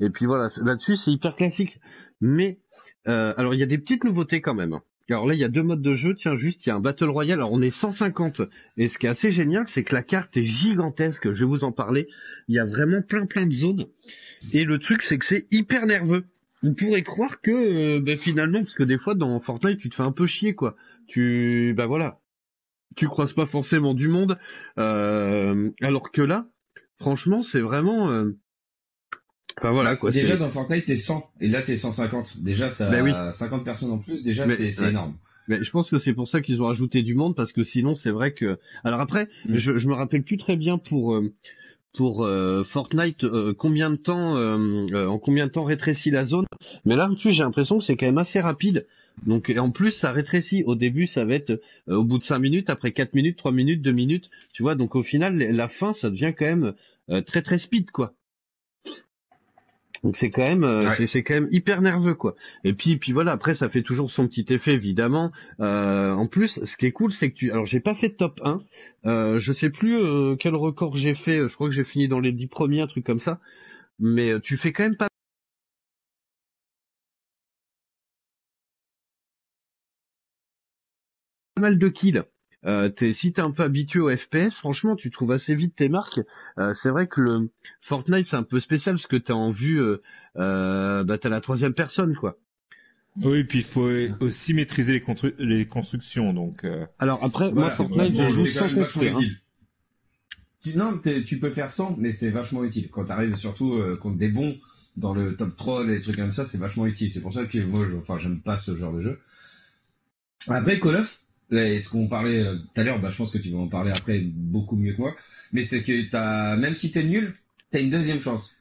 Et 0.01 0.11
puis 0.11 0.27
voilà, 0.27 0.49
là-dessus 0.63 0.97
c'est 0.97 1.11
hyper 1.13 1.35
classique. 1.37 1.79
Mais 2.21 2.59
euh, 3.07 3.33
alors 3.39 3.55
il 3.55 3.61
y 3.61 3.63
a 3.63 3.67
des 3.67 3.79
petites 3.79 4.05
nouveautés 4.05 4.41
quand 4.43 4.55
même. 4.55 4.79
Alors 5.11 5.27
là 5.27 5.35
il 5.35 5.41
y 5.41 5.45
a 5.45 5.49
deux 5.49 5.63
modes 5.63 5.83
de 5.83 5.95
jeu, 5.95 6.15
tiens 6.15 6.35
juste 6.35 6.65
il 6.67 6.69
y 6.69 6.73
a 6.73 6.77
un 6.77 6.81
battle 6.81 7.07
royale. 7.09 7.39
Alors 7.39 7.53
on 7.53 7.63
est 7.63 7.71
150 7.71 8.43
et 8.77 8.89
ce 8.89 8.99
qui 8.99 9.07
est 9.07 9.11
assez 9.11 9.33
génial 9.33 9.67
c'est 9.69 9.83
que 9.85 9.95
la 9.95 10.03
carte 10.03 10.37
est 10.37 10.45
gigantesque. 10.45 11.33
Je 11.33 11.41
vais 11.41 11.47
vous 11.47 11.65
en 11.65 11.73
parler. 11.73 12.09
Il 12.49 12.55
y 12.55 12.59
a 12.59 12.67
vraiment 12.67 13.03
plein 13.03 13.27
plein 13.27 13.47
de 13.47 13.53
zones 13.55 13.87
et 14.53 14.65
le 14.65 14.79
truc 14.79 15.03
c'est 15.03 15.19
que 15.19 15.25
c'est 15.27 15.47
hyper 15.51 15.87
nerveux. 15.87 16.25
On 16.63 16.75
pourrait 16.75 17.03
croire 17.05 17.41
que 17.41 17.51
euh, 17.51 18.01
ben, 18.01 18.17
finalement 18.19 18.61
parce 18.61 18.75
que 18.75 18.83
des 18.83 18.99
fois 18.99 19.15
dans 19.15 19.39
Fortnite 19.41 19.79
tu 19.79 19.89
te 19.91 19.95
fais 19.95 20.03
un 20.03 20.13
peu 20.13 20.27
chier 20.27 20.55
quoi. 20.55 20.77
Tu 21.07 21.73
bah 21.77 21.87
voilà, 21.87 22.21
tu 22.97 23.07
croises 23.07 23.33
pas 23.33 23.47
forcément 23.47 23.95
du 23.95 24.09
monde. 24.09 24.39
Euh, 24.79 25.71
alors 25.81 26.11
que 26.11 26.21
là, 26.23 26.47
franchement, 26.99 27.43
c'est 27.43 27.61
vraiment. 27.61 28.11
euh, 28.11 28.37
Enfin 29.61 29.73
voilà 29.73 29.97
quoi. 29.97 30.11
déjà, 30.11 30.37
dans 30.37 30.49
Fortnite, 30.51 30.85
t'es 30.87 30.97
100, 30.97 31.25
et 31.41 31.49
là, 31.49 31.63
t'es 31.63 31.77
150. 31.77 32.43
Déjà, 32.43 32.71
ça 32.71 32.89
Ben 32.91 33.03
oui. 33.03 33.13
50 33.33 33.65
personnes 33.65 33.91
en 33.91 33.99
plus, 33.99 34.25
déjà, 34.25 34.47
c'est 34.49 34.81
ouais. 34.81 34.91
énorme. 34.91 35.15
Mais 35.49 35.63
je 35.65 35.71
pense 35.71 35.89
que 35.91 35.99
c'est 35.99 36.13
pour 36.13 36.29
ça 36.29 36.41
qu'ils 36.43 36.61
ont 36.61 36.67
rajouté 36.67 37.03
du 37.03 37.15
monde 37.15 37.35
parce 37.35 37.53
que 37.53 37.65
sinon 37.65 37.95
c'est 37.95 38.11
vrai 38.11 38.33
que. 38.33 38.59
Alors 38.85 39.01
après, 39.01 39.29
Mm. 39.47 39.57
je, 39.57 39.79
je 39.79 39.89
me 39.89 39.95
rappelle 39.95 40.23
plus 40.23 40.37
très 40.37 40.57
bien 40.57 40.77
pour 40.77 41.15
euh, 41.15 41.33
pour 41.97 42.25
euh, 42.27 42.65
Fortnite 42.65 43.25
euh, 43.25 43.55
combien 43.57 43.89
de 43.91 43.97
temps 43.97 44.37
euh, 44.37 45.07
en 45.07 45.19
combien 45.19 45.47
de 45.47 45.51
temps 45.53 45.65
rétrécit 45.65 46.11
la 46.11 46.25
zone? 46.25 46.45
Mais 46.85 46.97
là 46.97 47.09
dessus 47.09 47.33
j'ai 47.33 47.43
l'impression 47.43 47.79
que 47.79 47.85
c'est 47.85 47.97
quand 47.97 48.05
même 48.07 48.19
assez 48.19 48.41
rapide. 48.41 48.87
Donc 49.27 49.49
et 49.49 49.59
en 49.59 49.71
plus 49.71 49.93
ça 49.93 50.13
rétrécit. 50.13 50.65
Au 50.67 50.75
début 50.75 51.07
ça 51.07 51.25
va 51.25 51.35
être 51.35 51.51
euh, 51.89 51.97
au 51.97 52.05
bout 52.05 52.19
de 52.19 52.25
5 52.25 52.39
minutes, 52.39 52.69
après 52.69 52.93
4 52.93 53.15
minutes, 53.15 53.39
3 53.39 53.51
minutes, 53.51 53.81
2 53.81 53.91
minutes. 53.93 54.29
Tu 54.53 54.63
vois 54.63 54.75
donc 54.75 54.95
au 54.97 55.03
final 55.03 55.39
la 55.39 55.69
fin 55.69 55.95
ça 55.95 56.11
devient 56.11 56.35
quand 56.37 56.45
même 56.45 56.75
euh, 57.09 57.23
très 57.23 57.41
très 57.41 57.57
speed 57.59 57.91
quoi. 57.91 58.13
Donc 60.05 60.17
c'est 60.17 60.31
quand 60.31 60.43
même 60.47 60.65
euh, 60.65 60.81
Ouais. 60.89 60.95
c'est- 60.97 61.07
c'est 61.09 61.23
quand 61.23 61.35
même 61.35 61.49
hyper 61.51 61.81
nerveux 61.83 62.15
quoi. 62.15 62.35
Et 62.65 62.73
puis 62.73 62.97
puis 62.99 63.13
voilà 63.13 63.33
après 63.33 63.55
ça 63.55 63.69
fait 63.69 63.83
toujours 63.83 64.11
son 64.11 64.27
petit 64.29 64.47
effet 64.51 64.73
évidemment. 64.75 65.33
Euh, 65.61 66.13
en 66.13 66.27
plus 66.27 66.61
ce 66.65 66.77
qui 66.77 66.87
est 66.87 66.93
cool 66.93 67.13
c'est 67.13 67.31
que 67.31 67.37
tu 67.37 67.51
alors 67.51 67.67
j'ai 67.67 67.81
pas 67.81 67.95
fait 67.95 68.11
de 68.11 68.15
top 68.15 68.41
1. 68.45 68.63
Euh, 69.07 69.39
je 69.39 69.53
sais 69.53 69.71
plus 69.71 69.97
euh, 69.97 70.37
quel 70.37 70.55
record 70.55 70.95
j'ai 70.97 71.15
fait. 71.15 71.49
Je 71.49 71.55
crois 71.55 71.69
que 71.69 71.75
j'ai 71.75 71.85
fini 71.85 72.09
dans 72.09 72.21
les 72.21 72.33
10 72.33 72.47
premiers 72.47 72.81
un 72.81 72.87
truc 72.87 73.05
comme 73.05 73.19
ça. 73.21 73.41
Mais 73.99 74.31
euh, 74.31 74.41
tu 74.41 74.57
fais 74.57 74.73
quand 74.73 74.85
même 74.85 74.97
pas 74.97 75.09
mal 81.61 81.79
de 81.79 81.89
kills. 81.89 82.23
Euh, 82.67 82.89
t'es- 82.89 83.15
si 83.15 83.33
t'es 83.33 83.41
un 83.41 83.53
peu 83.53 83.63
habitué 83.63 84.01
au 84.01 84.11
FPS, 84.15 84.55
franchement, 84.57 84.97
tu 84.97 85.11
trouves 85.11 85.31
assez 85.33 85.55
vite 85.55 85.77
tes 85.77 85.89
marques. 85.89 86.21
Euh, 86.59 86.75
c'est 86.75 86.91
vrai 86.91 87.07
que 87.07 87.21
le 87.21 87.51
Fortnite 87.81 88.27
c'est 88.29 88.37
un 88.37 88.43
peu 88.43 88.59
spécial 88.59 88.97
parce 88.97 89.07
que 89.07 89.17
t'es 89.17 89.33
en 89.33 89.51
vue, 89.51 89.81
euh, 89.81 90.03
euh, 90.37 91.05
bah 91.05 91.19
t'as 91.19 91.29
la 91.29 91.41
troisième 91.41 91.75
personne 91.75 92.17
quoi. 92.17 92.37
Oui, 93.21 93.45
puis 93.45 93.59
il 93.59 93.65
faut 93.65 93.89
aussi 94.21 94.55
maîtriser 94.55 94.93
les, 94.93 95.01
constru- 95.01 95.35
les 95.39 95.67
constructions, 95.67 96.33
donc. 96.33 96.65
Alors 96.99 97.23
après, 97.25 97.51
Voilà, 97.51 97.69
moi 97.69 97.77
Fortnite, 97.77 98.15
c'est- 98.15 98.29
je 98.31 98.35
joue 98.35 98.47
sans 98.47 98.75
construire. 98.75 99.17
hein. 99.17 99.25
Tu, 100.63 100.77
non, 100.77 101.01
tu 101.25 101.39
peux 101.39 101.51
faire 101.51 101.71
sans, 101.71 101.97
mais 101.97 102.13
c'est 102.13 102.31
vachement 102.31 102.65
utile. 102.65 102.89
Quand 102.91 103.05
t'arrives 103.05 103.37
surtout 103.37 103.81
contre 104.01 104.19
des 104.19 104.29
bons 104.29 104.57
dans 104.97 105.15
le 105.15 105.37
top 105.37 105.57
3, 105.57 105.87
des 105.87 106.01
trucs 106.01 106.17
comme 106.17 106.33
ça, 106.33 106.45
c'est 106.45 106.59
vachement 106.59 106.87
utile. 106.87 107.13
C'est 107.13 107.21
pour 107.23 107.33
ça 107.33 107.47
que 107.47 107.59
moi, 107.65 107.87
je, 107.89 107.97
enfin, 107.97 108.19
j'aime 108.19 108.41
pas 108.41 108.59
ce 108.59 108.75
genre 108.75 108.93
de 108.93 109.03
jeu. 109.03 109.21
Après, 110.49 110.81
Call 110.81 110.97
of, 110.97 111.21
et 111.51 111.79
ce 111.79 111.89
qu'on 111.89 112.09
parlait 112.09 112.45
euh, 112.45 112.57
tout 112.57 112.81
à 112.81 112.85
l'heure, 112.85 113.01
bah, 113.01 113.11
je 113.11 113.17
pense 113.17 113.31
que 113.31 113.39
tu 113.39 113.51
vas 113.51 113.59
en 113.59 113.69
parler 113.69 113.91
après 113.91 114.21
beaucoup 114.21 114.77
mieux 114.77 114.93
que 114.93 115.01
moi, 115.01 115.17
mais 115.53 115.65
c'est 115.65 115.83
que 115.83 116.11
t'as, 116.11 116.57
même 116.57 116.75
si 116.75 116.91
t'es 116.91 117.05
nul, 117.05 117.35
t'as 117.71 117.81
une 117.81 117.91
deuxième 117.91 118.21
chance. 118.21 118.55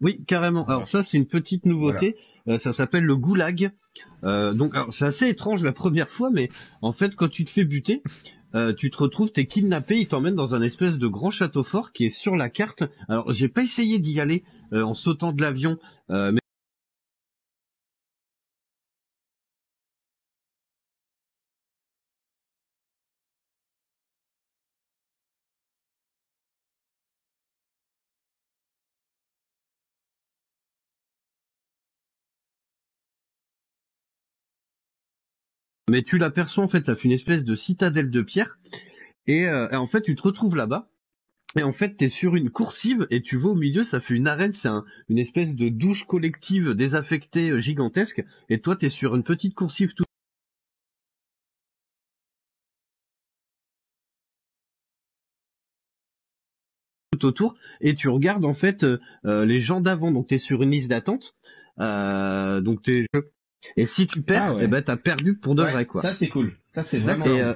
Oui, 0.00 0.22
carrément. 0.26 0.64
Alors 0.66 0.86
ça, 0.86 1.02
c'est 1.04 1.16
une 1.16 1.26
petite 1.26 1.66
nouveauté. 1.66 2.16
Euh, 2.48 2.58
ça 2.58 2.72
s'appelle 2.72 3.04
le 3.04 3.16
goulag. 3.16 3.70
Euh, 4.24 4.52
donc, 4.52 4.74
c'est 4.90 5.04
assez 5.04 5.28
étrange 5.28 5.62
la 5.62 5.72
première 5.72 6.08
fois, 6.08 6.30
mais 6.30 6.48
en 6.82 6.92
fait, 6.92 7.14
quand 7.16 7.28
tu 7.28 7.44
te 7.44 7.50
fais 7.50 7.64
buter, 7.64 8.02
euh, 8.54 8.72
tu 8.72 8.90
te 8.90 8.96
retrouves, 8.96 9.30
t'es 9.30 9.46
kidnappé, 9.46 9.98
ils 9.98 10.08
t'emmènent 10.08 10.36
dans 10.36 10.54
un 10.54 10.62
espèce 10.62 10.96
de 10.96 11.06
grand 11.06 11.30
château 11.30 11.64
fort 11.64 11.92
qui 11.92 12.06
est 12.06 12.16
sur 12.16 12.36
la 12.36 12.48
carte. 12.48 12.82
Alors, 13.08 13.30
j'ai 13.32 13.48
pas 13.48 13.62
essayé 13.62 13.98
d'y 13.98 14.20
aller 14.20 14.42
en 14.72 14.94
sautant 14.94 15.32
de 15.32 15.42
l'avion, 15.42 15.78
mais 16.08 16.38
mais 35.90 36.02
tu 36.02 36.18
l'aperçois 36.18 36.64
en 36.64 36.68
fait, 36.68 36.86
ça 36.86 36.96
fait 36.96 37.04
une 37.04 37.12
espèce 37.12 37.44
de 37.44 37.54
citadelle 37.54 38.10
de 38.10 38.22
pierre. 38.22 38.58
Et, 39.26 39.46
euh, 39.48 39.68
et 39.70 39.76
en 39.76 39.86
fait, 39.86 40.02
tu 40.02 40.14
te 40.16 40.22
retrouves 40.22 40.56
là-bas. 40.56 40.88
Et 41.56 41.62
en 41.64 41.72
fait, 41.72 41.96
t'es 41.96 42.08
sur 42.08 42.36
une 42.36 42.50
coursive 42.50 43.06
et 43.10 43.22
tu 43.22 43.36
vois 43.36 43.52
au 43.52 43.56
milieu, 43.56 43.82
ça 43.84 44.00
fait 44.00 44.14
une 44.14 44.28
arène, 44.28 44.52
c'est 44.54 44.68
un- 44.68 44.84
une 45.08 45.18
espèce 45.18 45.54
de 45.54 45.68
douche 45.68 46.04
collective 46.06 46.74
désaffectée 46.74 47.50
euh, 47.50 47.58
gigantesque. 47.60 48.24
Et 48.50 48.60
toi, 48.60 48.76
t'es 48.76 48.90
sur 48.90 49.16
une 49.16 49.24
petite 49.24 49.54
coursive 49.54 49.92
tout 49.94 50.04
autour 57.24 57.54
et 57.80 57.94
tu 57.94 58.08
regardes 58.08 58.44
en 58.44 58.54
fait 58.54 58.84
euh, 58.84 58.98
les 59.44 59.60
gens 59.60 59.80
d'avant. 59.80 60.10
Donc 60.10 60.28
t'es 60.28 60.38
sur 60.38 60.62
une 60.62 60.70
liste 60.70 60.88
d'attente. 60.88 61.34
Euh, 61.80 62.60
donc 62.60 62.82
t'es 62.82 63.06
et 63.76 63.86
si 63.86 64.06
tu 64.06 64.22
perds, 64.22 64.42
Ah 64.44 64.54
ouais. 64.54 64.64
eh 64.64 64.66
ben 64.68 64.82
t'as 64.82 64.96
perdu 64.96 65.34
pour 65.34 65.54
de 65.54 65.62
Ouais, 65.62 65.72
vrai 65.72 65.86
quoi. 65.86 66.02
Ça 66.02 66.12
c'est 66.12 66.28
cool. 66.28 66.52
Ça 66.66 66.82
c'est 66.82 66.98
vraiment. 66.98 67.26
Et, 67.26 67.42
euh, 67.42 67.52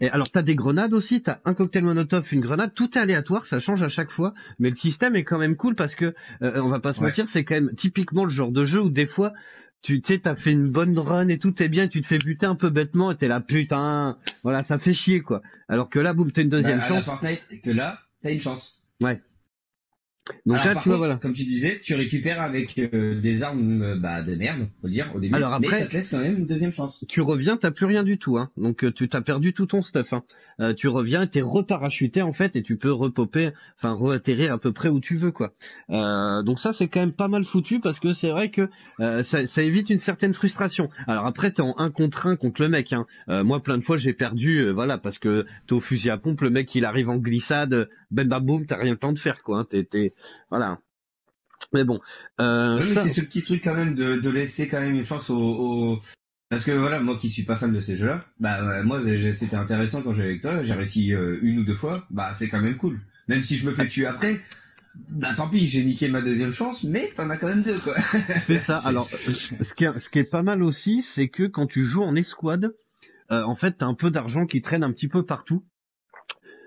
Et 0.00 0.08
alors 0.10 0.30
t'as 0.30 0.42
des 0.42 0.54
grenades 0.56 0.94
aussi, 0.94 1.22
t'as 1.22 1.38
un 1.44 1.54
cocktail 1.54 1.84
Molotov, 1.84 2.26
une 2.32 2.40
grenade, 2.40 2.72
tout 2.74 2.96
est 2.98 3.00
aléatoire, 3.00 3.46
ça 3.46 3.60
change 3.60 3.82
à 3.82 3.88
chaque 3.88 4.10
fois, 4.10 4.34
mais 4.58 4.70
le 4.70 4.76
système 4.76 5.14
est 5.16 5.22
quand 5.24 5.38
même 5.38 5.54
cool 5.56 5.74
parce 5.76 5.94
que 5.94 6.14
euh, 6.42 6.60
on 6.62 6.68
va 6.68 6.80
pas 6.80 6.92
se 6.92 7.00
Ouais. 7.00 7.08
mentir, 7.08 7.28
c'est 7.28 7.44
quand 7.44 7.54
même 7.54 7.74
typiquement 7.76 8.24
le 8.24 8.30
genre 8.30 8.50
de 8.50 8.64
jeu 8.64 8.80
où 8.80 8.90
des 8.90 9.06
fois 9.06 9.32
tu 9.82 10.00
sais 10.04 10.18
t'as 10.20 10.34
fait 10.36 10.52
une 10.52 10.70
bonne 10.70 10.96
run 10.98 11.28
et 11.28 11.38
tout 11.38 11.60
est 11.62 11.68
bien, 11.68 11.88
tu 11.88 12.00
te 12.02 12.06
fais 12.06 12.18
buter 12.18 12.46
un 12.46 12.54
peu 12.56 12.70
bêtement 12.70 13.10
et 13.12 13.16
t'es 13.16 13.28
là 13.28 13.40
putain, 13.40 14.16
voilà 14.42 14.62
ça 14.62 14.78
fait 14.78 14.92
chier 14.92 15.20
quoi. 15.20 15.42
Alors 15.68 15.88
que 15.88 15.98
là 16.00 16.12
boum 16.14 16.30
t'as 16.32 16.42
une 16.42 16.48
deuxième 16.48 16.78
Bah, 16.78 16.84
à 16.84 16.88
la 16.90 16.94
chance. 17.00 17.04
Fortnite, 17.04 17.62
que 17.62 17.70
là, 17.70 17.98
t'as 18.22 18.32
une 18.32 18.40
chance. 18.40 18.82
Donc 20.46 20.56
Alors, 20.58 20.66
là 20.66 20.70
tu 20.70 20.72
vois 20.74 20.82
contre, 20.82 20.96
voilà. 20.98 21.16
comme 21.16 21.32
tu 21.32 21.42
disais, 21.42 21.80
tu 21.82 21.94
récupères 21.94 22.40
avec 22.40 22.78
euh, 22.78 23.20
des 23.20 23.42
armes 23.42 23.82
euh, 23.82 23.96
bah, 23.96 24.22
de 24.22 24.36
merde, 24.36 24.68
faut 24.80 24.86
le 24.86 24.92
dire, 24.92 25.10
au 25.14 25.20
début. 25.20 25.34
Alors 25.34 25.58
mais 25.58 25.66
après- 25.66 25.80
ça 25.80 25.86
te 25.86 25.92
laisse 25.94 26.10
quand 26.10 26.20
même 26.20 26.38
une 26.38 26.46
deuxième 26.46 26.72
chance. 26.72 27.04
Tu 27.08 27.20
reviens, 27.20 27.56
t'as 27.56 27.72
plus 27.72 27.86
rien 27.86 28.04
du 28.04 28.18
tout, 28.18 28.38
hein. 28.38 28.50
Donc 28.56 28.84
euh, 28.84 28.92
tu 28.92 29.08
t'as 29.08 29.20
perdu 29.20 29.52
tout 29.52 29.66
ton 29.66 29.82
stuff. 29.82 30.12
Hein. 30.12 30.22
Euh, 30.60 30.74
tu 30.74 30.86
reviens, 30.86 31.26
t'es 31.26 31.40
reparachuté 31.40 32.22
en 32.22 32.32
fait, 32.32 32.54
et 32.54 32.62
tu 32.62 32.76
peux 32.76 32.92
repopper, 32.92 33.50
enfin 33.78 33.94
re-atterrir 33.94 34.52
à 34.52 34.58
peu 34.58 34.70
près 34.72 34.88
où 34.90 35.00
tu 35.00 35.16
veux, 35.16 35.32
quoi. 35.32 35.54
Euh, 35.90 36.42
donc 36.42 36.60
ça 36.60 36.72
c'est 36.72 36.86
quand 36.86 37.00
même 37.00 37.12
pas 37.12 37.28
mal 37.28 37.44
foutu 37.44 37.80
parce 37.80 37.98
que 37.98 38.12
c'est 38.12 38.30
vrai 38.30 38.50
que 38.50 38.68
euh, 39.00 39.24
ça, 39.24 39.46
ça 39.48 39.62
évite 39.62 39.90
une 39.90 39.98
certaine 39.98 40.34
frustration. 40.34 40.88
Alors 41.08 41.26
après 41.26 41.50
t'es 41.50 41.62
en 41.62 41.74
un 41.78 41.90
contre 41.90 42.26
un 42.26 42.36
contre 42.36 42.62
le 42.62 42.68
mec. 42.68 42.92
Hein. 42.92 43.06
Euh, 43.28 43.42
moi 43.42 43.60
plein 43.60 43.76
de 43.76 43.82
fois 43.82 43.96
j'ai 43.96 44.12
perdu, 44.12 44.70
voilà, 44.70 44.98
parce 44.98 45.18
que 45.18 45.46
t'es 45.66 45.72
au 45.72 45.80
fusil 45.80 46.10
à 46.10 46.16
pompe, 46.16 46.42
le 46.42 46.50
mec 46.50 46.72
il 46.76 46.84
arrive 46.84 47.08
en 47.08 47.16
glissade, 47.16 47.88
ben 48.12 48.28
bam 48.28 48.44
boum, 48.44 48.66
t'as 48.66 48.76
rien 48.76 48.92
le 48.92 48.98
temps 48.98 49.12
de 49.12 49.18
faire, 49.18 49.42
quoi. 49.42 49.60
Hein. 49.60 49.66
T'es, 49.68 50.11
voilà. 50.50 50.78
Mais 51.72 51.84
bon. 51.84 52.00
Euh, 52.40 52.78
Oui, 52.80 52.86
mais 52.88 52.94
ça- 52.94 53.02
c'est 53.02 53.20
ce 53.20 53.20
petit 53.24 53.42
truc 53.42 53.62
quand 53.64 53.74
même 53.74 53.94
de, 53.94 54.16
de 54.18 54.30
laisser 54.30 54.68
quand 54.68 54.80
même 54.80 54.94
une 54.94 55.04
chance 55.04 55.30
au, 55.30 55.36
au- 55.38 56.00
Parce 56.50 56.64
que 56.64 56.72
voilà, 56.72 57.00
moi 57.00 57.16
qui 57.16 57.28
suis 57.28 57.44
pas 57.44 57.56
fan 57.56 57.72
de 57.72 57.80
ces 57.80 57.96
jeux-là, 57.96 58.24
bah 58.40 58.64
ouais, 58.66 58.82
moi 58.82 59.00
c'était 59.34 59.56
intéressant 59.56 60.02
quand 60.02 60.12
j'étais 60.12 60.28
avec 60.28 60.42
toi, 60.42 60.62
j'ai 60.62 60.74
réussi 60.74 61.14
euh, 61.14 61.38
une 61.42 61.60
ou 61.60 61.64
deux 61.64 61.76
fois, 61.76 62.06
bah 62.10 62.34
c'est 62.34 62.48
quand 62.48 62.60
même 62.60 62.76
cool. 62.76 63.00
Même 63.28 63.42
si 63.42 63.56
je 63.56 63.66
me 63.66 63.72
fais 63.74 63.86
tuer 63.88 64.04
après, 64.06 64.38
bah 65.08 65.32
tant 65.34 65.48
pis, 65.48 65.66
j'ai 65.66 65.82
niqué 65.84 66.08
ma 66.08 66.20
deuxième 66.20 66.52
chance, 66.52 66.84
mais 66.84 67.10
t'en 67.16 67.30
as 67.30 67.38
quand 67.38 67.48
même 67.48 67.62
deux 67.62 67.78
quoi. 67.78 67.94
C'est 68.46 68.58
ça. 68.66 68.78
Alors, 68.78 69.08
euh, 69.26 69.30
ce 69.30 69.72
qui, 69.74 69.84
est, 69.84 69.98
ce 69.98 70.08
qui 70.10 70.18
est 70.18 70.24
pas 70.30 70.42
mal 70.42 70.62
aussi, 70.62 71.06
c'est 71.14 71.28
que 71.28 71.44
quand 71.44 71.66
tu 71.66 71.84
joues 71.84 72.02
en 72.02 72.14
escouade, 72.16 72.74
euh, 73.30 73.44
en 73.44 73.54
fait, 73.54 73.76
t'as 73.78 73.86
un 73.86 73.94
peu 73.94 74.10
d'argent 74.10 74.44
qui 74.46 74.60
traîne 74.60 74.82
un 74.84 74.92
petit 74.92 75.08
peu 75.08 75.24
partout. 75.24 75.64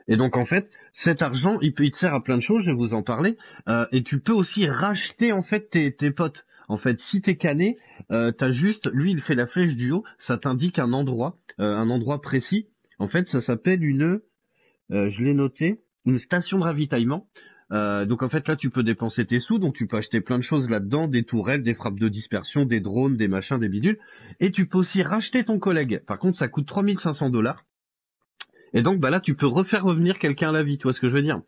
Et 0.08 0.18
donc, 0.18 0.38
en 0.38 0.46
fait, 0.46 0.70
cet 0.94 1.22
argent, 1.22 1.60
il, 1.62 1.74
te 1.74 1.98
sert 1.98 2.14
à 2.14 2.24
plein 2.24 2.36
de 2.36 2.42
choses, 2.42 2.64
je 2.64 2.72
vais 2.72 2.78
vous 2.78 2.94
en 2.94 3.04
parler. 3.04 3.38
Euh, 3.68 3.86
et 3.92 4.04
tu 4.04 4.20
peux 4.20 4.34
aussi 4.34 4.68
racheter, 4.68 5.32
en 5.32 5.42
fait, 5.42 5.70
tes, 5.70 5.94
tes 5.96 6.12
potes. 6.12 6.46
En 6.68 6.78
fait, 6.78 7.00
si 7.00 7.22
t'es 7.22 7.36
cané, 7.36 7.78
euh, 8.12 8.32
t'as 8.32 8.50
juste, 8.50 8.90
lui, 8.92 9.12
il 9.12 9.22
fait 9.22 9.36
la 9.36 9.48
flèche 9.48 9.76
du 9.76 9.92
haut, 9.92 10.04
ça 10.20 10.38
t'indique 10.38 10.80
un 10.80 10.94
endroit, 10.94 11.38
euh, 11.60 11.76
un 11.76 11.90
endroit 11.90 12.22
précis. 12.22 12.68
En 12.98 13.08
fait, 13.08 13.28
ça 13.30 13.42
s'appelle 13.42 13.84
une, 13.84 14.22
euh, 14.92 15.10
je 15.10 15.24
l'ai 15.24 15.34
noté, 15.34 15.82
une 16.06 16.18
station 16.18 16.60
de 16.60 16.64
ravitaillement. 16.64 17.28
Donc 17.72 18.22
en 18.22 18.30
fait 18.30 18.48
là 18.48 18.56
tu 18.56 18.70
peux 18.70 18.84
dépenser 18.84 19.26
tes 19.26 19.40
sous, 19.40 19.58
donc 19.58 19.74
tu 19.74 19.88
peux 19.88 19.98
acheter 19.98 20.22
plein 20.22 20.38
de 20.38 20.44
choses 20.44 20.70
là-dedans, 20.70 21.08
des 21.08 21.24
tourelles, 21.24 21.64
des 21.64 21.74
frappes 21.74 22.00
de 22.00 22.08
dispersion, 22.08 22.64
des 22.64 22.80
drones, 22.80 23.18
des 23.18 23.28
machins, 23.28 23.58
des 23.58 23.68
bidules, 23.68 23.98
et 24.40 24.52
tu 24.52 24.68
peux 24.68 24.78
aussi 24.78 25.02
racheter 25.02 25.44
ton 25.44 25.58
collègue. 25.58 26.00
Par 26.06 26.20
contre 26.20 26.38
ça 26.38 26.48
coûte 26.48 26.68
3500 26.68 27.32
dollars. 27.32 27.66
Et 28.76 28.84
donc 28.84 29.00
bah 29.00 29.10
là 29.10 29.20
tu 29.20 29.34
peux 29.34 29.48
refaire 29.48 29.84
revenir 29.84 30.20
quelqu'un 30.20 30.50
à 30.50 30.52
la 30.52 30.62
vie, 30.62 30.78
tu 30.78 30.84
vois 30.84 30.94
ce 30.94 31.00
que 31.00 31.08
je 31.08 31.14
veux 31.16 31.24
dire? 31.24 31.42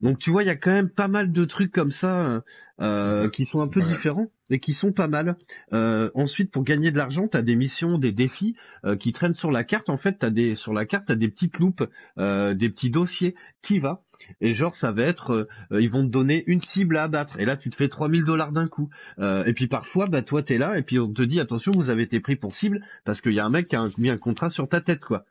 Donc 0.00 0.18
tu 0.18 0.30
vois 0.30 0.42
il 0.42 0.46
y 0.46 0.50
a 0.50 0.56
quand 0.56 0.72
même 0.72 0.88
pas 0.90 1.06
mal 1.06 1.30
de 1.30 1.44
trucs 1.44 1.70
comme 1.70 1.92
ça 1.92 2.42
euh, 2.80 3.28
qui 3.30 3.44
sont 3.44 3.60
un 3.60 3.68
peu 3.68 3.80
Ouais. 3.80 3.86
différents 3.86 4.26
et 4.50 4.58
qui 4.58 4.74
sont 4.74 4.92
pas 4.92 5.06
mal. 5.06 5.36
Euh, 5.72 6.10
ensuite 6.14 6.50
pour 6.50 6.64
gagner 6.64 6.90
de 6.90 6.96
l'argent 6.98 7.28
t'as 7.28 7.42
des 7.42 7.54
missions, 7.54 7.98
des 7.98 8.10
défis 8.10 8.56
euh, 8.84 8.96
qui 8.96 9.12
traînent 9.12 9.34
sur 9.34 9.52
la 9.52 9.62
carte. 9.62 9.88
En 9.90 9.98
fait 9.98 10.16
t'as 10.18 10.30
des 10.30 10.56
sur 10.56 10.72
la 10.72 10.86
carte 10.86 11.04
t'as 11.06 11.14
des 11.14 11.28
petites 11.28 11.58
loupes, 11.58 11.84
euh, 12.18 12.54
des 12.54 12.68
petits 12.68 12.90
dossiers. 12.90 13.36
T'y 13.62 13.78
vas 13.78 14.02
et 14.40 14.52
genre 14.52 14.74
ça 14.74 14.90
va 14.92 15.02
être 15.04 15.30
euh, 15.32 15.48
euh, 15.72 15.80
ils 15.82 15.90
vont 15.90 16.04
te 16.04 16.10
donner 16.10 16.42
une 16.46 16.60
cible 16.60 16.96
à 16.96 17.04
abattre 17.04 17.38
et 17.38 17.44
là 17.44 17.56
tu 17.56 17.70
te 17.70 17.76
fais 17.76 17.88
3000 17.88 18.24
dollars 18.24 18.50
d'un 18.52 18.66
coup 18.68 18.88
Euh, 19.18 19.44
et 19.44 19.52
puis 19.52 19.66
parfois 19.68 20.06
bah 20.08 20.22
toi 20.22 20.42
t'es 20.42 20.58
là 20.58 20.78
et 20.78 20.82
puis 20.82 20.98
on 20.98 21.12
te 21.12 21.22
dit 21.22 21.38
attention 21.40 21.74
vous 21.74 21.90
avez 21.90 22.02
été 22.02 22.18
pris 22.20 22.34
pour 22.36 22.54
cible 22.54 22.80
parce 23.04 23.20
qu'il 23.20 23.32
y 23.34 23.40
a 23.40 23.44
un 23.44 23.50
mec 23.50 23.66
qui 23.68 23.76
a 23.76 23.82
un- 23.82 23.90
mis 23.98 24.10
un 24.10 24.18
contrat 24.18 24.50
sur 24.50 24.68
ta 24.68 24.80
tête 24.80 25.00
quoi 25.04 25.24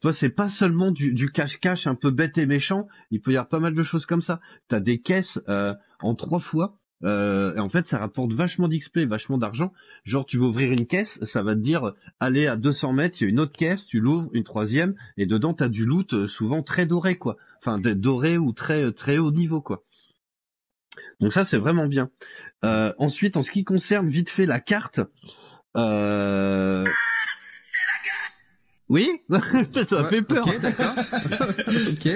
toi 0.00 0.12
c'est 0.12 0.30
pas 0.30 0.48
seulement 0.48 0.90
du 0.90 1.30
cache-cache 1.30 1.86
un 1.86 1.94
peu 1.94 2.10
bête 2.10 2.38
et 2.38 2.46
méchant. 2.46 2.88
Il 3.10 3.20
peut 3.20 3.32
y 3.32 3.36
avoir 3.36 3.48
pas 3.48 3.60
mal 3.60 3.74
de 3.74 3.82
choses 3.82 4.06
comme 4.06 4.22
ça. 4.22 4.40
T'as 4.68 4.80
des 4.80 5.00
caisses 5.00 5.38
euh, 5.48 5.74
en 6.00 6.14
trois 6.14 6.40
fois. 6.40 6.78
Euh, 7.04 7.54
et 7.54 7.60
en 7.60 7.68
fait 7.68 7.86
ça 7.86 7.98
rapporte 7.98 8.32
vachement 8.32 8.68
d'XP 8.68 9.00
vachement 9.00 9.36
d'argent. 9.36 9.72
Genre 10.04 10.24
tu 10.24 10.38
veux 10.38 10.44
ouvrir 10.44 10.72
une 10.72 10.86
caisse 10.86 11.18
ça 11.24 11.42
va 11.42 11.54
te 11.54 11.60
dire 11.60 11.92
allez 12.20 12.46
à 12.46 12.56
200 12.56 12.94
mètres 12.94 13.16
il 13.20 13.24
y 13.24 13.26
a 13.26 13.30
une 13.30 13.40
autre 13.40 13.52
caisse 13.52 13.84
tu 13.84 14.00
l'ouvres 14.00 14.30
une 14.32 14.44
troisième 14.44 14.94
et 15.18 15.26
dedans 15.26 15.52
t'as 15.52 15.68
du 15.68 15.84
loot 15.84 16.14
euh, 16.14 16.26
souvent 16.26 16.62
très 16.62 16.86
doré 16.86 17.18
quoi. 17.18 17.36
Enfin 17.58 17.78
doré 17.78 18.38
ou 18.38 18.52
très 18.52 18.92
très 18.92 19.18
haut 19.18 19.30
niveau 19.30 19.60
quoi. 19.60 19.84
Donc 21.20 21.32
ça 21.32 21.44
c'est 21.44 21.58
vraiment 21.58 21.86
bien. 21.86 22.10
Euh, 22.64 22.94
ensuite 22.98 23.36
en 23.36 23.42
ce 23.42 23.50
qui 23.50 23.64
concerne 23.64 24.08
vite 24.08 24.30
fait 24.30 24.46
la 24.46 24.60
carte 24.60 25.00
euh... 25.76 26.84
oui 28.88 29.10
ça 29.88 30.04
fait 30.08 30.22
peur 30.22 30.46
Ok, 30.46 30.60
d'accord. 30.60 30.94
ok. 31.68 32.08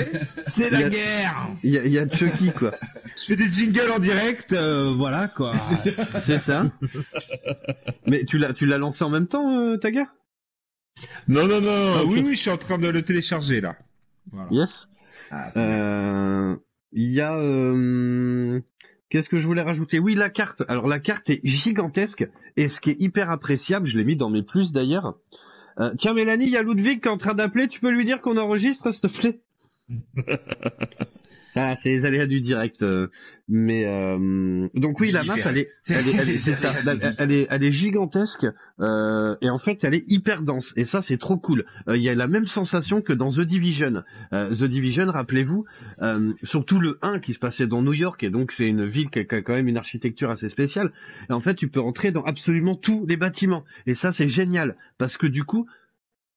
C'est 0.47 0.71
la 0.71 0.79
a- 0.87 0.89
guerre 0.89 1.49
il 1.65 1.71
y 1.71 1.79
a, 1.79 1.85
il 1.85 1.91
y 1.93 1.99
a 1.99 2.09
Chucky 2.09 2.51
quoi 2.53 2.73
Je 3.17 3.25
fais 3.25 3.37
des 3.37 3.51
jingles 3.51 3.91
en 3.91 3.99
direct, 3.99 4.53
euh, 4.53 4.95
voilà 4.95 5.29
quoi. 5.29 5.55
c'est 6.27 6.39
ça 6.39 6.65
mais 8.07 8.25
tu 8.25 8.39
l'as 8.39 8.53
tu 8.55 8.67
l'as 8.67 8.79
lancé 8.79 9.03
en 9.05 9.11
même 9.11 9.27
temps 9.27 9.59
euh, 9.59 9.77
ta 9.77 9.91
guerre? 9.91 10.13
Non, 11.29 11.47
non, 11.47 11.61
non, 11.61 11.95
Ah, 11.99 12.05
oui, 12.05 12.23
oui, 12.27 12.35
je 12.35 12.41
suis 12.41 12.51
en 12.51 12.57
train 12.59 12.79
de 12.79 12.89
le 12.89 13.03
télécharger 13.03 13.61
là. 13.61 13.77
Voilà. 14.33 14.49
yes 14.51 14.71
Ah, 15.31 15.49
Euh, 15.57 16.57
Il 16.93 17.11
y 17.11 17.21
a 17.21 17.37
euh, 17.37 18.61
qu'est-ce 19.09 19.29
que 19.29 19.39
je 19.39 19.47
voulais 19.47 19.63
rajouter? 19.63 19.99
Oui, 19.99 20.15
la 20.15 20.29
carte. 20.31 20.63
Alors 20.69 20.89
la 20.89 20.99
carte 21.01 21.31
est 21.31 21.41
gigantesque 21.45 22.27
et 22.57 22.69
ce 22.69 22.81
qui 22.81 22.91
est 22.91 22.97
hyper 23.01 23.31
appréciable, 23.31 23.87
je 23.87 23.97
l'ai 23.97 24.05
mis 24.05 24.17
dans 24.17 24.31
mes 24.31 24.43
plus 24.43 24.73
d'ailleurs. 24.73 25.15
Euh, 25.81 25.95
tiens 25.99 26.13
Mélanie, 26.13 26.47
il 26.47 26.51
y 26.51 26.57
a 26.57 26.63
Ludwig 26.63 27.01
qui 27.01 27.09
est 27.09 27.11
en 27.11 27.17
train 27.17 27.35
d'appeler. 27.35 27.69
Tu 27.69 27.81
peux 27.81 27.91
lui 27.91 28.05
dire 28.05 28.21
qu'on 28.21 28.37
enregistre, 28.37 28.93
s'il 28.93 29.01
te 29.01 29.07
plaît? 29.07 29.41
Ah, 31.57 31.77
c'est 31.83 31.91
les 31.91 32.05
aléas 32.05 32.27
du 32.27 32.41
direct. 32.41 32.83
euh, 32.83 33.09
mais 33.49 33.85
euh, 33.85 34.69
donc 34.75 35.01
oui, 35.01 35.11
la 35.11 35.25
map, 35.25 35.35
elle 35.45 35.59
est, 35.59 35.69
elle 35.89 36.09
est, 36.09 36.15
elle 36.15 36.31
est, 36.31 36.39
c'est 36.39 36.55
ça, 36.55 36.73
elle, 36.87 37.15
elle 37.19 37.33
est, 37.33 37.47
elle 37.51 37.65
est 37.65 37.71
gigantesque 37.73 38.47
euh, 38.79 39.35
et 39.43 39.51
en 39.51 39.59
fait, 39.59 39.83
elle 39.83 39.95
est 39.95 40.05
hyper 40.07 40.43
dense. 40.43 40.73
Et 40.77 40.85
ça, 40.85 41.03
c'est 41.03 41.19
trop 41.19 41.37
cool. 41.39 41.65
Euh, 41.89 41.97
Il 41.97 42.03
y 42.05 42.09
a 42.09 42.15
la 42.15 42.29
même 42.29 42.47
sensation 42.47 43.03
que 43.03 43.13
dans 43.13 43.33
The 43.33 43.41
Division. 43.41 44.05
The 44.31 44.65
Division, 44.65 45.11
rappelez-vous, 45.11 45.65
surtout 46.45 46.79
le 46.79 46.99
1 47.03 47.19
qui 47.19 47.35
se 47.35 47.41
passait 47.41 47.67
dans 47.67 47.83
New 47.83 47.95
York, 47.95 48.23
et 48.23 48.31
donc 48.31 48.53
c'est 48.53 48.69
une 48.69 48.87
ville 48.87 49.11
qui 49.11 49.19
a 49.19 49.25
qui 49.25 49.35
a 49.35 49.43
quand 49.43 49.55
même 49.55 49.69
une 49.69 49.77
architecture 49.77 50.31
assez 50.31 50.49
spéciale. 50.49 50.93
Et 51.29 51.33
en 51.33 51.41
fait, 51.41 51.57
tu 51.57 51.69
peux 51.69 51.81
rentrer 51.81 52.13
dans 52.13 52.23
absolument 52.23 52.77
tous 52.77 53.07
les 53.07 53.17
bâtiments. 53.17 53.65
Et 53.87 53.95
ça, 53.95 54.13
c'est 54.13 54.29
génial 54.29 54.77
parce 54.99 55.17
que 55.17 55.27
du 55.27 55.43
coup. 55.45 55.67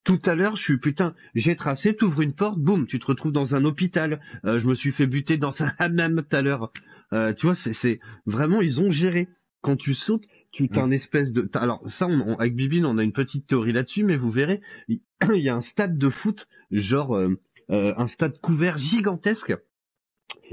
Tout 0.04 0.20
à 0.26 0.36
l'heure, 0.36 0.58
je 0.58 0.64
suis 0.64 0.78
putain, 0.80 1.16
j'ai 1.34 1.56
tracé, 1.56 1.96
t'ouvres 1.96 2.22
une 2.22 2.34
porte, 2.34 2.60
boum, 2.60 2.88
tu 2.88 3.00
te 3.00 3.06
retrouves 3.06 3.32
dans 3.32 3.56
un 3.56 3.64
hôpital. 3.64 4.20
Euh, 4.44 4.60
je 4.60 4.68
me 4.68 4.74
suis 4.74 4.92
fait 4.92 5.08
buter 5.08 5.38
dans 5.38 5.62
un 5.64 5.72
hammam 5.80 6.22
tout 6.24 6.36
à 6.36 6.42
l'heure. 6.42 6.72
Euh, 7.14 7.34
tu 7.34 7.46
vois, 7.46 7.56
c'est, 7.56 8.00
vraiment 8.26 8.62
ils 8.62 8.82
ont 8.82 8.92
géré. 8.92 9.30
Quand 9.62 9.78
tu 9.78 9.94
sautes, 9.94 10.26
tu 10.52 10.68
t'as 10.68 10.82
un 10.84 10.92
espèce 10.92 11.32
de. 11.32 11.50
alors 11.54 11.82
ça, 11.90 12.06
on, 12.08 12.20
on- 12.20 12.36
avec 12.38 12.54
Bibine, 12.54 12.86
on 12.86 12.98
a 12.98 13.04
une 13.04 13.14
petite 13.14 13.48
théorie 13.48 13.72
là-dessus, 13.72 14.04
mais 14.04 14.18
vous 14.18 14.30
verrez, 14.30 14.60
il, 14.90 15.00
y 15.36 15.48
a 15.48 15.56
un 15.56 15.62
stade 15.62 15.98
de 15.98 16.10
foot, 16.10 16.48
genre 16.70 17.16
euh, 17.16 17.40
euh, 17.70 17.94
un 17.96 18.08
stade 18.08 18.38
couvert 18.42 18.78
gigantesque. 18.78 19.56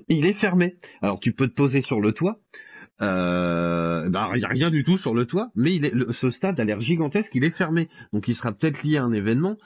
Il 0.08 0.26
est 0.26 0.34
fermé. 0.34 0.76
Alors 1.02 1.18
tu 1.18 1.32
peux 1.32 1.48
te 1.48 1.54
poser 1.54 1.80
sur 1.80 2.00
le 2.00 2.12
toit. 2.12 2.38
Euh, 3.02 4.08
bah, 4.10 4.30
il 4.34 4.42
y 4.42 4.44
a 4.44 4.48
rien 4.48 4.70
du 4.70 4.84
tout 4.84 4.96
sur 4.98 5.14
le 5.14 5.24
toit, 5.24 5.50
mais 5.54 5.74
il 5.74 5.84
est, 5.86 5.94
le- 5.94 6.12
ce 6.12 6.28
stade 6.30 6.60
a 6.60 6.64
l'air 6.64 6.80
gigantesque, 6.80 7.30
il 7.34 7.44
est 7.44 7.50
fermé, 7.56 7.88
donc 8.12 8.28
il 8.28 8.34
sera 8.34 8.52
peut-être 8.52 8.82
lié 8.82 8.98
à 8.98 9.04
un 9.04 9.12
événement. 9.12 9.56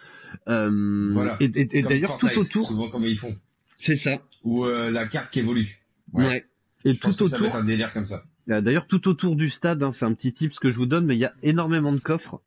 Euh, 0.48 1.10
Voilà. 1.12 1.36
Et, 1.40 1.46
et- 1.46 1.60
et 1.78 1.82
Comme 1.82 1.88
d'ailleurs 1.90 2.18
tout 2.18 2.28
autour, 2.36 2.66
Souvent 2.66 2.88
comme 2.90 3.04
ils 3.04 3.18
font. 3.18 3.36
c'est 3.76 3.96
ça. 3.96 4.18
Ou 4.44 4.64
euh, 4.64 4.90
la 4.90 5.06
carte 5.06 5.32
qui 5.32 5.40
évolue. 5.40 5.80
Ouais. 6.12 6.26
Ouais. 6.26 6.44
Et 6.84 6.92
Je 6.94 7.00
pense 7.00 7.16
tout 7.16 7.24
que 7.24 7.30
ça 7.30 7.38
va 7.38 7.44
autour, 7.44 7.56
être 7.56 7.62
un 7.62 7.66
délire 7.66 7.92
comme 7.92 8.04
ça. 8.04 8.22
Euh, 8.50 8.60
D'ailleurs, 8.60 8.86
tout 8.86 9.08
autour 9.08 9.36
du 9.36 9.48
stade, 9.48 9.82
hein, 9.82 9.90
c'est 9.92 10.04
un 10.04 10.12
petit 10.14 10.32
tip 10.32 10.52
ce 10.52 10.60
que 10.60 10.68
je 10.70 10.76
vous 10.76 10.86
donne, 10.86 11.06
mais 11.06 11.14
il 11.16 11.20
y 11.20 11.24
a 11.24 11.32
énormément 11.42 11.92
de 11.92 11.98
coffres. 11.98 12.40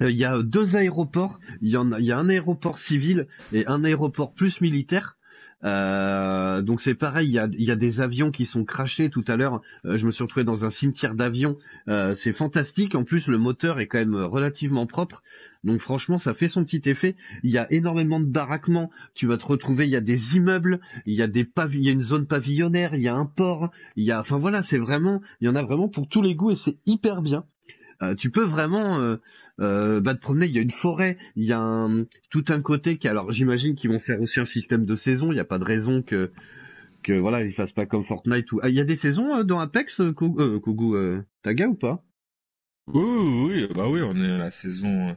Euh, 0.00 0.10
Il 0.10 0.16
y 0.16 0.24
a 0.24 0.42
deux 0.42 0.74
aéroports. 0.74 1.38
Il 1.60 1.68
y 1.68 1.76
en 1.76 1.92
a, 1.92 2.00
il 2.00 2.06
y 2.06 2.12
a 2.12 2.18
un 2.18 2.28
aéroport 2.28 2.78
civil 2.78 3.26
et 3.52 3.66
un 3.66 3.84
aéroport 3.84 4.32
plus 4.32 4.60
militaire. 4.60 5.16
Euh, 5.64 6.60
donc 6.62 6.80
c'est 6.80 6.94
pareil, 6.94 7.28
il 7.28 7.64
y 7.64 7.70
a, 7.70 7.76
des 7.76 8.00
avions 8.00 8.30
qui 8.30 8.44
sont 8.44 8.64
crachés 8.64 9.08
tout 9.08 9.24
à 9.28 9.36
l'heure. 9.36 9.62
euh, 9.86 9.96
je 9.96 10.06
me 10.06 10.12
suis 10.12 10.22
retrouvé 10.22 10.44
dans 10.44 10.64
un 10.64 10.70
cimetière 10.70 11.14
d'avions. 11.14 11.56
Euh, 11.88 12.14
c'est 12.22 12.32
fantastique. 12.32 12.94
En 12.94 13.04
plus, 13.04 13.26
le 13.26 13.38
moteur 13.38 13.80
est 13.80 13.86
quand 13.86 13.98
même 13.98 14.14
relativement 14.14 14.86
propre. 14.86 15.22
Donc 15.64 15.80
franchement, 15.80 16.18
ça 16.18 16.34
fait 16.34 16.48
son 16.48 16.64
petit 16.64 16.82
effet. 16.88 17.16
Il 17.42 17.50
y 17.50 17.58
a 17.58 17.70
énormément 17.72 18.20
de 18.20 18.26
baraquements. 18.26 18.90
Tu 19.14 19.26
vas 19.26 19.38
te 19.38 19.46
retrouver, 19.46 19.86
il 19.86 19.90
y 19.90 19.96
a 19.96 20.02
des 20.02 20.36
immeubles, 20.36 20.80
il 21.06 21.14
y 21.14 21.22
a 21.22 21.26
des 21.26 21.44
pavi- 21.44 21.78
il 21.78 21.84
y 21.84 21.88
a 21.88 21.92
une 21.92 22.00
zone 22.00 22.26
pavillonnaire, 22.26 22.94
il 22.94 23.02
y 23.02 23.08
a 23.08 23.14
un 23.14 23.26
port, 23.26 23.70
il 23.96 24.04
y 24.04 24.12
a, 24.12 24.20
enfin 24.20 24.36
voilà, 24.36 24.62
c'est 24.62 24.78
vraiment, 24.78 25.22
il 25.40 25.46
y 25.46 25.48
en 25.48 25.54
a 25.54 25.62
vraiment 25.62 25.88
pour 25.88 26.06
tous 26.06 26.20
les 26.20 26.34
goûts 26.34 26.50
et 26.50 26.56
c'est 26.56 26.76
hyper 26.84 27.22
bien. 27.22 27.44
Euh, 28.02 28.14
tu 28.14 28.30
peux 28.30 28.44
vraiment 28.44 29.16
euh, 29.60 30.00
bah, 30.00 30.14
te 30.14 30.20
promener. 30.20 30.46
Il 30.46 30.52
y 30.52 30.58
a 30.58 30.62
une 30.62 30.70
forêt, 30.70 31.16
il 31.36 31.44
y 31.44 31.52
a 31.52 31.58
un, 31.58 32.04
tout 32.30 32.44
un 32.48 32.60
côté 32.60 32.98
qui, 32.98 33.08
alors 33.08 33.30
j'imagine 33.32 33.74
qu'ils 33.74 33.90
vont 33.90 33.98
faire 33.98 34.20
aussi 34.20 34.40
un 34.40 34.44
système 34.44 34.84
de 34.84 34.94
saison. 34.94 35.30
Il 35.30 35.34
n'y 35.34 35.40
a 35.40 35.44
pas 35.44 35.58
de 35.58 35.64
raison 35.64 36.02
que 36.02 36.30
que 37.02 37.12
voilà 37.12 37.42
ils 37.42 37.52
fassent 37.52 37.72
pas 37.72 37.84
comme 37.84 38.02
Fortnite 38.02 38.50
ou 38.52 38.60
ah, 38.62 38.70
il 38.70 38.74
y 38.74 38.80
a 38.80 38.84
des 38.84 38.96
saisons 38.96 39.36
euh, 39.36 39.44
dans 39.44 39.60
Apex, 39.60 40.00
euh, 40.00 40.12
Kogu, 40.12 40.42
euh, 40.42 40.58
Kogu, 40.58 41.20
Taga 41.42 41.68
ou 41.68 41.74
pas? 41.74 42.02
Oui, 42.86 43.66
bah 43.74 43.88
oui, 43.88 44.02
on 44.02 44.14
est 44.16 44.30
à 44.30 44.36
la 44.36 44.50
saison, 44.50 45.16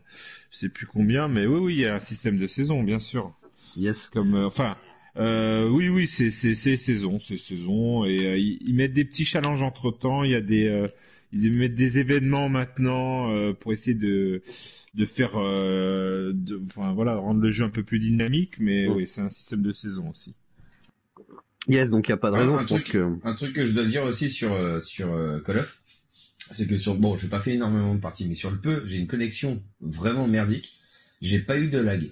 je 0.52 0.58
sais 0.58 0.70
plus 0.70 0.86
combien, 0.86 1.28
mais 1.28 1.46
oui, 1.46 1.60
oui, 1.60 1.74
il 1.76 1.82
y 1.82 1.86
a 1.86 1.96
un 1.96 2.00
système 2.00 2.38
de 2.38 2.48
saison, 2.48 2.82
bien 2.82 3.00
sûr. 3.00 3.34
Yes. 3.76 3.98
Comme, 4.14 4.36
enfin, 4.36 4.78
euh, 5.18 5.68
oui, 5.70 5.90
oui, 5.90 6.08
c'est 6.08 6.30
saison, 6.30 7.20
c'est 7.20 7.38
saison, 7.38 8.06
et 8.06 8.26
euh, 8.26 8.38
ils, 8.38 8.58
ils 8.62 8.76
mettent 8.76 8.94
des 8.94 9.06
petits 9.06 9.26
challenges 9.26 9.64
entre 9.64 9.92
temps. 9.92 10.24
Il 10.24 10.32
y 10.32 10.36
a 10.36 10.42
des, 10.42 10.66
euh, 10.68 10.88
ils 11.34 11.52
mettent 11.52 11.76
des 11.76 12.00
événements 12.00 12.50
maintenant 12.50 13.32
euh, 13.32 13.54
pour 13.54 13.74
essayer 13.74 13.98
de 13.98 14.42
de 14.94 15.06
faire, 15.06 15.34
euh, 15.38 16.32
de, 16.34 16.60
enfin 16.66 16.94
voilà, 16.94 17.16
rendre 17.16 17.42
le 17.42 17.52
jeu 17.52 17.64
un 17.66 17.70
peu 17.70 17.84
plus 17.84 18.00
dynamique, 18.00 18.56
mais 18.60 18.88
oui, 18.88 19.06
c'est 19.06 19.22
un 19.22 19.30
système 19.30 19.62
de 19.62 19.72
saison 19.72 20.10
aussi. 20.10 20.36
Yes, 21.68 21.90
donc 21.90 22.08
il 22.08 22.12
y 22.12 22.14
a 22.14 22.18
pas 22.18 22.32
de 22.32 22.36
raison. 22.36 22.58
un 22.58 22.62
je 22.62 22.68
truc- 22.68 22.92
que 22.92 23.18
Un 23.24 23.34
truc 23.34 23.54
que 23.54 23.66
je 23.66 23.74
dois 23.74 23.86
dire 23.86 24.04
aussi 24.04 24.30
sur 24.30 24.54
euh, 24.54 24.80
sur 24.80 25.12
euh, 25.14 25.40
Call 25.42 25.60
of, 25.60 25.82
c'est 26.52 26.66
que 26.68 26.78
sur 26.78 26.96
bon, 26.96 27.16
j'ai 27.16 27.28
pas 27.28 27.40
fait 27.40 27.54
énormément 27.54 27.94
de 27.94 28.00
parties, 28.00 28.26
mais 28.28 28.36
sur 28.36 28.52
le 28.52 28.58
peu, 28.60 28.84
j'ai 28.86 28.98
une 28.98 29.08
connexion 29.08 29.62
vraiment 29.82 30.28
merdique. 30.28 30.72
J'ai 31.22 31.40
pas 31.40 31.58
eu 31.58 31.68
de 31.68 31.78
lag. 31.80 32.12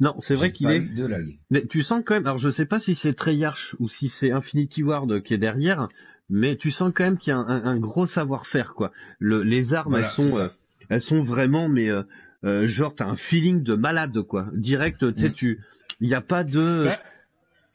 Non, 0.00 0.14
c'est 0.20 0.34
vrai 0.34 0.52
qu'il 0.52 0.70
est. 0.70 0.80
de. 0.80 1.08
Mais 1.50 1.66
tu 1.66 1.82
sens 1.82 2.02
quand 2.04 2.14
même. 2.14 2.26
Alors 2.26 2.38
je 2.38 2.50
sais 2.50 2.66
pas 2.66 2.80
si 2.80 2.94
c'est 2.96 3.14
Treyarch 3.14 3.74
ou 3.78 3.88
si 3.88 4.10
c'est 4.20 4.30
Infinity 4.30 4.82
Ward 4.82 5.22
qui 5.22 5.34
est 5.34 5.38
derrière, 5.38 5.88
mais 6.28 6.56
tu 6.56 6.70
sens 6.70 6.92
quand 6.94 7.04
même 7.04 7.18
qu'il 7.18 7.30
y 7.30 7.34
a 7.34 7.38
un, 7.38 7.64
un 7.64 7.78
gros 7.78 8.06
savoir-faire 8.06 8.74
quoi. 8.74 8.92
Le, 9.18 9.42
les 9.42 9.72
armes 9.72 9.92
Voilà, 9.92 10.08
elles 10.10 10.16
c'est 10.16 10.30
sont 10.30 10.36
ça. 10.36 10.42
euh, 10.44 10.48
elles 10.90 11.00
sont 11.02 11.22
vraiment 11.22 11.68
mais 11.68 11.88
euh, 11.88 12.02
euh, 12.44 12.66
genre 12.66 12.94
t'as 12.94 13.06
un 13.06 13.16
feeling 13.16 13.62
de 13.62 13.74
malade 13.74 14.20
quoi. 14.22 14.48
Direct, 14.54 15.14
tu 15.14 15.20
sais 15.20 15.30
Mm. 15.30 15.34
tu 15.34 15.60
il 16.00 16.08
y 16.10 16.14
a 16.14 16.20
pas 16.20 16.44
de 16.44 16.84
Bah, 16.84 16.98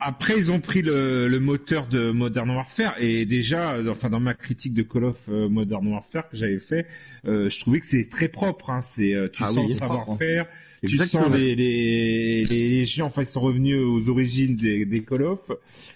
Après, 0.04 0.36
ils 0.36 0.52
ont 0.52 0.60
pris 0.60 0.82
le, 0.82 1.28
le 1.28 1.40
moteur 1.40 1.86
de 1.86 2.10
Modern 2.10 2.50
Warfare 2.50 2.96
et 3.00 3.26
déjà, 3.28 3.74
euh, 3.74 3.92
enfin 3.92 4.10
dans 4.10 4.20
ma 4.20 4.34
critique 4.34 4.74
de 4.74 4.82
Call 4.82 5.04
of 5.04 5.30
euh, 5.30 5.48
Modern 5.48 5.86
Warfare 5.88 6.28
que 6.28 6.36
j'avais 6.36 6.58
fait, 6.58 6.88
euh, 7.28 7.50
je 7.50 7.60
trouvais 7.60 7.80
que 7.80 7.86
c'est 7.86 8.10
très 8.10 8.28
propre. 8.28 8.72
Hein. 8.72 8.82
C'est, 8.82 9.14
tu 9.32 9.44
Ah 9.44 9.50
sens 9.50 9.58
oui, 9.68 9.74
le 9.74 9.78
savoir-faire, 9.78 10.48
tu 10.84 10.96
Exactement. 10.96 11.26
sens 11.26 11.36
les, 11.38 11.54
les, 11.56 12.44
les, 12.46 12.86
gens, 12.86 13.06
enfin 13.06 13.22
ils 13.22 13.28
sont 13.28 13.42
revenus 13.42 13.78
aux 13.80 14.10
origines 14.10 14.56
des, 14.56 14.86
des 14.86 15.04
Call 15.04 15.22
of 15.22 15.52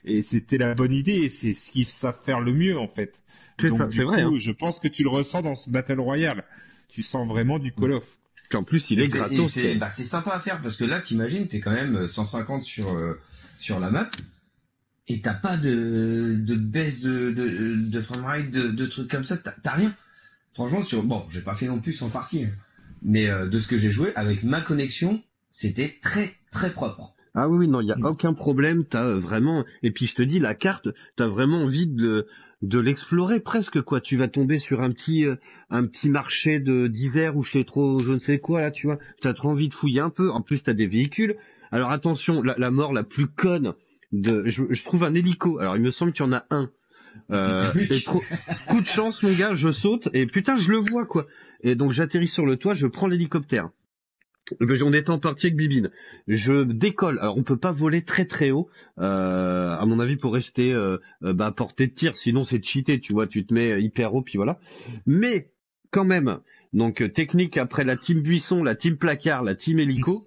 et 0.05 0.21
c'était 0.21 0.59
la 0.59 0.75
bonne 0.75 0.93
idée. 0.93 1.23
et 1.23 1.29
C'est 1.29 1.53
ce 1.53 1.71
qu'ils 1.71 1.85
savent 1.89 2.19
faire 2.23 2.41
le 2.41 2.53
mieux 2.53 2.77
en 2.77 2.87
fait. 2.87 3.23
C'est 3.59 3.69
Donc 3.69 3.79
ça, 3.79 3.87
du 3.87 3.97
c'est 3.97 4.03
coup, 4.03 4.09
vrai, 4.11 4.21
hein. 4.21 4.31
je 4.37 4.51
pense 4.51 4.79
que 4.79 4.87
tu 4.87 5.01
le 5.01 5.09
ressens 5.09 5.41
dans 5.41 5.55
ce 5.55 5.69
Battle 5.71 5.99
Royale. 5.99 6.43
Tu 6.89 7.01
sens 7.01 7.27
vraiment 7.27 7.57
du 7.57 7.71
Call 7.71 7.93
of. 7.93 8.05
Puis 8.49 8.57
en 8.59 8.63
plus 8.63 8.85
il 8.91 8.99
Et 8.99 9.05
est 9.05 9.09
c'est- 9.09 9.17
et 9.17 9.19
gratos. 9.21 9.51
c'est 9.51 9.75
bah, 9.77 9.89
c'est 9.89 10.03
sympa 10.03 10.29
à 10.29 10.39
faire 10.39 10.61
parce 10.61 10.77
que 10.77 10.83
là, 10.83 11.01
t'imagines, 11.01 11.47
t'es 11.47 11.59
quand 11.59 11.71
même 11.73 11.95
euh, 11.95 12.07
150 12.07 12.61
sur 12.61 12.93
euh, 12.93 13.19
sur 13.57 13.79
la 13.79 13.89
map 13.89 14.09
et 15.07 15.21
t'as 15.21 15.33
pas 15.33 15.57
de 15.57 16.37
de 16.39 16.55
baisse 16.55 17.01
de 17.01 17.31
de, 17.31 17.75
de 17.89 18.01
framerate, 18.01 18.49
de, 18.51 18.85
trucs 18.85 19.09
comme 19.09 19.23
ça. 19.23 19.37
T'as 19.37 19.71
rien. 19.71 19.93
Franchement, 20.53 20.81
sur 20.83 21.03
bon, 21.03 21.25
j'ai 21.29 21.41
pas 21.41 21.53
fait 21.53 21.67
non 21.67 21.79
plus 21.79 22.01
en 22.01 22.09
partie, 22.09 22.45
hein. 22.45 22.49
mais 23.03 23.29
euh, 23.29 23.47
de 23.47 23.59
ce 23.59 23.67
que 23.67 23.77
j'ai 23.77 23.91
joué 23.91 24.13
avec 24.15 24.43
ma 24.43 24.61
connexion, 24.61 25.21
c'était 25.51 25.95
très 26.01 26.33
très 26.51 26.71
propre. 26.71 27.13
Ah 27.35 27.49
oui, 27.49 27.67
non, 27.67 27.81
il 27.81 27.87
y 27.87 27.91
a 27.91 27.97
aucun 28.03 28.33
problème. 28.33 28.85
T'as 28.85 29.03
euh, 29.03 29.19
vraiment. 29.19 29.65
Et 29.83 29.91
puis 29.91 30.07
je 30.07 30.15
te 30.15 30.21
dis, 30.21 30.39
la 30.39 30.55
carte, 30.55 30.87
t'as 31.17 31.27
vraiment 31.27 31.63
envie 31.63 31.87
de 31.87 32.27
de 32.61 32.79
l'explorer 32.79 33.41
presque 33.41 33.81
quoi. 33.81 34.01
Tu 34.01 34.17
vas 34.17 34.29
tomber 34.29 34.57
sur 34.57 34.81
un 34.81 34.89
petit 34.89 35.25
euh, 35.25 35.35
un 35.69 35.85
petit 35.85 36.09
marché 36.09 36.59
d'hiver 36.59 37.35
ou 37.35 37.43
je 37.43 37.51
sais 37.51 37.63
trop 37.63 37.99
je 37.99 38.13
ne 38.13 38.19
sais 38.19 38.39
quoi 38.39 38.61
là, 38.61 38.71
tu 38.71 38.87
vois. 38.87 38.97
T'as 39.21 39.33
trop 39.33 39.49
envie 39.49 39.67
de 39.67 39.73
fouiller 39.73 39.99
un 39.99 40.09
peu. 40.09 40.31
En 40.31 40.41
plus, 40.41 40.63
t'as 40.63 40.73
des 40.73 40.87
véhicules. 40.87 41.35
Alors 41.71 41.91
attention, 41.91 42.41
la, 42.41 42.55
la 42.57 42.71
mort 42.71 42.93
la 42.93 43.03
plus 43.03 43.27
conne 43.27 43.73
de. 44.11 44.43
Je, 44.45 44.63
je 44.69 44.83
trouve 44.83 45.03
un 45.03 45.13
hélico. 45.13 45.59
Alors 45.59 45.75
il 45.75 45.81
me 45.81 45.91
semble 45.91 46.13
qu'il 46.13 46.25
y 46.25 46.29
en 46.29 46.33
a 46.33 46.45
un. 46.49 46.69
Euh, 47.31 47.71
et 47.89 48.01
trop, 48.03 48.23
coup 48.67 48.81
de 48.81 48.87
chance 48.87 49.21
mon 49.23 49.33
gars, 49.35 49.53
je 49.53 49.71
saute 49.71 50.09
et 50.13 50.25
putain 50.25 50.57
je 50.57 50.69
le 50.69 50.77
vois 50.77 51.05
quoi. 51.05 51.27
Et 51.61 51.75
donc 51.75 51.91
j'atterris 51.91 52.27
sur 52.27 52.45
le 52.45 52.57
toit, 52.57 52.73
je 52.73 52.87
prends 52.87 53.07
l'hélicoptère. 53.07 53.69
On 54.61 54.93
était 54.93 55.09
en 55.09 55.17
partie 55.17 55.47
avec 55.47 55.57
Bibine. 55.57 55.89
Je 56.27 56.63
décolle. 56.63 57.17
Alors 57.19 57.37
on 57.37 57.43
peut 57.43 57.57
pas 57.57 57.71
voler 57.71 58.03
très 58.03 58.25
très 58.25 58.51
haut, 58.51 58.69
euh, 58.99 59.75
à 59.75 59.83
mon 59.87 59.99
avis 59.99 60.17
pour 60.17 60.33
rester 60.33 60.71
euh, 60.71 60.97
bah, 61.21 61.47
à 61.47 61.51
portée 61.51 61.87
de 61.87 61.93
tir. 61.93 62.15
Sinon 62.15 62.45
c'est 62.45 62.63
cheaté, 62.63 62.99
tu 62.99 63.13
vois. 63.13 63.25
Tu 63.25 63.45
te 63.45 63.53
mets 63.53 63.81
hyper 63.81 64.13
haut 64.13 64.21
puis 64.21 64.37
voilà. 64.37 64.59
Mais 65.07 65.51
quand 65.91 66.05
même. 66.05 66.39
Donc 66.73 67.01
technique 67.13 67.57
après 67.57 67.85
la 67.85 67.95
team 67.95 68.21
buisson, 68.21 68.61
la 68.61 68.75
team 68.75 68.97
placard, 68.97 69.43
la 69.43 69.55
team 69.55 69.79
hélico. 69.79 70.21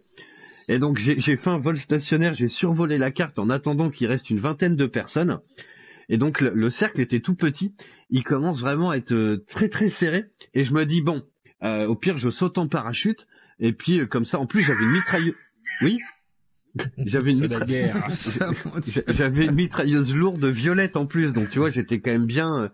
Et 0.68 0.78
donc 0.78 0.98
j'ai 0.98 1.18
fait 1.36 1.48
un 1.50 1.58
vol 1.58 1.76
stationnaire. 1.78 2.34
J'ai 2.34 2.48
survolé 2.48 2.98
la 2.98 3.10
carte 3.10 3.38
en 3.38 3.50
attendant 3.50 3.90
qu'il 3.90 4.06
reste 4.06 4.30
une 4.30 4.38
vingtaine 4.38 4.76
de 4.76 4.86
personnes. 4.86 5.38
Et 6.08 6.16
donc 6.18 6.40
le, 6.40 6.52
le 6.54 6.70
cercle 6.70 7.00
était 7.00 7.20
tout 7.20 7.34
petit. 7.34 7.74
Il 8.10 8.24
commence 8.24 8.60
vraiment 8.60 8.90
à 8.90 8.96
être 8.96 9.12
euh, 9.12 9.44
très 9.48 9.68
très 9.68 9.88
serré. 9.88 10.24
Et 10.54 10.64
je 10.64 10.72
me 10.72 10.84
dis 10.86 11.00
bon, 11.02 11.22
euh, 11.62 11.86
au 11.86 11.94
pire 11.94 12.16
je 12.16 12.30
saute 12.30 12.58
en 12.58 12.68
parachute. 12.68 13.26
Et 13.60 13.72
puis 13.72 14.00
euh, 14.00 14.06
comme 14.06 14.24
ça, 14.24 14.38
en 14.38 14.46
plus 14.46 14.62
j'avais 14.62 14.82
une 14.82 14.92
mitrailleuse. 14.92 15.34
Oui? 15.82 15.96
J'avais 16.98 17.32
une, 17.32 17.40
mitra- 17.46 17.64
une 19.46 19.54
mitrailleuse 19.54 20.12
lourde 20.14 20.44
violette 20.44 20.96
en 20.96 21.06
plus, 21.06 21.32
donc 21.32 21.50
tu 21.50 21.58
vois 21.58 21.70
j'étais 21.70 21.98
quand 22.00 22.10
même 22.12 22.26
bien 22.26 22.64
euh, 22.64 22.68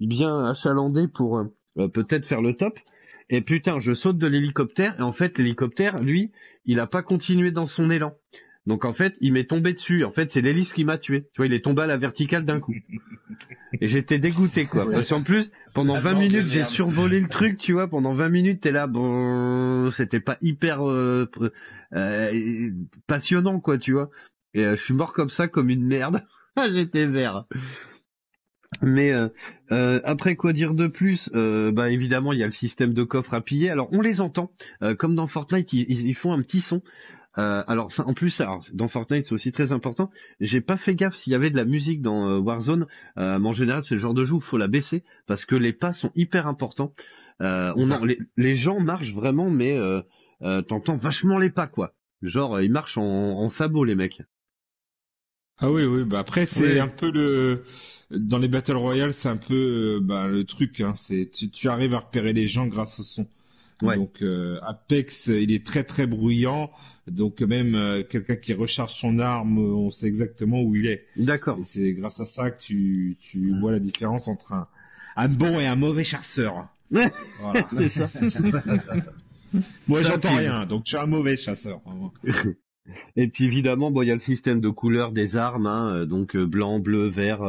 bien 0.00 0.44
achalandé 0.46 1.08
pour 1.08 1.38
euh, 1.38 1.88
peut-être 1.88 2.26
faire 2.26 2.40
le 2.40 2.54
top. 2.54 2.78
Et 3.28 3.42
putain, 3.42 3.78
je 3.78 3.92
saute 3.92 4.18
de 4.18 4.26
l'hélicoptère 4.26 4.98
et 4.98 5.02
en 5.02 5.12
fait 5.12 5.38
l'hélicoptère, 5.38 6.00
lui, 6.00 6.32
il 6.64 6.80
a 6.80 6.86
pas 6.86 7.02
continué 7.02 7.50
dans 7.50 7.66
son 7.66 7.90
élan. 7.90 8.14
Donc 8.66 8.84
en 8.84 8.92
fait, 8.92 9.16
il 9.20 9.32
m'est 9.32 9.44
tombé 9.48 9.72
dessus. 9.72 10.04
En 10.04 10.12
fait, 10.12 10.30
c'est 10.32 10.40
l'hélice 10.40 10.72
qui 10.72 10.84
m'a 10.84 10.98
tué. 10.98 11.22
Tu 11.32 11.38
vois, 11.38 11.46
il 11.46 11.52
est 11.54 11.64
tombé 11.64 11.82
à 11.82 11.86
la 11.86 11.96
verticale 11.96 12.44
d'un 12.44 12.60
coup. 12.60 12.74
Et 13.80 13.88
j'étais 13.88 14.18
dégoûté 14.18 14.66
quoi. 14.66 14.90
Parce 14.90 15.08
qu'en 15.08 15.22
plus, 15.22 15.50
pendant 15.74 15.94
Ah, 15.94 16.00
20 16.00 16.12
bordel 16.12 16.30
minutes, 16.30 16.52
j'ai 16.52 16.64
survolé 16.66 17.20
le 17.20 17.28
truc, 17.28 17.56
tu 17.56 17.72
vois. 17.72 17.88
Pendant 17.88 18.12
20 18.12 18.28
minutes, 18.28 18.60
t'es 18.60 18.72
là, 18.72 18.86
bon, 18.86 19.90
c'était 19.92 20.20
pas 20.20 20.36
hyper 20.42 20.88
euh, 20.88 21.30
euh, 21.94 22.70
passionnant 23.06 23.60
quoi, 23.60 23.78
tu 23.78 23.92
vois. 23.92 24.10
Et 24.54 24.64
euh, 24.64 24.76
je 24.76 24.82
suis 24.82 24.94
mort 24.94 25.12
comme 25.12 25.30
ça, 25.30 25.48
comme 25.48 25.70
une 25.70 25.86
merde. 25.86 26.22
J'étais 26.72 27.06
vert. 27.06 27.44
Mais 28.82 29.12
euh, 29.12 29.28
euh, 29.72 30.00
après 30.04 30.36
quoi 30.36 30.52
dire 30.52 30.74
de 30.74 30.86
plus? 30.86 31.28
Euh, 31.34 31.70
Bah 31.72 31.90
évidemment 31.90 32.32
il 32.32 32.38
y 32.38 32.42
a 32.42 32.46
le 32.46 32.52
système 32.52 32.94
de 32.94 33.04
coffre 33.04 33.34
à 33.34 33.40
piller. 33.40 33.70
Alors 33.70 33.88
on 33.92 34.00
les 34.00 34.20
entend, 34.20 34.50
euh, 34.82 34.94
comme 34.94 35.14
dans 35.14 35.26
Fortnite 35.26 35.72
ils, 35.72 35.90
ils- 35.90 36.14
font 36.14 36.32
un 36.32 36.42
petit 36.42 36.60
son. 36.60 36.82
Euh, 37.38 37.62
alors 37.68 37.92
ça, 37.92 38.04
en 38.06 38.14
plus 38.14 38.40
alors, 38.40 38.64
dans 38.72 38.88
Fortnite 38.88 39.26
c'est 39.26 39.32
aussi 39.34 39.52
très 39.52 39.70
important. 39.72 40.10
J'ai 40.40 40.60
pas 40.60 40.76
fait 40.76 40.94
gaffe 40.94 41.14
s'il 41.16 41.32
y 41.32 41.36
avait 41.36 41.50
de 41.50 41.56
la 41.56 41.64
musique 41.64 42.02
dans 42.02 42.28
euh, 42.28 42.38
Warzone. 42.38 42.86
Euh, 43.18 43.38
mais 43.38 43.48
en 43.48 43.52
général 43.52 43.84
c'est 43.84 43.94
le 43.94 44.00
genre 44.00 44.14
de 44.14 44.24
jeu 44.24 44.34
où 44.34 44.40
faut 44.40 44.58
la 44.58 44.68
baisser 44.68 45.04
parce 45.26 45.44
que 45.44 45.54
les 45.56 45.72
pas 45.72 45.92
sont 45.92 46.10
hyper 46.16 46.46
importants. 46.46 46.92
Euh, 47.42 47.72
on 47.76 47.90
en- 47.90 48.04
les, 48.04 48.18
les 48.36 48.56
gens 48.56 48.80
marchent 48.80 49.12
vraiment 49.14 49.50
mais 49.50 49.76
euh, 49.78 50.00
euh, 50.42 50.62
t'entends 50.62 50.96
vachement 50.96 51.38
les 51.38 51.50
pas 51.50 51.66
quoi. 51.66 51.92
Genre 52.22 52.60
ils 52.60 52.70
marchent 52.72 52.98
en, 52.98 53.04
en 53.04 53.48
sabot 53.50 53.84
les 53.84 53.94
mecs. 53.94 54.22
Ah 55.60 55.70
oui, 55.70 55.84
oui. 55.84 56.04
Bah 56.04 56.18
après, 56.20 56.46
c'est 56.46 56.74
Oui. 56.74 56.78
un 56.78 56.88
peu 56.88 57.10
le 57.10 57.64
dans 58.10 58.38
les 58.38 58.48
battle 58.48 58.76
royale, 58.76 59.14
c'est 59.14 59.28
un 59.28 59.36
peu 59.36 59.54
euh, 59.54 60.00
bah, 60.02 60.26
le 60.26 60.44
truc. 60.44 60.80
Hein, 60.80 60.92
c'est 60.94 61.30
tu, 61.30 61.48
tu 61.50 61.68
arrives 61.68 61.94
à 61.94 61.98
repérer 61.98 62.32
les 62.32 62.46
gens 62.46 62.66
grâce 62.66 62.98
au 62.98 63.02
son. 63.02 63.26
Ouais. 63.82 63.96
Donc 63.96 64.22
euh, 64.22 64.58
Apex, 64.62 65.28
il 65.28 65.52
est 65.52 65.64
très 65.64 65.84
très 65.84 66.06
bruyant. 66.06 66.70
Donc 67.06 67.40
même 67.40 67.74
euh, 67.74 68.02
quelqu'un 68.02 68.36
qui 68.36 68.52
recharge 68.52 68.94
son 68.94 69.18
arme, 69.18 69.58
euh, 69.58 69.74
on 69.74 69.90
sait 69.90 70.06
exactement 70.06 70.62
où 70.62 70.74
il 70.76 70.86
est. 70.86 71.06
D'accord. 71.16 71.58
Et 71.58 71.62
c'est 71.62 71.92
grâce 71.92 72.20
à 72.20 72.24
ça 72.24 72.50
que 72.50 72.58
tu 72.60 73.16
tu 73.20 73.58
vois 73.60 73.72
la 73.72 73.80
différence 73.80 74.28
entre 74.28 74.52
un 74.52 74.66
un 75.16 75.28
bon 75.28 75.58
et 75.60 75.66
un 75.66 75.76
mauvais 75.76 76.04
chasseur. 76.04 76.68
Ouais. 76.90 77.10
Voilà. 77.40 77.66
Moi, 79.88 80.02
j'entends 80.02 80.34
rien, 80.36 80.66
donc 80.66 80.82
je 80.84 80.90
suis 80.90 80.98
un 80.98 81.06
mauvais 81.06 81.36
chasseur. 81.36 81.80
Et 83.16 83.28
puis 83.28 83.44
évidemment, 83.44 83.90
bon, 83.90 84.02
il 84.02 84.08
y 84.08 84.10
a 84.10 84.14
le 84.14 84.20
système 84.20 84.60
de 84.60 84.68
couleurs 84.68 85.12
des 85.12 85.36
armes, 85.36 85.66
hein, 85.66 85.94
euh, 85.94 86.06
donc 86.06 86.34
euh, 86.34 86.46
blanc, 86.46 86.80
bleu, 86.80 87.08
vert, 87.08 87.42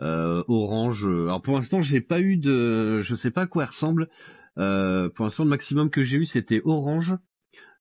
euh, 0.00 0.42
orange. 0.48 1.04
Alors 1.04 1.42
pour 1.42 1.56
l'instant, 1.56 1.80
j'ai 1.80 2.00
pas 2.00 2.20
eu 2.20 2.36
de, 2.36 3.00
je 3.00 3.14
sais 3.14 3.30
pas 3.30 3.42
à 3.42 3.46
quoi 3.46 3.64
elles 3.64 3.70
ressemblent. 3.70 4.08
Euh, 4.58 5.08
pour 5.08 5.24
l'instant, 5.24 5.44
le 5.44 5.50
maximum 5.50 5.90
que 5.90 6.02
j'ai 6.02 6.18
eu, 6.18 6.24
c'était 6.24 6.62
orange. 6.64 7.14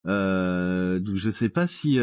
Euh, 0.06 1.00
donc 1.00 1.18
je 1.18 1.30
sais 1.30 1.50
pas 1.50 1.68
si 1.68 2.00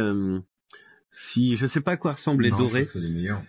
si 1.12 1.56
je 1.56 1.66
sais 1.66 1.80
pas 1.80 1.92
à 1.92 1.96
quoi 1.96 2.12
ressemblent 2.12 2.42
les 2.42 2.50
dorés. 2.50 2.84
C'est 2.84 3.00
les 3.00 3.08
meilleurs. 3.08 3.42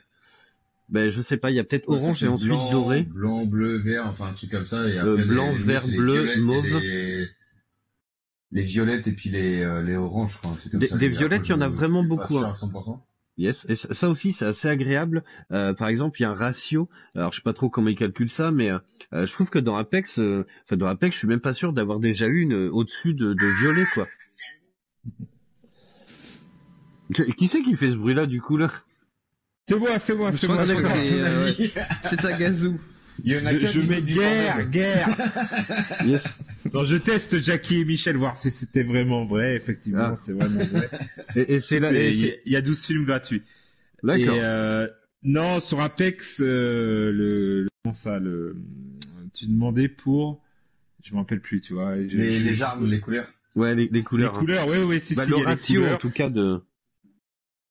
Ben 0.90 1.11
je 1.11 1.22
sais 1.22 1.36
pas, 1.36 1.52
il 1.52 1.56
y 1.56 1.60
a 1.60 1.65
peut-être 1.65 1.90
Ouais, 1.90 2.02
orange 2.02 2.24
et 2.24 2.28
ensuite 2.30 2.49
blanc, 2.49 2.72
doré. 2.72 3.03
Blanc, 3.03 3.45
bleu, 3.45 3.78
vert, 3.78 4.06
enfin 4.07 4.28
un 4.28 4.34
truc 4.34 4.52
comme 4.52 4.64
ça. 4.64 4.88
Et 4.88 4.98
après, 4.98 5.26
blanc, 5.26 5.52
les, 5.52 5.64
vert, 5.64 5.82
les 5.86 5.98
bleu, 5.98 6.30
et 6.30 6.40
mauve. 6.40 6.80
Les, 6.80 7.28
les 8.52 8.61
violettes 8.61 9.07
et 9.07 9.11
puis 9.11 9.30
les, 9.30 9.61
euh, 9.61 9.82
les 9.84 9.95
oranges, 9.95 10.34
je 10.34 10.38
crois. 10.38 10.52
un 10.52 10.56
truc 10.56 10.72
comme 10.72 10.80
Des- 10.80 10.88
ça. 10.88 10.98
des 10.98 11.10
violettes, 11.10 11.45
il 11.48 11.52
y 11.52 11.53
en 11.53 11.61
a 11.61 11.68
vraiment 11.69 12.03
beaucoup, 12.03 12.38
hein. 12.40 12.49
à 12.49 12.53
100%. 12.53 12.99
Yes, 13.40 13.65
et 13.69 13.76
ça 13.76 13.94
ça 13.94 14.10
aussi 14.10 14.34
c'est 14.34 14.45
assez 14.45 14.68
agréable. 14.68 15.24
Euh, 15.52 15.74
par 15.76 15.90
exemple, 15.90 16.19
il 16.19 16.24
y 16.24 16.26
a 16.26 16.32
un 16.32 16.34
ratio. 16.36 16.90
Alors 17.14 17.32
je 17.34 17.38
sais 17.38 17.44
pas 17.44 17.53
trop 17.53 17.69
comment 17.69 17.90
ils 17.90 17.95
calculent 17.95 18.32
ça, 18.32 18.49
mais 18.49 18.72
euh, 18.72 18.80
je 19.14 19.32
trouve 19.32 19.49
que 19.52 19.60
dans 19.60 19.76
Apex, 19.76 20.18
euh, 20.18 20.44
enfin 20.65 20.76
dans 20.76 20.88
Apex, 20.88 21.14
je 21.14 21.19
suis 21.19 21.28
même 21.28 21.40
pas 21.40 21.53
sûr 21.53 21.72
d'avoir 21.72 21.99
déjà 21.99 22.26
eu 22.26 22.40
une 22.41 22.53
euh, 22.53 22.72
au-dessus 22.72 23.14
de, 23.14 23.34
de 23.36 23.60
violet 23.61 23.86
quoi. 23.94 24.07
Qui 27.38 27.48
c'est 27.48 27.61
qui 27.61 27.76
fait 27.76 27.91
ce 27.91 27.95
bruit-là 27.95 28.26
du 28.26 28.41
coup 28.41 28.57
là? 28.57 28.72
C'est 29.68 29.78
moi, 29.78 29.99
c'est 29.99 30.15
moi, 30.15 30.32
c'est 30.32 30.48
moi. 30.48 30.64
c'est 30.64 30.74
c'est 30.74 30.84
moi. 30.84 31.28
euh, 31.28 31.45
ouais. 31.57 31.72
c'est 32.02 32.26
un 32.26 32.38
gazou. 32.38 32.80
Il 33.24 33.32
y 33.34 33.38
en 33.40 33.45
a 33.45 33.57
Je, 33.57 33.80
mets 33.82 34.02
guerre, 34.02 34.68
guerre. 34.69 35.10
Yes. 36.06 36.24
Non, 36.73 36.84
je 36.84 36.98
teste 36.98 37.41
Jackie 37.41 37.77
et 37.81 37.85
Michel 37.85 38.18
voir 38.18 38.38
si 38.38 38.49
c'était 38.52 38.84
vraiment 38.84 39.23
vrai. 39.26 39.56
Effectivement, 39.56 40.11
Ah. 40.11 40.15
c'est 40.15 40.34
vraiment 40.34 40.64
vrai. 40.65 40.89
Et, 41.35 41.56
et 41.56 41.61
c'est 41.68 41.80
là. 41.80 41.91
Il 41.91 41.98
y, 42.19 42.23
a- 42.26 42.27
c'est- 42.27 42.41
il 42.45 42.52
y 42.52 42.56
a 42.56 42.61
12 42.61 42.85
films 42.85 43.06
gratuits. 43.06 43.41
D'accord. 44.03 44.35
Et 44.35 44.39
euh, 44.41 44.88
non, 45.23 45.60
sur 45.60 45.80
Apex, 45.81 46.41
euh, 46.41 47.11
le, 47.11 47.64
le 47.64 47.69
comment 47.84 47.94
ça, 47.94 48.19
le, 48.19 48.56
tu 49.34 49.48
demandais 49.48 49.88
pour, 49.89 50.41
je 51.03 51.14
me 51.14 51.19
rappelle 51.19 51.41
plus, 51.41 51.60
tu 51.61 51.73
vois. 51.73 51.95
je- 52.07 52.18
Les, 52.18 52.30
je- 52.30 52.45
les 52.45 52.53
je- 52.53 52.64
armes, 52.64 52.89
les 52.89 52.99
couleurs. 52.99 53.27
Ouais, 53.56 53.73
les, 53.76 53.85
les 53.85 53.89
les 53.91 54.03
couleurs. 54.03 54.35
hein. 54.35 54.39
couleurs, 54.39 54.68
oui, 54.68 54.77
oui, 54.85 54.99
si, 55.02 55.15
Bah, 55.15 55.26
si, 55.26 55.31
le 55.31 55.38
ratio 55.38 55.81
en 55.81 55.84
couleurs. 55.85 55.99
tout 55.99 56.11
cas 56.11 56.30
de. 56.30 56.60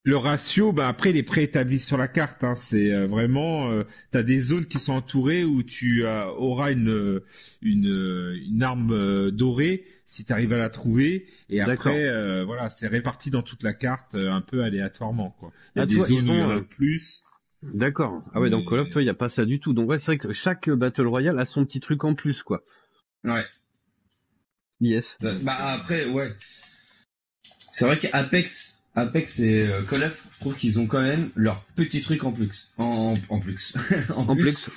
Le 0.06 0.16
ratio, 0.16 0.72
bah 0.72 0.86
après, 0.86 1.10
il 1.10 1.16
est 1.16 1.24
préétabli 1.24 1.80
sur 1.80 1.96
la 1.98 2.06
carte. 2.06 2.44
Hein. 2.44 2.54
C'est 2.54 2.92
euh, 2.92 3.08
vraiment, 3.08 3.72
euh, 3.72 3.82
t'as 4.12 4.22
des 4.22 4.38
zones 4.38 4.66
qui 4.66 4.78
sont 4.78 4.92
entourées 4.92 5.42
où 5.44 5.64
tu 5.64 6.06
euh, 6.06 6.26
auras 6.26 6.70
une 6.70 7.20
une, 7.60 8.38
une 8.46 8.62
arme 8.62 8.92
euh, 8.92 9.32
dorée 9.32 9.84
si 10.04 10.24
tu 10.24 10.32
arrives 10.32 10.52
à 10.52 10.58
la 10.58 10.70
trouver. 10.70 11.26
Et 11.50 11.60
après, 11.60 12.04
euh, 12.06 12.44
voilà, 12.44 12.68
c'est 12.68 12.86
réparti 12.86 13.30
dans 13.30 13.42
toute 13.42 13.64
la 13.64 13.74
carte 13.74 14.14
euh, 14.14 14.30
un 14.30 14.42
peu 14.42 14.62
aléatoirement. 14.62 15.34
Quoi. 15.40 15.52
Il 15.74 15.80
y 15.80 15.80
a 15.80 15.82
Ah, 15.82 15.86
tu 15.88 15.96
des 15.96 16.00
zones 16.02 16.30
où 16.30 16.32
il 16.34 16.38
y 16.38 16.42
en 16.42 16.50
a 16.50 16.56
euh, 16.58 16.60
plus. 16.60 17.24
D'accord. 17.64 18.22
Ah 18.32 18.40
ouais, 18.40 18.48
dans 18.48 18.64
Call 18.64 18.78
of, 18.78 18.90
toi, 18.90 19.02
il 19.02 19.06
y 19.06 19.10
a 19.10 19.14
pas 19.14 19.28
ça 19.30 19.44
du 19.44 19.58
tout. 19.58 19.72
Donc 19.72 19.88
ouais, 19.88 19.98
c'est 19.98 20.06
vrai 20.06 20.18
que 20.18 20.32
chaque 20.32 20.70
Battle 20.70 21.08
Royale 21.08 21.40
a 21.40 21.46
son 21.46 21.66
petit 21.66 21.80
truc 21.80 22.04
en 22.04 22.14
plus 22.14 22.44
quoi. 22.44 22.62
Ouais. 23.24 23.44
Yes. 24.80 25.04
Bah 25.42 25.56
après, 25.56 26.06
ouais. 26.06 26.30
C'est 27.72 27.86
vrai 27.86 27.98
qu'Apex, 27.98 28.75
Apex 28.96 29.38
et 29.40 29.66
euh, 29.66 29.82
Call 29.82 30.04
of, 30.04 30.26
je 30.34 30.40
trouve 30.40 30.56
qu'ils 30.56 30.80
ont 30.80 30.86
quand 30.86 31.02
même 31.02 31.30
leur 31.36 31.62
petit 31.76 32.00
truc 32.00 32.24
en 32.24 32.32
plus. 32.32 32.70
En, 32.78 33.14
en, 33.28 33.34
en 33.36 33.40
plus. 33.40 33.74
en, 34.14 34.22
En 34.28 34.34
plus. 34.36 34.68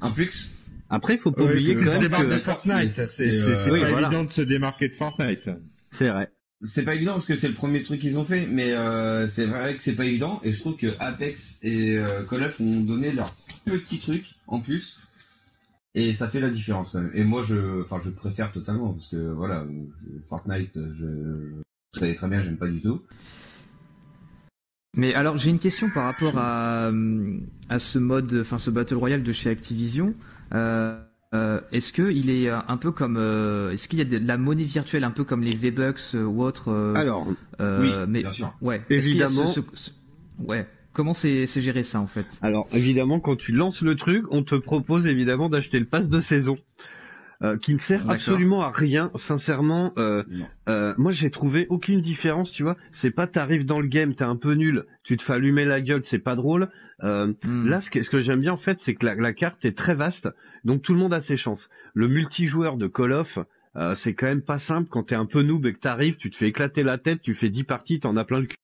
En 0.00 0.12
plus. 0.12 0.50
Après, 0.90 1.14
il 1.14 1.20
faut 1.20 1.30
pas 1.32 1.44
Ouais, 1.44 1.52
oublier 1.52 1.74
quand 1.74 1.84
se 1.84 1.88
même 1.90 2.00
démarquer 2.02 2.26
de 2.28 2.32
que 2.34 2.38
Fortnite. 2.38 3.06
C'est 3.06 3.28
euh, 3.28 3.54
c'est 3.54 3.70
oui, 3.70 3.80
pas 3.80 3.90
voilà. 3.90 4.08
évident 4.08 4.24
de 4.24 4.28
se 4.30 4.42
démarquer 4.42 4.88
de 4.88 4.92
Fortnite. 4.94 5.50
c'est 5.92 6.08
vrai. 6.08 6.30
C'est 6.64 6.84
pas 6.84 6.94
évident 6.94 7.14
parce 7.14 7.26
que 7.26 7.34
c'est 7.34 7.48
le 7.48 7.54
premier 7.54 7.82
truc 7.82 8.00
qu'ils 8.00 8.18
ont 8.18 8.24
fait, 8.24 8.46
mais 8.46 8.72
euh, 8.72 9.26
c'est 9.26 9.46
vrai 9.46 9.74
que 9.76 9.82
c'est 9.82 9.96
pas 9.96 10.04
évident 10.04 10.40
et 10.44 10.52
je 10.52 10.60
trouve 10.60 10.76
que 10.76 10.94
Apex 11.00 11.58
et 11.62 11.96
euh, 11.98 12.24
Call 12.24 12.44
of 12.44 12.60
ont 12.60 12.80
donné 12.82 13.10
leur 13.12 13.34
petit 13.64 13.98
truc 13.98 14.24
en 14.46 14.60
plus 14.60 14.96
et 15.96 16.12
ça 16.12 16.28
fait 16.28 16.38
la 16.40 16.50
différence 16.50 16.92
quand 16.92 17.00
même. 17.00 17.10
Et 17.14 17.24
moi 17.24 17.42
je, 17.42 17.82
enfin 17.82 18.00
je 18.04 18.10
préfère 18.10 18.52
totalement 18.52 18.92
parce 18.92 19.08
que 19.08 19.16
voilà, 19.32 19.66
Fortnite, 20.28 20.74
je, 20.74 21.62
vous 21.94 22.00
savez 22.00 22.14
très 22.14 22.28
bien, 22.28 22.42
j'aime 22.42 22.56
pas 22.56 22.68
du 22.68 22.80
tout. 22.80 23.02
Mais 24.96 25.14
alors 25.14 25.36
j'ai 25.36 25.50
une 25.50 25.58
question 25.58 25.88
par 25.90 26.04
rapport 26.04 26.36
à, 26.38 26.88
euh, 26.88 27.38
à 27.68 27.78
ce 27.78 27.98
mode, 27.98 28.38
enfin 28.40 28.58
ce 28.58 28.70
Battle 28.70 28.94
Royale 28.96 29.22
de 29.22 29.32
chez 29.32 29.50
Activision. 29.50 30.14
Euh, 30.54 30.98
euh, 31.34 31.60
est-ce 31.72 31.92
que 31.94 32.10
il 32.10 32.28
est 32.28 32.50
un 32.50 32.76
peu 32.76 32.92
comme, 32.92 33.16
euh, 33.18 33.70
est-ce 33.70 33.88
qu'il 33.88 33.98
y 33.98 34.02
a 34.02 34.04
de 34.04 34.18
la 34.26 34.36
monnaie 34.36 34.64
virtuelle 34.64 35.04
un 35.04 35.10
peu 35.10 35.24
comme 35.24 35.42
les 35.42 35.54
V-Bucks 35.54 36.14
ou 36.14 36.42
autres 36.42 36.68
euh, 36.70 36.94
Alors, 36.94 37.26
euh, 37.60 37.80
oui, 37.80 37.92
mais 38.08 38.20
bien 38.22 38.32
sûr. 38.32 38.54
ouais, 38.60 38.82
qu'il 38.86 39.02
ce- 39.02 39.08
Évidemment. 39.08 39.46
ce- 39.46 39.60
ce- 39.72 39.90
ouais. 40.40 40.66
Comment 40.92 41.14
c'est 41.14 41.46
c'est 41.46 41.62
géré 41.62 41.82
ça 41.84 42.00
en 42.00 42.06
fait? 42.06 42.26
Alors 42.42 42.68
évidemment, 42.72 43.18
quand 43.18 43.36
tu 43.36 43.52
lances 43.52 43.80
le 43.80 43.96
truc, 43.96 44.26
on 44.30 44.42
te 44.42 44.54
propose 44.56 45.06
évidemment 45.06 45.48
d'acheter 45.48 45.78
le 45.78 45.86
pass 45.86 46.06
de 46.06 46.20
saison, 46.20 46.58
euh, 47.42 47.56
qui 47.56 47.74
ne 47.74 47.78
sert 47.78 48.08
absolument 48.08 48.62
à 48.62 48.70
rien. 48.70 49.10
Sincèrement, 49.16 49.92
euh, 49.98 50.22
euh, 50.68 50.94
moi 50.96 51.10
j'ai 51.10 51.30
trouvé 51.30 51.66
aucune 51.70 52.00
différence. 52.00 52.52
Tu 52.52 52.62
vois, 52.62 52.76
c'est 52.92 53.10
pas 53.10 53.26
t'arrives 53.26 53.66
dans 53.66 53.80
le 53.80 53.88
game, 53.88 54.14
t'es 54.14 54.22
un 54.22 54.36
peu 54.36 54.54
nul, 54.54 54.84
tu 55.02 55.16
te 55.16 55.24
fais 55.24 55.32
allumer 55.32 55.64
la 55.64 55.80
gueule, 55.80 56.04
c'est 56.04 56.20
pas 56.20 56.36
drôle. 56.36 56.68
Hmm. 57.02 57.32
Là, 57.66 57.80
ce 57.80 57.90
que, 57.90 58.04
ce 58.04 58.10
que 58.10 58.20
j'aime 58.20 58.38
bien 58.38 58.52
en 58.52 58.58
fait, 58.58 58.78
c'est 58.82 58.94
que 58.94 59.04
la, 59.06 59.16
la 59.16 59.32
carte 59.32 59.64
est 59.64 59.76
très 59.76 59.94
vaste, 59.94 60.28
donc 60.64 60.82
tout 60.82 60.92
le 60.92 61.00
monde 61.00 61.12
a 61.12 61.20
ses 61.20 61.36
chances. 61.36 61.68
Le 61.94 62.06
multijoueur 62.06 62.76
de 62.76 62.86
Call 62.86 63.12
of, 63.12 63.38
c'est 63.96 64.14
quand 64.14 64.26
même 64.26 64.42
pas 64.42 64.58
simple 64.58 64.88
quand 64.88 65.04
t'es 65.04 65.16
un 65.16 65.26
peu 65.26 65.42
noob 65.42 65.66
et 65.66 65.72
que 65.72 65.80
t'arrives, 65.80 66.16
tu 66.16 66.30
te 66.30 66.36
fais 66.36 66.46
éclater 66.46 66.84
la 66.84 66.98
tête, 66.98 67.22
tu 67.22 67.34
fais 67.34 67.48
10 67.48 67.64
parties, 67.64 67.98
t'en 67.98 68.16
as 68.16 68.24
plein 68.24 68.38
le 68.38 68.46
cul. 68.46 68.56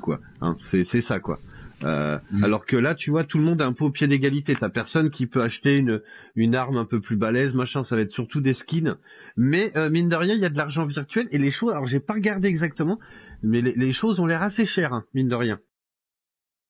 quoi. 0.00 0.20
Hein, 0.40 0.56
c'est 0.70 1.00
ça 1.00 1.18
quoi. 1.18 1.40
Euh, 1.84 2.18
Mm. 2.30 2.44
Alors 2.44 2.66
que 2.66 2.76
là, 2.76 2.94
tu 2.94 3.10
vois, 3.10 3.24
tout 3.24 3.38
le 3.38 3.44
monde 3.44 3.60
est 3.60 3.64
un 3.64 3.72
peu 3.72 3.84
au 3.84 3.90
pied 3.90 4.06
d'égalité. 4.08 4.56
T'as 4.58 4.68
personne 4.68 5.10
qui 5.10 5.26
peut 5.26 5.42
acheter 5.42 5.76
une 5.76 6.02
une 6.34 6.54
arme 6.54 6.76
un 6.76 6.84
peu 6.84 7.00
plus 7.00 7.16
balèze, 7.16 7.54
machin. 7.54 7.84
Ça 7.84 7.96
va 7.96 8.02
être 8.02 8.12
surtout 8.12 8.40
des 8.40 8.54
skins. 8.54 8.96
Mais 9.36 9.72
euh, 9.76 9.90
mine 9.90 10.08
de 10.08 10.16
rien, 10.16 10.34
il 10.34 10.40
y 10.40 10.44
a 10.44 10.48
de 10.48 10.56
l'argent 10.56 10.84
virtuel 10.86 11.28
et 11.30 11.38
les 11.38 11.50
choses. 11.50 11.72
Alors 11.72 11.86
j'ai 11.86 12.00
pas 12.00 12.14
regardé 12.14 12.48
exactement, 12.48 12.98
mais 13.42 13.60
les, 13.60 13.74
les 13.74 13.92
choses 13.92 14.20
ont 14.20 14.26
l'air 14.26 14.42
assez 14.42 14.64
chères, 14.64 14.92
hein, 14.92 15.04
mine 15.14 15.28
de 15.28 15.34
rien. 15.34 15.60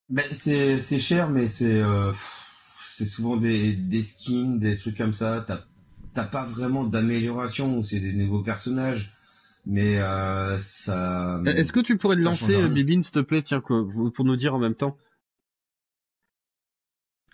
Ben, 0.09 0.25
c'est 0.31 0.79
c'est 0.79 0.99
cher, 0.99 1.29
mais 1.29 1.47
c'est 1.47 1.79
euh, 1.81 2.13
c'est 2.85 3.05
souvent 3.05 3.37
des, 3.37 3.73
des 3.75 4.01
skins, 4.01 4.59
des 4.59 4.77
trucs 4.77 4.97
comme 4.97 5.13
ça. 5.13 5.43
T'as 5.47 5.61
t'as 6.13 6.25
pas 6.25 6.45
vraiment 6.45 6.83
d'amélioration. 6.83 7.83
C'est 7.83 7.99
des 7.99 8.13
nouveaux 8.13 8.43
personnages, 8.43 9.11
mais 9.69 9.99
euh, 9.99 10.57
ça. 10.57 11.41
Est-ce 11.45 11.73
que 11.73 11.81
tu 11.81 11.97
pourrais 11.97 12.15
le 12.15 12.21
lancer, 12.23 12.55
euh, 12.55 12.69
Bibine, 12.69 13.03
s'il 13.03 13.11
te 13.11 13.19
plaît, 13.19 13.43
tiens, 13.43 13.59
quoi, 13.59 13.85
pour 14.15 14.23
nous 14.23 14.37
dire 14.37 14.55
en 14.55 14.59
même 14.59 14.75
temps. 14.75 14.97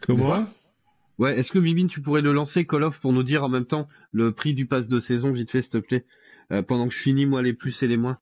Comment 0.01 0.45
Ouais, 1.19 1.37
est-ce 1.37 1.51
que 1.51 1.59
Bibine, 1.59 1.87
tu 1.87 2.01
pourrais 2.01 2.21
le 2.21 2.33
lancer, 2.33 2.65
Call 2.65 2.83
of, 2.83 2.99
pour 2.99 3.13
nous 3.13 3.21
dire 3.21 3.43
en 3.43 3.49
même 3.49 3.65
temps 3.65 3.87
le 4.11 4.31
prix 4.31 4.55
du 4.55 4.65
pass 4.65 4.87
de 4.87 4.99
saison, 4.99 5.31
vite 5.31 5.51
fait, 5.51 5.61
s'il 5.61 5.69
te 5.69 5.77
plaît, 5.77 6.05
euh, 6.51 6.63
pendant 6.63 6.87
que 6.87 6.93
je 6.93 6.99
finis 6.99 7.27
moi 7.27 7.43
les 7.43 7.53
plus 7.53 7.83
et 7.83 7.87
les 7.87 7.97
moins. 7.97 8.17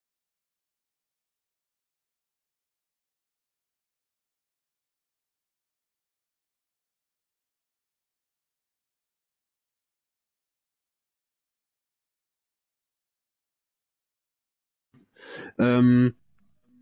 Euh, 15.60 16.10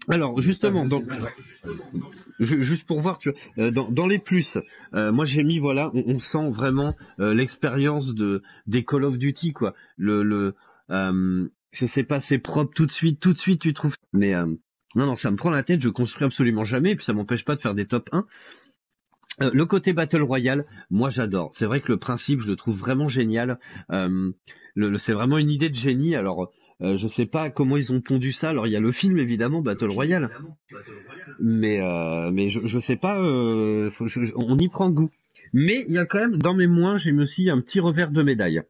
alors 0.08 0.40
justement, 0.40 0.88
juste 2.40 2.86
pour 2.86 3.00
voir, 3.00 3.20
tu 3.20 3.32
vois, 3.32 3.40
euh, 3.58 3.72
dans, 3.72 3.92
dans 3.92 4.08
les 4.08 4.20
plus, 4.20 4.58
euh, 4.94 5.12
moi 5.12 5.26
j'ai 5.26 5.44
mis 5.44 5.60
voilà, 5.60 5.92
on, 5.94 6.04
on 6.08 6.20
sent 6.20 6.50
vraiment 6.52 6.96
euh, 7.20 7.34
l'expérience 7.34 8.14
de 8.14 8.42
des 8.66 8.84
Call 8.84 9.04
of 9.04 9.18
Duty 9.18 9.54
quoi. 9.54 9.74
Le 9.98 10.24
le, 10.24 10.56
euh, 10.90 11.48
je 11.72 11.86
sais 11.86 12.04
pas, 12.04 12.20
c'est 12.22 12.40
propre 12.40 12.74
tout 12.74 12.86
de 12.86 12.92
suite, 12.92 13.20
tout 13.20 13.34
de 13.34 13.38
suite 13.38 13.62
tu 13.62 13.74
trouves. 13.74 13.96
Mais 14.14 14.34
non 14.96 15.06
non, 15.06 15.16
ça 15.16 15.30
me 15.30 15.36
prend 15.38 15.52
la 15.52 15.64
tête, 15.64 15.82
je 15.82 15.90
construis 15.90 16.26
absolument 16.26 16.64
jamais, 16.64 16.92
et 16.92 16.96
puis 16.96 17.06
ça 17.06 17.14
m'empêche 17.14 17.46
pas 17.46 17.56
de 17.56 17.62
faire 17.62 17.76
des 17.76 17.86
top 17.86 18.10
1. 18.12 18.26
Euh, 19.42 19.52
le 19.54 19.66
côté 19.66 19.94
Battle 19.94 20.22
Royale, 20.22 20.66
moi 20.90 21.10
j'adore. 21.10 21.52
C'est 21.56 21.66
vrai 21.66 21.82
que 21.82 21.92
le 21.92 21.98
principe, 21.98 22.42
je 22.42 22.48
le 22.48 22.56
trouve 22.56 22.78
vraiment 22.78 23.08
génial. 23.08 23.60
Euh, 23.92 24.32
c'est 24.98 25.14
vraiment 25.14 25.38
une 25.38 25.50
idée 25.50 25.70
de 25.70 25.76
génie. 25.76 26.16
Alors, 26.16 26.52
euh, 26.82 26.98
je 26.98 27.08
sais 27.10 27.26
pas 27.26 27.50
comment 27.50 27.78
ils 27.78 27.92
ont 27.92 28.02
pondu 28.02 28.32
ça. 28.32 28.50
Alors, 28.50 28.68
il 28.68 28.72
y 28.74 28.76
a 28.76 28.80
le 28.80 28.92
film 28.92 29.18
évidemment 29.18 29.62
Battle 29.62 29.90
Royale, 29.90 30.30
mais 31.40 31.82
euh, 31.82 32.32
mais 32.32 32.50
je, 32.50 32.62
je 32.66 32.80
sais 32.80 32.96
pas. 32.96 33.20
euh, 33.20 33.90
faut- 33.92 34.08
je- 34.08 34.32
on 34.36 34.58
y 34.58 34.68
prend 34.70 34.90
goût. 34.90 35.10
Mais 35.54 35.84
il 35.88 35.94
y 35.96 35.98
a 35.98 36.06
quand 36.06 36.20
même 36.20 36.38
dans 36.38 36.54
mes 36.54 36.68
moins, 36.68 36.98
j'ai 36.98 37.12
mis 37.12 37.24
aussi 37.24 37.50
un 37.50 37.60
petit 37.62 37.80
revers 37.80 38.12
de 38.12 38.22
médaille. 38.24 38.62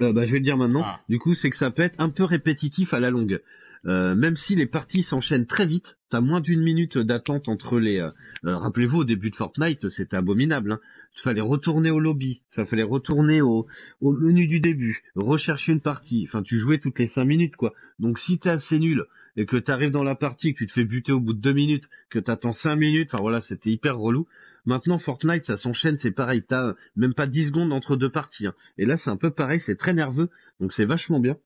Euh, 0.00 0.12
bah, 0.12 0.24
je 0.24 0.32
vais 0.32 0.38
le 0.38 0.44
dire 0.44 0.56
maintenant. 0.56 0.82
Ah. 0.84 1.00
Du 1.08 1.18
coup, 1.18 1.34
c'est 1.34 1.50
que 1.50 1.56
ça 1.56 1.70
peut 1.70 1.82
être 1.82 1.96
un 1.98 2.08
peu 2.10 2.24
répétitif 2.24 2.92
à 2.94 3.00
la 3.00 3.10
longue. 3.10 3.40
Euh, 3.86 4.14
même 4.14 4.36
si 4.36 4.54
les 4.54 4.66
parties 4.66 5.02
s'enchaînent 5.02 5.46
très 5.46 5.66
vite, 5.66 5.96
t'as 6.12 6.20
moins 6.20 6.40
d'une 6.40 6.60
minute 6.60 6.98
d'attente 6.98 7.48
entre 7.48 7.80
les. 7.80 7.98
euh, 7.98 8.10
euh, 8.44 8.58
Rappelez-vous, 8.58 8.98
au 8.98 9.04
début 9.04 9.30
de 9.30 9.34
Fortnite, 9.34 9.88
c'était 9.88 10.16
abominable. 10.16 10.72
Hein. 10.72 10.80
Il 11.16 11.22
fallait 11.22 11.40
retourner 11.40 11.90
au 11.90 11.98
lobby, 12.00 12.42
il 12.58 12.66
fallait 12.66 12.82
retourner 12.82 13.40
au, 13.40 13.66
menu 14.02 14.46
du 14.46 14.60
début, 14.60 15.02
rechercher 15.14 15.72
une 15.72 15.80
partie. 15.80 16.26
Enfin, 16.28 16.42
tu 16.42 16.58
jouais 16.58 16.78
toutes 16.78 16.98
les 16.98 17.06
cinq 17.06 17.24
minutes, 17.24 17.56
quoi. 17.56 17.72
Donc, 17.98 18.18
si 18.18 18.38
t'es 18.38 18.50
assez 18.50 18.78
nul 18.78 19.06
et 19.36 19.46
que 19.46 19.56
t'arrives 19.56 19.90
dans 19.90 20.04
la 20.04 20.14
partie, 20.14 20.52
que 20.52 20.58
tu 20.58 20.66
te 20.66 20.72
fais 20.72 20.84
buter 20.84 21.12
au 21.12 21.20
bout 21.20 21.32
de 21.32 21.40
deux 21.40 21.54
minutes, 21.54 21.88
que 22.10 22.18
t'attends 22.18 22.52
cinq 22.52 22.76
minutes, 22.76 23.08
enfin 23.14 23.22
voilà, 23.22 23.40
c'était 23.40 23.70
hyper 23.70 23.96
relou. 23.96 24.26
Maintenant, 24.66 24.98
Fortnite, 24.98 25.46
ça 25.46 25.56
s'enchaîne, 25.56 25.96
c'est 25.96 26.12
pareil, 26.12 26.44
t'as 26.46 26.74
même 26.94 27.14
pas 27.14 27.26
10 27.26 27.46
secondes 27.46 27.72
entre 27.72 27.96
deux 27.96 28.10
parties. 28.10 28.46
hein. 28.46 28.54
Et 28.76 28.84
là, 28.84 28.98
c'est 28.98 29.10
un 29.10 29.16
peu 29.16 29.30
pareil, 29.30 29.60
c'est 29.60 29.76
très 29.76 29.94
nerveux, 29.94 30.28
donc 30.60 30.72
c'est 30.74 30.84
vachement 30.84 31.20
bien. 31.20 31.36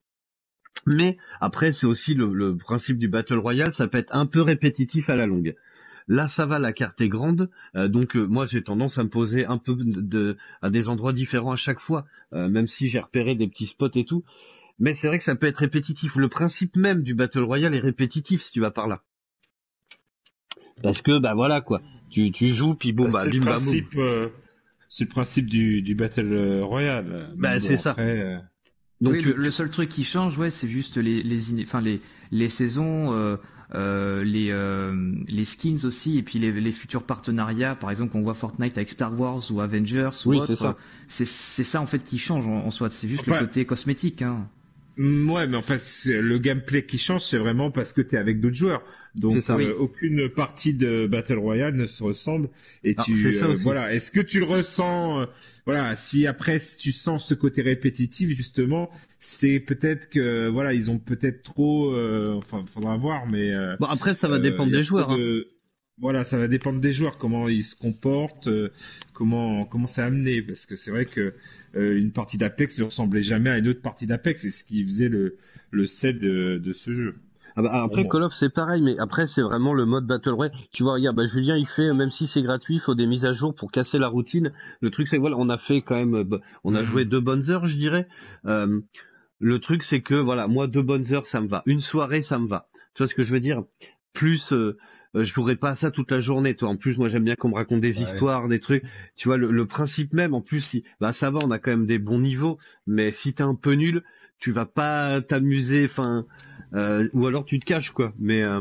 Mais 0.84 1.16
après, 1.40 1.72
c'est 1.72 1.86
aussi 1.86 2.14
le, 2.14 2.32
le 2.32 2.56
principe 2.56 2.98
du 2.98 3.08
Battle 3.08 3.38
Royale, 3.38 3.72
ça 3.72 3.88
peut 3.88 3.98
être 3.98 4.14
un 4.14 4.26
peu 4.26 4.42
répétitif 4.42 5.08
à 5.08 5.16
la 5.16 5.26
longue. 5.26 5.54
Là, 6.08 6.28
ça 6.28 6.46
va, 6.46 6.60
la 6.60 6.72
carte 6.72 7.00
est 7.00 7.08
grande, 7.08 7.50
euh, 7.74 7.88
donc 7.88 8.14
euh, 8.16 8.24
moi 8.26 8.46
j'ai 8.46 8.62
tendance 8.62 8.96
à 8.96 9.02
me 9.02 9.08
poser 9.08 9.44
un 9.44 9.58
peu 9.58 9.74
de, 9.74 10.00
de- 10.00 10.36
à 10.62 10.70
des 10.70 10.88
endroits 10.88 11.12
différents 11.12 11.50
à 11.52 11.56
chaque 11.56 11.80
fois, 11.80 12.06
euh, 12.32 12.48
même 12.48 12.68
si 12.68 12.86
j'ai 12.88 13.00
repéré 13.00 13.34
des 13.34 13.48
petits 13.48 13.66
spots 13.66 13.90
et 13.96 14.04
tout. 14.04 14.22
Mais 14.78 14.94
c'est 14.94 15.08
vrai 15.08 15.18
que 15.18 15.24
ça 15.24 15.34
peut 15.34 15.46
être 15.48 15.56
répétitif. 15.56 16.14
Le 16.14 16.28
principe 16.28 16.76
même 16.76 17.02
du 17.02 17.14
Battle 17.14 17.42
Royale 17.42 17.74
est 17.74 17.80
répétitif 17.80 18.42
si 18.42 18.52
tu 18.52 18.60
vas 18.60 18.70
par 18.70 18.86
là. 18.86 19.02
Parce 20.82 21.02
que 21.02 21.18
bah 21.18 21.34
voilà 21.34 21.60
quoi, 21.60 21.80
tu, 22.10 22.30
tu 22.30 22.50
joues 22.50 22.74
puis 22.74 22.92
bon 22.92 23.10
bah 23.10 23.20
c'est 23.24 23.30
bim 23.30 23.38
le 23.38 23.44
bam 23.46 23.54
principe, 23.54 23.86
c'est 24.88 25.04
le 25.04 25.10
principe 25.10 25.46
du, 25.46 25.82
du 25.82 25.94
Battle 25.96 26.60
Royale. 26.62 27.30
Bah, 27.36 27.58
c'est 27.58 27.76
ça. 27.78 27.90
après, 27.90 28.38
Donc 29.00 29.12
oui, 29.14 29.22
tu- 29.22 29.32
le, 29.34 29.50
seul 29.50 29.70
truc 29.70 29.88
qui 29.90 30.04
change, 30.04 30.38
ouais, 30.38 30.50
c'est 30.50 30.68
juste 30.68 30.96
les 30.96 31.22
les 31.22 31.62
enfin 31.62 31.80
les 31.82 32.00
les 32.30 32.48
saisons, 32.48 33.12
euh, 33.12 33.36
euh, 33.74 34.24
les 34.24 34.48
euh, 34.50 35.12
les 35.28 35.44
skins 35.44 35.84
aussi, 35.84 36.16
et 36.18 36.22
puis 36.22 36.38
les, 36.38 36.50
les 36.52 36.72
futurs 36.72 37.02
partenariats. 37.02 37.74
Par 37.74 37.90
exemple, 37.90 38.16
on 38.16 38.22
voit 38.22 38.32
Fortnite 38.34 38.76
avec 38.78 38.88
Star 38.88 39.18
Wars 39.18 39.42
ou 39.50 39.60
Avengers 39.60 40.10
ou 40.24 40.30
Oui, 40.30 40.38
c'est 40.46 40.52
autre. 40.54 40.76
C'est 41.08 41.26
ça 41.62 41.80
en 41.82 41.86
fait 41.86 42.02
qui 42.04 42.18
change 42.18 42.46
en, 42.46 42.64
en 42.66 42.70
soi. 42.70 42.88
C'est 42.88 43.08
juste 43.08 43.22
Enfin, 43.22 43.40
le 43.40 43.46
côté 43.46 43.66
cosmétique. 43.66 44.22
Hein. 44.22 44.48
Mm, 44.96 45.30
Ouais, 45.30 45.46
mais 45.46 45.56
en 45.56 45.62
fait, 45.62 45.78
c'est- 45.78 46.20
le 46.22 46.38
gameplay 46.38 46.84
qui 46.86 46.96
change, 46.98 47.22
c'est 47.22 47.36
vraiment 47.38 47.70
parce 47.70 47.92
que 47.92 48.00
tu 48.00 48.14
es 48.16 48.18
avec 48.18 48.40
d'autres 48.40 48.54
joueurs. 48.56 48.82
Donc, 49.14 49.42
ça. 49.44 49.54
euh, 49.54 49.56
Oui. 49.56 49.66
aucune 49.78 50.28
partie 50.28 50.74
de 50.74 51.06
Battle 51.06 51.38
Royale 51.38 51.74
ne 51.74 51.86
se 51.86 52.02
ressemble. 52.02 52.48
Et 52.84 52.94
Ah, 52.96 53.02
tu, 53.04 53.22
c'est 53.32 53.38
ça 53.40 53.46
euh, 53.46 53.56
voilà, 53.62 53.92
est-ce 53.94 54.10
que 54.10 54.20
tu 54.20 54.38
le 54.40 54.44
ressens 54.46 55.20
euh, 55.22 55.26
Voilà, 55.66 55.94
si 55.96 56.26
après 56.26 56.58
si 56.58 56.76
tu 56.78 56.92
sens 56.92 57.26
ce 57.26 57.34
côté 57.34 57.62
répétitif, 57.62 58.28
justement, 58.30 58.90
c'est 59.18 59.60
peut-être 59.60 60.08
que 60.10 60.48
voilà, 60.48 60.72
ils 60.74 60.90
ont 60.90 60.98
peut-être 60.98 61.42
trop. 61.42 61.92
euh, 61.94 62.34
enfin, 62.34 62.62
faudra 62.66 62.96
voir, 62.96 63.26
mais. 63.26 63.52
euh, 63.54 63.76
Bon 63.80 63.86
après 63.86 64.14
ça 64.14 64.28
va 64.28 64.36
euh, 64.36 64.38
dépendre 64.40 64.70
des 64.72 64.82
joueurs. 64.82 65.10
hein. 65.12 65.18
Voilà, 65.98 66.24
ça 66.24 66.36
va 66.36 66.46
dépendre 66.46 66.78
des 66.78 66.92
joueurs, 66.92 67.16
comment 67.16 67.48
ils 67.48 67.64
se 67.64 67.74
comportent, 67.74 68.48
euh, 68.48 68.70
comment 69.14 69.64
comment 69.64 69.86
c'est 69.86 70.02
amené, 70.02 70.42
parce 70.42 70.66
que 70.66 70.76
c'est 70.76 70.90
vrai 70.90 71.06
que 71.06 71.32
euh, 71.74 71.98
une 71.98 72.12
partie 72.12 72.36
d'Apex 72.36 72.78
ne 72.78 72.84
ressemblait 72.84 73.22
jamais 73.22 73.48
à 73.48 73.56
une 73.58 73.68
autre 73.68 73.80
partie 73.80 74.04
d'Apex, 74.06 74.42
c'est 74.42 74.50
ce 74.50 74.62
qui 74.64 74.82
faisait 74.84 75.08
le 75.08 75.36
le 75.70 75.86
sel 75.86 76.18
de, 76.18 76.58
de 76.58 76.72
ce 76.74 76.90
jeu. 76.90 77.14
Ah 77.56 77.62
bah, 77.62 77.70
après 77.84 78.02
Bon, 78.02 78.10
Call 78.10 78.24
of 78.24 78.32
c'est 78.38 78.52
pareil, 78.52 78.82
mais 78.82 78.98
après 78.98 79.26
c'est 79.26 79.40
vraiment 79.40 79.72
le 79.72 79.86
mode 79.86 80.06
Battle 80.06 80.32
Royale. 80.32 80.54
Tu 80.72 80.82
vois, 80.82 80.92
regarde, 80.94 81.16
bah, 81.16 81.24
Julien 81.24 81.56
il 81.56 81.66
fait, 81.66 81.90
même 81.94 82.10
si 82.10 82.26
c'est 82.26 82.42
gratuit, 82.42 82.74
il 82.74 82.80
faut 82.80 82.94
des 82.94 83.06
mises 83.06 83.24
à 83.24 83.32
jour 83.32 83.54
pour 83.54 83.72
casser 83.72 83.96
la 83.96 84.08
routine. 84.08 84.52
Le 84.82 84.90
truc 84.90 85.08
c'est 85.08 85.16
que 85.16 85.20
voilà, 85.22 85.36
on 85.38 85.48
a 85.48 85.56
fait 85.56 85.80
quand 85.80 85.94
même, 85.96 86.14
euh, 86.14 86.24
bah, 86.24 86.40
on 86.64 86.74
a 86.74 86.82
Mhm. 86.82 86.86
joué 86.88 87.04
deux 87.06 87.20
bonnes 87.20 87.48
heures, 87.48 87.64
je 87.64 87.76
dirais. 87.78 88.06
Euh, 88.44 88.80
le 89.38 89.58
truc 89.60 89.82
c'est 89.82 90.02
que 90.02 90.14
voilà, 90.14 90.46
moi 90.46 90.66
deux 90.66 90.82
bonnes 90.82 91.10
heures 91.14 91.24
ça 91.24 91.40
me 91.40 91.48
va, 91.48 91.62
une 91.64 91.80
soirée 91.80 92.20
ça 92.20 92.38
me 92.38 92.46
va. 92.48 92.68
Tu 92.94 93.02
vois 93.02 93.08
ce 93.08 93.14
que 93.14 93.22
je 93.24 93.32
veux 93.32 93.40
dire? 93.40 93.62
Plus 94.12 94.52
euh, 95.16 95.24
je 95.24 95.32
jouerai 95.34 95.56
pas 95.56 95.70
à 95.70 95.74
ça 95.74 95.90
toute 95.90 96.10
la 96.10 96.20
journée. 96.20 96.54
Toi, 96.54 96.68
en 96.68 96.76
plus 96.76 96.98
moi 96.98 97.08
j'aime 97.08 97.24
bien 97.24 97.34
qu'on 97.34 97.48
me 97.48 97.54
raconte 97.54 97.80
des 97.80 97.96
Ouais. 97.96 98.04
histoires, 98.04 98.46
des 98.48 98.60
trucs. 98.60 98.84
Tu 99.16 99.28
vois 99.28 99.36
le, 99.38 99.50
le 99.50 99.66
principe 99.66 100.12
même. 100.14 100.34
En 100.34 100.40
plus, 100.42 100.60
si, 100.60 100.84
bah 101.00 101.12
ça 101.12 101.30
va, 101.30 101.40
on 101.42 101.50
a 101.50 101.58
quand 101.58 101.70
même 101.70 101.86
des 101.86 101.98
bons 101.98 102.20
niveaux, 102.20 102.58
mais 102.86 103.10
si 103.10 103.32
t'es 103.32 103.42
un 103.42 103.54
peu 103.54 103.72
nul, 103.72 104.02
tu 104.38 104.52
vas 104.52 104.66
pas 104.66 105.20
t'amuser. 105.22 105.86
Enfin. 105.86 106.26
Euh, 106.74 107.08
ou 107.12 107.26
alors 107.26 107.44
tu 107.44 107.58
te 107.60 107.64
caches 107.64 107.90
quoi. 107.92 108.12
Mais 108.18 108.44
euh, 108.44 108.60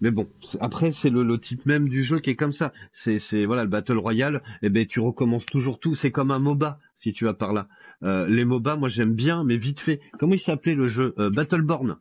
mais 0.00 0.10
bon, 0.10 0.26
après 0.60 0.92
c'est 0.92 1.10
le, 1.10 1.22
le 1.22 1.38
type 1.38 1.64
même 1.66 1.88
du 1.88 2.02
jeu 2.02 2.18
qui 2.18 2.30
est 2.30 2.36
comme 2.36 2.52
ça. 2.52 2.72
C'est 3.04 3.18
c'est 3.18 3.44
voilà 3.44 3.62
le 3.64 3.70
battle 3.70 3.98
royale. 3.98 4.42
Et 4.62 4.68
ben 4.68 4.86
tu 4.86 5.00
recommences 5.00 5.46
toujours 5.46 5.78
tout. 5.78 5.94
C'est 5.94 6.10
comme 6.10 6.30
un 6.30 6.38
MOBA 6.38 6.78
si 6.98 7.12
tu 7.12 7.24
vas 7.24 7.34
par 7.34 7.52
là. 7.52 7.68
Euh, 8.04 8.26
les 8.26 8.44
MOBA, 8.44 8.76
moi 8.76 8.88
j'aime 8.88 9.14
bien, 9.14 9.44
mais 9.44 9.56
vite 9.58 9.80
fait. 9.80 10.00
Comment 10.18 10.34
il 10.34 10.40
s'appelait 10.40 10.74
le 10.74 10.88
jeu? 10.88 11.14
Euh, 11.18 11.30
Battleborn. 11.30 11.96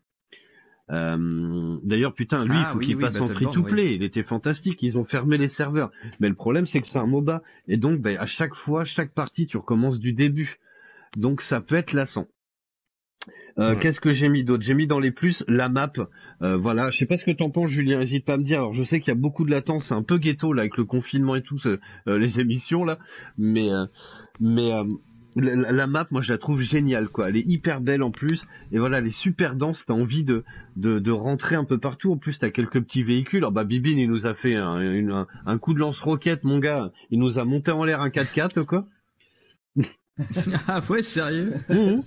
Euh, 0.89 1.77
D'ailleurs, 1.83 2.13
putain, 2.13 2.43
lui, 2.43 2.53
il 2.57 2.63
Ah 2.65 2.71
faut 2.73 2.79
oui, 2.79 2.87
qu'il 2.87 2.95
oui, 2.97 3.01
passe 3.01 3.19
en 3.19 3.25
free-to-play. 3.25 3.95
Il 3.95 4.03
était 4.03 4.23
fantastique. 4.23 4.81
Ils 4.83 4.97
ont 4.97 5.05
fermé 5.05 5.37
les 5.37 5.49
serveurs. 5.49 5.91
Mais 6.19 6.27
le 6.27 6.35
problème, 6.35 6.65
c'est 6.65 6.81
que 6.81 6.87
c'est 6.87 6.97
un 6.97 7.05
MOBA. 7.05 7.41
Et 7.67 7.77
donc, 7.77 8.01
ben, 8.01 8.17
à 8.17 8.25
chaque 8.25 8.55
fois, 8.55 8.83
chaque 8.83 9.13
partie, 9.13 9.47
tu 9.47 9.57
recommences 9.57 9.99
du 9.99 10.13
début. 10.13 10.57
Donc, 11.15 11.41
ça 11.41 11.61
peut 11.61 11.75
être 11.75 11.93
lassant. 11.93 12.27
Euh, 13.59 13.73
Ouais. 13.73 13.79
Qu'est-ce 13.79 13.99
que 13.99 14.13
j'ai 14.13 14.29
mis 14.29 14.43
d'autre? 14.45 14.63
J'ai 14.63 14.73
mis 14.73 14.87
dans 14.87 14.99
les 14.99 15.11
plus 15.11 15.43
la 15.47 15.67
map. 15.67 15.91
Euh, 16.41 16.55
voilà, 16.57 16.89
je 16.89 16.97
sais 16.97 17.05
pas 17.05 17.17
ce 17.17 17.25
que 17.25 17.31
t'en 17.31 17.49
penses, 17.49 17.69
Julien. 17.69 17.99
N'hésite 17.99 18.25
pas 18.25 18.35
à 18.35 18.37
me 18.37 18.43
dire. 18.43 18.59
Alors, 18.59 18.73
je 18.73 18.81
sais 18.83 18.99
qu'il 19.01 19.09
y 19.09 19.11
a 19.11 19.19
beaucoup 19.19 19.43
de 19.45 19.51
latence, 19.51 19.85
c'est 19.87 19.93
un 19.93 20.03
peu 20.03 20.17
ghetto 20.17 20.53
là 20.53 20.61
avec 20.61 20.77
le 20.77 20.85
confinement 20.85 21.35
et 21.35 21.41
tout, 21.41 21.59
euh, 21.65 21.77
les 22.07 22.39
émissions 22.39 22.85
là. 22.85 22.97
Mais 23.37 23.69
euh, 23.69 23.85
mais 24.39 24.71
euh, 24.71 24.85
la, 25.35 25.87
map, 25.87 26.07
moi, 26.11 26.21
je 26.21 26.31
la 26.31 26.37
trouve 26.37 26.61
géniale 26.61 27.07
quoi. 27.07 27.29
Elle 27.29 27.37
est 27.37 27.45
hyper 27.47 27.81
belle 27.81 28.03
en 28.03 28.11
plus. 28.11 28.41
Et 28.71 28.79
voilà, 28.79 28.97
elle 28.99 29.07
est 29.07 29.17
super 29.17 29.55
dense. 29.55 29.83
T'as 29.87 29.93
envie 29.93 30.23
de, 30.23 30.43
de 30.75 30.99
de 30.99 31.11
rentrer 31.11 31.55
un 31.55 31.65
peu 31.65 31.77
partout. 31.77 32.11
En 32.11 32.17
plus, 32.17 32.37
t'as 32.39 32.49
quelques 32.49 32.81
petits 32.81 33.03
véhicules. 33.03 33.39
Alors, 33.39 33.51
bah, 33.51 33.63
Bibine, 33.63 33.97
il 33.97 34.09
nous 34.09 34.25
a 34.25 34.33
fait 34.33 34.55
un, 34.55 34.79
une- 34.81 35.11
un, 35.11 35.27
un 35.45 35.57
coup 35.57 35.73
de 35.73 35.79
lance-roquette, 35.79 36.43
mon 36.43 36.59
gars. 36.59 36.91
Il 37.09 37.19
nous 37.19 37.37
a 37.39 37.45
monté 37.45 37.71
en 37.71 37.83
l'air 37.83 38.01
un 38.01 38.09
4x4 38.09 38.65
quoi. 38.65 38.87
ah 40.67 40.81
ouais, 40.89 41.01
sérieux 41.01 41.53
vrai. 41.69 41.97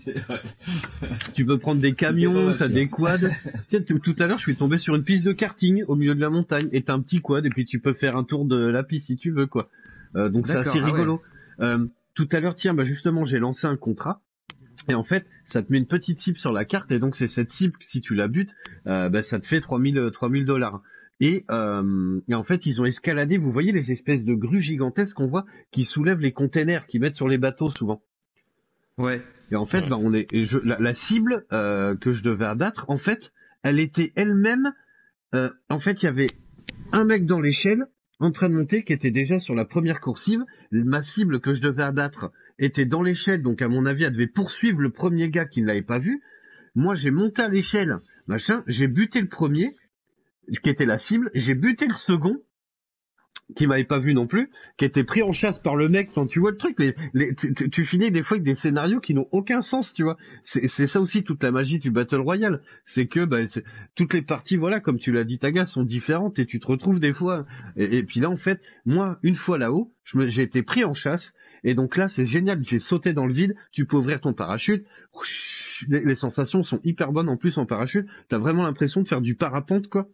Tu 1.35 1.45
peux 1.47 1.59
prendre 1.59 1.81
des 1.81 1.95
camions, 1.95 2.55
t'as 2.57 2.69
des 2.69 2.89
quads. 2.89 3.19
Tu 3.71 3.79
sais, 3.79 3.85
tout 3.85 4.15
à 4.19 4.27
l'heure, 4.27 4.39
je 4.39 4.45
suis 4.45 4.57
tombé 4.57 4.79
sur 4.79 4.95
une 4.95 5.03
piste 5.05 5.25
de 5.25 5.33
karting 5.33 5.85
au 5.89 5.97
milieu 5.97 6.15
de 6.15 6.21
la 6.21 6.31
montagne 6.31 6.69
et 6.73 6.83
t'as 6.83 6.93
un 6.93 7.01
petit 7.01 7.21
quad 7.21 7.45
et 7.47 7.49
puis 7.49 7.65
tu 7.65 7.81
peux 7.81 7.93
faire 7.95 8.17
un 8.17 8.25
tour 8.25 8.45
de 8.45 8.57
la 8.57 8.83
piste 8.83 9.07
si 9.07 9.17
tu 9.17 9.31
veux 9.31 9.47
quoi. 9.47 9.69
Euh, 10.17 10.29
donc 10.29 10.47
c'est 10.47 10.57
assez 10.57 10.69
ah 10.69 10.77
ouais. 10.77 10.83
rigolo. 10.85 11.21
Euh, 11.61 11.87
tout 12.15 12.29
à 12.33 12.41
l'heure, 12.41 12.55
tiens, 12.57 12.75
bah 12.75 12.85
justement, 12.85 13.25
j'ai 13.25 13.39
lancé 13.39 13.67
un 13.67 13.77
contrat 13.77 14.23
et 14.89 14.95
en 14.95 15.05
fait, 15.05 15.27
ça 15.53 15.63
te 15.63 15.73
met 15.73 15.79
une 15.79 15.87
petite 15.87 16.19
cible 16.21 16.37
sur 16.37 16.53
la 16.53 16.65
carte 16.65 16.91
et 16.93 16.99
donc 16.99 17.17
c'est 17.17 17.29
cette 17.29 17.53
cible 17.53 17.75
si 17.81 18.01
tu 18.01 18.15
la 18.15 18.29
butes, 18.29 18.55
euh, 18.87 19.09
bah, 19.09 19.23
ça 19.23 19.39
te 19.41 19.47
fait 19.47 19.61
3000 19.61 20.11
3000 20.13 20.45
dollars. 20.45 20.83
Et, 21.21 21.45
euh, 21.51 22.21
et 22.29 22.35
en 22.35 22.43
fait, 22.43 22.67
ils 22.67 22.81
ont 22.81 22.85
escaladé. 22.85 23.39
Vous 23.39 23.53
voyez 23.53 23.71
les 23.73 23.93
espèces 23.93 24.25
de 24.25 24.35
grues 24.35 24.61
gigantesques 24.61 25.15
qu'on 25.15 25.29
voit 25.29 25.47
qui 25.71 25.85
soulèvent 25.85 26.19
les 26.21 26.33
containers 26.33 26.87
qu'ils 26.87 27.01
mettent 27.01 27.15
sur 27.15 27.29
les 27.29 27.39
bateaux 27.39 27.71
souvent. 27.71 28.03
Ouais. 28.99 29.23
Et 29.51 29.57
en 29.57 29.65
fait, 29.65 29.89
bah, 29.89 29.97
on 29.99 30.13
est, 30.13 30.33
et 30.33 30.45
je, 30.45 30.59
la, 30.59 30.79
la 30.81 30.95
cible 30.95 31.47
euh, 31.53 31.95
que 31.97 32.13
je 32.13 32.23
devais 32.23 32.47
abattre, 32.47 32.85
en 32.89 32.99
fait, 32.99 33.33
elle 33.63 33.79
était 33.79 34.13
elle-même. 34.17 34.73
euh, 35.35 35.51
en 35.71 35.79
fait, 35.79 36.03
il 36.03 36.07
y 36.07 36.09
avait 36.09 36.31
un 36.93 37.05
mec 37.05 37.27
dans 37.27 37.41
l'échelle 37.41 37.87
en 38.21 38.31
train 38.31 38.49
de 38.49 38.55
monter 38.55 38.85
qui 38.85 38.93
était 38.93 39.11
déjà 39.11 39.39
sur 39.39 39.55
la 39.55 39.65
première 39.65 40.01
coursive. 40.01 40.41
Ma 40.71 41.03
cible 41.03 41.41
que 41.41 41.53
je 41.53 41.61
devais 41.61 41.83
abattre 41.83 42.31
était 42.59 42.87
dans 42.87 43.03
l'échelle, 43.03 43.43
donc 43.43 43.63
à 43.63 43.69
mon 43.69 43.87
avis, 43.87 44.05
elle 44.05 44.13
devait 44.13 44.27
poursuivre 44.27 44.81
le 44.81 44.91
premier 44.91 45.31
gars 45.31 45.47
qui 45.47 45.63
ne 45.63 45.67
l'avait 45.67 45.83
pas 45.83 45.99
vu. 45.99 46.23
Moi, 46.75 46.95
j'ai 46.95 47.11
monté 47.11 47.43
à 47.43 47.49
l'échelle, 47.49 47.99
machin, 48.27 48.63
j'ai 48.67 48.89
buté 48.89 49.21
le 49.21 49.29
premier, 49.29 49.77
qui 50.63 50.71
était 50.71 50.87
la 50.87 50.99
cible, 50.99 51.31
j'ai 51.35 51.55
buté 51.55 51.87
le 51.87 51.95
second, 51.95 52.41
qui 53.57 53.67
m'avait 53.67 53.85
pas 53.85 53.99
vu 53.99 54.15
non 54.15 54.27
plus, 54.27 54.51
qui 54.79 54.85
était 54.85 55.05
pris 55.05 55.23
en 55.23 55.33
chasse 55.33 55.59
par 55.59 55.77
le 55.77 55.89
mec. 55.89 56.11
Quand 56.15 56.27
tu 56.27 56.41
vois 56.41 56.51
le 56.51 56.57
truc, 56.57 56.77
tu, 57.71 57.85
finis 57.85 58.11
des 58.11 58.23
fois 58.23 58.37
avec 58.37 58.45
des 58.45 58.55
scénarios 58.55 59.01
qui 59.01 59.15
n'ont 59.15 59.29
aucun 59.33 59.63
sens, 59.63 59.93
tu 59.93 60.03
vois. 60.03 60.17
C'est 60.43 60.87
ça 60.87 61.01
aussi 61.01 61.23
toute 61.23 61.43
la 61.43 61.51
magie 61.51 61.79
du 61.79 61.91
battle 61.91 62.21
royale, 62.21 62.63
c'est 62.87 63.07
que 63.07 63.25
bah, 63.25 63.41
toutes 63.95 64.15
les 64.15 64.23
parties, 64.23 64.57
voilà, 64.57 64.81
comme 64.81 64.99
tu 64.99 65.13
l'as 65.13 65.25
dit, 65.25 65.39
Taga, 65.39 65.67
sont 65.67 65.85
différentes 65.85 66.39
et 66.39 66.47
tu 66.47 66.59
te 66.59 66.67
retrouves 66.67 67.01
des 67.01 67.13
fois. 67.13 67.47
Et, 67.77 68.03
puis 68.03 68.21
là, 68.21 68.31
en 68.31 68.37
fait, 68.37 68.61
moi, 68.87 69.19
une 69.23 69.37
fois 69.37 69.59
là-haut, 69.59 69.93
j'ai 70.27 70.43
été 70.43 70.63
pris 70.63 70.85
en 70.85 70.95
chasse. 70.95 71.33
Et 71.67 71.75
donc 71.75 71.97
là, 71.97 72.09
c'est 72.09 72.27
génial. 72.27 72.63
J'ai 72.63 72.81
sauté 72.81 73.13
dans 73.13 73.27
le 73.27 73.33
vide. 73.33 73.55
Tu 73.73 73.87
peux 73.87 73.97
ouvrir 73.97 74.21
ton 74.21 74.35
parachute. 74.35 74.85
Les, 75.89 76.05
les 76.05 76.15
sensations 76.15 76.63
sont 76.63 76.81
hyper 76.85 77.11
bonnes 77.11 77.29
en 77.29 77.37
plus 77.37 77.57
en 77.57 77.65
parachute. 77.65 78.07
T'as 78.29 78.39
vraiment 78.39 78.65
l'impression 78.65 79.03
de 79.03 79.09
faire 79.09 79.23
du 79.23 79.35
parapente, 79.35 79.89
quoi. 79.89 80.07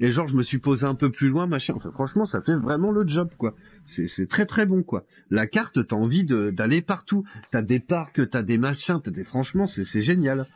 Et 0.00 0.10
genre, 0.10 0.26
je 0.26 0.34
me 0.34 0.42
suis 0.42 0.58
posé 0.58 0.84
un 0.84 0.96
peu 0.96 1.10
plus 1.10 1.28
loin, 1.28 1.46
machin. 1.46 1.76
Franchement, 1.92 2.26
ça 2.26 2.42
fait 2.42 2.56
vraiment 2.56 2.90
le 2.90 3.06
job, 3.06 3.30
quoi. 3.38 3.54
C'est 3.86 4.28
très 4.28 4.44
très 4.44 4.66
bon, 4.66 4.82
quoi. 4.82 5.04
La 5.30 5.46
carte, 5.46 5.86
t'as 5.86 5.96
envie 5.96 6.24
d'aller 6.24 6.82
partout. 6.82 7.24
T'as 7.52 7.62
des 7.62 7.78
parcs, 7.78 8.28
t'as 8.30 8.42
des 8.42 8.58
machins, 8.58 9.00
t'as 9.02 9.12
des. 9.12 9.24
Franchement, 9.24 9.66
c'est 9.66 10.02
génial. 10.02 10.46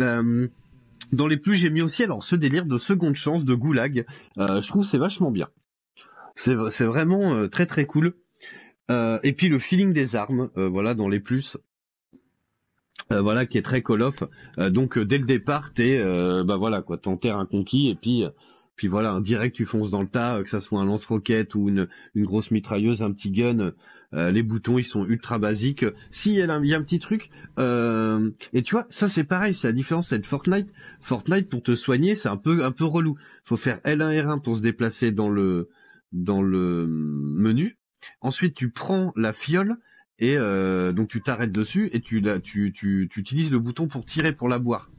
Euh, 0.00 0.48
dans 1.12 1.26
les 1.26 1.36
plus, 1.36 1.54
j'ai 1.54 1.70
mis 1.70 1.82
aussi 1.82 2.02
alors 2.02 2.24
ce 2.24 2.34
délire 2.34 2.66
de 2.66 2.78
seconde 2.78 3.14
chance, 3.14 3.44
de 3.44 3.54
goulag. 3.54 4.04
Euh, 4.38 4.60
je 4.60 4.68
trouve 4.68 4.84
c'est 4.84 4.98
vachement 4.98 5.30
bien. 5.30 5.48
C'est 6.36 6.54
vraiment 6.84 7.34
euh, 7.34 7.48
très 7.48 7.66
très 7.66 7.86
cool. 7.86 8.14
Et 8.90 9.34
puis 9.34 9.50
le 9.50 9.58
feeling 9.58 9.92
des 9.92 10.16
armes, 10.16 10.48
voilà, 10.56 10.94
dans 10.94 11.08
les 11.08 11.20
plus. 11.20 11.58
Euh, 13.10 13.22
voilà 13.22 13.46
qui 13.46 13.56
est 13.58 13.62
très 13.62 13.82
call 13.82 14.02
off. 14.02 14.22
Euh, 14.58 14.70
donc 14.70 14.98
euh, 14.98 15.04
dès 15.04 15.18
le 15.18 15.24
départ, 15.24 15.72
t'es 15.74 15.98
euh, 15.98 16.44
bah 16.44 16.56
voilà 16.56 16.82
quoi, 16.82 16.98
t'enterres 16.98 17.38
un 17.38 17.46
conquis 17.46 17.88
et 17.88 17.94
puis 17.94 18.24
euh, 18.24 18.30
Puis 18.76 18.86
voilà, 18.88 19.12
un 19.12 19.20
direct 19.20 19.56
tu 19.56 19.64
fonces 19.64 19.90
dans 19.90 20.02
le 20.02 20.08
tas, 20.08 20.36
euh, 20.36 20.42
que 20.42 20.50
ça 20.50 20.60
soit 20.60 20.80
un 20.80 20.84
lance-roquette 20.84 21.54
ou 21.54 21.68
une, 21.68 21.88
une 22.14 22.24
grosse 22.24 22.50
mitrailleuse, 22.50 23.02
un 23.02 23.12
petit 23.12 23.30
gun, 23.30 23.72
les 24.12 24.42
boutons 24.42 24.78
ils 24.78 24.84
sont 24.84 25.06
ultra 25.06 25.38
basiques. 25.38 25.84
Si 26.12 26.30
il 26.30 26.36
y 26.36 26.42
a 26.42 26.52
un, 26.52 26.64
y 26.64 26.74
a 26.74 26.78
un 26.78 26.82
petit 26.82 26.98
truc, 26.98 27.30
et 27.58 28.62
tu 28.62 28.74
vois, 28.74 28.86
ça 28.90 29.08
c'est 29.08 29.24
pareil, 29.24 29.54
c'est 29.54 29.66
la 29.68 29.72
différence 29.72 30.12
avec 30.12 30.26
Fortnite. 30.26 30.68
Fortnite 31.00 31.48
pour 31.48 31.62
te 31.62 31.74
soigner 31.74 32.14
c'est 32.14 32.28
un 32.28 32.36
peu 32.36 32.64
un 32.64 32.72
peu 32.72 32.84
relou. 32.84 33.16
Faut 33.44 33.56
faire 33.56 33.80
L1 33.84 34.12
R1 34.22 34.42
pour 34.42 34.56
se 34.56 34.62
déplacer 34.62 35.12
dans 35.12 35.28
le 35.28 35.68
dans 36.12 36.42
le 36.42 36.86
menu. 36.88 37.76
Ensuite 38.20 38.54
tu 38.54 38.70
prends 38.70 39.12
la 39.16 39.32
fiole 39.32 39.76
et 40.18 40.36
euh, 40.36 40.92
donc 40.92 41.08
tu 41.08 41.20
t'arrêtes 41.20 41.52
dessus 41.52 41.90
et 41.92 42.00
tu, 42.00 42.22
tu, 42.42 42.72
tu, 42.72 43.08
tu 43.10 43.20
utilises 43.20 43.50
le 43.50 43.58
bouton 43.58 43.88
pour 43.88 44.04
tirer 44.04 44.32
pour 44.32 44.48
la 44.48 44.58
boire. 44.58 44.90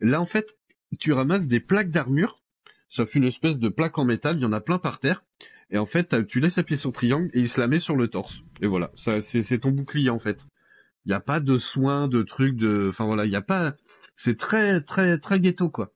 Là 0.00 0.20
en 0.20 0.26
fait 0.26 0.56
tu 0.98 1.12
ramasses 1.12 1.46
des 1.46 1.60
plaques 1.60 1.90
d'armure, 1.90 2.40
sauf 2.88 3.14
une 3.14 3.24
espèce 3.24 3.58
de 3.58 3.68
plaque 3.68 3.98
en 3.98 4.04
métal, 4.04 4.36
il 4.36 4.42
y 4.42 4.46
en 4.46 4.52
a 4.52 4.60
plein 4.60 4.78
par 4.78 5.00
terre. 5.00 5.22
Et 5.70 5.78
en 5.78 5.86
fait, 5.86 6.26
tu 6.26 6.40
laisses 6.40 6.58
appuyer 6.58 6.78
sur 6.78 6.92
triangle 6.92 7.30
et 7.32 7.40
il 7.40 7.48
se 7.48 7.58
la 7.58 7.66
met 7.66 7.80
sur 7.80 7.96
le 7.96 8.08
torse. 8.08 8.42
Et 8.60 8.66
voilà, 8.66 8.90
ça 8.96 9.20
c'est 9.20 9.42
c'est 9.42 9.58
ton 9.58 9.70
bouclier 9.70 10.10
en 10.10 10.18
fait. 10.18 10.44
Il 11.04 11.08
n'y 11.08 11.14
a 11.14 11.20
pas 11.20 11.40
de 11.40 11.56
soins, 11.56 12.06
de 12.08 12.22
trucs, 12.22 12.56
de, 12.56 12.88
enfin 12.90 13.06
voilà, 13.06 13.24
il 13.24 13.30
n'y 13.30 13.36
a 13.36 13.42
pas. 13.42 13.74
C'est 14.16 14.38
très 14.38 14.80
très 14.82 15.18
très 15.18 15.40
ghetto 15.40 15.70
quoi. 15.70 15.92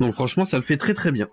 Donc 0.00 0.12
franchement, 0.12 0.44
ça 0.46 0.56
le 0.56 0.62
fait 0.62 0.76
très 0.76 0.94
très 0.94 1.12
bien. 1.12 1.28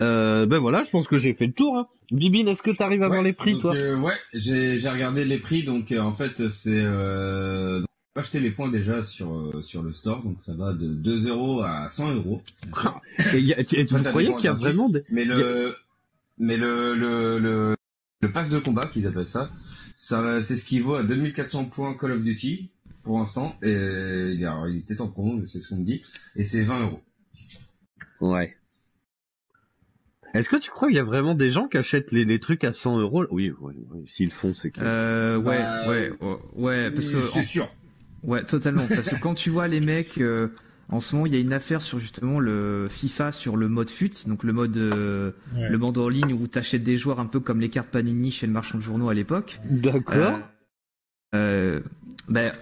Euh, 0.00 0.46
ben 0.46 0.58
voilà, 0.58 0.82
je 0.82 0.90
pense 0.90 1.06
que 1.06 1.18
j'ai 1.18 1.34
fait 1.34 1.46
le 1.46 1.52
tour. 1.52 1.76
Hein. 1.76 1.86
Bibine, 2.10 2.48
est-ce 2.48 2.62
que 2.62 2.70
tu 2.70 2.82
arrives 2.82 3.02
à 3.02 3.08
voir 3.08 3.22
les 3.22 3.32
prix 3.32 3.52
donc, 3.52 3.62
toi? 3.62 3.74
euh, 3.74 3.96
Ouais, 4.00 4.14
j'ai 4.32 4.78
j'ai 4.78 4.88
regardé 4.88 5.24
les 5.24 5.38
prix, 5.38 5.62
donc 5.64 5.92
euh, 5.92 6.00
en 6.00 6.14
fait 6.14 6.48
c'est 6.48 6.70
euh, 6.74 7.82
acheter 8.16 8.40
les 8.40 8.50
points 8.50 8.68
déjà 8.70 9.02
sur 9.02 9.62
sur 9.64 9.82
le 9.82 9.92
store, 9.92 10.22
donc 10.22 10.40
ça 10.40 10.54
va 10.54 10.72
de 10.72 10.88
2 10.88 11.28
euros 11.28 11.62
à 11.62 11.86
100 11.88 12.14
euros. 12.14 12.42
Et, 13.34 13.40
y 13.40 13.52
a- 13.52 13.60
et 13.60 13.84
vous 13.84 14.02
croyez 14.02 14.32
qu'il 14.34 14.44
y 14.44 14.48
a 14.48 14.52
vraiment 14.54 14.88
des... 14.88 15.02
Mais 15.10 15.24
le 15.24 15.76
mais 16.38 16.56
le 16.56 16.94
le 16.94 17.38
le, 17.38 17.74
le 18.22 18.32
pass 18.32 18.48
de 18.48 18.58
combat 18.58 18.86
qu'ils 18.86 19.06
appellent 19.06 19.26
ça, 19.26 19.50
ça 19.98 20.42
c'est 20.42 20.56
ce 20.56 20.64
qui 20.64 20.80
vaut 20.80 20.94
à 20.94 21.02
2400 21.02 21.66
points 21.66 21.94
Call 21.94 22.12
of 22.12 22.22
Duty 22.22 22.70
pour 23.04 23.18
l'instant 23.18 23.54
et 23.62 23.70
il, 23.70 24.42
est- 24.42 24.46
alors, 24.46 24.66
il 24.68 24.78
était 24.78 25.00
en 25.00 25.08
promo, 25.08 25.34
mais 25.34 25.46
c'est 25.46 25.60
ce 25.60 25.68
qu'on 25.68 25.80
me 25.80 25.84
dit, 25.84 26.02
et 26.36 26.42
c'est 26.42 26.64
20 26.64 26.80
euros. 26.80 27.00
Ouais. 28.20 28.56
Est-ce 30.34 30.48
que 30.48 30.56
tu 30.56 30.70
crois 30.70 30.88
qu'il 30.88 30.96
y 30.96 31.00
a 31.00 31.04
vraiment 31.04 31.34
des 31.34 31.50
gens 31.50 31.66
qui 31.68 31.76
achètent 31.76 32.12
les, 32.12 32.24
les 32.24 32.38
trucs 32.38 32.62
à 32.64 32.72
100 32.72 32.98
euros? 33.00 33.24
Oui, 33.30 33.50
ouais, 33.60 33.74
s'ils 34.06 34.26
le 34.26 34.32
font, 34.32 34.54
c'est 34.54 34.70
que. 34.70 34.80
Euh, 34.80 35.36
ouais, 35.38 35.58
Bah, 35.58 35.88
ouais, 35.88 36.12
ouais, 36.20 36.36
ouais, 36.54 36.90
parce 36.92 37.10
que 37.10 37.26
c'est 37.32 37.42
sûr. 37.44 37.68
Ouais, 38.22 38.44
totalement. 38.44 38.86
Parce 38.88 39.08
que 39.10 39.20
quand 39.20 39.34
tu 39.34 39.50
vois 39.50 39.66
les 39.66 39.80
mecs, 39.80 40.18
euh, 40.18 40.48
en 40.90 41.00
ce 41.00 41.14
moment, 41.14 41.26
il 41.26 41.34
y 41.34 41.36
a 41.36 41.40
une 41.40 41.52
affaire 41.54 41.80
sur 41.80 41.98
justement 41.98 42.38
le 42.38 42.86
FIFA 42.90 43.32
sur 43.32 43.56
le 43.56 43.68
mode 43.68 43.88
FUT, 43.88 44.10
donc 44.28 44.44
le 44.44 44.52
mode, 44.52 44.76
euh, 44.76 45.32
Ouais. 45.56 45.68
le 45.70 45.78
mode 45.78 45.96
en 45.98 46.08
ligne 46.08 46.32
où 46.34 46.46
t'achètes 46.46 46.84
des 46.84 46.96
joueurs 46.98 47.18
un 47.18 47.26
peu 47.26 47.40
comme 47.40 47.60
les 47.60 47.70
cartes 47.70 47.88
Panini 47.90 48.30
chez 48.30 48.46
le 48.46 48.52
marchand 48.52 48.76
de 48.78 48.82
journaux 48.82 49.08
à 49.08 49.14
l'époque. 49.14 49.58
D'accord. 49.64 50.38
Euh, 51.34 51.80
ben, 52.28 52.52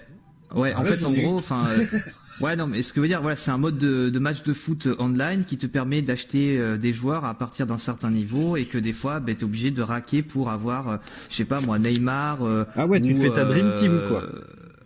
ouais, 0.54 0.74
en 0.74 0.78
Arrête, 0.84 1.00
fait, 1.00 1.04
en 1.06 1.12
gros, 1.12 1.38
enfin, 1.38 1.66
euh, 1.70 1.84
ouais, 2.40 2.56
non, 2.56 2.66
mais 2.66 2.82
ce 2.82 2.93
que 2.93 3.01
veut 3.01 3.09
dire, 3.09 3.20
voilà, 3.20 3.36
c'est 3.36 3.51
un 3.51 3.59
mode 3.59 3.78
de, 3.78 4.10
de 4.10 4.19
match 4.19 4.43
de 4.43 4.52
foot 4.52 4.89
online 4.98 5.44
qui 5.44 5.59
te 5.59 5.66
permet 5.66 6.02
d'acheter 6.02 6.59
euh, 6.59 6.77
des 6.77 6.93
joueurs 6.93 7.24
à 7.24 7.35
partir 7.35 7.66
d'un 7.66 7.77
certain 7.77 8.10
niveau 8.10 8.56
et 8.56 8.66
que 8.66 8.78
des 8.78 8.93
fois, 8.93 9.20
ben, 9.20 9.35
t'es 9.35 9.44
obligé 9.44 9.70
de 9.70 9.82
raquer 9.82 10.23
pour 10.23 10.51
avoir, 10.51 10.89
euh, 10.89 10.97
je 11.28 11.36
sais 11.36 11.44
pas 11.44 11.60
moi, 11.60 11.78
Neymar. 11.78 12.44
euh, 12.44 12.65
Ah 12.77 12.86
ouais, 12.86 13.01
tu 13.01 13.15
ou, 13.15 13.20
fais 13.23 13.31
ta 13.31 13.44
Dream 13.44 13.73
Team, 13.78 13.93
euh, 13.93 14.09
quoi. 14.09 14.24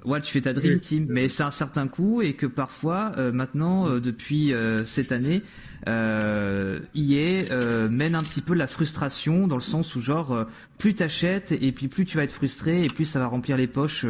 Ouais, 0.04 0.20
tu 0.20 0.32
fais 0.32 0.40
ta 0.40 0.52
Dream 0.52 0.80
Team, 0.80 1.06
mais 1.08 1.28
c'est 1.28 1.44
un 1.44 1.52
certain 1.52 1.86
coût 1.86 2.22
et 2.22 2.32
que 2.32 2.46
parfois, 2.46 3.12
euh, 3.18 3.30
maintenant, 3.30 3.88
euh, 3.88 4.00
depuis 4.00 4.52
euh, 4.52 4.84
cette 4.84 5.12
année, 5.12 5.42
euh, 5.88 6.80
EA 6.94 7.50
euh, 7.50 7.88
mène 7.88 8.14
un 8.14 8.20
petit 8.20 8.40
peu 8.40 8.54
la 8.54 8.66
frustration 8.66 9.46
dans 9.46 9.56
le 9.56 9.62
sens 9.62 9.94
où 9.96 10.00
genre 10.00 10.32
euh, 10.32 10.44
plus 10.78 10.94
t'achètes 10.94 11.52
et 11.52 11.72
puis 11.72 11.88
plus 11.88 12.04
tu 12.04 12.16
vas 12.16 12.24
être 12.24 12.32
frustré 12.32 12.84
et 12.84 12.88
plus 12.88 13.04
ça 13.04 13.18
va 13.18 13.26
remplir 13.26 13.56
les 13.56 13.66
poches 13.66 14.06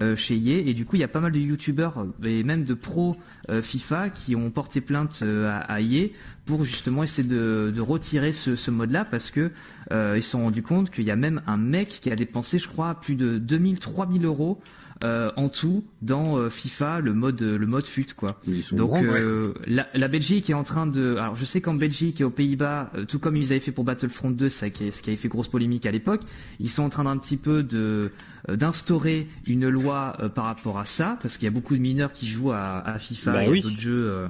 euh, 0.00 0.16
chez 0.16 0.36
EA 0.36 0.60
et 0.66 0.72
du 0.72 0.86
coup 0.86 0.96
il 0.96 1.00
y 1.00 1.04
a 1.04 1.08
pas 1.08 1.20
mal 1.20 1.32
de 1.32 1.38
youtubeurs 1.38 2.06
et 2.24 2.42
même 2.42 2.64
de 2.64 2.72
pros 2.72 3.16
euh, 3.50 3.60
FIFA 3.60 4.08
qui 4.08 4.34
ont 4.34 4.50
porté 4.50 4.80
plainte 4.80 5.22
à, 5.22 5.58
à 5.58 5.80
EA 5.82 6.08
pour 6.46 6.64
justement 6.64 7.02
essayer 7.02 7.28
de, 7.28 7.70
de 7.74 7.80
retirer 7.82 8.32
ce, 8.32 8.56
ce 8.56 8.70
mode 8.70 8.90
là 8.90 9.04
parce 9.04 9.30
que 9.30 9.50
euh, 9.92 10.14
ils 10.16 10.22
se 10.22 10.30
sont 10.30 10.44
rendus 10.44 10.62
compte 10.62 10.90
qu'il 10.90 11.04
y 11.04 11.10
a 11.10 11.16
même 11.16 11.42
un 11.46 11.58
mec 11.58 11.88
qui 11.88 12.10
a 12.10 12.16
dépensé 12.16 12.58
je 12.58 12.68
crois 12.68 12.94
plus 12.94 13.14
de 13.14 13.36
2000 13.36 13.78
3000 13.78 14.24
euros 14.24 14.58
euh, 15.02 15.30
en 15.36 15.48
tout 15.48 15.82
dans 16.02 16.36
euh, 16.36 16.50
FIFA 16.50 17.00
le 17.00 17.14
mode 17.14 17.40
le 17.40 17.66
mode 17.66 17.86
fut 17.86 18.06
quoi 18.14 18.38
donc 18.72 18.90
grands, 18.90 19.00
ouais. 19.02 19.20
euh, 19.20 19.54
la, 19.66 19.86
la 19.94 20.08
Belgique 20.08 20.50
est 20.50 20.54
en 20.54 20.62
train 20.62 20.86
de. 20.86 21.16
Alors 21.16 21.36
je 21.36 21.44
sais 21.44 21.60
qu'en 21.60 21.74
Belgique 21.74 22.20
et 22.20 22.24
aux 22.24 22.30
Pays-Bas, 22.30 22.90
euh, 22.94 23.04
tout 23.06 23.18
comme 23.18 23.36
ils 23.36 23.46
avaient 23.52 23.60
fait 23.60 23.72
pour 23.72 23.84
Battlefront 23.84 24.30
2, 24.30 24.48
ça, 24.48 24.68
qui 24.68 24.84
est- 24.84 24.90
ce 24.90 25.02
qui 25.02 25.10
avait 25.10 25.16
fait 25.16 25.28
grosse 25.28 25.48
polémique 25.48 25.86
à 25.86 25.90
l'époque, 25.90 26.20
ils 26.58 26.68
sont 26.70 26.82
en 26.82 26.88
train 26.90 27.04
d'un 27.04 27.16
petit 27.16 27.36
peu 27.38 27.62
de 27.62 28.10
euh, 28.48 28.56
d'instaurer 28.56 29.26
une 29.46 29.68
loi 29.68 30.16
par 30.34 30.44
rapport 30.44 30.78
à 30.78 30.84
ça, 30.84 31.18
parce 31.22 31.36
qu'il 31.36 31.44
y 31.44 31.48
a 31.48 31.54
beaucoup 31.54 31.74
de 31.76 31.80
mineurs 31.80 32.12
qui 32.12 32.26
jouent 32.26 32.52
à, 32.52 32.78
à 32.86 32.98
FIFA 32.98 33.32
Bah 33.32 33.44
et 33.44 33.48
oui. 33.48 33.60
d'autres 33.60 33.78
jeux. 33.80 34.28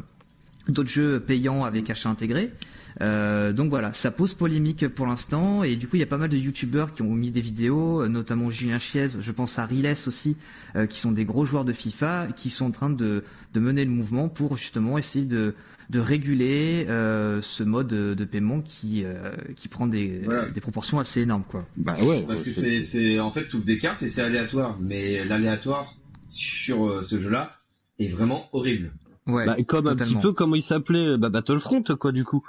d'autres 0.68 0.88
jeux 0.88 1.18
payants 1.20 1.64
avec 1.64 1.90
achat 1.90 2.09
intégré. 2.10 2.52
Euh, 3.00 3.52
donc 3.52 3.70
voilà, 3.70 3.92
ça 3.92 4.10
pose 4.10 4.34
polémique 4.34 4.88
pour 4.88 5.06
l'instant 5.06 5.62
et 5.62 5.76
du 5.76 5.86
coup 5.86 5.96
il 5.96 6.00
y 6.00 6.02
a 6.02 6.06
pas 6.06 6.18
mal 6.18 6.28
de 6.28 6.36
youtubeurs 6.36 6.92
qui 6.92 7.02
ont 7.02 7.14
mis 7.14 7.30
des 7.30 7.40
vidéos, 7.40 8.02
euh, 8.02 8.08
notamment 8.08 8.48
Julien 8.48 8.78
Chiez, 8.78 9.06
je 9.20 9.32
pense 9.32 9.58
à 9.58 9.66
Riles 9.66 9.94
aussi, 10.06 10.36
euh, 10.76 10.86
qui 10.86 10.98
sont 11.00 11.12
des 11.12 11.24
gros 11.24 11.44
joueurs 11.44 11.64
de 11.64 11.72
FIFA, 11.72 12.28
qui 12.34 12.50
sont 12.50 12.66
en 12.66 12.70
train 12.70 12.90
de, 12.90 13.24
de 13.54 13.60
mener 13.60 13.84
le 13.84 13.90
mouvement 13.90 14.28
pour 14.28 14.56
justement 14.56 14.98
essayer 14.98 15.24
de, 15.24 15.54
de 15.88 16.00
réguler 16.00 16.86
euh, 16.88 17.40
ce 17.42 17.62
mode 17.62 17.88
de, 17.88 18.14
de 18.14 18.24
paiement 18.24 18.60
qui, 18.60 19.04
euh, 19.04 19.32
qui 19.56 19.68
prend 19.68 19.86
des, 19.86 20.22
Voilà. 20.24 20.50
des 20.50 20.60
proportions 20.60 20.98
assez 20.98 21.20
énormes 21.22 21.44
quoi. 21.48 21.64
Bah 21.76 21.94
ouais. 22.02 22.24
Parce 22.26 22.42
que 22.42 22.52
c'est, 22.52 22.82
c'est 22.82 23.20
en 23.20 23.30
fait 23.30 23.48
tu 23.48 23.56
ouvres 23.56 23.64
des 23.64 23.78
cartes 23.78 24.02
et 24.02 24.08
c'est 24.08 24.22
aléatoire, 24.22 24.76
mais 24.80 25.24
l'aléatoire 25.24 25.94
sur 26.28 27.04
ce 27.04 27.20
jeu-là 27.20 27.52
est 27.98 28.08
vraiment 28.08 28.48
horrible. 28.52 28.92
Ouais, 29.26 29.46
Bah, 29.46 29.56
comme 29.66 29.86
un 29.86 29.94
petit 29.96 30.16
peu 30.20 30.32
comment 30.32 30.56
il 30.56 30.62
s'appelait 30.62 31.16
bah, 31.18 31.28
Battlefront 31.28 31.82
quoi 31.98 32.12
du 32.12 32.24
coup. 32.24 32.42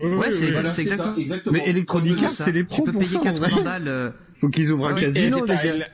Ouais, 0.00 0.32
c'est 0.32 0.50
Voilà, 0.50 0.70
exactement. 0.76 1.16
exactement. 1.16 1.52
Mais 1.54 1.62
ça. 2.28 2.44
c'est 2.44 2.52
les 2.52 2.66
Tu 2.66 2.82
peux 2.82 2.92
payer 2.92 3.12
ça, 3.12 3.18
en 3.18 3.22
80 3.22 3.48
vrai. 3.48 3.62
balles. 3.62 3.88
euh, 3.88 4.10
Faut 4.40 4.48
qu'ils 4.48 4.70
ouvrent 4.72 4.86
un 4.88 4.92
Ah 4.92 4.94
oui, 4.96 5.12
casino 5.12 5.44
les 5.46 5.56
c'est 5.56 5.78
gars. 5.78 5.86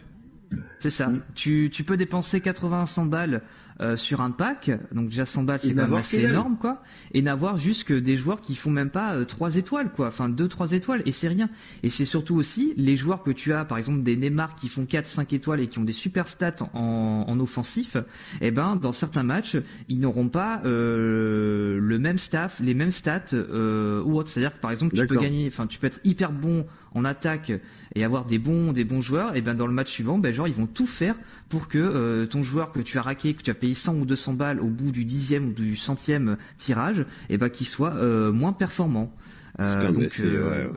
C'est 0.79 0.91
ça. 0.91 1.13
Tu, 1.35 1.69
tu 1.71 1.85
peux 1.85 1.97
dépenser 1.97 2.41
80 2.41 2.87
100 2.87 3.07
balles 3.07 3.43
euh, 3.81 3.97
sur 3.97 4.21
un 4.21 4.31
pack, 4.31 4.71
donc 4.93 5.09
déjà 5.09 5.25
100 5.25 5.45
balles 5.45 5.59
c'est 5.59 5.71
quand 5.73 5.83
même 5.83 5.95
assez 5.95 6.21
énorme 6.21 6.59
quoi, 6.61 6.83
et 7.15 7.23
n'avoir 7.23 7.57
juste 7.57 7.85
que 7.85 7.95
des 7.95 8.15
joueurs 8.15 8.43
qui 8.43 8.55
font 8.55 8.71
même 8.71 8.91
pas 8.91 9.15
euh, 9.15 9.25
3 9.25 9.57
étoiles 9.57 9.91
quoi, 9.91 10.09
enfin 10.09 10.29
2 10.29 10.49
3 10.49 10.73
étoiles 10.73 11.03
et 11.07 11.13
c'est 11.13 11.29
rien. 11.29 11.49
Et 11.83 11.89
c'est 11.89 12.05
surtout 12.05 12.37
aussi 12.37 12.75
les 12.77 12.95
joueurs 12.95 13.23
que 13.23 13.31
tu 13.31 13.55
as 13.55 13.65
par 13.65 13.79
exemple 13.79 14.03
des 14.03 14.19
Neymar 14.19 14.55
qui 14.55 14.69
font 14.69 14.85
4 14.85 15.07
5 15.07 15.33
étoiles 15.33 15.61
et 15.61 15.67
qui 15.67 15.79
ont 15.79 15.85
des 15.85 15.95
super 15.95 16.29
stats 16.29 16.69
en, 16.75 17.25
en 17.27 17.41
offensif, 17.41 17.97
et 18.43 18.51
ben 18.51 18.77
dans 18.77 18.93
certains 18.93 19.23
matchs, 19.23 19.57
ils 19.89 19.99
n'auront 19.99 20.29
pas 20.29 20.61
euh, 20.67 21.79
le 21.81 21.99
même 21.99 22.19
staff, 22.19 22.61
les 22.61 22.75
mêmes 22.75 22.91
stats 22.91 23.33
euh, 23.33 24.03
ou 24.03 24.19
autre, 24.19 24.29
c'est-à-dire 24.29 24.55
que 24.55 24.61
par 24.61 24.73
exemple 24.73 24.95
tu 24.95 25.07
peux 25.07 25.17
gagner, 25.17 25.47
enfin 25.49 25.67
tu 25.67 25.79
peux 25.79 25.87
être 25.87 26.01
hyper 26.05 26.33
bon 26.33 26.67
en 26.93 27.07
attaque 27.07 27.53
et 27.95 28.05
avoir 28.05 28.27
des 28.27 28.39
bons 28.39 28.73
des 28.73 28.85
bons 28.85 29.01
joueurs 29.01 29.37
et 29.37 29.41
ben 29.41 29.55
dans 29.55 29.67
le 29.67 29.73
match 29.73 29.91
suivant 29.91 30.19
ben 30.19 30.33
genre 30.33 30.49
ils 30.49 30.55
vont 30.55 30.67
tout 30.67 30.87
faire 30.87 31.15
pour 31.49 31.69
que 31.69 32.27
ton 32.27 32.43
joueur 32.43 32.73
que 32.73 32.81
tu 32.81 32.99
as 32.99 33.03
raqué 33.03 33.33
que 33.35 33.43
tu 33.43 33.51
as 33.51 33.55
payé 33.55 33.70
100 33.75 33.95
ou 33.97 34.05
200 34.07 34.35
balles 34.35 34.61
au 34.61 34.69
bout 34.69 34.93
du 34.93 35.05
dixième 35.05 35.49
ou 35.49 35.53
du 35.53 35.77
centième 35.77 36.37
tirage 36.59 37.05
et 37.29 37.39
ben 37.39 37.49
qu'il 37.49 37.67
soit 37.67 37.95
euh, 37.95 38.33
moins 38.33 38.53
performant 38.53 39.13
Euh, 39.59 39.89
mais 39.89 39.93
donc 39.93 40.21
euh, 40.21 40.49
ouais, 40.49 40.71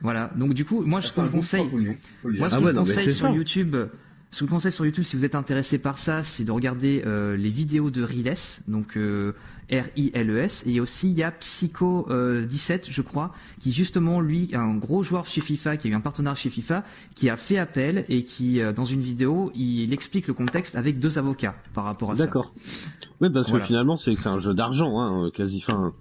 voilà. 0.00 0.30
Donc 0.36 0.54
du 0.54 0.64
coup 0.64 0.82
moi 0.84 1.00
un 1.16 1.28
conseille 1.28 1.68
moi, 2.24 2.50
ce 2.50 2.56
Ah 2.56 2.60
que 2.60 2.66
je 2.66 2.72
conseille 2.72 3.10
sur. 3.10 3.30
YouTube, 3.30 3.76
ce 4.32 4.40
que 4.40 4.46
je 4.46 4.50
conseille 4.50 4.72
sur 4.72 4.86
YouTube, 4.86 5.04
si 5.04 5.14
vous 5.14 5.24
êtes 5.26 5.34
intéressé 5.34 5.78
par 5.78 5.98
ça, 5.98 6.22
c'est 6.24 6.44
de 6.44 6.50
regarder 6.50 7.02
euh, 7.06 7.36
les 7.36 7.50
vidéos 7.50 7.90
de 7.90 8.02
Riles, 8.02 8.32
donc 8.66 8.96
euh, 8.96 9.34
R-I-L-E-S, 9.70 10.64
et 10.66 10.80
aussi 10.80 11.10
il 11.10 11.16
y 11.18 11.22
a 11.22 11.30
Psycho 11.30 12.06
euh, 12.10 12.46
17, 12.46 12.86
je 12.90 13.02
crois, 13.02 13.34
qui 13.60 13.72
justement 13.72 14.20
lui, 14.22 14.48
un 14.54 14.74
gros 14.74 15.02
joueur 15.02 15.26
chez 15.26 15.42
FIFA, 15.42 15.76
qui 15.76 15.88
a 15.88 15.90
eu 15.90 15.94
un 15.94 16.00
partenaire 16.00 16.34
chez 16.34 16.48
FIFA, 16.48 16.82
qui 17.14 17.28
a 17.28 17.36
fait 17.36 17.58
appel 17.58 18.06
et 18.08 18.24
qui, 18.24 18.60
euh, 18.62 18.72
dans 18.72 18.86
une 18.86 19.02
vidéo, 19.02 19.52
il 19.54 19.92
explique 19.92 20.26
le 20.26 20.34
contexte 20.34 20.76
avec 20.76 20.98
deux 20.98 21.18
avocats 21.18 21.54
par 21.74 21.84
rapport 21.84 22.12
à 22.12 22.16
ça. 22.16 22.24
D'accord. 22.24 22.54
Oui, 23.20 23.28
parce 23.32 23.50
Voilà. 23.50 23.64
que 23.64 23.66
finalement, 23.68 23.98
c'est 23.98 24.26
un 24.26 24.40
jeu 24.40 24.54
d'argent, 24.54 24.98
hein, 24.98 25.30
quasi. 25.34 25.62
Enfin, 25.66 25.92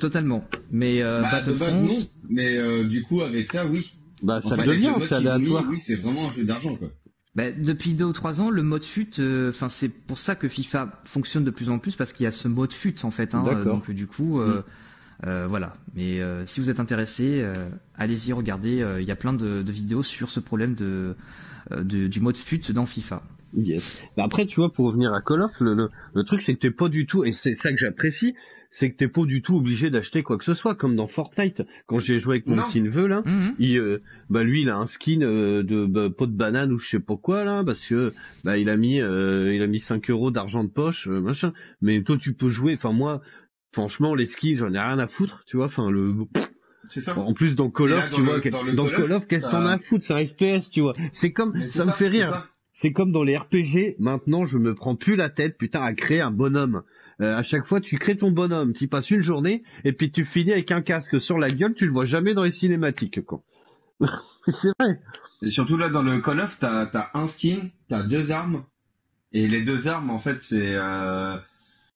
Totalement. 0.00 0.44
Mais 0.72 1.00
euh, 1.00 1.22
Bah, 1.22 1.42
de 1.42 1.52
base 1.52 1.80
non, 1.80 1.96
mais 2.28 2.56
euh, 2.58 2.84
du 2.84 3.02
coup 3.04 3.22
avec 3.22 3.46
ça 3.48 3.64
oui. 3.66 3.94
bah, 4.22 4.40
ça 4.42 4.56
devient, 4.56 4.92
c'est 5.08 5.14
aléatoire. 5.14 5.64
oui 5.70 5.78
c'est 5.80 5.94
vraiment 5.94 6.28
un 6.28 6.32
jeu 6.32 6.44
d'argent 6.44 6.74
quoi. 6.76 6.88
Bah, 7.36 7.52
depuis 7.52 7.94
deux 7.94 8.06
ou 8.06 8.12
trois 8.14 8.40
ans, 8.40 8.48
le 8.48 8.62
mode 8.62 8.82
fut, 8.82 9.20
euh, 9.20 9.50
enfin 9.50 9.68
c'est 9.68 9.90
pour 10.06 10.18
ça 10.18 10.34
que 10.34 10.48
FIFA 10.48 11.02
fonctionne 11.04 11.44
de 11.44 11.50
plus 11.50 11.68
en 11.68 11.78
plus 11.78 11.94
parce 11.94 12.14
qu'il 12.14 12.24
y 12.24 12.26
a 12.26 12.30
ce 12.30 12.48
mode 12.48 12.72
fut 12.72 13.04
en 13.04 13.10
fait. 13.10 13.34
Hein, 13.34 13.44
euh, 13.46 13.64
donc 13.64 13.90
euh, 13.90 13.92
du 13.92 14.06
coup, 14.06 14.40
euh, 14.40 14.62
euh, 15.26 15.46
voilà. 15.46 15.74
Mais 15.94 16.20
si 16.46 16.60
vous 16.60 16.70
êtes 16.70 16.80
intéressé, 16.80 17.44
allez-y 17.96 18.32
regardez. 18.32 18.82
Il 19.00 19.04
y 19.06 19.10
a 19.10 19.16
plein 19.16 19.34
de, 19.34 19.60
de 19.62 19.72
vidéos 19.72 20.02
sur 20.02 20.30
ce 20.30 20.40
problème 20.40 20.74
de, 20.74 21.14
de- 21.70 22.06
du 22.08 22.20
mode 22.20 22.38
fut 22.38 22.72
dans 22.72 22.86
FIFA. 22.86 23.22
Yes. 23.54 24.02
Bah 24.16 24.24
après, 24.24 24.46
tu 24.46 24.56
vois, 24.56 24.68
pour 24.74 24.86
revenir 24.86 25.12
à 25.14 25.20
Call 25.22 25.40
of, 25.42 25.52
le, 25.60 25.74
le, 25.74 25.90
le 26.14 26.24
truc 26.24 26.42
c'est 26.42 26.54
que 26.54 26.58
t'es 26.60 26.70
pas 26.70 26.88
du 26.88 27.06
tout, 27.06 27.24
et 27.24 27.32
c'est 27.32 27.54
ça 27.54 27.70
que 27.70 27.78
j'apprécie, 27.78 28.34
c'est 28.70 28.90
que 28.90 28.96
t'es 28.96 29.08
pas 29.08 29.24
du 29.24 29.42
tout 29.42 29.56
obligé 29.56 29.90
d'acheter 29.90 30.22
quoi 30.22 30.36
que 30.38 30.44
ce 30.44 30.54
soit, 30.54 30.74
comme 30.74 30.96
dans 30.96 31.06
Fortnite. 31.06 31.62
Quand 31.86 31.98
j'ai 31.98 32.20
joué 32.20 32.36
avec 32.36 32.46
mon 32.46 32.56
Non. 32.56 32.64
petit 32.66 32.80
neveu 32.80 33.06
là, 33.06 33.22
Mhm. 33.24 33.54
il, 33.58 33.78
euh, 33.78 34.02
bah 34.30 34.42
lui 34.42 34.62
il 34.62 34.68
a 34.70 34.76
un 34.76 34.86
skin 34.86 35.22
euh, 35.22 35.62
de 35.62 35.86
bah, 35.86 36.08
pot 36.10 36.26
de 36.26 36.36
banane 36.36 36.72
ou 36.72 36.78
je 36.78 36.88
sais 36.88 37.00
pas 37.00 37.16
quoi 37.16 37.44
là, 37.44 37.62
parce 37.64 37.86
que 37.86 38.12
bah 38.44 38.58
il 38.58 38.68
a 38.68 38.76
mis, 38.76 39.00
euh, 39.00 39.54
il 39.54 39.62
a 39.62 39.66
mis 39.66 39.80
5 39.80 40.10
euros 40.10 40.30
d'argent 40.30 40.64
de 40.64 40.70
poche, 40.70 41.06
machin. 41.06 41.52
Mais 41.80 42.02
toi 42.02 42.16
tu 42.18 42.34
peux 42.34 42.48
jouer, 42.48 42.74
enfin 42.74 42.92
moi, 42.92 43.20
franchement 43.72 44.14
les 44.14 44.26
skins 44.26 44.56
j'en 44.56 44.72
ai 44.74 44.78
rien 44.78 44.98
à 44.98 45.06
foutre, 45.06 45.44
tu 45.46 45.56
vois, 45.56 45.66
enfin 45.66 45.90
le. 45.90 46.14
Ça. 46.84 47.18
En 47.18 47.34
plus 47.34 47.56
dans 47.56 47.68
Call 47.68 47.92
of, 47.94 47.98
là, 47.98 48.08
dans 48.10 48.16
tu 48.16 48.22
le- 48.22 48.26
vois, 48.28 48.50
dans 48.50 48.72
dans 48.74 48.88
Call 48.90 49.12
of, 49.12 49.26
qu'est-ce 49.26 49.44
t'as- 49.50 49.58
as 49.58 49.72
à 49.72 49.78
foutre, 49.78 50.04
c'est 50.04 50.14
un 50.14 50.24
FPS, 50.24 50.70
tu 50.70 50.82
vois. 50.82 50.92
C'est 51.12 51.32
comme, 51.32 51.52
c'est 51.62 51.66
ça, 51.68 51.84
me 51.86 51.90
fait 51.90 52.06
rire. 52.06 52.28
ça. 52.30 52.46
C'est 52.74 52.92
comme 52.92 53.10
dans 53.10 53.24
les 53.24 53.36
RPG, 53.36 53.96
maintenant 53.98 54.44
je 54.44 54.56
me 54.58 54.74
prends 54.74 54.94
plus 54.96 55.16
la 55.16 55.28
tête 55.30 55.56
putain 55.58 55.82
à 55.82 55.94
créer 55.94 56.20
un 56.20 56.30
bonhomme. 56.30 56.82
Euh, 57.22 57.34
à 57.36 57.42
chaque 57.42 57.64
fois 57.66 57.80
tu 57.80 57.98
crées 57.98 58.16
ton 58.18 58.30
bonhomme, 58.30 58.74
tu 58.74 58.88
passes 58.88 59.10
une 59.10 59.20
journée 59.22 59.62
et 59.84 59.92
puis 59.92 60.10
tu 60.12 60.24
finis 60.24 60.52
avec 60.52 60.70
un 60.70 60.82
casque 60.82 61.20
sur 61.20 61.38
la 61.38 61.50
gueule, 61.50 61.74
tu 61.74 61.86
le 61.86 61.92
vois 61.92 62.04
jamais 62.04 62.34
dans 62.34 62.42
les 62.44 62.52
cinématiques 62.52 63.24
quoi. 63.24 63.42
c'est 64.46 64.68
vrai. 64.78 65.00
Et 65.42 65.50
surtout 65.50 65.76
là 65.78 65.88
dans 65.88 66.02
le 66.02 66.20
Call 66.20 66.40
of, 66.40 66.58
t'as 66.58 66.84
as 66.92 67.10
un 67.18 67.26
skin, 67.26 67.70
t'as 67.88 68.02
deux 68.02 68.32
armes, 68.32 68.64
et 69.32 69.48
les 69.48 69.62
deux 69.64 69.88
armes 69.88 70.10
en 70.10 70.18
fait 70.18 70.40
c'est. 70.42 70.74
Euh, 70.76 71.36
euh, 71.36 71.38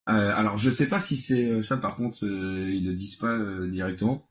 alors 0.06 0.56
je 0.56 0.70
sais 0.70 0.88
pas 0.88 1.00
si 1.00 1.16
c'est 1.18 1.62
ça 1.62 1.76
par 1.76 1.96
contre 1.96 2.24
euh, 2.24 2.70
ils 2.70 2.86
le 2.86 2.94
disent 2.94 3.16
pas 3.16 3.36
euh, 3.36 3.68
directement. 3.68 4.26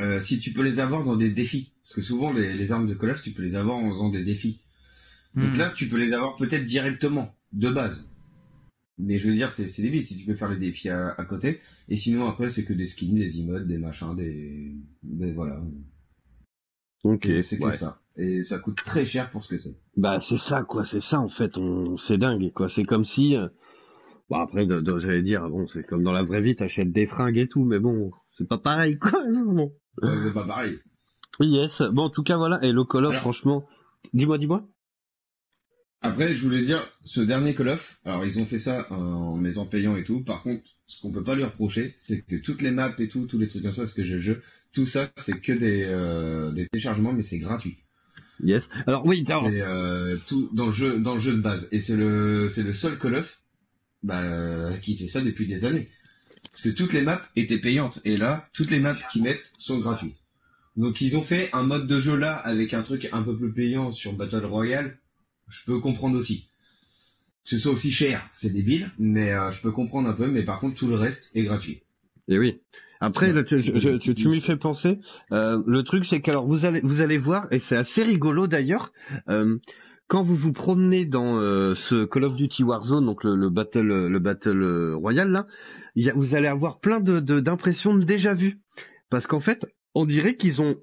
Euh, 0.00 0.20
si 0.20 0.40
tu 0.40 0.52
peux 0.52 0.62
les 0.62 0.80
avoir 0.80 1.04
dans 1.04 1.16
des 1.16 1.30
défis, 1.30 1.72
parce 1.82 1.96
que 1.96 2.02
souvent 2.02 2.32
les, 2.32 2.54
les 2.54 2.72
armes 2.72 2.86
de 2.86 2.94
Call 2.94 3.10
of 3.10 3.20
tu 3.22 3.32
peux 3.32 3.42
les 3.42 3.56
avoir 3.56 3.76
en 3.76 3.90
faisant 3.90 4.08
des 4.08 4.24
défis. 4.24 4.60
Donc 5.34 5.52
Mhm. 5.52 5.58
là 5.58 5.70
tu 5.76 5.88
peux 5.88 5.98
les 5.98 6.14
avoir 6.14 6.36
peut-être 6.36 6.64
directement 6.64 7.34
de 7.52 7.68
base. 7.70 8.10
Mais 8.98 9.18
je 9.18 9.28
veux 9.28 9.34
dire 9.34 9.50
c'est 9.50 9.64
des 9.82 9.88
vies 9.90 10.02
si 10.02 10.16
tu 10.16 10.24
peux 10.24 10.34
faire 10.34 10.50
les 10.50 10.56
défis 10.58 10.88
à, 10.88 11.08
à 11.18 11.24
côté. 11.24 11.60
Et 11.88 11.96
sinon 11.96 12.26
après 12.26 12.48
c'est 12.48 12.64
que 12.64 12.72
des 12.72 12.86
skins, 12.86 13.14
des 13.16 13.40
emotes, 13.40 13.66
des 13.66 13.78
machins, 13.78 14.14
des, 14.16 14.74
des 15.02 15.32
voilà. 15.32 15.60
Ok. 17.02 17.28
C'est 17.42 17.58
que 17.58 17.64
ouais. 17.64 17.76
ça. 17.76 18.00
Et 18.16 18.42
ça 18.44 18.58
coûte 18.60 18.76
très 18.84 19.04
cher 19.04 19.30
pour 19.30 19.42
ce 19.42 19.48
que 19.48 19.56
c'est. 19.56 19.76
Bah 19.96 20.20
c'est 20.26 20.38
ça 20.38 20.62
quoi, 20.62 20.84
c'est 20.84 21.02
ça 21.02 21.18
en 21.20 21.28
fait, 21.28 21.58
on 21.58 21.96
c'est 21.96 22.16
dingue 22.18 22.52
quoi. 22.52 22.68
C'est 22.68 22.84
comme 22.84 23.04
si, 23.04 23.36
euh, 23.36 23.48
bon 24.30 24.36
après 24.38 24.66
j'allais 25.00 25.22
dire 25.22 25.48
bon 25.50 25.66
c'est 25.72 25.84
comme 25.84 26.04
dans 26.04 26.12
la 26.12 26.22
vraie 26.22 26.40
vie 26.40 26.54
t'achètes 26.54 26.92
des 26.92 27.06
fringues 27.06 27.38
et 27.38 27.48
tout, 27.48 27.64
mais 27.64 27.80
bon 27.80 28.12
c'est 28.38 28.48
pas 28.48 28.58
pareil 28.58 28.98
quoi. 28.98 29.12
Bon. 29.46 29.72
Ouais, 30.02 30.16
c'est 30.22 30.32
pas 30.32 30.46
pareil. 30.46 30.78
Yes. 31.40 31.82
Bon 31.92 32.04
en 32.04 32.10
tout 32.10 32.22
cas 32.22 32.36
voilà 32.36 32.58
et 32.62 32.72
le 32.72 32.84
Alors- 32.96 33.14
franchement, 33.20 33.64
dis-moi 34.12 34.38
dis-moi. 34.38 34.64
Après, 36.04 36.34
je 36.34 36.42
voulais 36.44 36.60
dire, 36.60 36.86
ce 37.04 37.22
dernier 37.22 37.54
Call 37.54 37.70
of, 37.70 37.98
alors 38.04 38.26
ils 38.26 38.38
ont 38.38 38.44
fait 38.44 38.58
ça 38.58 38.86
en 38.92 39.42
étant 39.46 39.64
payant 39.64 39.96
et 39.96 40.04
tout. 40.04 40.22
Par 40.22 40.42
contre, 40.42 40.62
ce 40.86 41.00
qu'on 41.00 41.10
peut 41.10 41.24
pas 41.24 41.34
lui 41.34 41.44
reprocher, 41.44 41.94
c'est 41.96 42.20
que 42.20 42.36
toutes 42.36 42.60
les 42.60 42.70
maps 42.70 42.94
et 42.98 43.08
tout, 43.08 43.24
tous 43.24 43.38
les 43.38 43.48
trucs 43.48 43.62
comme 43.62 43.72
ça, 43.72 43.86
ce 43.86 43.94
que 43.94 44.04
je 44.04 44.18
joue, 44.18 44.34
tout 44.74 44.84
ça, 44.84 45.08
c'est 45.16 45.40
que 45.40 45.52
des, 45.52 45.82
euh, 45.86 46.52
des 46.52 46.66
téléchargements, 46.68 47.14
mais 47.14 47.22
c'est 47.22 47.38
gratuit. 47.38 47.78
Yes. 48.42 48.64
Alors 48.86 49.06
oui, 49.06 49.24
alors, 49.26 49.48
C'est 49.48 49.62
euh, 49.62 50.18
tout 50.26 50.50
dans 50.52 50.66
le 50.66 50.72
jeu, 50.72 51.00
dans 51.00 51.14
le 51.14 51.20
jeu 51.20 51.32
de 51.32 51.40
base. 51.40 51.68
Et 51.72 51.80
c'est 51.80 51.96
le, 51.96 52.50
c'est 52.50 52.64
le 52.64 52.74
seul 52.74 52.98
Call 52.98 53.14
of, 53.14 53.40
bah, 54.02 54.76
qui 54.82 54.98
fait 54.98 55.08
ça 55.08 55.22
depuis 55.22 55.46
des 55.46 55.64
années. 55.64 55.88
Parce 56.50 56.64
que 56.64 56.68
toutes 56.68 56.92
les 56.92 57.00
maps 57.00 57.22
étaient 57.34 57.56
payantes, 57.56 58.00
et 58.04 58.18
là, 58.18 58.46
toutes 58.52 58.70
les 58.70 58.78
maps 58.78 58.98
qu'ils 59.10 59.22
mettent 59.22 59.54
sont 59.56 59.78
gratuites. 59.78 60.18
Donc 60.76 61.00
ils 61.00 61.16
ont 61.16 61.22
fait 61.22 61.48
un 61.54 61.62
mode 61.62 61.86
de 61.86 61.98
jeu 61.98 62.14
là 62.14 62.34
avec 62.36 62.74
un 62.74 62.82
truc 62.82 63.08
un 63.12 63.22
peu 63.22 63.34
plus 63.34 63.54
payant 63.54 63.90
sur 63.90 64.12
Battle 64.12 64.44
Royale. 64.44 64.98
Je 65.48 65.64
peux 65.66 65.78
comprendre 65.80 66.16
aussi. 66.18 66.48
Que 67.44 67.50
ce 67.50 67.58
soit 67.58 67.72
aussi 67.72 67.90
cher, 67.90 68.26
c'est 68.32 68.52
débile, 68.52 68.90
mais 68.98 69.32
euh, 69.32 69.50
je 69.50 69.60
peux 69.60 69.70
comprendre 69.70 70.08
un 70.08 70.14
peu. 70.14 70.26
Mais 70.26 70.42
par 70.44 70.60
contre, 70.60 70.76
tout 70.76 70.86
le 70.88 70.94
reste 70.94 71.30
est 71.36 71.42
gratuit. 71.44 71.80
Et 72.28 72.38
oui. 72.38 72.60
Après, 73.00 73.32
là, 73.34 73.44
tu, 73.44 73.58
je- 73.58 73.96
tu, 73.98 74.14
tu 74.14 74.28
m'y 74.28 74.40
fais 74.40 74.56
penser. 74.56 74.98
Euh, 75.30 75.62
le 75.66 75.82
truc, 75.82 76.06
c'est 76.06 76.22
qu'alors 76.22 76.46
vous 76.46 76.64
allez, 76.64 76.80
vous 76.80 77.02
allez 77.02 77.18
voir, 77.18 77.46
et 77.50 77.58
c'est 77.58 77.76
assez 77.76 78.02
rigolo 78.02 78.46
d'ailleurs. 78.46 78.92
euh, 79.28 79.58
quand 80.06 80.22
vous 80.22 80.36
vous 80.36 80.52
promenez 80.52 81.04
dans 81.06 81.38
euh, 81.38 81.74
ce 81.74 82.04
Call 82.06 82.24
of 82.24 82.36
Duty 82.36 82.62
Warzone, 82.62 83.04
donc 83.04 83.24
le, 83.24 83.36
le 83.36 83.48
battle, 83.50 83.80
le 84.06 84.18
battle 84.18 84.92
royal 84.94 85.30
là, 85.30 85.46
il 85.96 86.04
y 86.04 86.10
a- 86.10 86.14
vous 86.14 86.34
allez 86.34 86.46
avoir 86.48 86.78
plein 86.78 87.00
de 87.00 87.20
de- 87.20 87.40
d'impressions 87.40 87.94
de, 87.94 88.04
déjà 88.04 88.32
vu, 88.34 88.58
parce 89.10 89.26
qu'en 89.26 89.40
fait, 89.40 89.64
on 89.94 90.04
dirait 90.06 90.36
qu'ils 90.36 90.60
ont 90.62 90.76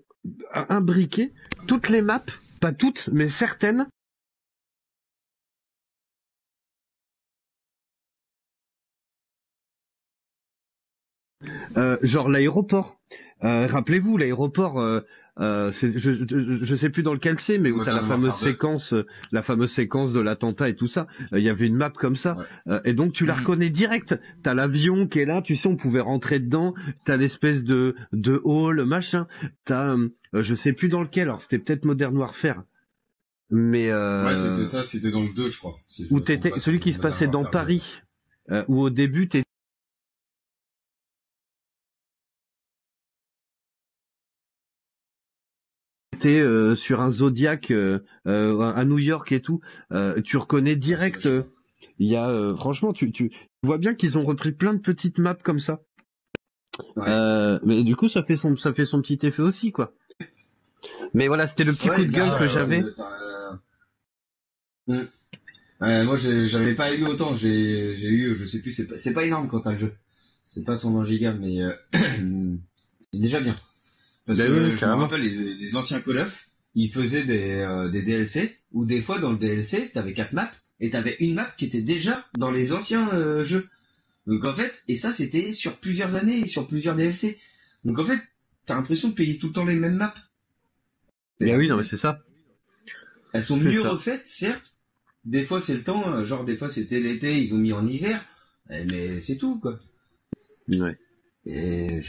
imbriqué 0.70 1.32
toutes 1.68 1.90
les 1.90 2.02
maps, 2.02 2.24
pas 2.60 2.74
toutes, 2.74 3.10
mais 3.12 3.30
certaines, 3.30 3.88
Euh, 11.78 11.98
genre 12.02 12.30
l'aéroport. 12.30 12.98
Euh, 13.44 13.66
Rappelez-vous, 13.66 14.18
l'aéroport, 14.18 14.80
euh, 14.80 15.02
euh, 15.40 15.72
c'est- 15.72 15.98
je, 15.98 16.12
je, 16.30 16.64
je 16.64 16.76
sais 16.76 16.90
plus 16.90 17.02
dans 17.02 17.14
lequel 17.14 17.40
c'est, 17.40 17.58
mais 17.58 17.72
où 17.72 17.84
t'as 17.84 17.96
la 17.96 18.02
fameuse 18.02 18.36
séquence, 18.44 18.94
la 19.32 19.42
fameuse 19.42 19.72
séquence 19.72 20.14
de 20.14 20.20
l'attentat 20.20 20.70
et 20.70 20.76
tout 20.76 20.88
ça. 20.88 21.08
Euh, 21.34 21.40
Il 21.40 21.46
y 21.46 21.50
avait 21.50 21.66
une 21.66 21.76
map 21.76 21.90
comme 21.90 22.16
ça, 22.16 22.36
Ouais. 22.38 22.44
Euh, 22.68 22.82
et 22.86 22.94
donc 22.94 23.14
tu 23.14 23.26
la 23.26 23.34
Mhm. 23.34 23.40
reconnais 23.40 23.70
direct. 23.72 24.16
T'as 24.44 24.54
l'avion 24.54 25.08
qui 25.08 25.20
est 25.20 25.26
là, 25.26 25.42
tu 25.42 25.56
sais, 25.56 25.68
on 25.68 25.76
pouvait 25.78 26.02
rentrer 26.02 26.40
dedans. 26.40 26.76
T'as 27.06 27.18
l'espèce 27.18 27.64
de 27.64 27.96
de 28.14 28.40
hall, 28.44 28.84
machin. 28.86 29.26
T'as, 29.66 29.96
euh, 29.96 30.10
je 30.34 30.54
sais 30.54 30.74
plus 30.74 30.90
dans 30.90 31.02
lequel. 31.02 31.24
Alors 31.24 31.42
c'était 31.42 31.58
peut-être 31.60 31.86
Modern 31.86 32.16
Warfare, 32.16 32.64
mais 33.50 33.90
euh, 33.90 34.26
Ouais, 34.28 34.36
c'était 34.36 34.70
ça, 34.70 34.84
c'était 34.84 35.10
dans 35.12 35.24
le 35.24 35.34
2, 35.34 35.50
je 35.50 35.58
crois. 35.58 35.74
si 35.88 36.04
je 36.06 36.14
où 36.14 36.18
me 36.18 36.20
trompe 36.22 36.28
t'étais 36.42 36.60
celui 36.60 36.80
qui 36.80 36.94
se 36.94 37.00
passait 37.00 37.28
dans 37.28 37.46
Paris, 37.46 37.84
euh, 38.52 38.64
où 38.68 38.80
au 38.82 38.90
début 38.92 39.28
t'étais 39.28 39.46
euh, 46.30 46.76
sur 46.76 47.02
un 47.02 47.10
Zodiac 47.12 47.72
euh, 47.72 48.00
euh, 48.28 48.60
à 48.60 48.86
New 48.86 49.00
York 49.00 49.32
et 49.32 49.42
tout, 49.42 49.62
tu 50.24 50.38
reconnais 50.38 50.76
direct. 50.76 51.26
euh, 51.26 51.44
Il 52.00 52.08
y 52.08 52.16
a 52.16 52.54
franchement, 52.58 52.94
tu, 52.94 53.12
tu 53.12 53.32
vois 53.64 53.78
bien 53.78 53.94
qu'ils 53.96 54.18
ont 54.18 54.24
repris 54.24 54.52
plein 54.52 54.74
de 54.74 54.80
petites 54.80 55.20
maps 55.20 55.36
comme 55.36 55.60
ça. 55.60 55.82
Ouais. 56.96 57.60
Mais 57.64 57.84
du 57.84 57.96
coup, 57.96 58.10
ça 58.10 58.24
fait 58.24 58.38
son 58.38 58.56
ça 58.58 58.74
fait 58.74 58.86
son 58.86 59.02
petit 59.02 59.20
effet 59.26 59.42
aussi, 59.42 59.72
quoi. 59.72 59.94
Mais 61.14 61.28
voilà, 61.28 61.48
c'était 61.48 61.64
le 61.64 61.74
petit 61.74 61.90
Ouais, 61.90 61.96
coup 61.98 62.04
de 62.04 62.08
bien 62.10 62.30
gueule 62.30 62.40
que 62.40 62.48
j'avais. 62.48 62.84
hmm. 64.88 65.04
Ouais, 65.82 66.04
moi, 66.04 66.16
j'avais 66.18 66.76
pas 66.76 66.94
eu 66.96 67.04
autant. 67.06 67.36
J'ai 67.36 68.10
eu, 68.10 68.36
je 68.36 68.46
sais 68.46 68.62
plus, 68.62 68.72
c'est 68.72 69.14
pas, 69.14 69.26
énorme 69.26 69.48
quand 69.48 69.62
t'as 69.62 69.72
le 69.72 69.78
jeu. 69.78 69.94
C'est 70.44 70.64
pas 70.66 70.78
120 70.78 71.06
gigas, 71.06 71.34
mais 71.34 71.62
euh, 71.62 71.72
c'est 73.12 73.22
déjà 73.22 73.40
bien. 73.40 73.56
Parce 74.32 74.40
Bah 74.40 74.48
que 74.48 74.52
oui, 74.72 74.78
je 74.78 74.86
me 74.86 74.92
rappelle 74.94 75.22
les, 75.24 75.56
les 75.56 75.76
anciens 75.76 76.00
Call 76.00 76.20
of, 76.20 76.48
ils 76.74 76.90
faisaient 76.90 77.26
des, 77.26 77.52
euh, 77.56 77.90
des 77.90 78.02
DLC 78.02 78.58
où 78.72 78.86
des 78.86 79.02
fois 79.02 79.20
dans 79.20 79.32
le 79.32 79.38
DLC, 79.38 79.90
t'avais 79.90 80.14
quatre 80.14 80.32
maps 80.32 80.52
et 80.80 80.90
t'avais 80.90 81.18
une 81.20 81.34
map 81.34 81.54
qui 81.58 81.66
était 81.66 81.82
déjà 81.82 82.26
dans 82.38 82.50
les 82.50 82.72
anciens 82.72 83.10
euh, 83.14 83.44
jeux. 83.44 83.68
Donc 84.28 84.46
en 84.48 84.54
fait, 84.54 84.84
et 84.88 84.96
ça 84.96 85.12
c'était 85.12 85.52
sur 85.52 85.76
plusieurs 85.78 86.16
années, 86.16 86.48
sur 86.48 86.66
plusieurs 86.66 86.96
DLC. 86.96 87.40
Donc 87.84 88.00
en 88.00 88.06
fait, 88.06 88.20
t'as 88.66 88.76
l'impression 88.76 89.10
de 89.10 89.14
payer 89.16 89.38
tout 89.38 89.48
le 89.48 89.54
temps 89.54 89.66
les 89.66 89.76
mêmes 89.76 89.96
maps. 89.98 90.14
Bah 91.42 91.58
oui, 91.58 91.68
non, 91.68 91.76
mais 91.78 91.84
c'est 91.84 91.98
ça. 91.98 92.20
Elles 93.34 93.44
sont 93.44 93.58
mieux 93.58 93.82
ça. 93.84 93.90
refaites, 93.90 94.28
certes. 94.28 94.78
Des 95.26 95.44
fois 95.44 95.60
c'est 95.60 95.76
le 95.76 95.84
temps, 95.84 96.10
euh, 96.10 96.26
genre 96.26 96.46
des 96.46 96.56
fois 96.56 96.70
c'était 96.70 97.02
l'été, 97.02 97.38
ils 97.38 97.54
ont 97.54 97.58
mis 97.58 97.74
en 97.74 97.86
hiver, 97.86 98.26
eh, 98.70 98.86
mais 98.86 99.20
c'est 99.20 99.38
tout 99.38 99.60
quoi. 99.60 99.78
Ouais. 100.70 100.98
Et 101.46 102.00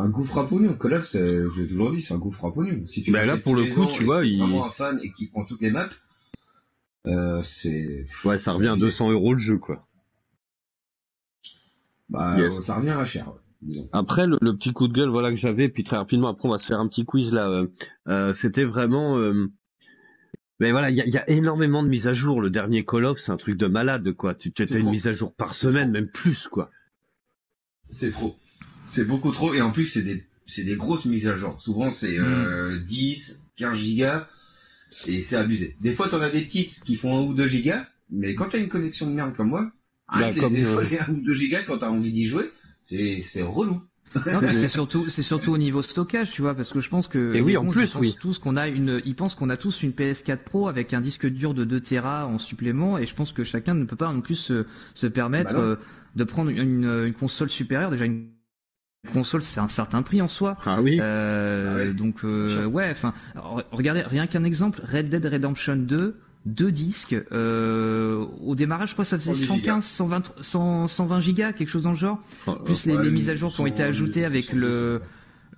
un 0.00 0.08
gouffre 0.08 0.38
à 0.38 0.48
pognon. 0.48 0.74
Call 0.74 0.94
of, 0.94 1.12
l'ai 1.14 1.68
toujours 1.68 1.92
dit, 1.92 2.02
c'est 2.02 2.14
un 2.14 2.18
gouffre 2.18 2.44
à 2.44 2.52
pognon. 2.52 2.86
Si 2.86 3.02
tu 3.02 3.10
Bah 3.12 3.24
là, 3.24 3.36
pour 3.36 3.54
le 3.54 3.66
coup, 3.66 3.86
tu 3.86 4.04
vois, 4.04 4.24
il- 4.24 4.38
vraiment 4.38 4.66
un 4.66 4.70
fan 4.70 4.98
et 5.02 5.12
qui 5.12 5.26
prend 5.28 5.44
toutes 5.44 5.62
les 5.62 5.70
maps, 5.70 5.88
euh, 7.06 7.40
c'est 7.42 8.06
Ouais, 8.24 8.38
ça 8.38 8.52
revient 8.52 8.68
à 8.68 8.76
200 8.76 9.10
euros 9.10 9.32
le 9.34 9.38
jeu, 9.40 9.58
quoi. 9.58 9.86
bah 12.08 12.38
Yes. 12.38 12.60
ça 12.64 12.76
revient 12.76 12.90
à 12.90 13.04
cher. 13.04 13.28
ouais. 13.28 13.74
Après, 13.92 14.26
le, 14.26 14.38
le 14.40 14.56
petit 14.56 14.72
coup 14.72 14.88
de 14.88 14.92
gueule, 14.92 15.10
voilà 15.10 15.30
que 15.30 15.36
j'avais, 15.36 15.68
puis 15.68 15.84
très 15.84 15.96
rapidement 15.96 16.28
après, 16.28 16.48
on 16.48 16.52
va 16.52 16.58
se 16.58 16.66
faire 16.66 16.80
un 16.80 16.88
petit 16.88 17.04
quiz 17.04 17.30
là. 17.32 17.48
euh, 17.48 17.66
euh, 18.08 18.32
C'était 18.34 18.64
vraiment. 18.64 19.18
euh, 19.18 19.48
Mais 20.60 20.72
voilà, 20.72 20.90
il 20.90 20.96
y 20.96 21.00
a, 21.00 21.06
il 21.06 21.12
y 21.12 21.18
a 21.18 21.28
énormément 21.30 21.82
de 21.82 21.88
mises 21.88 22.06
à 22.06 22.12
jour. 22.12 22.40
Le 22.40 22.50
dernier 22.50 22.84
Call 22.84 23.04
of, 23.04 23.18
c'est 23.18 23.30
un 23.32 23.36
truc 23.36 23.56
de 23.56 23.66
malade, 23.66 24.12
quoi. 24.12 24.34
Tu 24.34 24.52
as 24.58 24.62
une 24.76 24.80
trop. 24.82 24.90
mise 24.90 25.06
à 25.06 25.12
jour 25.12 25.34
par 25.34 25.54
semaine, 25.54 25.90
même 25.90 26.08
plus, 26.08 26.48
quoi. 26.48 26.70
C'est 27.90 28.12
trop. 28.12 28.36
C'est 28.86 29.04
beaucoup 29.06 29.30
trop 29.32 29.54
et 29.54 29.60
en 29.62 29.72
plus 29.72 29.86
c'est 29.86 30.02
des 30.02 30.24
c'est 30.46 30.64
des 30.64 30.76
grosses 30.76 31.04
mises 31.04 31.26
à 31.26 31.36
jour. 31.36 31.60
Souvent 31.60 31.90
c'est 31.92 32.18
euh, 32.18 32.78
10, 32.80 33.40
15 33.56 33.76
gigas 33.76 34.28
et 35.06 35.22
c'est 35.22 35.36
abusé. 35.36 35.76
Des 35.80 35.94
fois 35.94 36.08
t'en 36.08 36.20
as 36.20 36.30
des 36.30 36.42
petites 36.44 36.80
qui 36.84 36.96
font 36.96 37.16
1 37.16 37.22
ou 37.28 37.34
2 37.34 37.46
gigas, 37.46 37.86
mais 38.10 38.34
quand 38.34 38.48
t'as 38.48 38.58
une 38.58 38.68
connexion 38.68 39.06
de 39.06 39.12
merde 39.12 39.34
comme 39.36 39.48
moi, 39.48 39.70
Bah, 40.12 40.30
ah, 40.30 40.32
comme, 40.34 40.52
des 40.52 40.64
euh, 40.64 40.72
fois 40.74 40.84
les 40.84 40.98
1 40.98 41.08
ou 41.10 41.22
2 41.22 41.34
gigas 41.34 41.62
quand 41.62 41.78
t'as 41.78 41.90
envie 41.90 42.12
d'y 42.12 42.26
jouer, 42.26 42.50
c'est 42.82 43.22
c'est 43.22 43.42
relou. 43.42 43.80
Non, 44.26 44.40
c'est 44.48 44.66
surtout, 44.66 45.08
c'est 45.08 45.22
surtout 45.22 45.52
au 45.52 45.58
niveau 45.58 45.82
stockage, 45.82 46.32
tu 46.32 46.42
vois, 46.42 46.54
parce 46.56 46.70
que 46.72 46.80
je 46.80 46.88
pense 46.88 47.06
que 47.06 47.32
Et 47.32 47.40
oui, 47.40 47.56
en 47.56 47.64
plus, 47.64 47.82
ils 47.84 47.90
pensent 47.90 48.00
oui. 48.02 48.16
tous 48.20 48.38
qu'on 48.40 48.56
a 48.56 48.66
une, 48.66 49.00
ils 49.04 49.14
pensent 49.14 49.36
qu'on 49.36 49.50
a 49.50 49.56
tous 49.56 49.84
une 49.84 49.92
PS4 49.92 50.38
Pro 50.38 50.66
avec 50.66 50.92
un 50.94 51.00
disque 51.00 51.28
dur 51.28 51.54
de 51.54 51.62
2 51.64 51.80
Tera 51.80 52.26
en 52.26 52.38
supplément, 52.38 52.98
et 52.98 53.06
je 53.06 53.14
pense 53.14 53.32
que 53.32 53.44
chacun 53.44 53.74
ne 53.74 53.84
peut 53.84 53.94
pas 53.94 54.12
non 54.12 54.20
plus 54.20 54.34
se, 54.34 54.66
se 54.94 55.06
permettre 55.06 55.54
Bah 55.54 55.60
euh, 55.60 55.76
de 56.16 56.24
prendre 56.24 56.50
une, 56.50 56.84
une 57.06 57.12
console 57.14 57.50
supérieure. 57.50 57.90
Déjà 57.92 58.04
une 58.04 58.30
console, 59.12 59.42
c'est 59.42 59.60
un 59.60 59.68
certain 59.68 60.02
prix 60.02 60.20
en 60.22 60.28
soi. 60.28 60.56
Ah 60.64 60.80
oui. 60.80 60.98
Euh, 61.00 61.90
Ah. 61.90 61.92
Donc 61.94 62.24
euh, 62.24 62.66
ouais, 62.66 62.88
enfin, 62.90 63.14
regardez, 63.72 64.02
rien 64.02 64.26
qu'un 64.26 64.44
exemple, 64.44 64.80
Red 64.84 65.08
Dead 65.08 65.24
Redemption 65.24 65.76
2, 65.76 66.16
deux 66.46 66.72
disques. 66.72 67.16
euh, 67.32 68.24
au 68.44 68.54
démarrage, 68.54 68.90
je 68.90 68.94
crois, 68.94 69.04
que 69.04 69.08
ça 69.10 69.18
faisait 69.18 69.32
110 69.34 69.40
gigas. 69.46 69.80
115, 69.80 69.84
120, 69.84 70.32
100, 70.40 70.88
120 70.88 71.20
gigas, 71.20 71.52
quelque 71.52 71.68
chose 71.68 71.82
dans 71.82 71.90
le 71.92 71.96
genre. 71.96 72.20
Oh, 72.46 72.54
Plus 72.64 72.86
les, 72.86 72.94
ouais, 72.96 73.04
les 73.04 73.10
mises 73.10 73.30
à 73.30 73.34
jour 73.34 73.52
qui 73.52 73.60
ont 73.60 73.66
été 73.66 73.82
100, 73.82 73.88
ajoutées 73.88 74.24
avec 74.24 74.46
110, 74.46 74.56
le 74.58 75.00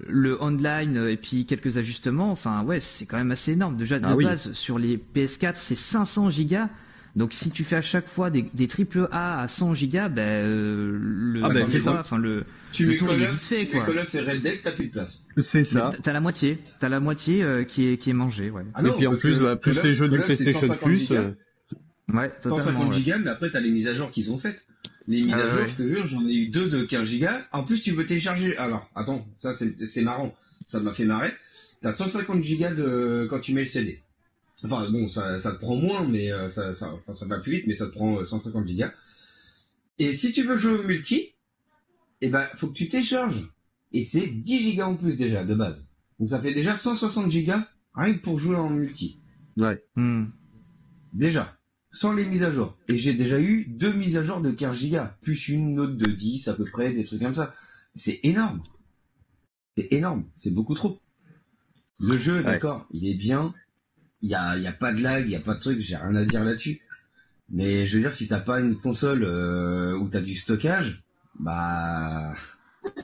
le 0.08 0.42
online 0.42 1.06
et 1.08 1.16
puis 1.16 1.44
quelques 1.46 1.76
ajustements. 1.78 2.32
Enfin 2.32 2.64
ouais, 2.64 2.80
c'est 2.80 3.06
quand 3.06 3.18
même 3.18 3.30
assez 3.30 3.52
énorme. 3.52 3.76
Déjà 3.76 4.00
de 4.00 4.06
Ah 4.06 4.16
oui. 4.16 4.24
base 4.24 4.52
sur 4.52 4.78
les 4.78 4.96
PS4, 5.14 5.52
c'est 5.56 5.76
500 5.76 6.30
gigas. 6.30 6.68
Donc 7.14 7.34
si 7.34 7.50
tu 7.50 7.62
fais 7.64 7.76
à 7.76 7.82
chaque 7.82 8.06
fois 8.06 8.30
des, 8.30 8.42
des 8.54 8.66
triple 8.66 9.06
A 9.12 9.40
à 9.42 9.48
100 9.48 9.74
gigas, 9.74 10.08
ben 10.08 10.22
euh, 10.22 10.96
le, 10.98 11.40
Ah 11.44 11.48
ben, 11.52 11.68
ça. 11.70 12.00
enfin 12.00 12.16
le 12.18 12.44
Tu 12.72 12.84
Le 12.84 12.90
mets 12.92 12.96
tour, 12.96 13.08
Call 13.08 13.18
il 13.18 13.22
est 13.24 13.26
of, 13.26 13.32
vite 13.32 13.42
fait, 13.42 13.56
tu 13.58 13.64
mets 13.66 13.70
quoi. 13.82 13.86
Call 13.86 13.98
of 13.98 14.14
et 14.14 14.20
Red 14.20 14.42
Dead, 14.42 14.58
t'as 14.62 14.70
plus 14.72 14.86
de 14.86 14.92
place. 14.92 15.26
C'est 15.52 15.64
ça. 15.64 15.90
t'as 16.02 16.12
la 16.14 16.20
moitié, 16.20 16.58
t'as 16.80 16.88
la 16.88 17.00
moitié 17.00 17.42
euh, 17.42 17.64
qui 17.64 17.88
est 17.88 17.98
qui 17.98 18.08
est 18.10 18.14
mangée, 18.14 18.48
ouais. 18.50 18.62
Ah 18.74 18.82
Et 18.82 18.90
puis 18.96 19.06
en 19.06 19.14
plus, 19.16 19.38
bah, 19.38 19.56
plus 19.56 19.78
les 19.82 19.94
jeux 19.94 20.08
du 20.08 20.18
PlayStation 20.20 20.60
150 20.60 20.78
Plus. 20.88 21.10
euh, 21.10 21.32
Ouais, 22.12 22.30
totalement. 22.30 22.58
150 22.64 22.88
ouais. 22.90 22.94
gigas, 22.98 23.18
mais 23.18 23.30
après 23.30 23.50
t'as 23.50 23.60
les 23.60 23.70
mises 23.70 23.86
à 23.88 23.94
jour 23.94 24.10
qu'ils 24.10 24.30
ont 24.32 24.38
faites. 24.38 24.60
Les 25.06 25.22
mises 25.22 25.32
Ah 25.34 25.38
à 25.38 25.50
jour, 25.50 25.60
ouais. 25.60 25.68
je 25.68 25.82
te 25.82 25.88
jure, 25.88 26.06
j'en 26.06 26.26
ai 26.26 26.32
eu 26.34 26.48
deux 26.48 26.70
de 26.70 26.84
15 26.84 27.04
gigas. 27.06 27.42
En 27.52 27.64
plus, 27.64 27.82
tu 27.82 27.94
peux 27.94 28.04
télécharger. 28.06 28.56
Alors, 28.56 28.88
attends, 28.94 29.26
ça 29.36 29.52
c'est 29.54 29.78
c'est 29.86 30.02
marrant. 30.02 30.34
Ça 30.66 30.80
m'a 30.80 30.94
fait 30.94 31.04
marrer. 31.04 31.32
T'as 31.82 31.92
150 31.92 32.42
gigas 32.44 32.72
de 32.74 33.26
quand 33.28 33.40
tu 33.40 33.52
mets 33.52 33.62
le 33.62 33.68
CD. 33.68 34.00
Enfin 34.64 34.90
bon, 34.90 35.08
ça, 35.08 35.40
ça 35.40 35.52
te 35.52 35.58
prend 35.58 35.76
moins, 35.76 36.06
mais 36.06 36.30
euh, 36.30 36.48
ça, 36.48 36.72
ça, 36.72 36.92
enfin, 36.94 37.12
ça 37.12 37.26
va 37.26 37.40
plus 37.40 37.52
vite, 37.52 37.64
mais 37.66 37.74
ça 37.74 37.86
te 37.86 37.92
prend 37.92 38.18
euh, 38.18 38.24
150 38.24 38.66
gigas. 38.66 38.92
Et 39.98 40.12
si 40.12 40.32
tu 40.32 40.42
veux 40.42 40.56
jouer 40.56 40.78
au 40.78 40.82
multi, 40.82 41.34
eh 42.20 42.28
ben 42.28 42.44
faut 42.56 42.68
que 42.68 42.74
tu 42.74 42.88
télécharges. 42.88 43.48
Et 43.92 44.02
c'est 44.02 44.26
10 44.26 44.58
gigas 44.60 44.86
en 44.86 44.96
plus 44.96 45.16
déjà 45.16 45.44
de 45.44 45.54
base. 45.54 45.88
Donc 46.18 46.28
ça 46.28 46.40
fait 46.40 46.54
déjà 46.54 46.76
160 46.76 47.30
gigas 47.30 47.66
rien 47.94 48.14
que 48.14 48.20
pour 48.20 48.38
jouer 48.38 48.56
en 48.56 48.70
multi. 48.70 49.18
Ouais. 49.56 49.82
Hmm. 49.96 50.26
Déjà, 51.12 51.58
sans 51.90 52.12
les 52.14 52.24
mises 52.24 52.42
à 52.42 52.50
jour. 52.50 52.76
Et 52.88 52.96
j'ai 52.96 53.14
déjà 53.14 53.38
eu 53.40 53.66
deux 53.66 53.92
mises 53.92 54.16
à 54.16 54.22
jour 54.22 54.40
de 54.40 54.50
15 54.50 54.76
gigas, 54.76 55.16
plus 55.20 55.48
une 55.48 55.78
autre 55.78 55.94
de 55.94 56.10
10 56.10 56.48
à 56.48 56.54
peu 56.54 56.64
près, 56.64 56.92
des 56.92 57.04
trucs 57.04 57.20
comme 57.20 57.34
ça. 57.34 57.54
C'est 57.94 58.20
énorme. 58.22 58.62
C'est 59.76 59.92
énorme, 59.92 60.24
c'est 60.34 60.54
beaucoup 60.54 60.74
trop. 60.74 61.00
Le 61.98 62.16
jeu, 62.16 62.42
d'accord, 62.42 62.86
il 62.90 63.06
est 63.06 63.14
bien. 63.14 63.54
Il 64.22 64.30
y 64.30 64.34
a, 64.34 64.56
y 64.56 64.66
a 64.66 64.72
pas 64.72 64.92
de 64.92 65.00
lag, 65.02 65.24
il 65.24 65.30
y 65.32 65.36
a 65.36 65.40
pas 65.40 65.54
de 65.54 65.60
truc, 65.60 65.80
j'ai 65.80 65.96
rien 65.96 66.14
à 66.14 66.24
dire 66.24 66.44
là-dessus. 66.44 66.80
Mais 67.50 67.86
je 67.86 67.96
veux 67.96 68.02
dire, 68.02 68.12
si 68.12 68.28
t'as 68.28 68.40
pas 68.40 68.60
une 68.60 68.76
console 68.76 69.24
euh, 69.24 69.96
où 69.98 70.08
t'as 70.08 70.20
du 70.20 70.36
stockage, 70.36 71.02
bah... 71.38 72.34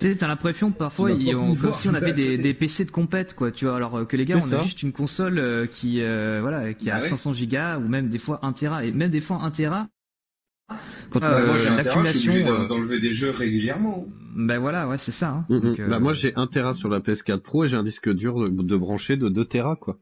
Tu 0.00 0.08
sais, 0.08 0.16
t'as 0.16 0.26
l'impression 0.28 0.70
parfois, 0.70 1.10
ils 1.12 1.32
pas 1.32 1.38
ont- 1.38 1.54
comme 1.54 1.72
si 1.72 1.88
on 1.88 1.94
avait 1.94 2.12
des, 2.12 2.54
PC 2.58 2.84
de 2.84 2.90
compète, 2.90 3.34
quoi. 3.34 3.50
Tu 3.52 3.64
vois, 3.66 3.76
alors 3.76 3.96
euh, 3.98 4.04
que 4.04 4.16
les 4.16 4.24
gars, 4.24 4.40
on 4.42 4.50
a 4.52 4.62
juste 4.62 4.82
une 4.82 4.92
console 4.92 5.38
euh, 5.38 5.66
qui, 5.66 6.02
euh, 6.02 6.38
voilà, 6.40 6.72
qui 6.74 6.90
a 6.90 6.98
Bah 6.98 7.02
ouais. 7.02 7.08
500 7.08 7.32
gigas 7.34 7.78
ou 7.78 7.88
même 7.88 8.08
des 8.08 8.18
fois 8.18 8.40
1 8.42 8.52
Tera 8.52 8.84
et 8.84 8.92
même 8.92 9.10
des 9.10 9.20
fois 9.20 9.38
1 9.42 9.50
Tera. 9.50 9.88
Quand 11.10 11.20
Ah, 11.22 11.32
euh, 11.34 11.46
moi 11.46 11.58
j'ai 11.58 11.68
un 11.68 11.82
terrain, 11.82 12.04
je 12.04 12.18
suis 12.18 12.28
l'accumulation, 12.28 12.66
d'enlever 12.68 13.00
des 13.00 13.12
jeux 13.12 13.30
régulièrement. 13.30 14.06
ben 14.36 14.58
voilà, 14.58 14.86
ouais, 14.88 14.98
c'est 14.98 15.12
ça. 15.12 15.30
Hein. 15.30 15.46
Mm, 15.48 15.54
mm. 15.56 15.60
Donc, 15.60 15.80
euh, 15.80 15.88
Bah 15.88 15.98
moi 15.98 16.12
j'ai 16.12 16.34
1 16.36 16.46
Tera 16.48 16.74
sur 16.74 16.88
la 16.88 17.00
PS4 17.00 17.40
Pro 17.40 17.64
et 17.64 17.68
j'ai 17.68 17.76
un 17.76 17.84
disque 17.84 18.12
dur 18.12 18.38
de, 18.38 18.48
de 18.62 18.76
branché 18.76 19.16
de 19.16 19.28
2 19.28 19.44
Tera 19.46 19.76
quoi. 19.76 19.98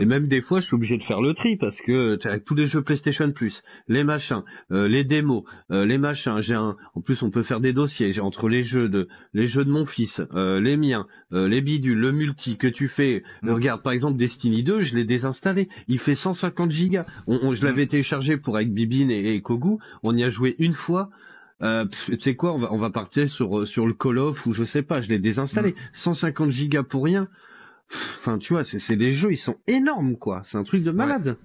Et 0.00 0.06
même 0.06 0.28
des 0.28 0.40
fois 0.40 0.60
je 0.60 0.66
suis 0.66 0.74
obligé 0.74 0.96
de 0.96 1.02
faire 1.02 1.20
le 1.20 1.34
tri 1.34 1.56
parce 1.56 1.76
que 1.76 2.14
t'as 2.16 2.30
avec 2.30 2.46
tous 2.46 2.54
les 2.54 2.64
jeux 2.64 2.80
PlayStation 2.80 3.30
Plus, 3.32 3.62
les 3.86 4.02
machins, 4.02 4.42
euh, 4.72 4.88
les 4.88 5.04
démos, 5.04 5.44
euh, 5.70 5.84
les 5.84 5.98
machins, 5.98 6.40
j'ai 6.40 6.54
un 6.54 6.74
en 6.94 7.00
plus 7.02 7.22
on 7.22 7.30
peut 7.30 7.42
faire 7.42 7.60
des 7.60 7.74
dossiers, 7.74 8.10
j'ai 8.12 8.22
entre 8.22 8.48
les 8.48 8.62
jeux 8.62 8.88
de 8.88 9.08
les 9.34 9.46
jeux 9.46 9.62
de 9.66 9.70
mon 9.70 9.84
fils, 9.84 10.22
euh, 10.34 10.58
les 10.58 10.78
miens, 10.78 11.06
euh, 11.34 11.48
les 11.48 11.60
bidules, 11.60 11.98
le 11.98 12.12
multi 12.12 12.56
que 12.56 12.66
tu 12.66 12.88
fais. 12.88 13.22
Mm. 13.42 13.50
Regarde 13.50 13.82
par 13.82 13.92
exemple 13.92 14.16
Destiny 14.16 14.62
2, 14.62 14.80
je 14.80 14.94
l'ai 14.94 15.04
désinstallé, 15.04 15.68
il 15.86 15.98
fait 15.98 16.14
150 16.14 16.70
gigas. 16.70 17.04
On, 17.26 17.38
on- 17.42 17.52
je 17.52 17.60
Mm. 17.60 17.66
l'avais 17.66 17.86
téléchargé 17.86 18.38
pour 18.38 18.56
avec 18.56 18.72
Bibine 18.72 19.10
et, 19.10 19.34
et 19.34 19.42
Kogu, 19.42 19.76
on 20.02 20.16
y 20.16 20.24
a 20.24 20.30
joué 20.30 20.56
une 20.58 20.72
fois. 20.72 21.10
Euh, 21.62 21.84
tu 22.06 22.18
sais 22.20 22.34
quoi, 22.36 22.54
on 22.54 22.58
va, 22.58 22.72
on 22.72 22.78
va 22.78 22.88
partir 22.90 23.28
sur 23.28 23.60
euh, 23.60 23.64
sur 23.66 23.86
le 23.86 23.92
Call 23.92 24.18
of 24.18 24.46
ou 24.46 24.52
je 24.54 24.64
sais 24.64 24.82
pas, 24.82 25.02
je 25.02 25.10
l'ai 25.10 25.18
désinstallé. 25.18 25.72
Mm. 25.72 25.74
150 25.92 26.50
gigas 26.50 26.82
pour 26.84 27.04
rien. 27.04 27.28
Enfin, 28.20 28.38
tu 28.38 28.52
vois, 28.52 28.64
c'est 28.64 28.96
des 28.96 29.12
jeux, 29.12 29.32
ils 29.32 29.38
sont 29.38 29.56
énormes 29.66 30.16
quoi. 30.16 30.42
C'est 30.50 30.58
un 30.58 30.64
truc 30.64 30.82
de 30.82 30.90
malade. 30.90 31.36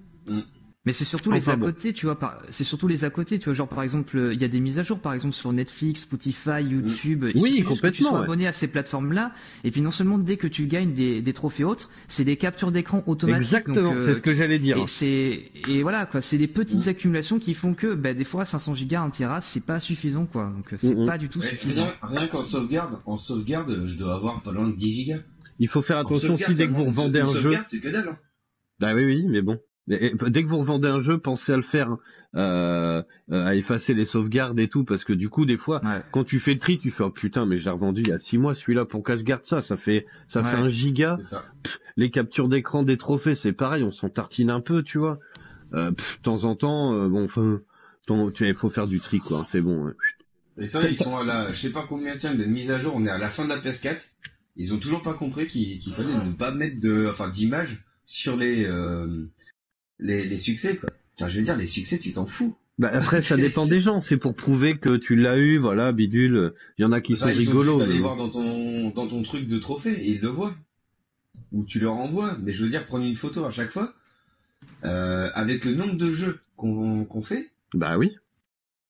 Mais 0.86 0.94
c'est 0.94 1.04
surtout 1.04 1.28
Enfin, 1.28 1.38
les 1.38 1.50
à 1.50 1.56
bon. 1.56 1.66
côté, 1.66 1.92
tu 1.92 2.06
vois. 2.06 2.18
par- 2.18 2.40
C'est 2.48 2.64
surtout 2.64 2.88
les 2.88 3.04
à 3.04 3.10
côté, 3.10 3.38
tu 3.38 3.44
vois. 3.44 3.52
Genre 3.52 3.68
par 3.68 3.82
exemple, 3.82 4.16
euh, 4.16 4.32
il 4.32 4.40
y 4.40 4.44
a 4.44 4.48
des 4.48 4.60
mises 4.60 4.78
à 4.78 4.82
jour, 4.82 4.98
par 4.98 5.12
exemple 5.12 5.34
sur 5.34 5.52
Netflix, 5.52 6.00
Spotify, 6.04 6.62
YouTube. 6.62 7.26
Il 7.34 7.42
Oui, 7.42 7.50
juste 7.50 7.52
que 7.52 7.56
tu 7.58 7.64
complètement, 7.64 8.08
sois 8.08 8.18
ouais. 8.20 8.24
abonné 8.24 8.46
à 8.46 8.52
ces 8.54 8.66
plateformes-là. 8.66 9.32
Et 9.62 9.70
puis 9.72 9.82
non 9.82 9.90
seulement 9.90 10.16
dès 10.16 10.38
que 10.38 10.46
tu 10.46 10.64
gagnes 10.64 10.94
des, 10.94 11.20
des 11.20 11.32
trophées 11.34 11.64
autres, 11.64 11.90
c'est 12.08 12.24
des 12.24 12.36
captures 12.36 12.72
d'écran 12.72 13.02
automatiques. 13.06 13.42
Exactement, 13.58 13.92
euh, 13.92 14.06
c'est 14.06 14.14
ce 14.14 14.20
que 14.20 14.34
j'allais 14.34 14.58
dire. 14.58 14.78
Et 14.78 14.86
c'est 14.86 15.50
et 15.68 15.82
voilà 15.82 16.06
quoi, 16.06 16.22
c'est 16.22 16.38
des 16.38 16.48
petites 16.48 16.88
accumulations 16.88 17.38
qui 17.38 17.52
font 17.52 17.74
que 17.74 17.94
bah, 17.94 18.14
des 18.14 18.24
fois 18.24 18.46
500 18.46 18.74
gigas, 18.74 19.02
1 19.02 19.10
Tera, 19.10 19.42
c'est 19.42 19.66
pas 19.66 19.80
suffisant 19.80 20.24
quoi. 20.24 20.50
Donc 20.56 20.72
euh, 20.72 20.76
c'est 20.80 21.04
pas 21.04 21.18
du 21.18 21.28
tout 21.28 21.42
suffisant. 21.42 21.82
rien 21.84 22.20
rien 22.20 22.26
qu'en 22.28 22.42
sauvegarde, 22.42 23.00
en 23.04 23.18
sauvegarde, 23.18 23.84
je 23.86 23.98
dois 23.98 24.14
avoir 24.14 24.40
pas 24.40 24.52
loin 24.52 24.70
de 24.70 24.76
10 24.76 24.94
gigas. 24.94 25.18
Il 25.60 25.68
faut 25.68 25.82
faire 25.82 25.98
En 25.98 26.00
attention 26.00 26.34
aussi 26.34 26.54
dès 26.54 26.66
que 26.66 26.72
vous 26.72 26.84
revendez 26.84 27.20
un 27.20 27.26
jeu. 27.26 27.54
c'est 27.66 27.80
que 27.80 27.88
dalle. 27.88 28.08
hein. 28.08 28.18
Bah 28.80 28.94
oui, 28.94 29.04
oui, 29.04 29.26
mais 29.28 29.42
bon. 29.42 29.58
Et- 29.90 30.12
dès 30.28 30.42
que 30.42 30.48
vous 30.48 30.58
revendez 30.58 30.88
un 30.88 31.00
jeu, 31.00 31.18
pensez 31.18 31.52
à 31.52 31.56
le 31.56 31.62
faire, 31.62 31.96
euh, 32.36 33.02
euh, 33.30 33.44
à 33.44 33.54
effacer 33.56 33.92
les 33.92 34.04
sauvegardes 34.04 34.58
et 34.60 34.68
tout, 34.68 34.84
parce 34.84 35.04
que 35.04 35.12
du 35.12 35.28
coup, 35.28 35.44
des 35.46 35.56
fois, 35.58 35.80
Ouais. 35.84 36.00
quand 36.12 36.24
tu 36.24 36.38
fais 36.40 36.54
le 36.54 36.60
tri, 36.60 36.78
tu 36.78 36.90
fais 36.90 37.02
oh 37.02 37.10
putain, 37.10 37.44
mais 37.44 37.56
je 37.58 37.64
l'ai 37.64 37.70
revendu 37.70 38.02
il 38.02 38.08
y 38.08 38.12
a 38.12 38.18
six 38.20 38.38
mois, 38.38 38.54
celui-là, 38.54 38.84
pourquoi 38.84 39.16
je 39.16 39.22
garde 39.22 39.44
ça 39.44 39.60
Ça 39.62 39.76
fait, 39.76 40.06
ça 40.28 40.42
fait 40.44 40.56
un 40.56 40.68
giga. 40.68 41.16
Les 41.96 42.10
captures 42.10 42.48
d'écran 42.48 42.82
des 42.82 42.96
trophées, 42.96 43.34
c'est 43.34 43.52
pareil, 43.52 43.82
on 43.82 43.90
s'en 43.92 44.08
tartine 44.08 44.48
un 44.50 44.60
peu, 44.60 44.82
tu 44.82 44.98
vois. 44.98 45.18
Euh, 45.74 45.90
pff, 45.92 46.18
de 46.18 46.22
temps 46.22 46.44
en 46.44 46.54
temps, 46.56 46.94
euh, 46.94 47.08
bon, 47.08 47.24
enfin, 47.24 47.60
il 48.40 48.54
faut 48.54 48.70
faire 48.70 48.86
du 48.86 48.98
tri, 49.00 49.18
quoi. 49.18 49.44
C'est 49.50 49.60
bon. 49.60 49.84
ouais. 49.86 49.92
Et 50.58 50.66
ça, 50.66 50.88
ils 50.88 50.96
sont 50.96 51.16
à 51.16 51.24
la, 51.24 51.52
je 51.52 51.60
sais 51.60 51.70
pas 51.72 51.84
combien 51.88 52.16
tiens 52.16 52.34
de 52.34 52.44
mise 52.44 52.70
à 52.70 52.78
jour, 52.78 52.92
on 52.96 53.04
est 53.06 53.10
à 53.10 53.18
la 53.18 53.28
fin 53.28 53.44
de 53.44 53.48
la 53.50 53.58
PS4. 53.58 54.10
Ils 54.56 54.74
ont 54.74 54.78
toujours 54.78 55.02
pas 55.02 55.14
compris 55.14 55.46
qu'il 55.46 55.78
qu'il 55.78 55.92
fallait 55.92 56.26
ne 56.26 56.32
pas 56.34 56.50
mettre 56.52 56.80
de, 56.80 57.06
enfin, 57.08 57.28
d'images 57.28 57.82
sur 58.04 58.36
les, 58.36 58.64
euh, 58.66 59.26
les, 59.98 60.26
les 60.26 60.38
succès, 60.38 60.76
quoi. 60.76 60.90
Enfin, 61.18 61.28
je 61.28 61.38
veux 61.38 61.44
dire, 61.44 61.56
les 61.56 61.66
succès, 61.66 61.98
tu 61.98 62.12
t'en 62.12 62.26
fous. 62.26 62.56
Bah 62.78 62.90
après, 62.92 63.22
ça 63.22 63.36
dépend 63.36 63.66
des 63.66 63.80
gens. 63.82 64.00
C'est 64.00 64.16
pour 64.16 64.34
prouver 64.34 64.78
que 64.78 64.96
tu 64.96 65.14
l'as 65.14 65.36
eu, 65.36 65.58
voilà, 65.58 65.92
bidule. 65.92 66.54
Il 66.78 66.82
y 66.82 66.84
en 66.86 66.92
a 66.92 67.00
qui 67.02 67.14
sont 67.16 67.26
Bah, 67.26 67.32
ils 67.34 67.36
ont 67.48 67.50
rigolos. 67.52 67.72
juste 67.72 67.82
à 67.82 67.84
aller 67.84 67.94
mais- 67.94 68.00
voir 68.00 68.16
dans 68.16 68.30
ton, 68.30 68.90
dans 68.90 69.06
ton 69.06 69.22
truc 69.22 69.46
de 69.46 69.58
trophée 69.58 69.92
et 69.92 70.12
ils 70.12 70.20
le 70.20 70.28
voient. 70.28 70.54
Ou 71.52 71.64
tu 71.64 71.78
leur 71.78 71.94
envoies. 71.94 72.36
Mais 72.40 72.52
je 72.54 72.64
veux 72.64 72.70
dire, 72.70 72.86
prendre 72.86 73.04
une 73.04 73.16
photo 73.16 73.44
à 73.44 73.50
chaque 73.50 73.70
fois, 73.70 73.92
euh, 74.84 75.28
avec 75.34 75.64
le 75.66 75.74
nombre 75.74 75.94
de 75.96 76.12
jeux 76.12 76.40
qu'on 76.56 77.04
qu'on 77.04 77.22
fait, 77.22 77.50
Bah 77.74 77.98
oui. 77.98 78.16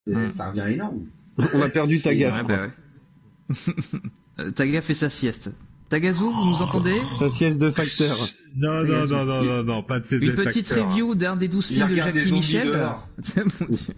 Mm. 0.07 0.29
ça 0.31 0.51
revient 0.51 0.67
énorme. 0.73 1.07
On 1.53 1.61
a 1.61 1.69
perdu 1.69 2.01
ta 2.01 2.15
gaffe. 2.15 2.43
Ouais, 2.43 2.49
bah 2.49 2.67
ouais. 2.67 3.57
Euh, 4.41 4.51
Taga 4.51 4.81
fait 4.81 4.95
sa 4.95 5.09
sieste. 5.11 5.51
Tagazo, 5.89 6.31
vous 6.31 6.51
nous 6.51 6.63
entendez 6.63 6.95
Ta 7.19 7.29
sieste 7.31 7.59
de 7.59 7.71
facteur. 7.71 8.17
Non, 8.57 8.85
non, 8.85 9.07
non, 9.07 9.25
non, 9.25 9.43
non, 9.43 9.63
non, 9.65 9.83
pas 9.83 9.99
de 9.99 10.05
ces 10.07 10.19
Une 10.19 10.35
petite 10.35 10.69
review 10.69 11.15
d'un 11.17 11.35
des 11.37 11.49
12 11.49 11.71
Il 11.71 11.75
films 11.77 11.91
de 11.91 11.95
Jackie 11.97 12.33
Michel. 12.33 12.69
dehors. 12.69 13.09
Mon 13.37 13.67
Dieu. 13.67 13.95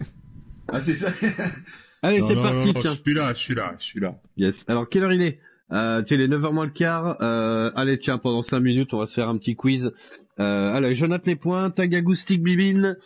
Ah, 0.69 0.81
c'est 0.81 0.95
ça. 0.95 1.11
Allez, 2.01 2.21
c'est 2.27 2.35
parti, 2.35 2.67
non, 2.67 2.73
non, 2.73 2.81
tiens. 2.81 2.93
je 2.93 3.01
suis 3.01 3.13
là, 3.13 3.33
je 3.33 3.39
suis 3.39 3.55
là, 3.55 3.75
je 3.77 3.85
suis 3.85 3.99
là. 3.99 4.15
Yes. 4.37 4.55
Alors, 4.67 4.89
quelle 4.89 5.03
heure 5.03 5.13
il 5.13 5.21
est? 5.21 5.39
Euh, 5.71 6.01
Tiens, 6.01 6.17
il 6.17 6.21
est 6.23 6.27
9h 6.27 6.51
moins 6.51 6.65
le 6.65 6.71
quart. 6.71 7.17
Euh, 7.21 7.71
allez, 7.75 7.97
tiens, 7.99 8.17
pendant 8.17 8.41
5 8.43 8.59
minutes, 8.59 8.93
on 8.93 8.97
va 8.99 9.05
se 9.05 9.13
faire 9.13 9.29
un 9.29 9.37
petit 9.37 9.55
quiz. 9.55 9.91
Euh, 10.39 10.73
allez, 10.73 10.95
je 10.95 11.05
note 11.05 11.25
les 11.27 11.35
points. 11.35 11.69
Tagagoustic 11.69 12.41
Bibine. 12.43 12.97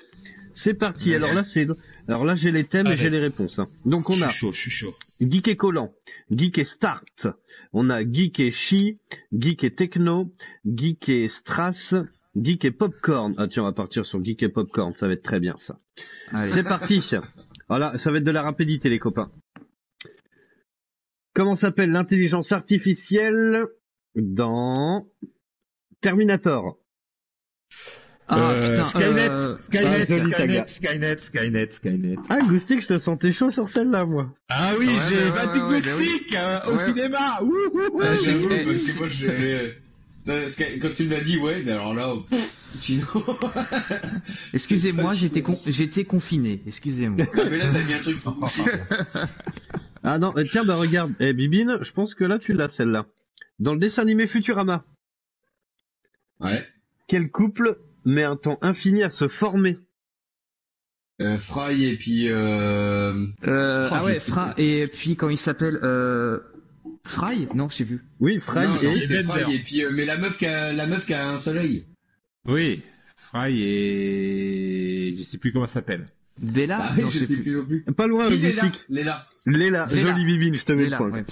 C'est 0.56 0.74
parti. 0.74 1.14
Alors 1.14 1.34
là, 1.34 1.44
c'est... 1.54 1.68
Alors 2.08 2.24
là, 2.26 2.36
j'ai 2.36 2.52
les 2.52 2.64
thèmes 2.64 2.88
et 2.88 2.96
j'ai 2.98 3.10
les 3.10 3.20
réponses. 3.20 3.60
hein. 3.60 3.68
Donc, 3.86 4.10
on 4.10 4.14
je 4.14 4.24
a 4.24 4.30
suis 4.30 4.38
chaud, 4.40 4.52
je 4.54 4.62
suis 4.62 4.72
chaud. 4.72 4.94
Geek 5.20 5.48
et 5.48 5.56
collant, 5.56 5.94
Geek 6.32 6.60
et 6.60 6.64
Start, 6.66 7.28
on 7.74 7.90
a 7.90 8.04
Geek 8.04 8.40
et 8.40 8.52
Chi, 8.52 9.00
Geek 9.34 9.64
et 9.64 9.76
Techno, 9.76 10.32
Geek 10.66 11.10
et 11.10 11.28
Strass, 11.30 11.96
Geek 12.36 12.66
et 12.66 12.72
Popcorn. 12.72 13.34
Ah 13.38 13.48
tiens, 13.48 13.64
on 13.64 13.66
va 13.66 13.74
partir 13.74 14.06
sur 14.06 14.24
Geek 14.24 14.44
et 14.44 14.50
Popcorn, 14.50 14.94
ça 14.94 15.08
va 15.08 15.14
être 15.14 15.24
très 15.24 15.40
bien 15.40 15.56
ça. 15.58 15.80
C'est 16.54 16.64
parti. 16.64 17.02
Voilà, 17.68 17.98
ça 17.98 18.12
va 18.12 18.20
être 18.20 18.24
de 18.24 18.32
la 18.32 18.44
rapidité 18.44 18.90
les 18.90 19.00
copains. 19.00 19.32
Comment 21.34 21.56
s'appelle 21.56 21.92
l'intelligence 21.92 22.52
artificielle 22.52 23.66
dans 24.16 25.08
Terminator? 26.02 26.80
Ah 28.30 28.52
Euh, 28.52 28.70
putain, 28.70 28.84
Skynet, 28.84 29.30
euh, 29.30 29.58
Skynet, 29.58 30.08
ah, 30.10 30.18
Skynet. 30.20 30.64
Skynet, 30.68 31.18
Skynet, 31.20 31.72
Skynet. 31.72 32.16
Ah, 32.30 32.40
Goustic, 32.40 32.82
je 32.82 32.88
te 32.88 33.00
sentais 33.00 33.32
chaud 33.32 33.52
sur 33.52 33.70
celle-là, 33.70 34.06
moi. 34.06 34.34
Ah 34.50 34.74
oui, 34.78 34.88
Ouais, 34.88 34.94
j'ai 35.10 35.30
battu 35.32 35.60
ouais, 35.60 35.66
ouais, 35.66 35.80
Goustic 35.82 36.36
euh, 36.36 36.60
au 36.68 36.72
Ouais. 36.74 36.84
cinéma. 36.86 37.40
Ouh, 37.42 37.48
ouh, 37.74 37.80
ouh. 37.94 38.02
Ah, 38.04 38.16
j'avoue, 38.18 38.48
parce 38.50 38.84
que 38.84 38.98
moi, 38.98 39.08
j'ai... 39.08 39.78
Quand 40.82 40.94
tu 40.94 41.06
me 41.06 41.10
l'as 41.10 41.24
dit, 41.24 41.38
ouais, 41.38 41.64
mais 41.66 41.72
alors 41.72 41.94
là, 41.94 42.14
sinon... 42.76 43.06
Excusez-moi, 44.54 45.14
j'étais 45.14 45.42
con- 45.42 45.60
j'étais 45.66 46.04
confiné. 46.04 46.62
Excusez-moi. 46.68 47.26
Ah, 47.34 47.42
mais 47.50 47.58
là, 47.58 47.66
t'as 47.72 47.84
mis 47.86 47.94
un 47.94 48.00
truc... 48.00 48.18
Ah 50.04 50.20
non, 50.20 50.34
tiens, 50.50 50.64
bah 50.64 50.76
regarde, 50.76 51.12
eh, 51.20 51.34
Bibine, 51.34 51.80
je 51.82 51.92
pense 51.92 52.14
que 52.14 52.24
là, 52.24 52.40
tu 52.40 52.54
l'as, 52.54 52.70
celle-là. 52.70 53.06
Dans 53.60 53.74
le 53.74 53.80
dessin 53.80 54.04
animé 54.04 54.28
Futurama, 54.28 54.84
Ouais. 56.40 56.66
quel 57.08 57.30
couple 57.32 57.78
met 58.08 58.24
un 58.24 58.36
temps 58.36 58.58
infini 58.62 59.04
à 59.04 59.10
se 59.10 59.28
former 59.28 59.78
Euh, 61.22 61.38
Fry 61.38 61.86
et 61.86 61.98
puis... 61.98 62.30
Euh... 62.30 63.26
Euh, 63.46 63.90
Oh, 63.90 63.94
ah 63.94 64.00
je 64.02 64.06
ouais, 64.06 64.16
sais 64.20 64.32
Fra 64.32 64.54
et 64.58 64.88
puis 64.88 65.16
quand 65.16 65.30
il 65.30 65.38
s'appelle 65.38 65.80
euh, 65.84 66.40
Fry? 67.04 67.48
Non, 67.54 67.70
j'ai 67.70 67.84
vu. 67.86 68.04
Oui, 68.20 68.40
Fry 68.40 68.68
non, 68.68 68.80
et... 68.82 69.08
Bender. 69.08 69.24
Fry 69.44 69.56
et 69.56 69.60
puis... 69.60 69.84
euh, 69.84 69.92
mais 69.94 70.06
la 70.06 70.18
meuf 70.18 70.38
qui 70.38 70.46
a, 70.46 70.74
la 70.74 70.88
meuf 70.88 71.06
qui 71.06 71.14
a 71.14 71.30
un 71.30 71.38
soleil. 71.38 71.86
Oui, 72.46 72.82
Fry 73.18 73.62
et 73.62 75.14
je 75.18 75.22
sais 75.24 75.38
plus 75.38 75.52
comment 75.52 75.66
ça 75.66 75.76
s'appelle. 75.76 76.08
Bella? 76.54 76.78
Ah 76.82 76.94
oui, 76.96 77.02
Non, 77.04 77.10
je 77.10 77.20
je 77.20 77.26
sais 77.26 77.36
sais 77.36 77.42
plus. 77.42 77.66
plus 77.66 77.84
non. 77.88 77.94
Pas 77.94 78.08
loin, 78.08 78.30
le 78.30 78.36
Léla. 78.36 78.72
Léla. 78.90 79.28
Léla, 79.46 79.86
jolie 79.88 80.24
Bibine, 80.26 80.54
je 80.56 80.64
te 80.66 80.72
mets 80.74 80.88
le 80.88 80.98
point. 80.98 81.24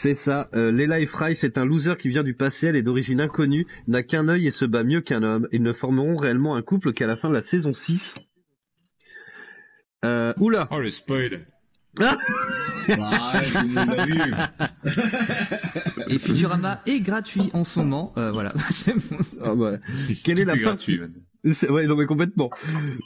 C'est 0.00 0.14
ça, 0.14 0.48
euh, 0.54 0.70
Léla 0.70 1.00
et 1.00 1.06
Fry, 1.06 1.34
c'est 1.34 1.58
un 1.58 1.64
loser 1.64 1.96
qui 1.98 2.08
vient 2.08 2.22
du 2.22 2.34
passé, 2.34 2.68
elle 2.68 2.76
est 2.76 2.82
d'origine 2.82 3.20
inconnue, 3.20 3.66
n'a 3.88 4.04
qu'un 4.04 4.28
œil 4.28 4.46
et 4.46 4.52
se 4.52 4.64
bat 4.64 4.84
mieux 4.84 5.00
qu'un 5.00 5.24
homme. 5.24 5.48
Ils 5.50 5.62
ne 5.62 5.72
formeront 5.72 6.16
réellement 6.16 6.54
un 6.54 6.62
couple 6.62 6.92
qu'à 6.92 7.08
la 7.08 7.16
fin 7.16 7.28
de 7.28 7.34
la 7.34 7.42
saison 7.42 7.74
6. 7.74 8.14
Euh, 10.04 10.32
oula 10.38 10.68
Oh 10.70 10.78
le 10.78 10.90
spoil. 10.90 11.46
ah 11.98 12.16
Ouais, 12.88 12.96
tout 12.96 13.66
le 13.66 13.74
monde 13.74 13.96
l'a 13.96 14.06
vu. 14.06 14.22
Et 16.14 16.18
Futurama 16.18 16.80
est 16.86 17.00
gratuit 17.00 17.50
en 17.52 17.64
ce 17.64 17.80
moment. 17.80 18.12
Euh, 18.16 18.30
voilà. 18.30 18.54
Bon. 18.86 19.18
Ah 19.42 19.54
bah, 19.54 19.78
Quelle 20.24 20.38
est 20.40 20.44
la 20.44 20.56
partie 20.56 20.96
gratuit, 20.96 21.00
Ouais, 21.44 21.86
non 21.86 21.96
mais 21.96 22.06
complètement. 22.06 22.50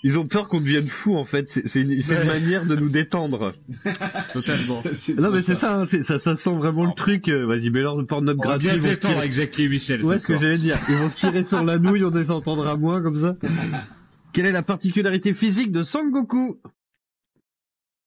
Ils 0.05 0.19
ont 0.19 0.25
peur 0.27 0.49
qu'on 0.49 0.61
devienne 0.61 0.87
fou 0.87 1.17
en 1.17 1.25
fait. 1.27 1.49
C'est 1.51 1.81
une, 1.81 1.93
une 1.93 2.25
manière 2.27 2.65
de 2.67 2.75
nous 2.77 2.89
détendre. 2.89 3.53
Totalement. 4.33 4.83
Non 5.19 5.31
mais 5.31 5.43
c'est 5.43 5.57
ça, 5.57 5.81
hein, 5.83 5.87
ça, 6.03 6.19
ça 6.19 6.35
sent 6.37 6.55
vraiment 6.57 6.87
le 6.87 6.95
truc. 6.97 7.29
euh, 7.29 7.45
Vas-y, 7.47 7.69
mais 7.71 7.81
alors 7.81 8.03
porte 8.07 8.25
notre 8.25 8.41
On 8.41 8.49
va 8.49 8.59
gratuit. 8.59 8.69
bien 8.69 8.75
ils 8.77 8.81
vont 8.81 8.83
se 8.85 8.91
s'étendre 8.95 9.15
tirer- 9.23 9.43
avec 9.43 9.59
Michel 9.71 10.03
Ouais, 10.05 10.19
ce 10.19 10.27
ce 10.27 10.33
que 10.33 10.39
j'allais 10.41 10.57
dire. 10.59 10.77
Ils 10.89 10.97
vont 10.97 11.11
se 11.11 11.15
tirer 11.15 11.45
sur 11.45 11.63
la 11.63 11.79
nouille, 11.79 12.05
on 12.05 12.11
les 12.11 12.31
entendra 12.31 12.77
moins 12.77 13.03
comme 13.03 13.21
ça. 13.21 13.35
Quelle 14.33 14.47
est 14.47 14.53
la 14.53 14.63
particularité 14.63 15.35
physique 15.35 15.71
de 15.71 15.83
Sangoku? 15.83 16.59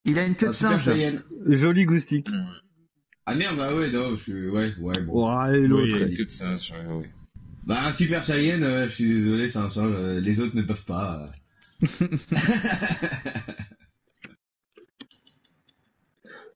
Il 0.06 0.20
a 0.20 0.26
une 0.26 0.36
queue 0.36 0.48
Ah, 0.48 0.50
de 0.50 0.54
Super 0.56 0.80
singe. 0.80 1.22
Joli 1.48 1.86
goustique. 1.86 2.28
Ah 3.28 3.36
merde, 3.36 3.58
bah 3.58 3.76
ouais, 3.76 3.92
non, 3.92 4.16
je 4.16 4.22
suis... 4.22 4.50
Ouais, 4.50 4.72
ouais, 4.80 5.02
bon. 5.06 5.28
Ouais, 5.44 5.60
et 5.60 5.68
l'autre. 5.68 5.98
Oui, 6.00 6.16
tout 6.16 6.24
ça, 6.28 6.56
je- 6.56 6.74
ouais. 6.74 7.06
Bah, 7.66 7.82
un 7.86 7.92
Super 7.92 8.24
Saiyan, 8.24 8.62
euh, 8.62 8.88
je 8.88 8.94
suis 8.94 9.06
désolé, 9.08 9.50
c'est 9.50 9.58
un 9.58 9.70
singe, 9.70 9.92
euh, 9.96 10.20
les 10.20 10.40
autres 10.40 10.56
ne 10.56 10.62
peuvent 10.62 10.86
pas. 10.86 11.32
euh. 11.82 12.08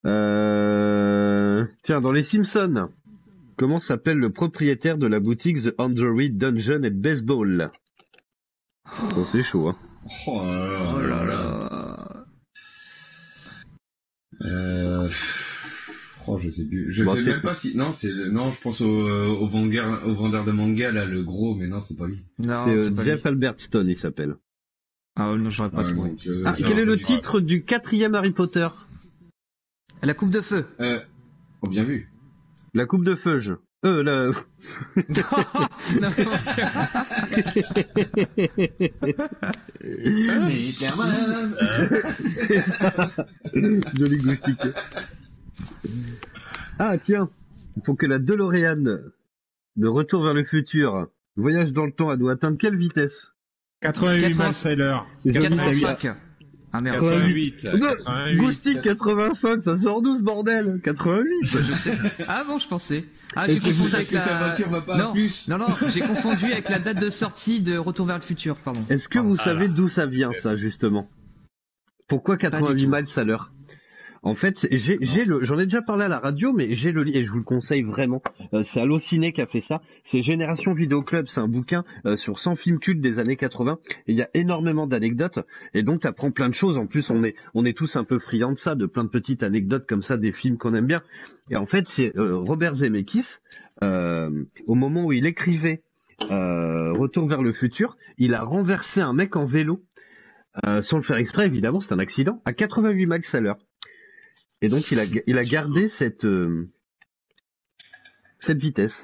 Euh... 0.06 1.66
Tiens, 1.84 2.00
dans 2.00 2.14
les 2.14 2.24
Simpsons, 2.24 2.88
comment 3.58 3.82
s'appelle 3.82 4.18
le 4.18 4.32
propriétaire 4.32 4.98
de 4.98 5.08
la 5.08 5.20
boutique 5.20 5.62
The 5.62 5.74
Android 5.78 6.30
Dungeon 6.32 6.86
and 6.86 7.02
Baseball? 7.02 7.70
Oh, 9.18 9.26
c'est 9.32 9.44
chaud, 9.44 9.68
hein. 9.68 9.76
Oh 10.26 10.42
là 10.46 10.70
là. 10.70 10.94
Oh 10.96 11.00
là 11.02 11.26
là. 11.26 12.26
Euh... 14.42 15.10
je 16.38 16.50
sais 16.50 16.66
plus. 16.66 16.92
Je 16.92 17.04
sais 17.04 17.24
même 17.24 17.42
pas 17.42 17.56
si... 17.56 17.76
Non, 17.76 17.92
c'est 17.92 18.12
le... 18.12 18.30
Non, 18.30 18.52
je 18.52 18.62
pense 18.62 18.82
au, 18.82 18.88
au, 18.88 19.48
vendeur, 19.48 20.06
au 20.08 20.14
vendeur 20.14 20.46
de 20.46 20.52
manga, 20.52 20.92
là, 20.92 21.06
le 21.06 21.24
gros, 21.24 21.56
mais 21.56 21.68
non, 21.68 21.80
c'est 21.80 21.98
pas 21.98 22.08
lui. 22.08 22.24
Non, 22.38 22.66
C'est 22.66 22.72
euh, 23.00 23.04
Jeff 23.04 23.22
lui. 23.22 23.28
Albertstone, 23.30 23.90
il 23.90 23.98
s'appelle. 23.98 24.36
Ah 25.16 25.34
non, 25.36 25.50
j'aurais 25.50 25.72
pas 25.72 25.84
trouvé. 25.84 26.12
donc, 26.12 26.28
euh, 26.28 26.44
Ah, 26.46 26.56
j'ai 26.58 26.64
quel 26.64 26.80
est 26.80 26.86
le 26.86 26.98
titre 26.98 27.40
du 27.40 27.64
quatrième 27.64 28.16
Harry 28.16 28.32
Potter? 28.32 28.68
La 30.04 30.14
coupe 30.14 30.30
de 30.30 30.42
feu. 30.42 30.66
Euh... 30.80 31.00
Oh, 31.62 31.68
bien 31.68 31.84
vu. 31.84 32.10
La 32.74 32.86
coupe 32.86 33.04
de 33.04 33.16
feuge. 33.16 33.54
Euh, 33.86 34.04
la... 34.04 34.32
Non, 36.02 36.10
Joli 43.96 44.18
goustique. 44.18 44.62
Ah, 46.78 46.98
tiens. 46.98 47.30
Pour 47.86 47.98
que 47.98 48.06
la 48.06 48.20
DeLorean 48.20 49.00
de 49.76 49.88
Retour 49.88 50.24
vers 50.24 50.34
le 50.34 50.44
futur 50.46 51.08
voyage 51.36 51.72
dans 51.72 51.86
le 51.86 51.92
temps, 51.92 52.12
elle 52.12 52.20
doit 52.20 52.34
atteindre 52.34 52.58
quelle 52.58 52.78
vitesse? 52.78 53.14
88 53.82 54.22
80. 54.38 54.48
miles 54.48 54.68
à 54.72 54.76
l'heure. 54.76 55.08
Joli 55.26 55.40
85. 55.40 56.16
Ah 56.72 56.82
merde. 56.82 57.00
88. 57.00 57.64
Non, 57.76 57.96
88. 57.96 58.38
Goustique 58.38 58.82
85, 58.82 59.64
ça 59.64 59.80
sort 59.80 60.02
d'où 60.02 60.18
ce 60.18 60.22
bordel? 60.24 60.82
88 60.84 61.26
Je 61.44 61.58
sais. 61.58 61.98
Ah 62.28 62.44
bon, 62.46 62.60
je 62.60 62.68
pensais. 62.68 63.06
Ah, 63.36 63.48
j'ai 63.48 63.60
confondu 63.60 63.96
avec 63.96 64.12
la. 64.12 64.38
voiture 64.38 64.70
va 64.70 64.82
pas 64.82 64.98
non, 64.98 65.12
plus. 65.14 65.48
non, 65.48 65.58
non, 65.58 65.68
j'ai 65.88 66.02
confondu 66.02 66.52
avec 66.52 66.70
la 66.70 66.80
date 66.80 67.00
de 67.00 67.10
sortie 67.10 67.62
de 67.62 67.78
Retour 67.78 68.06
vers 68.06 68.18
le 68.18 68.22
futur, 68.22 68.58
pardon. 68.58 68.82
Est-ce 68.90 69.08
que 69.08 69.20
vous 69.20 69.36
Ah 69.40 69.44
savez 69.46 69.68
d'où 69.68 69.90
ça 69.90 70.06
vient, 70.06 70.32
ça, 70.44 70.56
justement? 70.56 71.10
Pourquoi 72.08 72.38
88 72.38 72.84
tout. 72.84 72.90
miles 72.90 73.06
à 73.16 73.24
l'heure? 73.24 73.52
En 74.22 74.36
fait, 74.36 74.56
j'ai, 74.70 74.98
j'ai 75.02 75.24
le, 75.24 75.44
j'en 75.44 75.58
ai 75.60 75.66
déjà 75.66 75.82
parlé 75.82 76.06
à 76.06 76.08
la 76.08 76.20
radio, 76.20 76.52
mais 76.52 76.74
j'ai 76.74 76.92
le 76.92 77.08
et 77.08 77.24
je 77.24 77.32
vous 77.32 77.38
le 77.38 77.44
conseille 77.44 77.84
vraiment. 77.84 78.22
Euh, 78.54 78.64
c'est 78.64 78.82
Allociné 78.82 79.32
qui 79.32 79.42
a 79.42 79.46
fait 79.46 79.62
ça. 79.62 79.82
C'est 80.06 80.22
Génération 80.22 80.74
Vidéo 80.74 81.04
Club, 81.04 81.28
c'est 81.28 81.40
un 81.40 81.48
bouquin 81.48 81.86
euh, 82.06 82.18
sur 82.18 82.40
100 82.40 82.56
films 82.58 82.80
cultes 82.80 83.02
des 83.02 83.20
années 83.20 83.38
80. 83.38 83.80
Et 84.08 84.12
il 84.12 84.18
y 84.18 84.22
a 84.22 84.30
énormément 84.34 84.88
d'anecdotes, 84.88 85.40
et 85.74 85.84
donc 85.84 86.02
t'apprends 86.02 86.32
plein 86.32 86.50
de 86.50 86.54
choses. 86.54 86.78
En 86.78 86.88
plus, 86.88 87.10
on 87.10 87.24
est, 87.24 87.36
on 87.54 87.66
est 87.66 87.78
tous 87.78 87.96
un 87.96 88.04
peu 88.04 88.20
friands 88.20 88.52
de 88.52 88.58
ça, 88.58 88.76
de 88.76 88.86
plein 88.86 89.06
de 89.06 89.10
petites 89.10 89.44
anecdotes 89.44 89.86
comme 89.88 90.02
ça, 90.02 90.18
des 90.18 90.34
films 90.34 90.58
qu'on 90.58 90.74
aime 90.74 90.88
bien. 90.88 91.02
Et 91.50 91.56
en 91.56 91.66
fait, 91.66 91.88
c'est 91.96 92.16
euh, 92.18 92.36
Robert 92.36 92.76
Zemeckis, 92.76 93.26
au 93.82 94.76
moment 94.76 95.06
où 95.06 95.14
il 95.14 95.26
écrivait 95.26 95.82
Retour 96.30 97.28
vers 97.28 97.42
le 97.42 97.54
futur, 97.54 97.96
il 98.18 98.34
a 98.34 98.44
renversé 98.44 99.00
un 99.00 99.14
mec 99.14 99.38
en 99.38 99.46
vélo, 99.46 99.82
sans 100.82 100.98
le 100.98 101.04
faire 101.04 101.16
exprès, 101.16 101.46
évidemment, 101.46 101.80
c'est 101.80 101.94
un 101.94 102.00
accident, 102.00 102.42
à 102.44 102.52
88 102.52 103.06
miles 103.06 103.22
à 103.32 103.40
l'heure. 103.40 103.58
Et 104.62 104.68
donc 104.68 104.92
il 104.92 105.00
a, 105.00 105.06
il 105.26 105.38
a 105.38 105.44
gardé 105.44 105.90
cette, 105.98 106.26
euh, 106.26 106.70
cette 108.40 108.60
vitesse. 108.60 108.96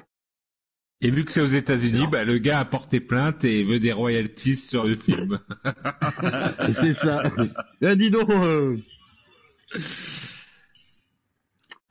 Et 1.02 1.10
vu 1.10 1.24
que 1.24 1.30
c'est 1.30 1.42
aux 1.42 1.46
États-Unis, 1.46 2.06
bah, 2.10 2.24
le 2.24 2.38
gars 2.38 2.58
a 2.58 2.64
porté 2.64 3.00
plainte 3.00 3.44
et 3.44 3.62
veut 3.62 3.78
des 3.78 3.92
royalties 3.92 4.56
sur 4.56 4.86
le 4.86 4.96
film. 4.96 5.38
C'est 6.80 6.94
ça. 6.94 7.22
Ah, 7.82 7.94
dis 7.94 8.10
donc. 8.10 8.30
Euh... 8.30 8.76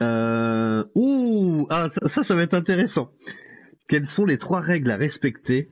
Euh... 0.01 0.83
Ouh, 0.95 1.67
ah, 1.69 1.87
ça, 1.89 2.07
ça, 2.07 2.23
ça 2.23 2.35
va 2.35 2.41
être 2.43 2.55
intéressant. 2.55 3.11
Quelles 3.87 4.07
sont 4.07 4.25
les 4.25 4.39
trois 4.39 4.61
règles 4.61 4.89
à 4.89 4.97
respecter 4.97 5.69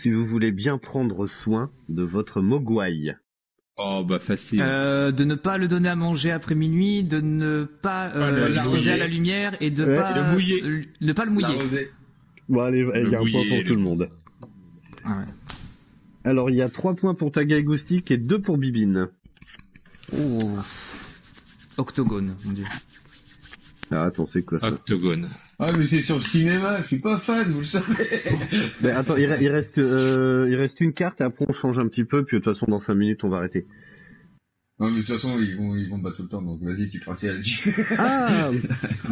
si 0.00 0.10
vous 0.12 0.24
voulez 0.24 0.52
bien 0.52 0.78
prendre 0.78 1.26
soin 1.26 1.72
de 1.88 2.04
votre 2.04 2.40
mogwai? 2.40 3.16
Oh, 3.76 4.04
bah, 4.06 4.18
facile. 4.20 4.60
Euh, 4.62 5.10
de 5.10 5.24
ne 5.24 5.34
pas 5.34 5.58
le 5.58 5.66
donner 5.66 5.88
à 5.88 5.96
manger 5.96 6.30
après 6.30 6.54
minuit, 6.54 7.02
de 7.02 7.20
ne 7.20 7.64
pas 7.64 8.08
Pas 8.10 8.16
euh, 8.16 8.48
le 8.48 8.54
l'exposer 8.54 8.76
mouiller. 8.76 8.90
à 8.92 8.96
la 8.96 9.06
lumière 9.08 9.56
et 9.60 9.70
de 9.70 9.84
Ouais, 9.84 9.94
pas 9.94 10.12
le 10.14 10.32
mouiller. 10.32 10.62
euh, 10.64 10.84
ne 11.00 11.12
pas 11.12 11.24
le 11.24 11.30
mouiller. 11.32 11.88
Bon, 12.48 12.60
allez, 12.60 12.86
il 12.96 13.10
y 13.10 13.14
a 13.14 13.20
un 13.20 13.30
point 13.30 13.42
pour 13.48 13.64
tout 13.66 13.74
le 13.74 13.80
monde. 13.80 14.08
Ah 15.04 15.18
ouais. 15.18 15.24
Alors, 16.24 16.50
il 16.50 16.56
y 16.56 16.62
a 16.62 16.68
trois 16.68 16.94
points 16.94 17.14
pour 17.14 17.32
Taga 17.32 17.56
et 17.56 17.62
Goustic 17.64 18.10
et 18.10 18.16
deux 18.16 18.40
pour 18.40 18.58
Bibine. 18.58 19.08
Oh. 20.16 20.58
Octogone, 21.76 22.36
mon 22.44 22.52
dieu. 22.52 22.64
Ah, 23.90 24.04
attends, 24.04 24.26
c'est 24.26 24.42
quoi 24.44 24.58
ça 24.60 24.68
Octogone. 24.68 25.28
Ah, 25.58 25.72
mais 25.76 25.86
c'est 25.86 26.02
sur 26.02 26.16
le 26.16 26.22
cinéma, 26.24 26.80
je 26.82 26.86
suis 26.88 27.00
pas 27.00 27.18
fan, 27.18 27.52
vous 27.52 27.58
le 27.60 27.64
savez. 27.64 28.22
Mais 28.82 28.90
attends, 28.90 29.16
il, 29.16 29.28
re- 29.28 29.38
il 29.40 29.48
reste, 29.48 29.78
euh, 29.78 30.46
il 30.48 30.56
reste 30.56 30.80
une 30.80 30.92
carte 30.92 31.20
et 31.20 31.24
après 31.24 31.44
on 31.48 31.52
change 31.52 31.78
un 31.78 31.86
petit 31.88 32.04
peu, 32.04 32.24
puis 32.24 32.38
de 32.38 32.42
toute 32.42 32.52
façon 32.54 32.66
dans 32.68 32.80
5 32.80 32.94
minutes 32.94 33.22
on 33.24 33.28
va 33.28 33.36
arrêter. 33.38 33.66
Non, 34.80 34.90
mais 34.90 34.96
de 34.96 35.00
toute 35.06 35.14
façon, 35.14 35.38
ils 35.38 35.54
vont, 35.54 35.76
ils 35.76 35.88
vont 35.88 35.98
battre 35.98 36.16
tout 36.16 36.22
le 36.24 36.28
temps, 36.28 36.42
donc 36.42 36.60
vas-y, 36.62 36.88
tu 36.88 36.98
passes 37.00 37.22
là-dessus. 37.24 37.74
Ah 37.98 38.50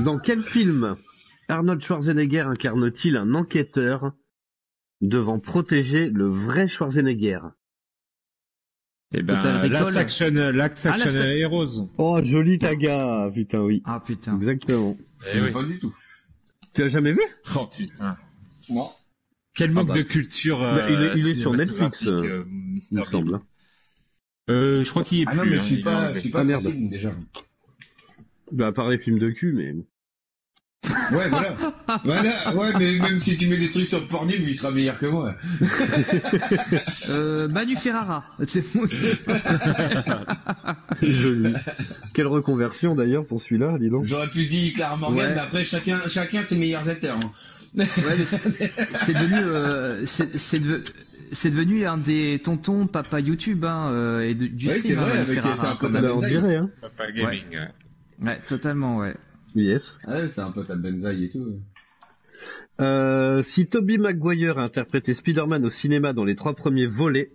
Dans 0.05 0.19
quel 0.19 0.43
film 0.43 0.97
Arnold 1.49 1.83
Schwarzenegger 1.83 2.41
incarne-t-il 2.41 3.17
un 3.17 3.35
enquêteur 3.35 4.13
devant 5.01 5.39
protéger 5.39 6.09
le 6.11 6.27
vrai 6.29 6.67
Schwarzenegger? 6.69 7.41
Eh 9.15 9.23
ben, 9.23 9.37
Total 9.37 9.61
Recall. 9.63 9.99
Action, 9.99 10.31
Last 10.53 10.87
Ah, 10.87 10.93
Action 10.95 11.11
Heroes. 11.11 11.89
Oh, 11.99 12.21
joli 12.25 12.59
Taga 12.59 13.31
Putain, 13.35 13.61
oui. 13.61 13.83
Ah 13.85 14.01
putain. 14.05 14.37
Exactement. 14.37 14.97
Eh 15.33 15.41
oui. 15.41 15.53
Pas 15.53 15.65
du 15.65 15.79
tout. 15.79 15.95
Tu 16.75 16.83
as 16.83 16.89
jamais 16.89 17.13
vu? 17.13 17.21
Oh, 17.57 17.67
putain. 17.67 18.17
Non. 18.71 18.89
Quel 19.55 19.71
Ah 19.71 19.73
manque 19.75 19.89
bah. 19.89 19.95
de 19.95 20.03
culture 20.03 20.61
Bah, 20.61 20.87
il 20.89 20.95
est- 20.95 20.97
euh, 21.11 21.15
il 21.17 21.27
est 21.29 21.41
sur 21.41 21.53
Netflix, 21.53 21.99
cinématographique, 21.99 22.09
euh, 22.31 22.39
euh, 22.41 22.45
Il 22.49 22.99
me 22.99 23.05
semble. 23.05 23.35
hein. 23.35 23.43
Euh, 24.51 24.83
je 24.83 24.91
crois 24.91 25.05
qu'il 25.05 25.21
est 25.21 25.25
Ah 25.27 25.33
plus. 25.33 25.39
non, 25.39 25.45
mais 25.45 25.57
hein, 25.57 25.61
je 25.61 25.65
suis 25.67 25.75
il 25.75 25.81
est 25.81 25.85
pas, 25.85 26.13
je 26.15 26.19
suis 26.21 26.31
Ah, 26.33 26.39
pas 26.39 26.45
merde. 26.45 26.63
sur 26.63 26.71
film 26.73 26.89
déjà. 26.89 27.13
Bah, 28.51 28.67
à 28.69 28.73
part 28.73 28.89
les 28.89 28.99
films 28.99 29.19
de 29.19 29.31
cul, 29.31 29.53
mais. 29.53 29.75
Ouais, 31.13 31.29
voilà. 31.29 31.55
voilà. 32.05 32.55
Ouais, 32.57 32.73
mais 32.79 32.99
même 32.99 33.21
si 33.21 33.37
tu 33.37 33.47
mets 33.49 33.57
des 33.59 33.69
trucs 33.71 33.87
sur 33.87 34.07
Pornhub, 34.09 34.41
il 34.41 34.55
sera 34.59 34.73
meilleur 34.73 34.99
que 34.99 35.07
moi. 35.07 35.35
Euh, 37.09 37.47
Manu 37.49 37.77
Ferrara. 37.77 38.25
C'est 38.49 38.65
bon. 38.75 38.85
Joli. 41.03 41.55
Quelle 42.15 42.27
reconversion 42.27 42.95
d'ailleurs 42.95 43.27
pour 43.27 43.41
celui-là, 43.43 43.77
dis 43.79 43.91
donc. 43.91 44.05
J'aurais 44.07 44.29
pu 44.31 44.47
dire 44.47 44.73
Clara 44.75 44.97
Morgan, 44.97 45.19
Ouais. 45.29 45.35
mais 45.35 45.41
après, 45.41 45.65
chacun, 45.65 45.99
chacun 46.09 46.43
ses 46.43 46.57
meilleurs 46.57 46.89
acteurs. 46.89 47.19
hein. 47.19 47.31
Ouais, 47.75 47.87
mais 48.19 48.25
c'est 48.27 48.41
c'est 48.95 49.15
devenu, 49.15 49.35
euh, 49.39 50.05
c'est 50.05 50.37
c'est 50.37 50.59
deve- 50.59 50.85
c'est 51.33 51.49
devenu 51.51 51.87
un 51.87 51.97
des 51.97 52.39
tontons 52.45 52.87
papa 52.87 53.19
YouTube 53.21 53.65
hein, 53.65 53.89
euh, 53.91 54.21
et 54.21 54.35
de- 54.35 54.47
du 54.47 54.67
Ouais, 54.67 54.73
stream. 54.79 54.87
c'est 54.89 54.95
vrai, 54.95 55.05
hein, 55.05 55.15
Manu 55.15 55.21
avec- 55.31 55.43
Ferrara, 55.43 55.79
la 55.81 55.89
même. 55.89 56.03
Bah, 56.03 56.11
on 56.15 56.19
dirait, 56.21 56.57
hein. 56.57 56.69
Papa 56.83 57.11
Gaming. 57.13 57.45
ouais. 57.53 57.69
Ouais, 58.29 58.39
totalement, 58.47 58.99
ouais. 58.99 59.15
Yes. 59.55 59.83
Ah 60.05 60.13
ouais, 60.15 60.29
c'est 60.29 60.41
un 60.41 60.51
peu 60.51 60.65
ta 60.65 60.77
benzaï 60.77 61.25
et 61.25 61.29
tout. 61.29 61.61
Euh, 62.81 63.43
si 63.43 63.69
Toby 63.69 63.99
Maguire 63.99 64.59
a 64.59 64.63
interprété 64.63 65.15
Spider-Man 65.15 65.65
au 65.65 65.71
cinéma 65.71 66.13
dans 66.13 66.25
les 66.25 66.35
trois 66.37 66.55
premiers 66.55 66.87
volets, 66.87 67.31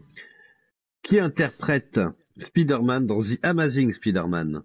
qui 1.04 1.20
interprète 1.20 2.00
Spider-Man 2.38 3.06
dans 3.06 3.22
The 3.22 3.40
Amazing 3.44 3.94
Spider-Man? 3.94 4.64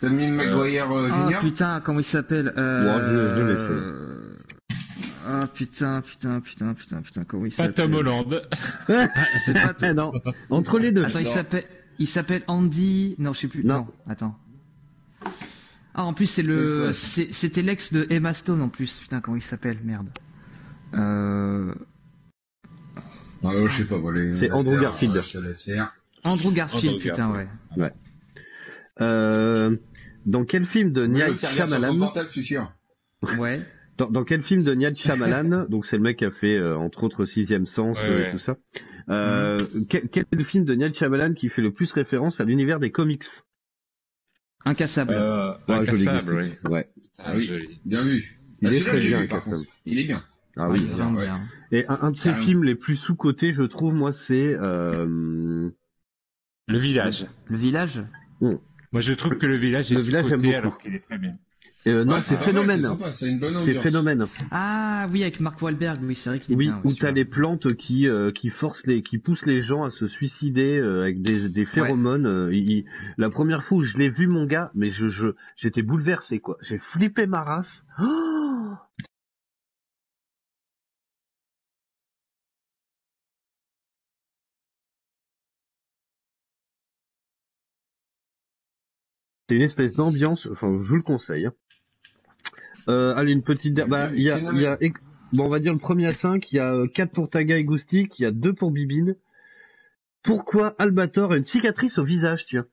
Tommy 0.00 0.28
Maguire 0.30 0.90
euh, 0.92 1.08
Ah 1.12 1.24
Junior? 1.24 1.40
putain, 1.42 1.80
comment 1.80 2.00
il 2.00 2.04
s'appelle 2.04 2.52
euh... 2.56 2.84
Ouais, 2.84 3.02
je- 3.02 3.36
je 3.36 4.32
l'ai 4.32 4.38
Ah 5.26 5.48
putain, 5.52 6.00
putain, 6.00 6.40
putain, 6.40 6.72
putain, 6.74 7.02
putain, 7.02 7.24
comment 7.24 7.44
il 7.46 7.50
Pas 7.52 7.66
s'appelle 7.66 7.74
Tom 7.74 7.94
Holland. 7.94 8.42
C'est 9.44 9.52
pas 9.54 9.74
Tom- 9.78 9.92
non, 9.96 10.12
entre 10.50 10.78
les 10.78 10.92
deux. 10.92 11.04
Attends, 11.04 11.18
il 11.18 11.26
s'appelle, 11.26 11.64
il 11.98 12.06
s'appelle 12.06 12.42
Andy. 12.46 13.14
Non, 13.18 13.32
je 13.34 13.40
sais 13.40 13.48
plus. 13.48 13.62
Non. 13.64 13.74
Non, 13.80 13.86
attends. 14.06 14.36
Ah, 16.00 16.04
en 16.04 16.12
plus 16.14 16.26
c'est 16.26 16.42
le, 16.44 16.92
c'est- 16.92 17.32
c'était 17.32 17.60
l'ex 17.60 17.92
de 17.92 18.06
Emma 18.08 18.32
Stone 18.32 18.62
en 18.62 18.68
plus. 18.68 19.00
Putain, 19.00 19.20
comment 19.20 19.36
il 19.36 19.42
s'appelle 19.42 19.78
Merde. 19.82 20.08
Euh... 20.94 21.74
Ah, 23.42 23.50
je 23.66 23.82
sais 23.82 23.88
pas, 23.88 23.98
voilà. 23.98 24.20
C'est 24.38 24.52
Andrew 24.52 24.80
Garfield. 24.80 25.12
Andrew 26.22 26.52
Garfield, 26.52 26.94
Andrew 26.94 27.02
putain, 27.02 27.32
ouais. 27.76 27.92
Euh, 29.00 29.76
dans 30.24 30.44
quel 30.44 30.66
film 30.66 30.92
de 30.92 31.04
Night 31.04 31.30
Night 31.30 31.48
Shyamalan 31.48 31.98
portable, 31.98 32.28
je 32.28 32.32
suis 32.32 32.44
sûr. 32.44 32.72
Ouais. 33.36 33.60
dans, 33.98 34.08
dans 34.08 34.22
quel 34.22 34.42
film 34.42 34.62
de 34.62 34.74
Night 34.74 34.96
Shyamalan 34.98 35.66
Donc 35.68 35.84
c'est 35.84 35.96
le 35.96 36.02
mec 36.02 36.18
qui 36.18 36.24
a 36.26 36.30
fait 36.30 36.56
euh, 36.56 36.76
entre 36.78 37.02
autres 37.02 37.24
Sixième 37.24 37.66
Sens 37.66 37.96
Ouais, 37.96 38.04
euh, 38.04 38.18
et 38.18 38.22
ouais. 38.22 38.30
tout 38.32 38.38
ça. 38.38 38.56
Euh, 39.08 39.58
quel, 39.90 40.08
quel 40.10 40.26
est 40.30 40.36
le 40.36 40.44
film 40.44 40.64
de 40.64 40.74
Night 40.74 40.96
Shyamalan 40.96 41.34
qui 41.34 41.48
fait 41.48 41.62
le 41.62 41.72
plus 41.72 41.90
référence 41.92 42.40
à 42.40 42.44
l'univers 42.44 42.78
des 42.78 42.92
comics? 42.92 43.24
Incassable. 44.64 45.12
Euh, 45.14 45.52
Ouais, 45.68 45.74
incassable, 45.76 46.34
oui. 46.34 46.70
Ouais. 46.70 46.84
Putain, 46.84 47.22
Ah 47.26 47.32
oui. 47.36 47.42
joli. 47.42 47.80
Bien 47.84 48.02
vu. 48.02 48.40
Il 48.60 48.68
Ah, 48.68 48.70
est 48.70 48.78
celui-là, 48.78 48.90
très 48.90 49.00
j'ai 49.00 49.08
bien, 49.08 49.20
vu, 49.20 49.28
par 49.28 49.44
contre. 49.44 49.62
Il 49.86 49.98
est 49.98 50.04
bien. 50.04 50.22
Ah 50.56 50.68
Ouais, 50.68 50.78
oui. 50.78 50.86
vraiment 50.86 51.18
ouais. 51.18 51.26
bien. 51.26 51.38
Et 51.70 51.86
un, 51.86 51.98
un 52.02 52.10
de 52.10 52.16
ses 52.16 52.22
Carrément. 52.24 52.44
films 52.46 52.64
les 52.64 52.74
plus 52.74 52.96
sous-cotés, 52.96 53.52
je 53.52 53.62
trouve, 53.62 53.94
moi, 53.94 54.12
c'est 54.26 54.56
euh, 54.60 55.70
Le 56.66 56.78
village. 56.78 57.26
Le 57.46 57.56
village? 57.56 58.02
Moi, 58.40 59.00
je 59.00 59.12
trouve 59.12 59.36
que 59.38 59.46
le 59.46 59.56
village 59.56 59.92
est 59.92 59.96
Le 59.96 60.02
village, 60.02 60.24
j'aime 60.28 60.40
sous-coté 60.40 60.56
alors 60.56 60.78
qu'il 60.78 60.94
est 60.94 61.00
très 61.00 61.18
bien. 61.18 61.36
Euh, 61.90 62.04
non, 62.04 62.14
Ouais, 62.14 62.20
c'est 62.20 62.36
Phénomène. 62.36 62.76
C'est 62.76 62.82
sympa, 62.88 63.12
c'est 63.12 63.28
une 63.28 63.38
bonne 63.38 63.54
C'est 63.54 63.60
ambiance. 63.60 63.82
Phénomène. 63.82 64.26
Ah 64.50 65.08
oui, 65.12 65.22
avec 65.22 65.40
Mark 65.40 65.60
Wahlberg. 65.62 66.00
Oui, 66.02 66.14
c'est 66.14 66.30
vrai 66.30 66.40
qu'il 66.40 66.52
est 66.54 66.56
Oui, 66.56 66.66
bien. 66.66 66.80
où 66.84 66.88
ouais, 66.88 66.94
t'as 66.98 67.10
les 67.10 67.24
plantes 67.24 67.74
qui 67.74 68.08
euh, 68.08 68.30
qui 68.32 68.50
forcent 68.50 68.86
les, 68.86 69.02
qui 69.02 69.18
poussent 69.18 69.46
les 69.46 69.60
gens 69.60 69.84
à 69.84 69.90
se 69.90 70.06
suicider 70.08 70.78
euh, 70.78 71.02
avec 71.02 71.22
des, 71.22 71.48
des 71.48 71.64
phéromones. 71.64 72.26
euh, 72.26 72.54
il- 72.54 72.84
la 73.16 73.30
première 73.30 73.62
fois 73.64 73.78
où 73.78 73.82
je 73.82 73.96
l'ai 73.98 74.10
vu, 74.10 74.26
mon 74.26 74.46
gars, 74.46 74.70
mais 74.74 74.90
je 74.90 75.08
je 75.08 75.28
j'étais 75.56 75.82
bouleversé 75.82 76.38
quoi. 76.40 76.56
J'ai 76.62 76.78
flippé 76.78 77.26
ma 77.26 77.42
race. 77.42 77.70
Oh 78.00 78.04
C'est 89.48 89.56
une 89.56 89.62
espèce 89.62 89.94
d'ambiance. 89.94 90.46
Enfin, 90.52 90.68
je 90.78 90.88
vous 90.88 90.96
le 90.96 91.02
conseille. 91.02 91.48
Euh, 92.88 93.14
allez, 93.16 93.32
une 93.32 93.42
petite. 93.42 93.74
der- 93.74 93.86
Bah, 93.88 94.10
il 94.14 94.22
y 94.22 94.30
a, 94.30 94.38
il 94.52 94.60
y 94.60 94.66
a 94.66 94.78
Bon, 95.32 95.44
on 95.44 95.48
va 95.50 95.58
dire 95.60 95.74
le 95.74 95.78
premier 95.78 96.06
à 96.06 96.14
5, 96.14 96.50
il 96.52 96.56
y 96.56 96.58
a 96.58 96.84
4 96.94 97.12
pour 97.12 97.28
Taga 97.28 97.58
et 97.58 97.64
Goustic, 97.64 98.18
il 98.18 98.22
y 98.22 98.26
a 98.26 98.30
2 98.30 98.54
pour 98.54 98.70
Bibine. 98.70 99.14
Pourquoi 100.22 100.74
Albator 100.78 101.32
a 101.32 101.36
une 101.36 101.44
cicatrice 101.44 101.98
au 101.98 102.04
visage, 102.04 102.46
tiens? 102.46 102.64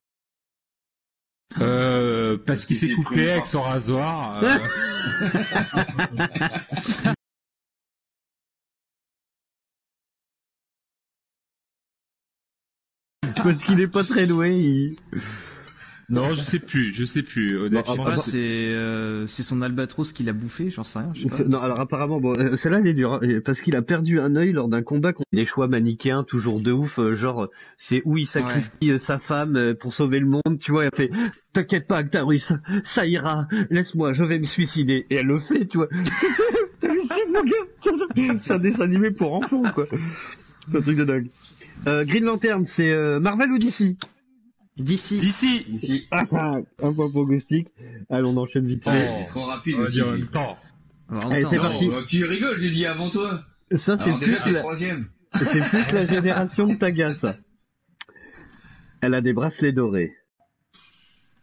Euh, 1.59 2.37
parce 2.37 2.65
qu'il 2.65 2.77
s'est 2.77 2.93
plus 3.05 3.29
avec 3.29 3.45
son 3.45 3.61
rasoir. 3.61 4.41
euh, 4.43 4.57
Parce 13.35 13.61
qu'il 13.63 13.81
est 13.81 13.87
pas 13.87 14.03
très 14.03 14.27
doué. 14.27 14.51
il- 14.55 14.95
Non, 16.09 16.33
je 16.33 16.41
sais 16.41 16.59
plus, 16.59 16.93
je 16.93 17.05
sais 17.05 17.23
plus. 17.23 17.57
Honnêtement, 17.57 18.15
c'est 18.17 18.39
euh, 18.39 19.25
c'est 19.27 19.43
son 19.43 19.61
albatros 19.61 20.13
qui 20.13 20.23
l'a 20.23 20.33
bouffé, 20.33 20.69
j'en 20.69 20.83
sais 20.83 20.99
rien. 20.99 21.11
Je 21.13 21.23
sais 21.23 21.29
pas. 21.29 21.43
Non, 21.47 21.61
alors 21.61 21.79
apparemment, 21.79 22.19
bon, 22.19 22.33
euh, 22.37 22.55
celle-là, 22.57 22.79
elle 22.79 22.87
est 22.87 22.93
dure, 22.93 23.13
hein, 23.13 23.39
parce 23.43 23.61
qu'il 23.61 23.75
a 23.75 23.81
perdu 23.81 24.19
un 24.19 24.35
œil 24.35 24.51
lors 24.51 24.67
d'un 24.67 24.83
combat 24.83 25.13
contre 25.13 25.29
des 25.31 25.45
choix 25.45 25.67
manichéens, 25.67 26.23
toujours 26.23 26.59
de 26.59 26.71
ouf, 26.71 26.97
euh, 26.99 27.15
genre, 27.15 27.49
c'est 27.77 28.01
où 28.05 28.17
il 28.17 28.27
sacrifie 28.27 28.91
euh, 28.91 28.99
sa 28.99 29.19
femme 29.19 29.75
pour 29.79 29.93
sauver 29.93 30.19
le 30.19 30.25
monde, 30.27 30.59
tu 30.59 30.71
vois, 30.71 30.85
elle 30.85 30.91
fait, 30.95 31.11
t'inquiète 31.53 31.87
pas, 31.87 31.97
Actarus, 31.97 32.51
ça 32.83 33.05
ira, 33.05 33.47
laisse-moi, 33.69 34.13
je 34.13 34.23
vais 34.23 34.39
me 34.39 34.45
suicider, 34.45 35.05
et 35.09 35.17
elle 35.17 35.27
le 35.27 35.39
fait, 35.39 35.65
tu 35.67 35.77
vois. 35.77 35.87
C'est 38.43 38.51
un 38.51 38.59
dessin 38.59 38.83
animé 38.83 39.11
pour 39.11 39.33
enfants, 39.33 39.63
quoi. 39.73 39.85
C'est 40.69 40.77
un 40.77 40.81
truc 40.81 40.97
de 40.97 41.03
dingue. 41.03 41.27
Euh, 41.87 42.05
Green 42.05 42.23
Lantern, 42.23 42.65
c'est 42.65 42.89
euh, 42.89 43.19
Marvel 43.19 43.51
ou 43.51 43.57
DC 43.57 43.97
D'ici. 44.77 45.19
D'ici. 45.19 45.65
Ici. 45.71 46.07
Ah, 46.11 46.23
ah, 46.31 46.55
Un 46.83 46.93
point 46.93 47.09
pour 47.11 47.27
Gustic. 47.27 47.67
Allez, 48.09 48.27
on 48.27 48.35
enchaîne 48.37 48.67
vite 48.67 48.83
fait. 48.83 49.07
Oh. 49.09 49.15
C'est 49.23 49.29
trop 49.31 49.45
rapide 49.45 49.75
On 49.77 49.83
va 49.83 49.89
dire 49.89 50.07
en 50.07 50.11
même 50.11 50.27
temps. 50.27 50.57
Allez, 51.09 51.41
c'est 51.49 51.57
parti. 51.57 51.87
Euh, 51.89 52.03
tu 52.07 52.25
rigoles, 52.25 52.57
j'ai 52.57 52.71
dit 52.71 52.85
avant 52.85 53.09
toi. 53.09 53.43
Ça, 53.71 53.97
c'est 53.97 54.03
Alors 54.03 54.19
déjà, 54.19 54.35
plus, 54.35 54.43
t'es 54.43 54.51
la... 54.51 54.59
troisième. 54.59 55.07
c'est 55.33 55.69
plus 55.69 55.93
la 55.93 56.05
génération 56.13 56.67
de 56.67 56.75
Taga, 56.75 57.15
ça. 57.15 57.35
Elle 59.01 59.13
a 59.13 59.21
des 59.21 59.33
bracelets 59.33 59.71
dorés. 59.71 60.11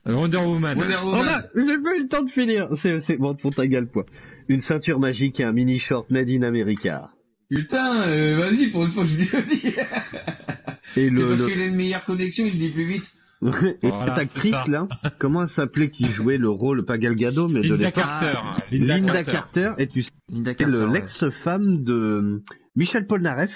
Wonder 0.04 0.38
Woman. 0.38 0.76
Wonder 0.78 0.96
Oh 1.00 1.06
Woman. 1.06 1.26
là, 1.26 1.46
j'ai 1.54 1.78
pas 1.78 1.94
eu 1.96 2.02
le 2.02 2.08
temps 2.08 2.22
de 2.22 2.30
finir. 2.30 2.68
C'est, 2.82 3.00
c'est 3.02 3.16
bon 3.16 3.34
pour 3.36 3.54
Taga 3.54 3.80
le 3.80 3.86
poids. 3.86 4.04
Une 4.48 4.60
ceinture 4.60 4.98
magique 4.98 5.38
et 5.40 5.44
un 5.44 5.52
mini 5.52 5.78
short 5.78 6.10
made 6.10 6.28
in 6.28 6.42
America. 6.42 7.02
Putain, 7.48 8.08
euh, 8.08 8.36
vas-y, 8.36 8.70
pour 8.70 8.84
une 8.84 8.90
fois, 8.90 9.04
je 9.04 9.16
dis. 9.16 9.24
C'est 10.94 11.08
parce 11.10 11.40
le- 11.40 11.46
qu'il 11.46 11.60
a 11.60 11.66
une 11.66 11.76
meilleure 11.76 12.04
connexion, 12.04 12.44
il 12.46 12.58
dit 12.58 12.70
plus 12.70 12.84
vite. 12.86 13.12
Et 13.42 13.88
Voilà, 13.88 14.14
cette 14.16 14.28
c'est 14.30 14.36
actrice 14.36 14.52
ça. 14.52 14.64
là, 14.68 14.86
comment 15.18 15.42
elle 15.42 15.48
s'appelait 15.50 15.90
qui 15.90 16.06
jouait 16.06 16.38
le 16.38 16.48
rôle 16.48 16.84
pas 16.84 16.96
Gal 16.98 17.14
Gadot 17.16 17.48
mais 17.48 17.60
de 17.60 17.64
Linda 17.70 17.76
l'époque 17.86 17.94
Carter. 17.94 18.38
Linda, 18.70 19.22
Carter. 19.24 19.72
et 19.78 19.88
tu 19.88 20.02
sais 20.04 20.10
Linda 20.30 20.52
le- 20.52 20.56
Carter, 20.56 20.84
ouais. 20.84 20.92
l'ex-femme 20.92 21.82
de 21.82 22.42
Michel 22.76 23.06
Polnareff. 23.06 23.50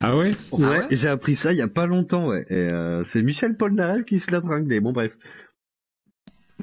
Ah 0.00 0.16
ouais 0.18 0.32
ouais, 0.52 0.86
j'ai 0.90 1.08
appris 1.08 1.36
ça 1.36 1.52
il 1.52 1.58
y 1.58 1.62
a 1.62 1.68
pas 1.68 1.86
longtemps 1.86 2.26
ouais. 2.26 2.44
Et 2.50 2.54
euh, 2.54 3.04
c'est 3.12 3.22
Michel 3.22 3.56
Polnareff 3.56 4.04
qui 4.04 4.20
se 4.20 4.30
l'a 4.30 4.42
tringlé. 4.42 4.80
Bon 4.80 4.92
bref. 4.92 5.12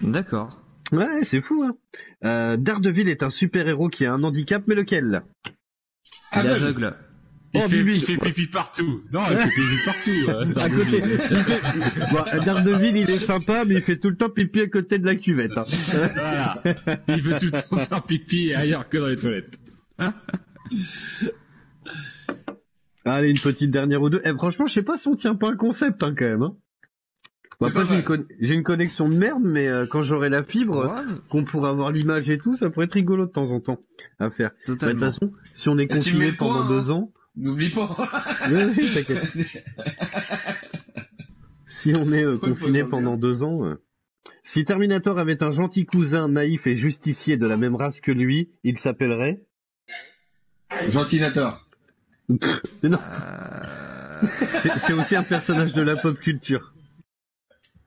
D'accord. 0.03 0.60
Ouais, 0.91 1.23
c'est 1.30 1.41
fou 1.41 1.64
hein. 1.64 1.76
Euh, 2.23 2.57
Daredevil 2.57 3.07
est 3.10 3.23
un 3.23 3.32
super-héros 3.32 3.90
qui 3.90 4.06
a 4.06 4.14
un 4.14 4.22
handicap 4.23 4.64
mais 4.68 4.76
lequel? 4.76 5.23
Il 6.36 6.45
est 6.45 6.49
Aveugle. 6.49 6.94
Il, 7.53 7.61
Oh, 7.64 7.68
fait, 7.68 7.78
Bibi. 7.84 7.95
il 7.95 8.02
fait 8.02 8.18
pipi 8.18 8.48
partout. 8.48 9.02
Non, 9.11 9.22
il 9.30 9.38
fait 9.38 9.49
pipi 9.49 9.78
partout. 9.86 10.30
euh, 10.30 10.45
à 10.56 10.69
côté. 10.69 11.02
Bon, 12.11 12.44
Daredevil, 12.45 12.95
il 12.98 13.10
est 13.10 13.26
sympa, 13.26 13.65
mais 13.65 13.76
il 13.76 13.82
fait 13.82 13.98
tout 13.98 14.10
le 14.10 14.15
temps 14.15 14.30
pipi 14.30 14.61
à 14.61 14.68
côté 14.68 14.99
de 14.99 15.06
la 15.06 15.15
cuvette. 15.15 15.57
hein. 15.57 15.65
Voilà. 16.14 16.61
Il 17.10 17.22
veut 17.22 17.38
tout 17.40 17.45
le 17.48 17.52
temps 17.69 17.78
faire 17.84 18.02
pipi 18.03 18.53
ailleurs 18.53 18.88
que 18.88 18.98
dans 18.98 19.07
les 19.07 19.15
toilettes. 19.18 19.60
Allez, 23.06 23.30
une 23.30 23.40
petite 23.40 23.72
dernière 23.72 24.02
ou 24.02 24.10
deux. 24.10 24.22
Eh, 24.23 24.34
franchement, 24.34 24.68
je 24.68 24.73
sais 24.73 24.84
pas 24.84 24.98
si 24.98 25.07
on 25.07 25.15
tient 25.15 25.36
pas 25.36 25.49
un 25.52 25.56
concept 25.57 26.03
hein, 26.03 26.14
quand 26.18 26.26
même. 26.26 26.44
Hein. 26.44 26.53
Bon, 27.60 27.68
après, 27.68 27.86
j'ai 27.86 27.95
une, 27.95 28.03
con- 28.03 28.64
connexion 28.64 29.10
de 29.10 29.15
merde, 29.15 29.44
mais 29.44 29.68
euh, 29.68 29.86
quand 29.90 30.03
j'aurai 30.03 30.30
la 30.30 30.44
fibre, 30.44 30.86
Ouais, 30.86 31.02
qu'on 31.30 31.44
pourra 31.44 31.69
avoir 31.69 31.91
l'image 31.91 32.30
et 32.30 32.38
tout, 32.38 32.56
ça 32.57 32.69
pourrait 32.69 32.86
être 32.86 32.94
rigolo 32.94 33.26
de 33.26 33.32
temps 33.32 33.52
en 33.52 33.60
temps 33.60 33.80
à 34.19 34.30
faire. 34.32 34.52
De 34.68 34.73
toute 34.76 34.99
façon, 34.99 35.32
si 35.56 35.69
on 35.69 35.78
est 35.78 35.88
confiné 35.88 36.32
point, 36.32 36.48
pendant 36.48 36.64
hein. 36.64 36.69
deux 36.69 36.90
ans, 36.91 37.11
N'oublie 37.35 37.69
pas. 37.69 37.95
oui, 38.49 38.63
oui, 38.77 38.93
t'inquiète. 38.93 39.31
si 41.83 41.93
on 41.97 42.11
est 42.11 42.23
euh, 42.23 42.37
confiné 42.37 42.83
pendant 42.83 43.17
deux 43.17 43.41
ans, 43.41 43.65
euh, 43.65 43.81
Si 44.53 44.65
Terminator 44.65 45.17
avait 45.17 45.41
un 45.41 45.51
gentil 45.51 45.85
cousin 45.85 46.27
naïf 46.27 46.67
et 46.67 46.75
justicier 46.75 47.37
de 47.37 47.47
la 47.47 47.57
même 47.57 47.75
race 47.75 47.99
que 48.01 48.11
lui, 48.11 48.49
il 48.63 48.77
s'appellerait 48.79 49.41
Gentinator. 50.89 51.65
Mais 52.29 52.37
non. 52.89 52.97
C'est 54.63 54.69
c'est 54.85 54.93
aussi 54.93 55.15
un 55.15 55.23
personnage 55.23 55.73
de 55.73 55.81
la 55.81 55.95
pop 55.97 56.19
culture. 56.19 56.73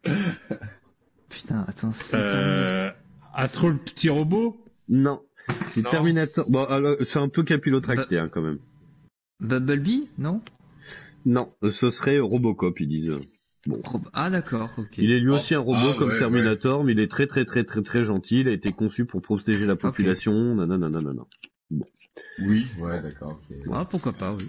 Putain, 0.03 1.65
attends, 1.69 1.93
c'est 1.93 2.17
Euh, 2.17 2.91
Astro 3.35 3.71
le 3.71 3.77
petit 3.79 4.09
robot? 4.11 4.57
Non. 4.89 5.21
C'est. 5.75 5.83
Terminator. 5.83 6.45
Bon, 6.51 6.65
alors, 6.65 6.97
c'est 7.13 7.19
un 7.19 7.29
peu 7.29 7.43
capillotracté 7.43 8.19
hein, 8.19 8.29
quand 8.33 8.43
même. 8.43 8.59
Bumblebee, 9.41 10.09
non? 10.19 10.41
Non, 11.27 11.53
ce 11.63 11.91
serait 11.91 12.19
Robocop, 12.19 12.79
ils 12.81 12.89
disent. 12.89 13.19
Bon. 13.67 13.81
Ah 14.13 14.29
d'accord, 14.29 14.75
ok. 14.77 14.99
Il 14.99 15.11
est 15.11 15.21
lui 15.21 15.31
aussi 15.31 15.55
un 15.55 15.61
robot 15.61 15.79
Ah, 15.95 15.95
comme 15.99 16.11
ouais, 16.11 16.19
Terminator, 16.19 16.85
mais 16.85 16.93
il 16.93 17.01
est 17.01 17.11
très 17.11 17.27
très 17.27 17.47
très 17.47 17.65
très 17.65 17.83
très 17.83 18.05
gentil. 18.05 18.41
Il 18.41 18.49
a 18.49 18.53
été 18.53 18.73
conçu 18.73 19.07
pour 19.07 19.23
protéger 19.23 19.65
la 19.65 19.77
population. 19.77 20.55
Nanana, 20.55 20.91
nanana. 20.91 21.23
Oui, 22.41 22.67
ouais, 22.79 23.01
d'accord. 23.03 23.41
Ah 23.73 23.87
pourquoi 23.91 24.13
pas, 24.13 24.35
oui. 24.35 24.45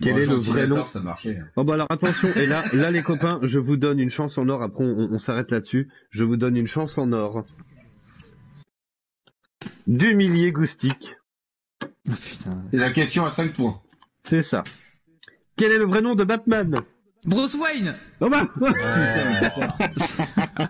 Quel 0.00 0.14
Bon, 0.14 0.18
est 0.20 0.26
le 0.26 0.34
vrai 0.36 0.66
nom 0.66 0.86
Ça 0.86 1.00
marchait. 1.00 1.36
hein. 1.36 1.48
Oh 1.56 1.64
bah 1.64 1.74
alors 1.74 1.88
attention, 1.90 2.28
et 2.34 2.46
là, 2.46 2.64
là 2.72 2.90
les 2.90 3.02
copains, 3.02 3.40
je 3.42 3.58
vous 3.58 3.76
donne 3.76 3.98
une 3.98 4.10
chance 4.10 4.38
en 4.38 4.48
or, 4.48 4.62
après 4.62 4.84
on, 4.84 5.12
on 5.12 5.18
s'arrête 5.18 5.50
là-dessus, 5.50 5.90
je 6.10 6.22
vous 6.24 6.36
donne 6.36 6.56
une 6.56 6.68
chance 6.68 6.96
en 6.96 7.12
or. 7.12 7.44
D'humilier 9.86 10.52
Goustic, 10.52 11.16
Putain. 12.08 12.62
C'est 12.72 12.78
la 12.78 12.90
question 12.92 13.24
à 13.26 13.30
5 13.30 13.54
points. 13.54 13.80
c'est 14.24 14.42
ça. 14.42 14.62
Quel 15.56 15.72
est 15.72 15.78
le 15.78 15.86
vrai 15.86 16.00
nom 16.02 16.14
de 16.14 16.24
Batman? 16.24 16.82
Bruce 17.24 17.54
Wayne 17.54 17.94
Oh 18.20 18.28
bah 18.30 18.48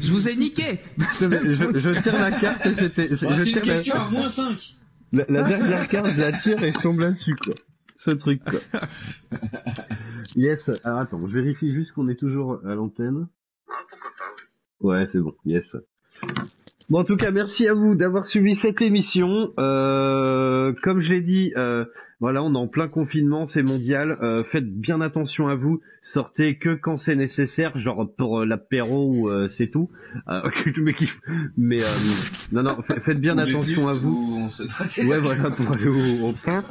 Je 0.00 0.12
vous 0.12 0.28
ai 0.28 0.36
niqué 0.36 0.80
je, 0.98 1.78
je 1.78 2.02
tire 2.02 2.18
la 2.18 2.30
carte 2.32 2.66
et 2.66 2.74
c'était... 2.74 3.08
je 3.14 3.26
Bah, 3.26 3.36
c'est 3.38 3.50
une 3.50 3.56
la- 3.56 3.60
question 3.62 3.94
à 3.94 4.08
moins 4.10 4.28
5. 4.30 4.76
La, 5.12 5.24
la 5.28 5.42
dernière 5.42 5.88
carte, 5.88 6.10
je 6.14 6.20
la 6.20 6.32
tire 6.40 6.62
et 6.62 6.70
je 6.72 6.78
tombe 6.78 7.00
là-dessus, 7.00 7.34
quoi. 7.36 7.54
Ce 7.98 8.10
truc, 8.10 8.42
quoi. 8.44 8.60
Yes. 10.36 10.60
Alors 10.84 11.00
attends, 11.00 11.26
je 11.26 11.34
vérifie 11.34 11.72
juste 11.74 11.90
qu'on 11.92 12.08
est 12.08 12.14
toujours 12.14 12.60
à 12.64 12.74
l'antenne. 12.76 13.26
Ouais, 14.80 15.08
c'est 15.10 15.18
bon. 15.18 15.34
Yes. 15.44 15.64
En 16.92 17.04
tout 17.04 17.16
cas, 17.16 17.30
merci 17.30 17.68
à 17.68 17.74
vous 17.74 17.94
d'avoir 17.94 18.26
suivi 18.26 18.56
cette 18.56 18.82
émission. 18.82 19.52
Euh, 19.58 20.72
comme 20.82 21.00
je 21.00 21.12
l'ai 21.14 21.20
dit, 21.20 21.52
euh, 21.56 21.84
voilà, 22.18 22.42
on 22.42 22.52
est 22.54 22.58
en 22.58 22.66
plein 22.66 22.88
confinement, 22.88 23.46
c'est 23.46 23.62
mondial. 23.62 24.18
Euh, 24.22 24.42
faites 24.42 24.68
bien 24.68 25.00
attention 25.00 25.46
à 25.46 25.54
vous. 25.54 25.80
Sortez 26.12 26.56
que 26.58 26.74
quand 26.74 26.98
c'est 26.98 27.14
nécessaire, 27.14 27.76
genre 27.78 28.08
pour 28.16 28.40
euh, 28.40 28.44
l'apéro 28.46 29.06
ou 29.12 29.28
euh, 29.30 29.48
c'est 29.56 29.68
tout. 29.68 29.90
Euh, 30.28 30.40
mais 30.82 30.94
qui- 30.94 31.08
mais, 31.56 31.80
euh, 31.80 31.86
non, 32.52 32.62
non, 32.62 32.82
fa- 32.82 33.00
faites 33.00 33.20
bien 33.20 33.36
attention 33.38 33.88
à 33.88 33.92
vous. 33.94 34.48
se. 34.50 35.06
Ouais, 35.06 35.18
voilà, 35.20 35.50
pour 35.50 35.70
aller 35.72 35.88
au, 35.88 36.28
au 36.28 36.32
pain. 36.44 36.64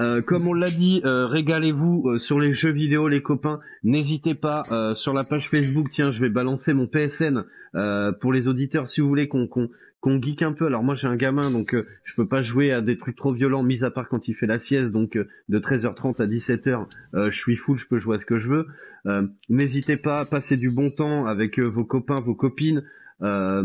Euh, 0.00 0.22
comme 0.22 0.46
on 0.46 0.54
l'a 0.54 0.70
dit, 0.70 1.00
euh, 1.04 1.26
régalez-vous 1.26 2.04
euh, 2.08 2.18
sur 2.18 2.38
les 2.38 2.52
jeux 2.52 2.70
vidéo, 2.70 3.08
les 3.08 3.20
copains. 3.22 3.58
N'hésitez 3.82 4.34
pas 4.34 4.64
euh, 4.70 4.94
sur 4.94 5.12
la 5.12 5.24
page 5.24 5.48
Facebook. 5.50 5.88
Tiens, 5.92 6.12
je 6.12 6.20
vais 6.20 6.28
balancer 6.28 6.72
mon 6.72 6.86
PSN 6.86 7.44
euh, 7.74 8.12
pour 8.12 8.32
les 8.32 8.46
auditeurs 8.46 8.88
si 8.88 9.00
vous 9.00 9.08
voulez 9.08 9.26
qu'on 9.28 9.48
qu'on 9.48 9.68
qu'on 10.00 10.22
geek 10.22 10.42
un 10.42 10.52
peu. 10.52 10.66
Alors 10.66 10.84
moi, 10.84 10.94
j'ai 10.94 11.08
un 11.08 11.16
gamin, 11.16 11.50
donc 11.50 11.74
euh, 11.74 11.84
je 12.04 12.14
peux 12.14 12.28
pas 12.28 12.40
jouer 12.40 12.70
à 12.70 12.80
des 12.80 12.96
trucs 12.96 13.16
trop 13.16 13.32
violents, 13.32 13.64
mis 13.64 13.82
à 13.82 13.90
part 13.90 14.08
quand 14.08 14.28
il 14.28 14.34
fait 14.36 14.46
la 14.46 14.60
sieste. 14.60 14.92
Donc 14.92 15.16
euh, 15.16 15.26
de 15.48 15.58
13h30 15.58 16.22
à 16.22 16.26
17h, 16.28 16.86
euh, 17.14 17.32
je 17.32 17.36
suis 17.36 17.56
full, 17.56 17.76
je 17.78 17.86
peux 17.88 17.98
jouer 17.98 18.14
à 18.16 18.20
ce 18.20 18.24
que 18.24 18.38
je 18.38 18.48
veux. 18.48 18.67
Euh, 19.06 19.26
N'hésitez 19.48 19.96
pas 19.96 20.20
à 20.20 20.24
passer 20.24 20.56
du 20.56 20.70
bon 20.70 20.90
temps 20.90 21.26
avec 21.26 21.58
euh, 21.58 21.64
vos 21.64 21.84
copains, 21.84 22.20
vos 22.20 22.34
copines. 22.34 22.82
Euh, 23.22 23.64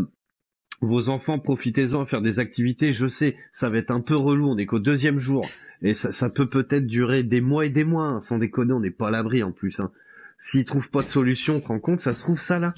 vos 0.80 1.08
enfants, 1.08 1.38
profitez-en 1.38 2.02
à 2.02 2.06
faire 2.06 2.20
des 2.20 2.38
activités. 2.40 2.92
Je 2.92 3.06
sais, 3.08 3.36
ça 3.54 3.70
va 3.70 3.78
être 3.78 3.90
un 3.92 4.00
peu 4.00 4.16
relou. 4.16 4.48
On 4.48 4.58
est 4.58 4.66
qu'au 4.66 4.80
deuxième 4.80 5.18
jour 5.18 5.44
et 5.82 5.92
ça, 5.92 6.12
ça 6.12 6.28
peut 6.28 6.48
peut-être 6.48 6.86
durer 6.86 7.22
des 7.22 7.40
mois 7.40 7.64
et 7.64 7.70
des 7.70 7.84
mois. 7.84 8.06
hein. 8.06 8.20
Sans 8.22 8.38
déconner, 8.38 8.72
on 8.72 8.80
n'est 8.80 8.90
pas 8.90 9.08
à 9.08 9.10
l'abri 9.10 9.42
en 9.42 9.52
plus. 9.52 9.78
Hein. 9.80 9.90
S'ils 10.38 10.64
trouvent 10.64 10.90
pas 10.90 11.00
de 11.00 11.06
solution, 11.06 11.60
te 11.60 11.68
rends 11.68 11.78
compte, 11.80 12.00
ça 12.00 12.10
se 12.10 12.20
trouve 12.22 12.40
ça 12.40 12.58
là. 12.58 12.74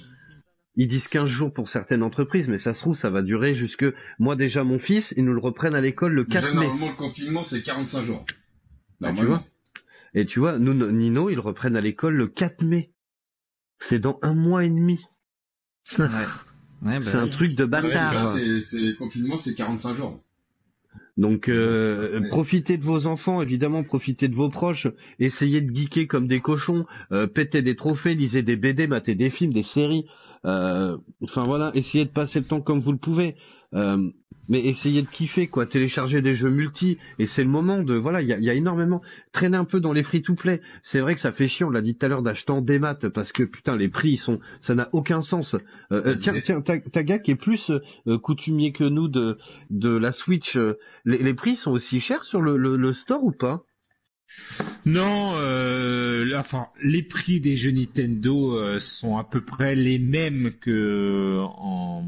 Ils 0.77 0.89
disent 0.89 1.09
15 1.09 1.27
jours 1.29 1.53
pour 1.55 1.69
certaines 1.71 2.03
entreprises, 2.03 2.49
mais 2.49 2.59
ça 2.59 2.75
se 2.75 2.81
trouve 2.81 2.95
ça 2.95 3.09
va 3.09 3.23
durer 3.23 3.55
jusque. 3.55 3.87
Moi 4.19 4.37
déjà, 4.37 4.63
mon 4.63 4.79
fils, 4.79 5.13
ils 5.17 5.25
nous 5.25 5.33
le 5.33 5.41
reprennent 5.41 5.75
à 5.75 5.81
l'école 5.81 6.13
le 6.13 6.25
4 6.25 6.45
Déjà, 6.45 6.55
mai. 6.55 6.67
normalement, 6.67 6.89
le 6.91 6.97
confinement, 6.97 7.45
c'est 7.45 7.63
45 7.63 8.03
jours. 8.05 8.25
Bah, 9.01 9.09
tu 9.11 9.15
Normalement. 9.17 9.37
vois. 9.39 9.45
Et 10.17 10.25
tu 10.25 10.41
vois, 10.41 10.59
nous, 10.59 10.75
no- 10.75 10.91
Nino, 10.91 11.31
ils 11.31 11.39
reprennent 11.39 11.77
à 11.77 11.81
l'école 11.81 12.15
le 12.15 12.27
4 12.27 12.63
mai. 12.63 12.91
C'est 13.79 13.99
dans 14.01 14.19
un 14.23 14.35
mois 14.35 14.65
et 14.65 14.71
demi. 14.71 14.99
Ouais. 15.99 16.07
Ouais, 16.07 16.99
bah, 16.99 17.01
C'est 17.01 17.17
un 17.19 17.29
truc 17.29 17.55
de 17.55 17.65
Ouais, 17.65 17.71
bâtard. 17.71 18.31
c'est- 18.31 18.61
c'est 18.61 18.97
confinement, 18.97 19.37
c'est 19.37 19.55
45 19.55 19.95
jours. 19.95 20.21
Donc 21.19 21.49
euh, 21.49 22.21
Ouais. 22.21 22.29
profitez 22.29 22.77
de 22.77 22.83
vos 22.85 23.07
enfants, 23.07 23.41
évidemment, 23.41 23.83
profitez 23.83 24.29
de 24.29 24.35
vos 24.35 24.51
proches, 24.51 24.87
essayez 25.19 25.61
de 25.63 25.75
geeker 25.75 26.07
comme 26.07 26.27
des 26.27 26.41
cochons, 26.41 26.85
euh, 27.13 27.27
pétez 27.27 27.63
des 27.63 27.75
trophées, 27.77 28.15
lisez 28.15 28.43
des 28.43 28.57
BD, 28.57 28.87
matez 28.87 29.15
des 29.15 29.31
films, 29.31 29.53
des 29.53 29.63
séries. 29.63 30.07
euh, 30.45 30.97
enfin 31.23 31.43
voilà, 31.43 31.73
essayez 31.75 32.05
de 32.05 32.11
passer 32.11 32.39
le 32.39 32.45
temps 32.45 32.61
comme 32.61 32.79
vous 32.79 32.93
le 32.93 32.99
pouvez. 32.99 33.35
Euh, 33.75 34.11
mais 34.49 34.65
essayez 34.65 35.03
de 35.03 35.09
kiffer, 35.09 35.47
quoi. 35.47 35.67
Télécharger 35.67 36.23
des 36.23 36.35
jeux 36.35 36.51
multi, 36.51 36.99
et 37.19 37.27
c'est 37.27 37.43
le 37.43 37.51
moment 37.51 37.83
de, 37.83 37.95
voilà, 37.95 38.23
il 38.23 38.29
y 38.29 38.33
a, 38.33 38.39
il 38.39 38.45
y 38.45 38.51
a 38.51 38.55
énormément. 38.55 39.03
Traîner 39.33 39.57
un 39.57 39.65
peu 39.65 39.81
dans 39.81 39.93
les 39.93 40.03
free-to-play. 40.03 40.61
C'est 40.83 41.01
vrai 41.01 41.15
que 41.15 41.21
ça 41.21 41.33
fait 41.33 41.49
chiant, 41.49 41.69
on 41.69 41.71
l'a 41.71 41.83
dit 41.83 41.97
tout 41.97 42.07
à 42.07 42.09
l'heure, 42.09 42.23
d'acheter 42.23 42.53
en 42.53 42.61
démat, 42.61 42.99
parce 43.15 43.33
que 43.33 43.43
putain, 43.43 43.77
les 43.77 43.89
prix, 43.89 44.13
ils 44.13 44.17
sont, 44.19 44.41
ça 44.61 44.75
n'a 44.75 44.89
aucun 44.93 45.21
sens. 45.21 45.55
Euh, 45.55 45.61
euh, 45.93 46.17
tiens, 46.17 46.35
tiens, 46.45 46.61
ta, 46.61 46.79
ta 46.79 47.03
gars 47.03 47.19
qui 47.19 47.33
est 47.33 47.37
plus 47.37 47.71
euh, 48.07 48.19
coutumier 48.19 48.73
que 48.73 48.85
nous 48.85 49.09
de 49.09 49.39
de 49.71 49.97
la 49.97 50.13
Switch, 50.13 50.57
euh, 50.57 50.79
les, 51.05 51.19
les 51.19 51.35
prix 51.35 51.57
sont 51.57 51.71
aussi 51.73 52.01
chers 52.01 52.25
sur 52.25 52.41
le, 52.41 52.57
le, 52.57 52.77
le 52.77 52.93
store 52.93 53.25
ou 53.25 53.33
pas? 53.33 53.63
Non, 54.85 55.35
euh, 55.37 56.33
enfin, 56.37 56.69
les 56.83 57.03
prix 57.03 57.41
des 57.41 57.57
jeux 57.57 57.73
Nintendo 57.73 58.57
euh, 58.57 58.79
sont 58.79 59.19
à 59.19 59.25
peu 59.25 59.41
près 59.41 59.75
les 59.75 59.99
mêmes 59.99 60.53
que 60.61 61.41
en, 61.43 62.05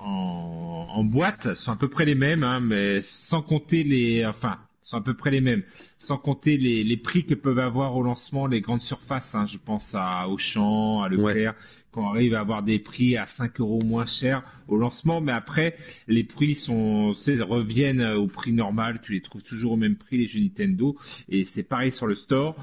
en, 0.00 0.86
en 0.90 1.04
boîte, 1.04 1.54
sont 1.54 1.72
à 1.72 1.76
peu 1.76 1.88
près 1.88 2.04
les 2.04 2.16
mêmes, 2.16 2.42
hein, 2.42 2.60
mais 2.60 3.00
sans 3.00 3.42
compter 3.42 3.84
les, 3.84 4.26
enfin, 4.26 4.58
sont 4.86 4.98
à 4.98 5.00
peu 5.00 5.14
près 5.14 5.32
les 5.32 5.40
mêmes, 5.40 5.64
sans 5.98 6.16
compter 6.16 6.56
les, 6.56 6.84
les 6.84 6.96
prix 6.96 7.26
que 7.26 7.34
peuvent 7.34 7.58
avoir 7.58 7.96
au 7.96 8.04
lancement 8.04 8.46
les 8.46 8.60
grandes 8.60 8.82
surfaces. 8.82 9.34
Hein, 9.34 9.44
je 9.44 9.58
pense 9.58 9.96
à 9.96 10.28
Auchan, 10.28 11.02
à 11.02 11.08
Leclerc, 11.08 11.56
qu'on 11.90 12.06
arrive 12.06 12.34
à 12.34 12.40
avoir 12.40 12.62
des 12.62 12.78
prix 12.78 13.16
à 13.16 13.26
5 13.26 13.58
euros 13.58 13.82
moins 13.82 14.06
chers 14.06 14.44
au 14.68 14.76
lancement, 14.76 15.20
mais 15.20 15.32
après 15.32 15.76
les 16.06 16.22
prix 16.22 16.54
sont, 16.54 17.10
tu 17.16 17.20
sais, 17.20 17.42
reviennent 17.42 18.00
au 18.00 18.28
prix 18.28 18.52
normal. 18.52 19.00
Tu 19.02 19.14
les 19.14 19.22
trouves 19.22 19.42
toujours 19.42 19.72
au 19.72 19.76
même 19.76 19.96
prix 19.96 20.18
les 20.18 20.26
jeux 20.26 20.38
Nintendo, 20.38 20.96
et 21.28 21.42
c'est 21.42 21.64
pareil 21.64 21.90
sur 21.90 22.06
le 22.06 22.14
store. 22.14 22.54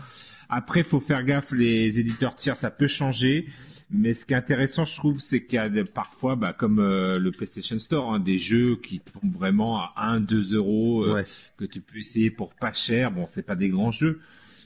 Après, 0.55 0.83
faut 0.83 0.99
faire 0.99 1.23
gaffe, 1.23 1.51
les 1.51 1.99
éditeurs 1.99 2.35
tiers, 2.35 2.55
ça 2.57 2.69
peut 2.71 2.87
changer. 2.87 3.47
Mais 3.91 4.13
ce 4.13 4.25
qui 4.25 4.33
est 4.33 4.37
intéressant, 4.37 4.85
je 4.85 4.95
trouve, 4.95 5.19
c'est 5.19 5.45
qu'il 5.45 5.55
y 5.55 5.59
a 5.59 5.69
parfois, 5.85 6.35
bah, 6.35 6.53
comme 6.53 6.79
euh, 6.79 7.19
le 7.19 7.31
PlayStation 7.31 7.77
Store, 7.79 8.13
hein, 8.13 8.19
des 8.19 8.37
jeux 8.37 8.75
qui 8.77 8.99
tombent 8.99 9.33
vraiment 9.33 9.79
à 9.79 9.93
1, 9.97 10.19
2 10.19 10.55
euros, 10.55 11.03
euh, 11.05 11.13
Ouais. 11.15 11.23
que 11.57 11.65
tu 11.65 11.81
peux 11.81 11.97
essayer 11.97 12.31
pour 12.31 12.53
pas 12.55 12.73
cher. 12.73 13.11
Bon, 13.11 13.25
c'est 13.27 13.45
pas 13.45 13.55
des 13.55 13.69
grands 13.69 13.91
jeux, 13.91 14.19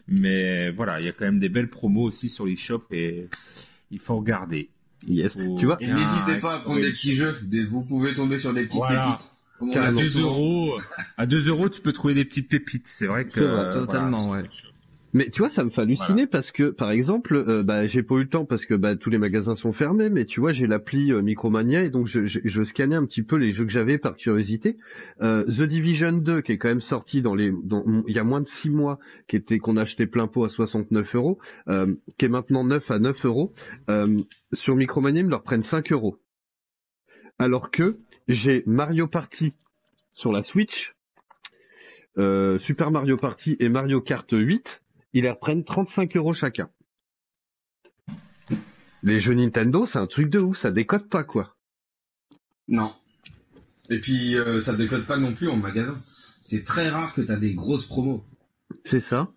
mais 0.08 0.70
voilà, 0.72 1.00
il 1.02 1.06
y 1.06 1.10
a 1.10 1.12
quand 1.12 1.26
même 1.26 1.40
des 1.40 1.50
belles 1.50 1.70
promos 1.70 2.04
aussi 2.04 2.30
sur 2.30 2.46
l'eShop 2.46 2.84
et 2.92 3.28
il 3.92 4.00
faut 4.00 4.16
regarder. 4.18 4.70
Yes. 5.08 5.34
Faut 5.34 5.58
Tu 5.60 5.66
vois, 5.66 5.78
Et 5.82 5.88
n'hésitez 5.88 6.40
pas 6.40 6.56
à 6.56 6.60
prendre 6.60 6.80
des 6.82 6.92
petits 6.92 7.16
jeux. 7.16 7.38
Des- 7.44 7.66
Vous 7.66 7.84
pouvez 7.84 8.14
tomber 8.14 8.40
sur 8.40 8.54
des 8.54 8.64
petites 8.64 8.76
Voilà. 8.78 9.18
pépites. 9.60 9.76
À 9.78 9.86
l'a 9.86 9.92
dit 9.92 10.00
2 10.02 10.06
souvent. 10.08 10.28
euros, 10.30 10.80
à 11.18 11.26
2 11.26 11.48
euros, 11.48 11.68
tu 11.70 11.82
peux 11.82 11.92
trouver 11.92 12.14
des 12.14 12.26
petites 12.26 12.48
pépites. 12.50 12.86
C'est 12.86 13.08
vrai 13.08 13.26
que 13.28 13.74
totalement, 13.74 14.28
voilà, 14.28 14.44
ouais. 14.44 14.50
Mais 15.18 15.32
tu 15.32 15.40
vois, 15.40 15.50
ça 15.50 15.64
me 15.64 15.72
fait 15.72 15.82
halluciner 15.82 16.28
parce 16.28 16.52
que, 16.52 16.70
par 16.70 16.92
exemple, 16.92 17.34
euh, 17.34 17.64
bah, 17.64 17.88
j'ai 17.88 18.04
pas 18.04 18.14
eu 18.18 18.20
le 18.20 18.30
temps 18.30 18.46
parce 18.46 18.68
que 18.68 18.76
bah, 18.76 18.96
tous 18.96 19.10
les 19.10 19.18
magasins 19.18 19.56
sont 19.56 19.74
fermés, 19.74 20.12
mais 20.12 20.26
tu 20.26 20.40
vois, 20.40 20.52
j'ai 20.52 20.68
l'appli 20.68 21.12
euh, 21.12 21.24
Micromania 21.24 21.82
et 21.82 21.90
donc 21.90 22.06
je, 22.06 22.28
je, 22.28 22.40
je 22.46 22.62
scannais 22.62 22.96
un 22.96 23.04
petit 23.04 23.24
peu 23.24 23.36
les 23.36 23.52
jeux 23.52 23.66
que 23.66 23.72
j'avais 23.72 23.98
par 23.98 24.16
curiosité. 24.16 24.78
Euh, 25.22 25.44
The 25.46 25.64
Division 25.64 26.12
2, 26.12 26.42
qui 26.42 26.52
est 26.52 26.60
quand 26.60 26.68
même 26.68 26.82
sorti 26.82 27.24
dans 27.24 27.34
les, 27.34 27.52
dans, 27.64 27.84
il 28.08 28.16
y 28.16 28.20
a 28.20 28.24
moins 28.24 28.42
de 28.42 28.48
six 28.48 28.70
mois, 28.70 29.00
qui 29.28 29.38
était 29.38 29.58
qu'on 29.58 29.76
achetait 29.76 30.06
plein 30.06 30.28
pot 30.28 30.44
à 30.44 30.50
69 30.50 31.16
euros, 31.16 31.40
euh, 31.68 31.96
qui 32.20 32.26
est 32.26 32.30
maintenant 32.30 32.64
9 32.64 32.92
à 32.92 33.00
9 33.00 33.26
euros. 33.26 33.54
Sur 34.54 34.76
Micromania, 34.76 35.22
ils 35.22 35.26
me 35.26 35.32
leur 35.32 35.42
prennent 35.42 35.64
5 35.64 35.94
euros. 35.94 36.18
Alors 37.40 37.72
que 37.72 37.98
j'ai 38.28 38.62
Mario 38.68 39.08
Party 39.08 39.54
sur 40.14 40.32
la 40.32 40.44
Switch, 40.44 40.94
euh, 42.20 42.58
Super 42.60 42.92
Mario 42.92 43.18
Party 43.18 43.58
et 43.60 43.70
Mario 43.70 44.02
Kart 44.02 44.28
8, 44.32 44.82
ils 45.14 45.24
les 45.24 45.30
reprennent 45.32 45.64
35 45.64 46.16
euros 46.18 46.34
chacun. 46.34 46.70
Les 49.04 49.20
jeux 49.20 49.34
Nintendo, 49.36 49.86
c'est 49.86 50.00
un 50.00 50.08
truc 50.08 50.30
de 50.30 50.40
ouf, 50.40 50.58
ça 50.60 50.72
décode 50.72 51.08
pas 51.10 51.24
quoi. 51.24 51.56
Non. 52.68 52.94
Et 53.90 54.00
puis, 54.00 54.36
euh, 54.36 54.60
ça 54.60 54.76
décode 54.76 55.06
pas 55.06 55.18
non 55.18 55.34
plus 55.34 55.48
en 55.48 55.56
magasin. 55.56 55.98
C'est 56.42 56.64
très 56.66 56.90
rare 56.90 57.14
que 57.14 57.22
t'as 57.22 57.38
des 57.38 57.54
grosses 57.54 57.86
promos. 57.86 58.24
C'est 58.86 59.00
ça. 59.00 59.30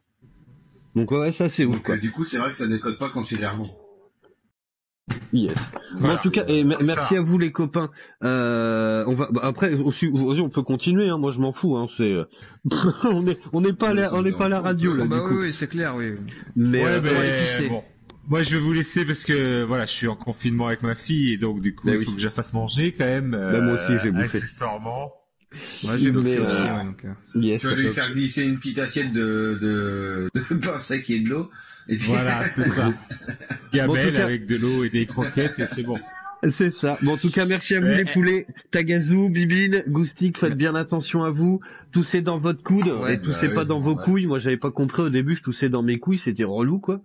Donc 0.96 1.10
ouais, 1.12 1.32
ça 1.32 1.48
c'est 1.48 1.64
ouf 1.64 1.80
quoi. 1.82 1.94
euh, 1.94 1.98
du 1.98 2.10
coup, 2.10 2.24
c'est 2.24 2.38
vrai 2.38 2.50
que 2.50 2.56
ça 2.56 2.66
décode 2.66 2.98
pas 2.98 3.10
quand 3.10 3.22
tu 3.22 3.36
les 3.36 3.46
revends. 3.46 3.76
Yes. 5.32 5.54
Bon, 6.00 6.10
en 6.10 6.16
tout 6.18 6.30
cas, 6.30 6.44
et 6.48 6.64
merci 6.64 6.84
ça. 6.86 7.08
à 7.10 7.20
vous 7.20 7.38
les 7.38 7.52
copains. 7.52 7.90
Euh, 8.24 9.04
on 9.06 9.14
va 9.14 9.28
bah, 9.30 9.40
après 9.44 9.72
aussi, 9.74 10.06
aussi, 10.06 10.40
on 10.40 10.48
peut 10.48 10.62
continuer. 10.62 11.08
Hein, 11.08 11.18
moi 11.18 11.30
je 11.32 11.38
m'en 11.38 11.52
fous. 11.52 11.76
Hein, 11.76 11.86
c'est 11.96 12.12
euh, 12.12 12.24
on 13.04 13.26
est 13.26 13.38
on 13.52 13.60
n'est 13.60 13.72
pas 13.72 13.90
à 13.90 13.94
la, 13.94 14.14
on 14.14 14.22
n'est 14.22 14.32
pas 14.32 14.46
à 14.46 14.48
la 14.48 14.60
radio 14.60 14.94
là 14.94 15.06
bah 15.06 15.16
du 15.16 15.22
oui, 15.22 15.28
coup. 15.28 15.40
oui, 15.42 15.52
c'est 15.52 15.68
clair, 15.68 15.94
oui. 15.96 16.14
Mais 16.56 16.82
ouais, 16.82 17.00
euh, 17.04 17.36
épicer. 17.38 17.68
bon. 17.68 17.82
Moi, 18.28 18.42
je 18.42 18.54
vais 18.56 18.60
vous 18.62 18.72
laisser 18.72 19.04
parce 19.06 19.24
que 19.24 19.64
voilà, 19.64 19.86
je 19.86 19.92
suis 19.92 20.06
en 20.06 20.14
confinement 20.14 20.66
avec 20.68 20.82
ma 20.82 20.94
fille 20.94 21.32
et 21.32 21.36
donc 21.38 21.60
du 21.62 21.74
coup, 21.74 21.86
Bah 21.86 21.94
il 21.94 21.98
oui. 21.98 22.04
faut 22.04 22.12
que 22.12 22.18
je 22.20 22.26
la 22.26 22.30
fasse 22.32 22.52
manger 22.52 22.92
quand 22.96 23.06
même. 23.06 23.30
Bah, 23.30 23.60
moi 23.60 23.74
aussi, 23.74 23.92
j'ai 24.02 24.10
bouffé. 24.10 24.24
Accessoirement. 24.24 25.10
Ouais, 25.52 25.98
j'ai 25.98 26.10
bouffé 26.12 26.38
euh, 26.38 26.46
aussi, 26.46 26.62
ouais, 26.62 26.84
donc, 26.84 27.04
euh. 27.04 27.40
yes, 27.40 27.60
Tu 27.60 27.66
vas 27.66 27.74
lui 27.74 27.88
faire 27.88 28.12
glisser 28.12 28.44
une 28.44 28.58
petite 28.58 28.78
assiette 28.78 29.12
de, 29.12 29.58
de, 29.60 30.30
de 30.32 30.54
pain 30.56 30.78
sec 30.78 31.10
et 31.10 31.20
de 31.20 31.28
l'eau. 31.28 31.50
Puis... 31.88 31.96
Voilà, 32.06 32.46
c'est 32.46 32.68
ça. 32.70 32.92
Bon, 33.72 33.94
Gamelle 33.94 34.12
cas- 34.12 34.24
avec 34.24 34.46
de 34.46 34.56
l'eau 34.56 34.84
et 34.84 34.90
des 34.90 35.06
croquettes 35.06 35.58
et 35.58 35.66
c'est 35.66 35.82
bon. 35.82 35.98
C'est 36.56 36.70
ça. 36.70 36.98
Bon, 37.02 37.12
en 37.12 37.16
tout 37.16 37.30
cas, 37.30 37.46
merci 37.46 37.74
à 37.74 37.80
vous 37.80 37.86
Ouais. 37.86 38.04
les 38.04 38.12
poulets. 38.12 38.46
Tagazu, 38.70 39.28
Bibine, 39.28 39.84
Goustic, 39.88 40.38
faites 40.38 40.56
bien 40.56 40.74
attention 40.74 41.22
à 41.22 41.30
vous. 41.30 41.60
Toussez 41.92 42.20
dans 42.22 42.38
votre 42.38 42.62
coude 42.62 42.86
Ouais, 42.86 43.14
et 43.14 43.20
toussez 43.20 43.48
bah 43.48 43.54
pas 43.54 43.60
oui, 43.62 43.66
dans 43.68 43.78
vos 43.80 43.94
ouais. 43.94 44.04
couilles. 44.04 44.26
Moi, 44.26 44.38
j'avais 44.38 44.56
pas 44.56 44.70
compris 44.70 45.02
au 45.02 45.10
début, 45.10 45.36
je 45.36 45.42
toussais 45.42 45.68
dans 45.68 45.82
mes 45.82 45.98
couilles, 45.98 46.18
c'était 46.24 46.44
relou, 46.44 46.78
quoi. 46.78 47.00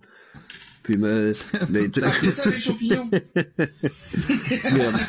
Puis, 0.86 0.98
c'est 1.34 2.30
ça 2.32 2.50
les 2.50 2.60
champignons 2.60 3.10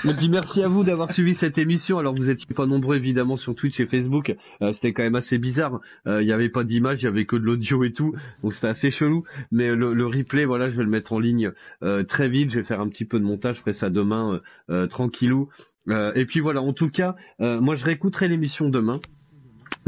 mais, 0.04 0.14
puis 0.16 0.28
merci 0.28 0.62
à 0.62 0.68
vous 0.68 0.84
d'avoir 0.84 1.12
suivi 1.12 1.34
cette 1.34 1.58
émission. 1.58 1.98
Alors 1.98 2.14
vous 2.14 2.30
étiez 2.30 2.46
pas 2.54 2.66
nombreux 2.66 2.96
évidemment 2.96 3.36
sur 3.36 3.54
Twitch 3.54 3.78
et 3.80 3.86
Facebook. 3.86 4.34
Euh, 4.62 4.72
c'était 4.72 4.92
quand 4.92 5.02
même 5.02 5.16
assez 5.16 5.36
bizarre. 5.38 5.80
Euh, 6.06 6.22
Il 6.22 6.28
y 6.28 6.32
avait 6.32 6.48
pas 6.48 6.64
d'image, 6.64 7.02
il 7.02 7.04
y 7.04 7.08
avait 7.08 7.26
que 7.26 7.36
de 7.36 7.44
l'audio 7.44 7.84
et 7.84 7.92
tout. 7.92 8.14
Donc 8.42 8.54
c'était 8.54 8.68
assez 8.68 8.90
chelou. 8.90 9.24
Mais 9.52 9.74
le, 9.74 9.92
le 9.92 10.06
replay, 10.06 10.46
voilà, 10.46 10.68
je 10.68 10.76
vais 10.76 10.84
le 10.84 10.90
mettre 10.90 11.12
en 11.12 11.18
ligne 11.18 11.52
euh, 11.82 12.04
très 12.04 12.28
vite. 12.28 12.50
Je 12.50 12.60
vais 12.60 12.64
faire 12.64 12.80
un 12.80 12.88
petit 12.88 13.04
peu 13.04 13.18
de 13.18 13.24
montage. 13.24 13.56
Je 13.56 13.60
ferai 13.60 13.72
ça 13.74 13.90
demain 13.90 14.34
euh, 14.34 14.40
euh, 14.70 14.86
tranquillou. 14.86 15.48
Euh, 15.88 16.12
et 16.14 16.24
puis 16.24 16.40
voilà. 16.40 16.62
En 16.62 16.72
tout 16.72 16.88
cas, 16.88 17.16
euh, 17.40 17.60
moi 17.60 17.74
je 17.74 17.84
réécouterai 17.84 18.28
l'émission 18.28 18.68
demain. 18.68 19.00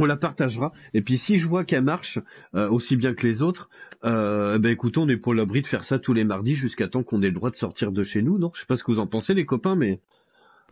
On 0.01 0.05
la 0.05 0.17
partagera. 0.17 0.73
Et 0.95 1.03
puis 1.03 1.19
si 1.19 1.37
je 1.37 1.47
vois 1.49 1.65
qu'elle 1.65 1.83
marche 1.83 2.19
euh, 2.55 2.69
aussi 2.69 2.97
bien 2.97 3.15
que 3.15 3.27
les 3.27 3.43
autres, 3.43 3.69
euh, 4.05 4.59
ben 4.59 4.71
écoutez, 4.71 4.99
on 4.99 5.07
n'est 5.07 5.17
pas 5.17 5.33
à 5.33 5.35
l'abri 5.35 5.63
de 5.63 5.67
faire 5.67 5.85
ça 5.85 5.99
tous 5.99 6.13
les 6.13 6.25
mardis 6.25 6.55
jusqu'à 6.55 6.89
temps 6.89 7.03
qu'on 7.03 7.23
ait 7.23 7.29
le 7.29 7.33
droit 7.33 7.51
de 7.51 7.57
sortir 7.57 7.93
de 7.93 8.05
chez 8.05 8.23
nous. 8.23 8.39
Non, 8.39 8.51
je 8.55 8.61
sais 8.61 8.67
pas 8.67 8.77
ce 8.77 8.85
que 8.85 8.93
vous 8.93 9.01
en 9.01 9.07
pensez 9.07 9.35
les 9.35 9.47
copains, 9.47 9.75
mais 9.77 10.01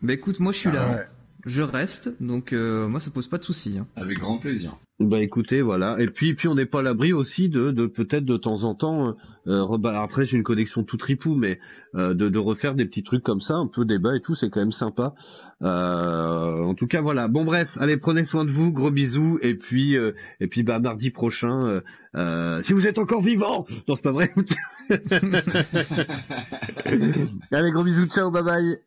Bah 0.03 0.13
écoute, 0.13 0.41
moi 0.41 0.53
je 0.53 0.59
suis 0.59 0.71
là, 0.71 0.87
Ah 0.89 0.97
ouais. 0.97 1.05
Je 1.45 1.63
reste, 1.63 2.23
donc 2.23 2.53
euh, 2.53 2.89
moi 2.89 3.01
ça 3.01 3.11
pose 3.11 3.29
pas 3.29 3.39
de 3.39 3.45
soucis. 3.45 3.79
Hein. 3.79 3.87
Avec 3.97 4.19
grand 4.19 4.39
plaisir. 4.39 4.75
bah 4.99 5.21
écoutez, 5.21 5.63
voilà. 5.63 5.97
Et 6.01 6.07
puis 6.07 6.35
puis 6.35 6.49
on 6.49 6.55
n'est 6.55 6.67
pas 6.67 6.81
à 6.81 6.83
l'abri 6.83 7.13
aussi 7.13 7.49
de, 7.49 7.71
de 7.71 7.87
peut-être 7.87 8.25
de 8.25 8.37
temps 8.37 8.63
en 8.65 8.75
temps. 8.75 9.15
Euh, 9.47 9.61
re- 9.61 9.81
bah, 9.81 10.03
après 10.03 10.25
j'ai 10.25 10.37
une 10.37 10.43
connexion 10.43 10.83
tout 10.85 10.97
tripou, 10.97 11.35
mais 11.35 11.59
euh, 11.95 12.15
de, 12.15 12.29
de 12.29 12.39
refaire 12.39 12.75
des 12.75 12.87
petits 12.87 13.03
trucs 13.03 13.23
comme 13.23 13.41
ça, 13.41 13.55
un 13.55 13.67
peu 13.67 13.85
débat 13.85 14.17
et 14.17 14.21
tout, 14.21 14.35
c'est 14.35 14.51
quand 14.51 14.61
même 14.61 14.73
sympa. 14.73 15.15
Euh, 15.63 16.63
en 16.63 16.75
tout 16.75 16.87
cas 16.87 17.01
voilà. 17.01 17.29
Bon 17.29 17.45
bref, 17.45 17.69
allez 17.79 17.97
prenez 17.97 18.25
soin 18.25 18.45
de 18.45 18.51
vous, 18.51 18.73
gros 18.73 18.91
bisous 18.91 19.39
et 19.43 19.55
puis 19.55 19.97
euh, 19.97 20.13
et 20.41 20.47
puis 20.49 20.63
bah 20.63 20.79
mardi 20.79 21.11
prochain, 21.11 21.61
euh, 21.67 21.81
euh, 22.17 22.63
si 22.63 22.73
vous 22.73 22.87
êtes 22.87 22.99
encore 22.99 23.23
vivant. 23.23 23.67
Non 23.89 23.95
c'est 23.97 24.03
pas 24.03 24.13
vrai. 24.13 24.33
allez 27.53 27.71
gros 27.73 27.85
bisous, 27.85 28.07
ciao, 28.07 28.31
bye 28.31 28.43
bye. 28.43 28.79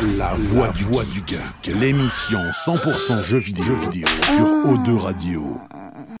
La 0.00 0.32
voix 0.34 0.68
du, 0.70 0.84
voix 0.84 1.04
du 1.12 1.22
l'émission 1.74 2.40
100% 2.50 3.22
jeux 3.22 3.38
jeux 3.62 3.74
vidéo 3.74 4.06
sur 4.24 4.46
O2 4.46 4.96
Radio. 4.96 5.60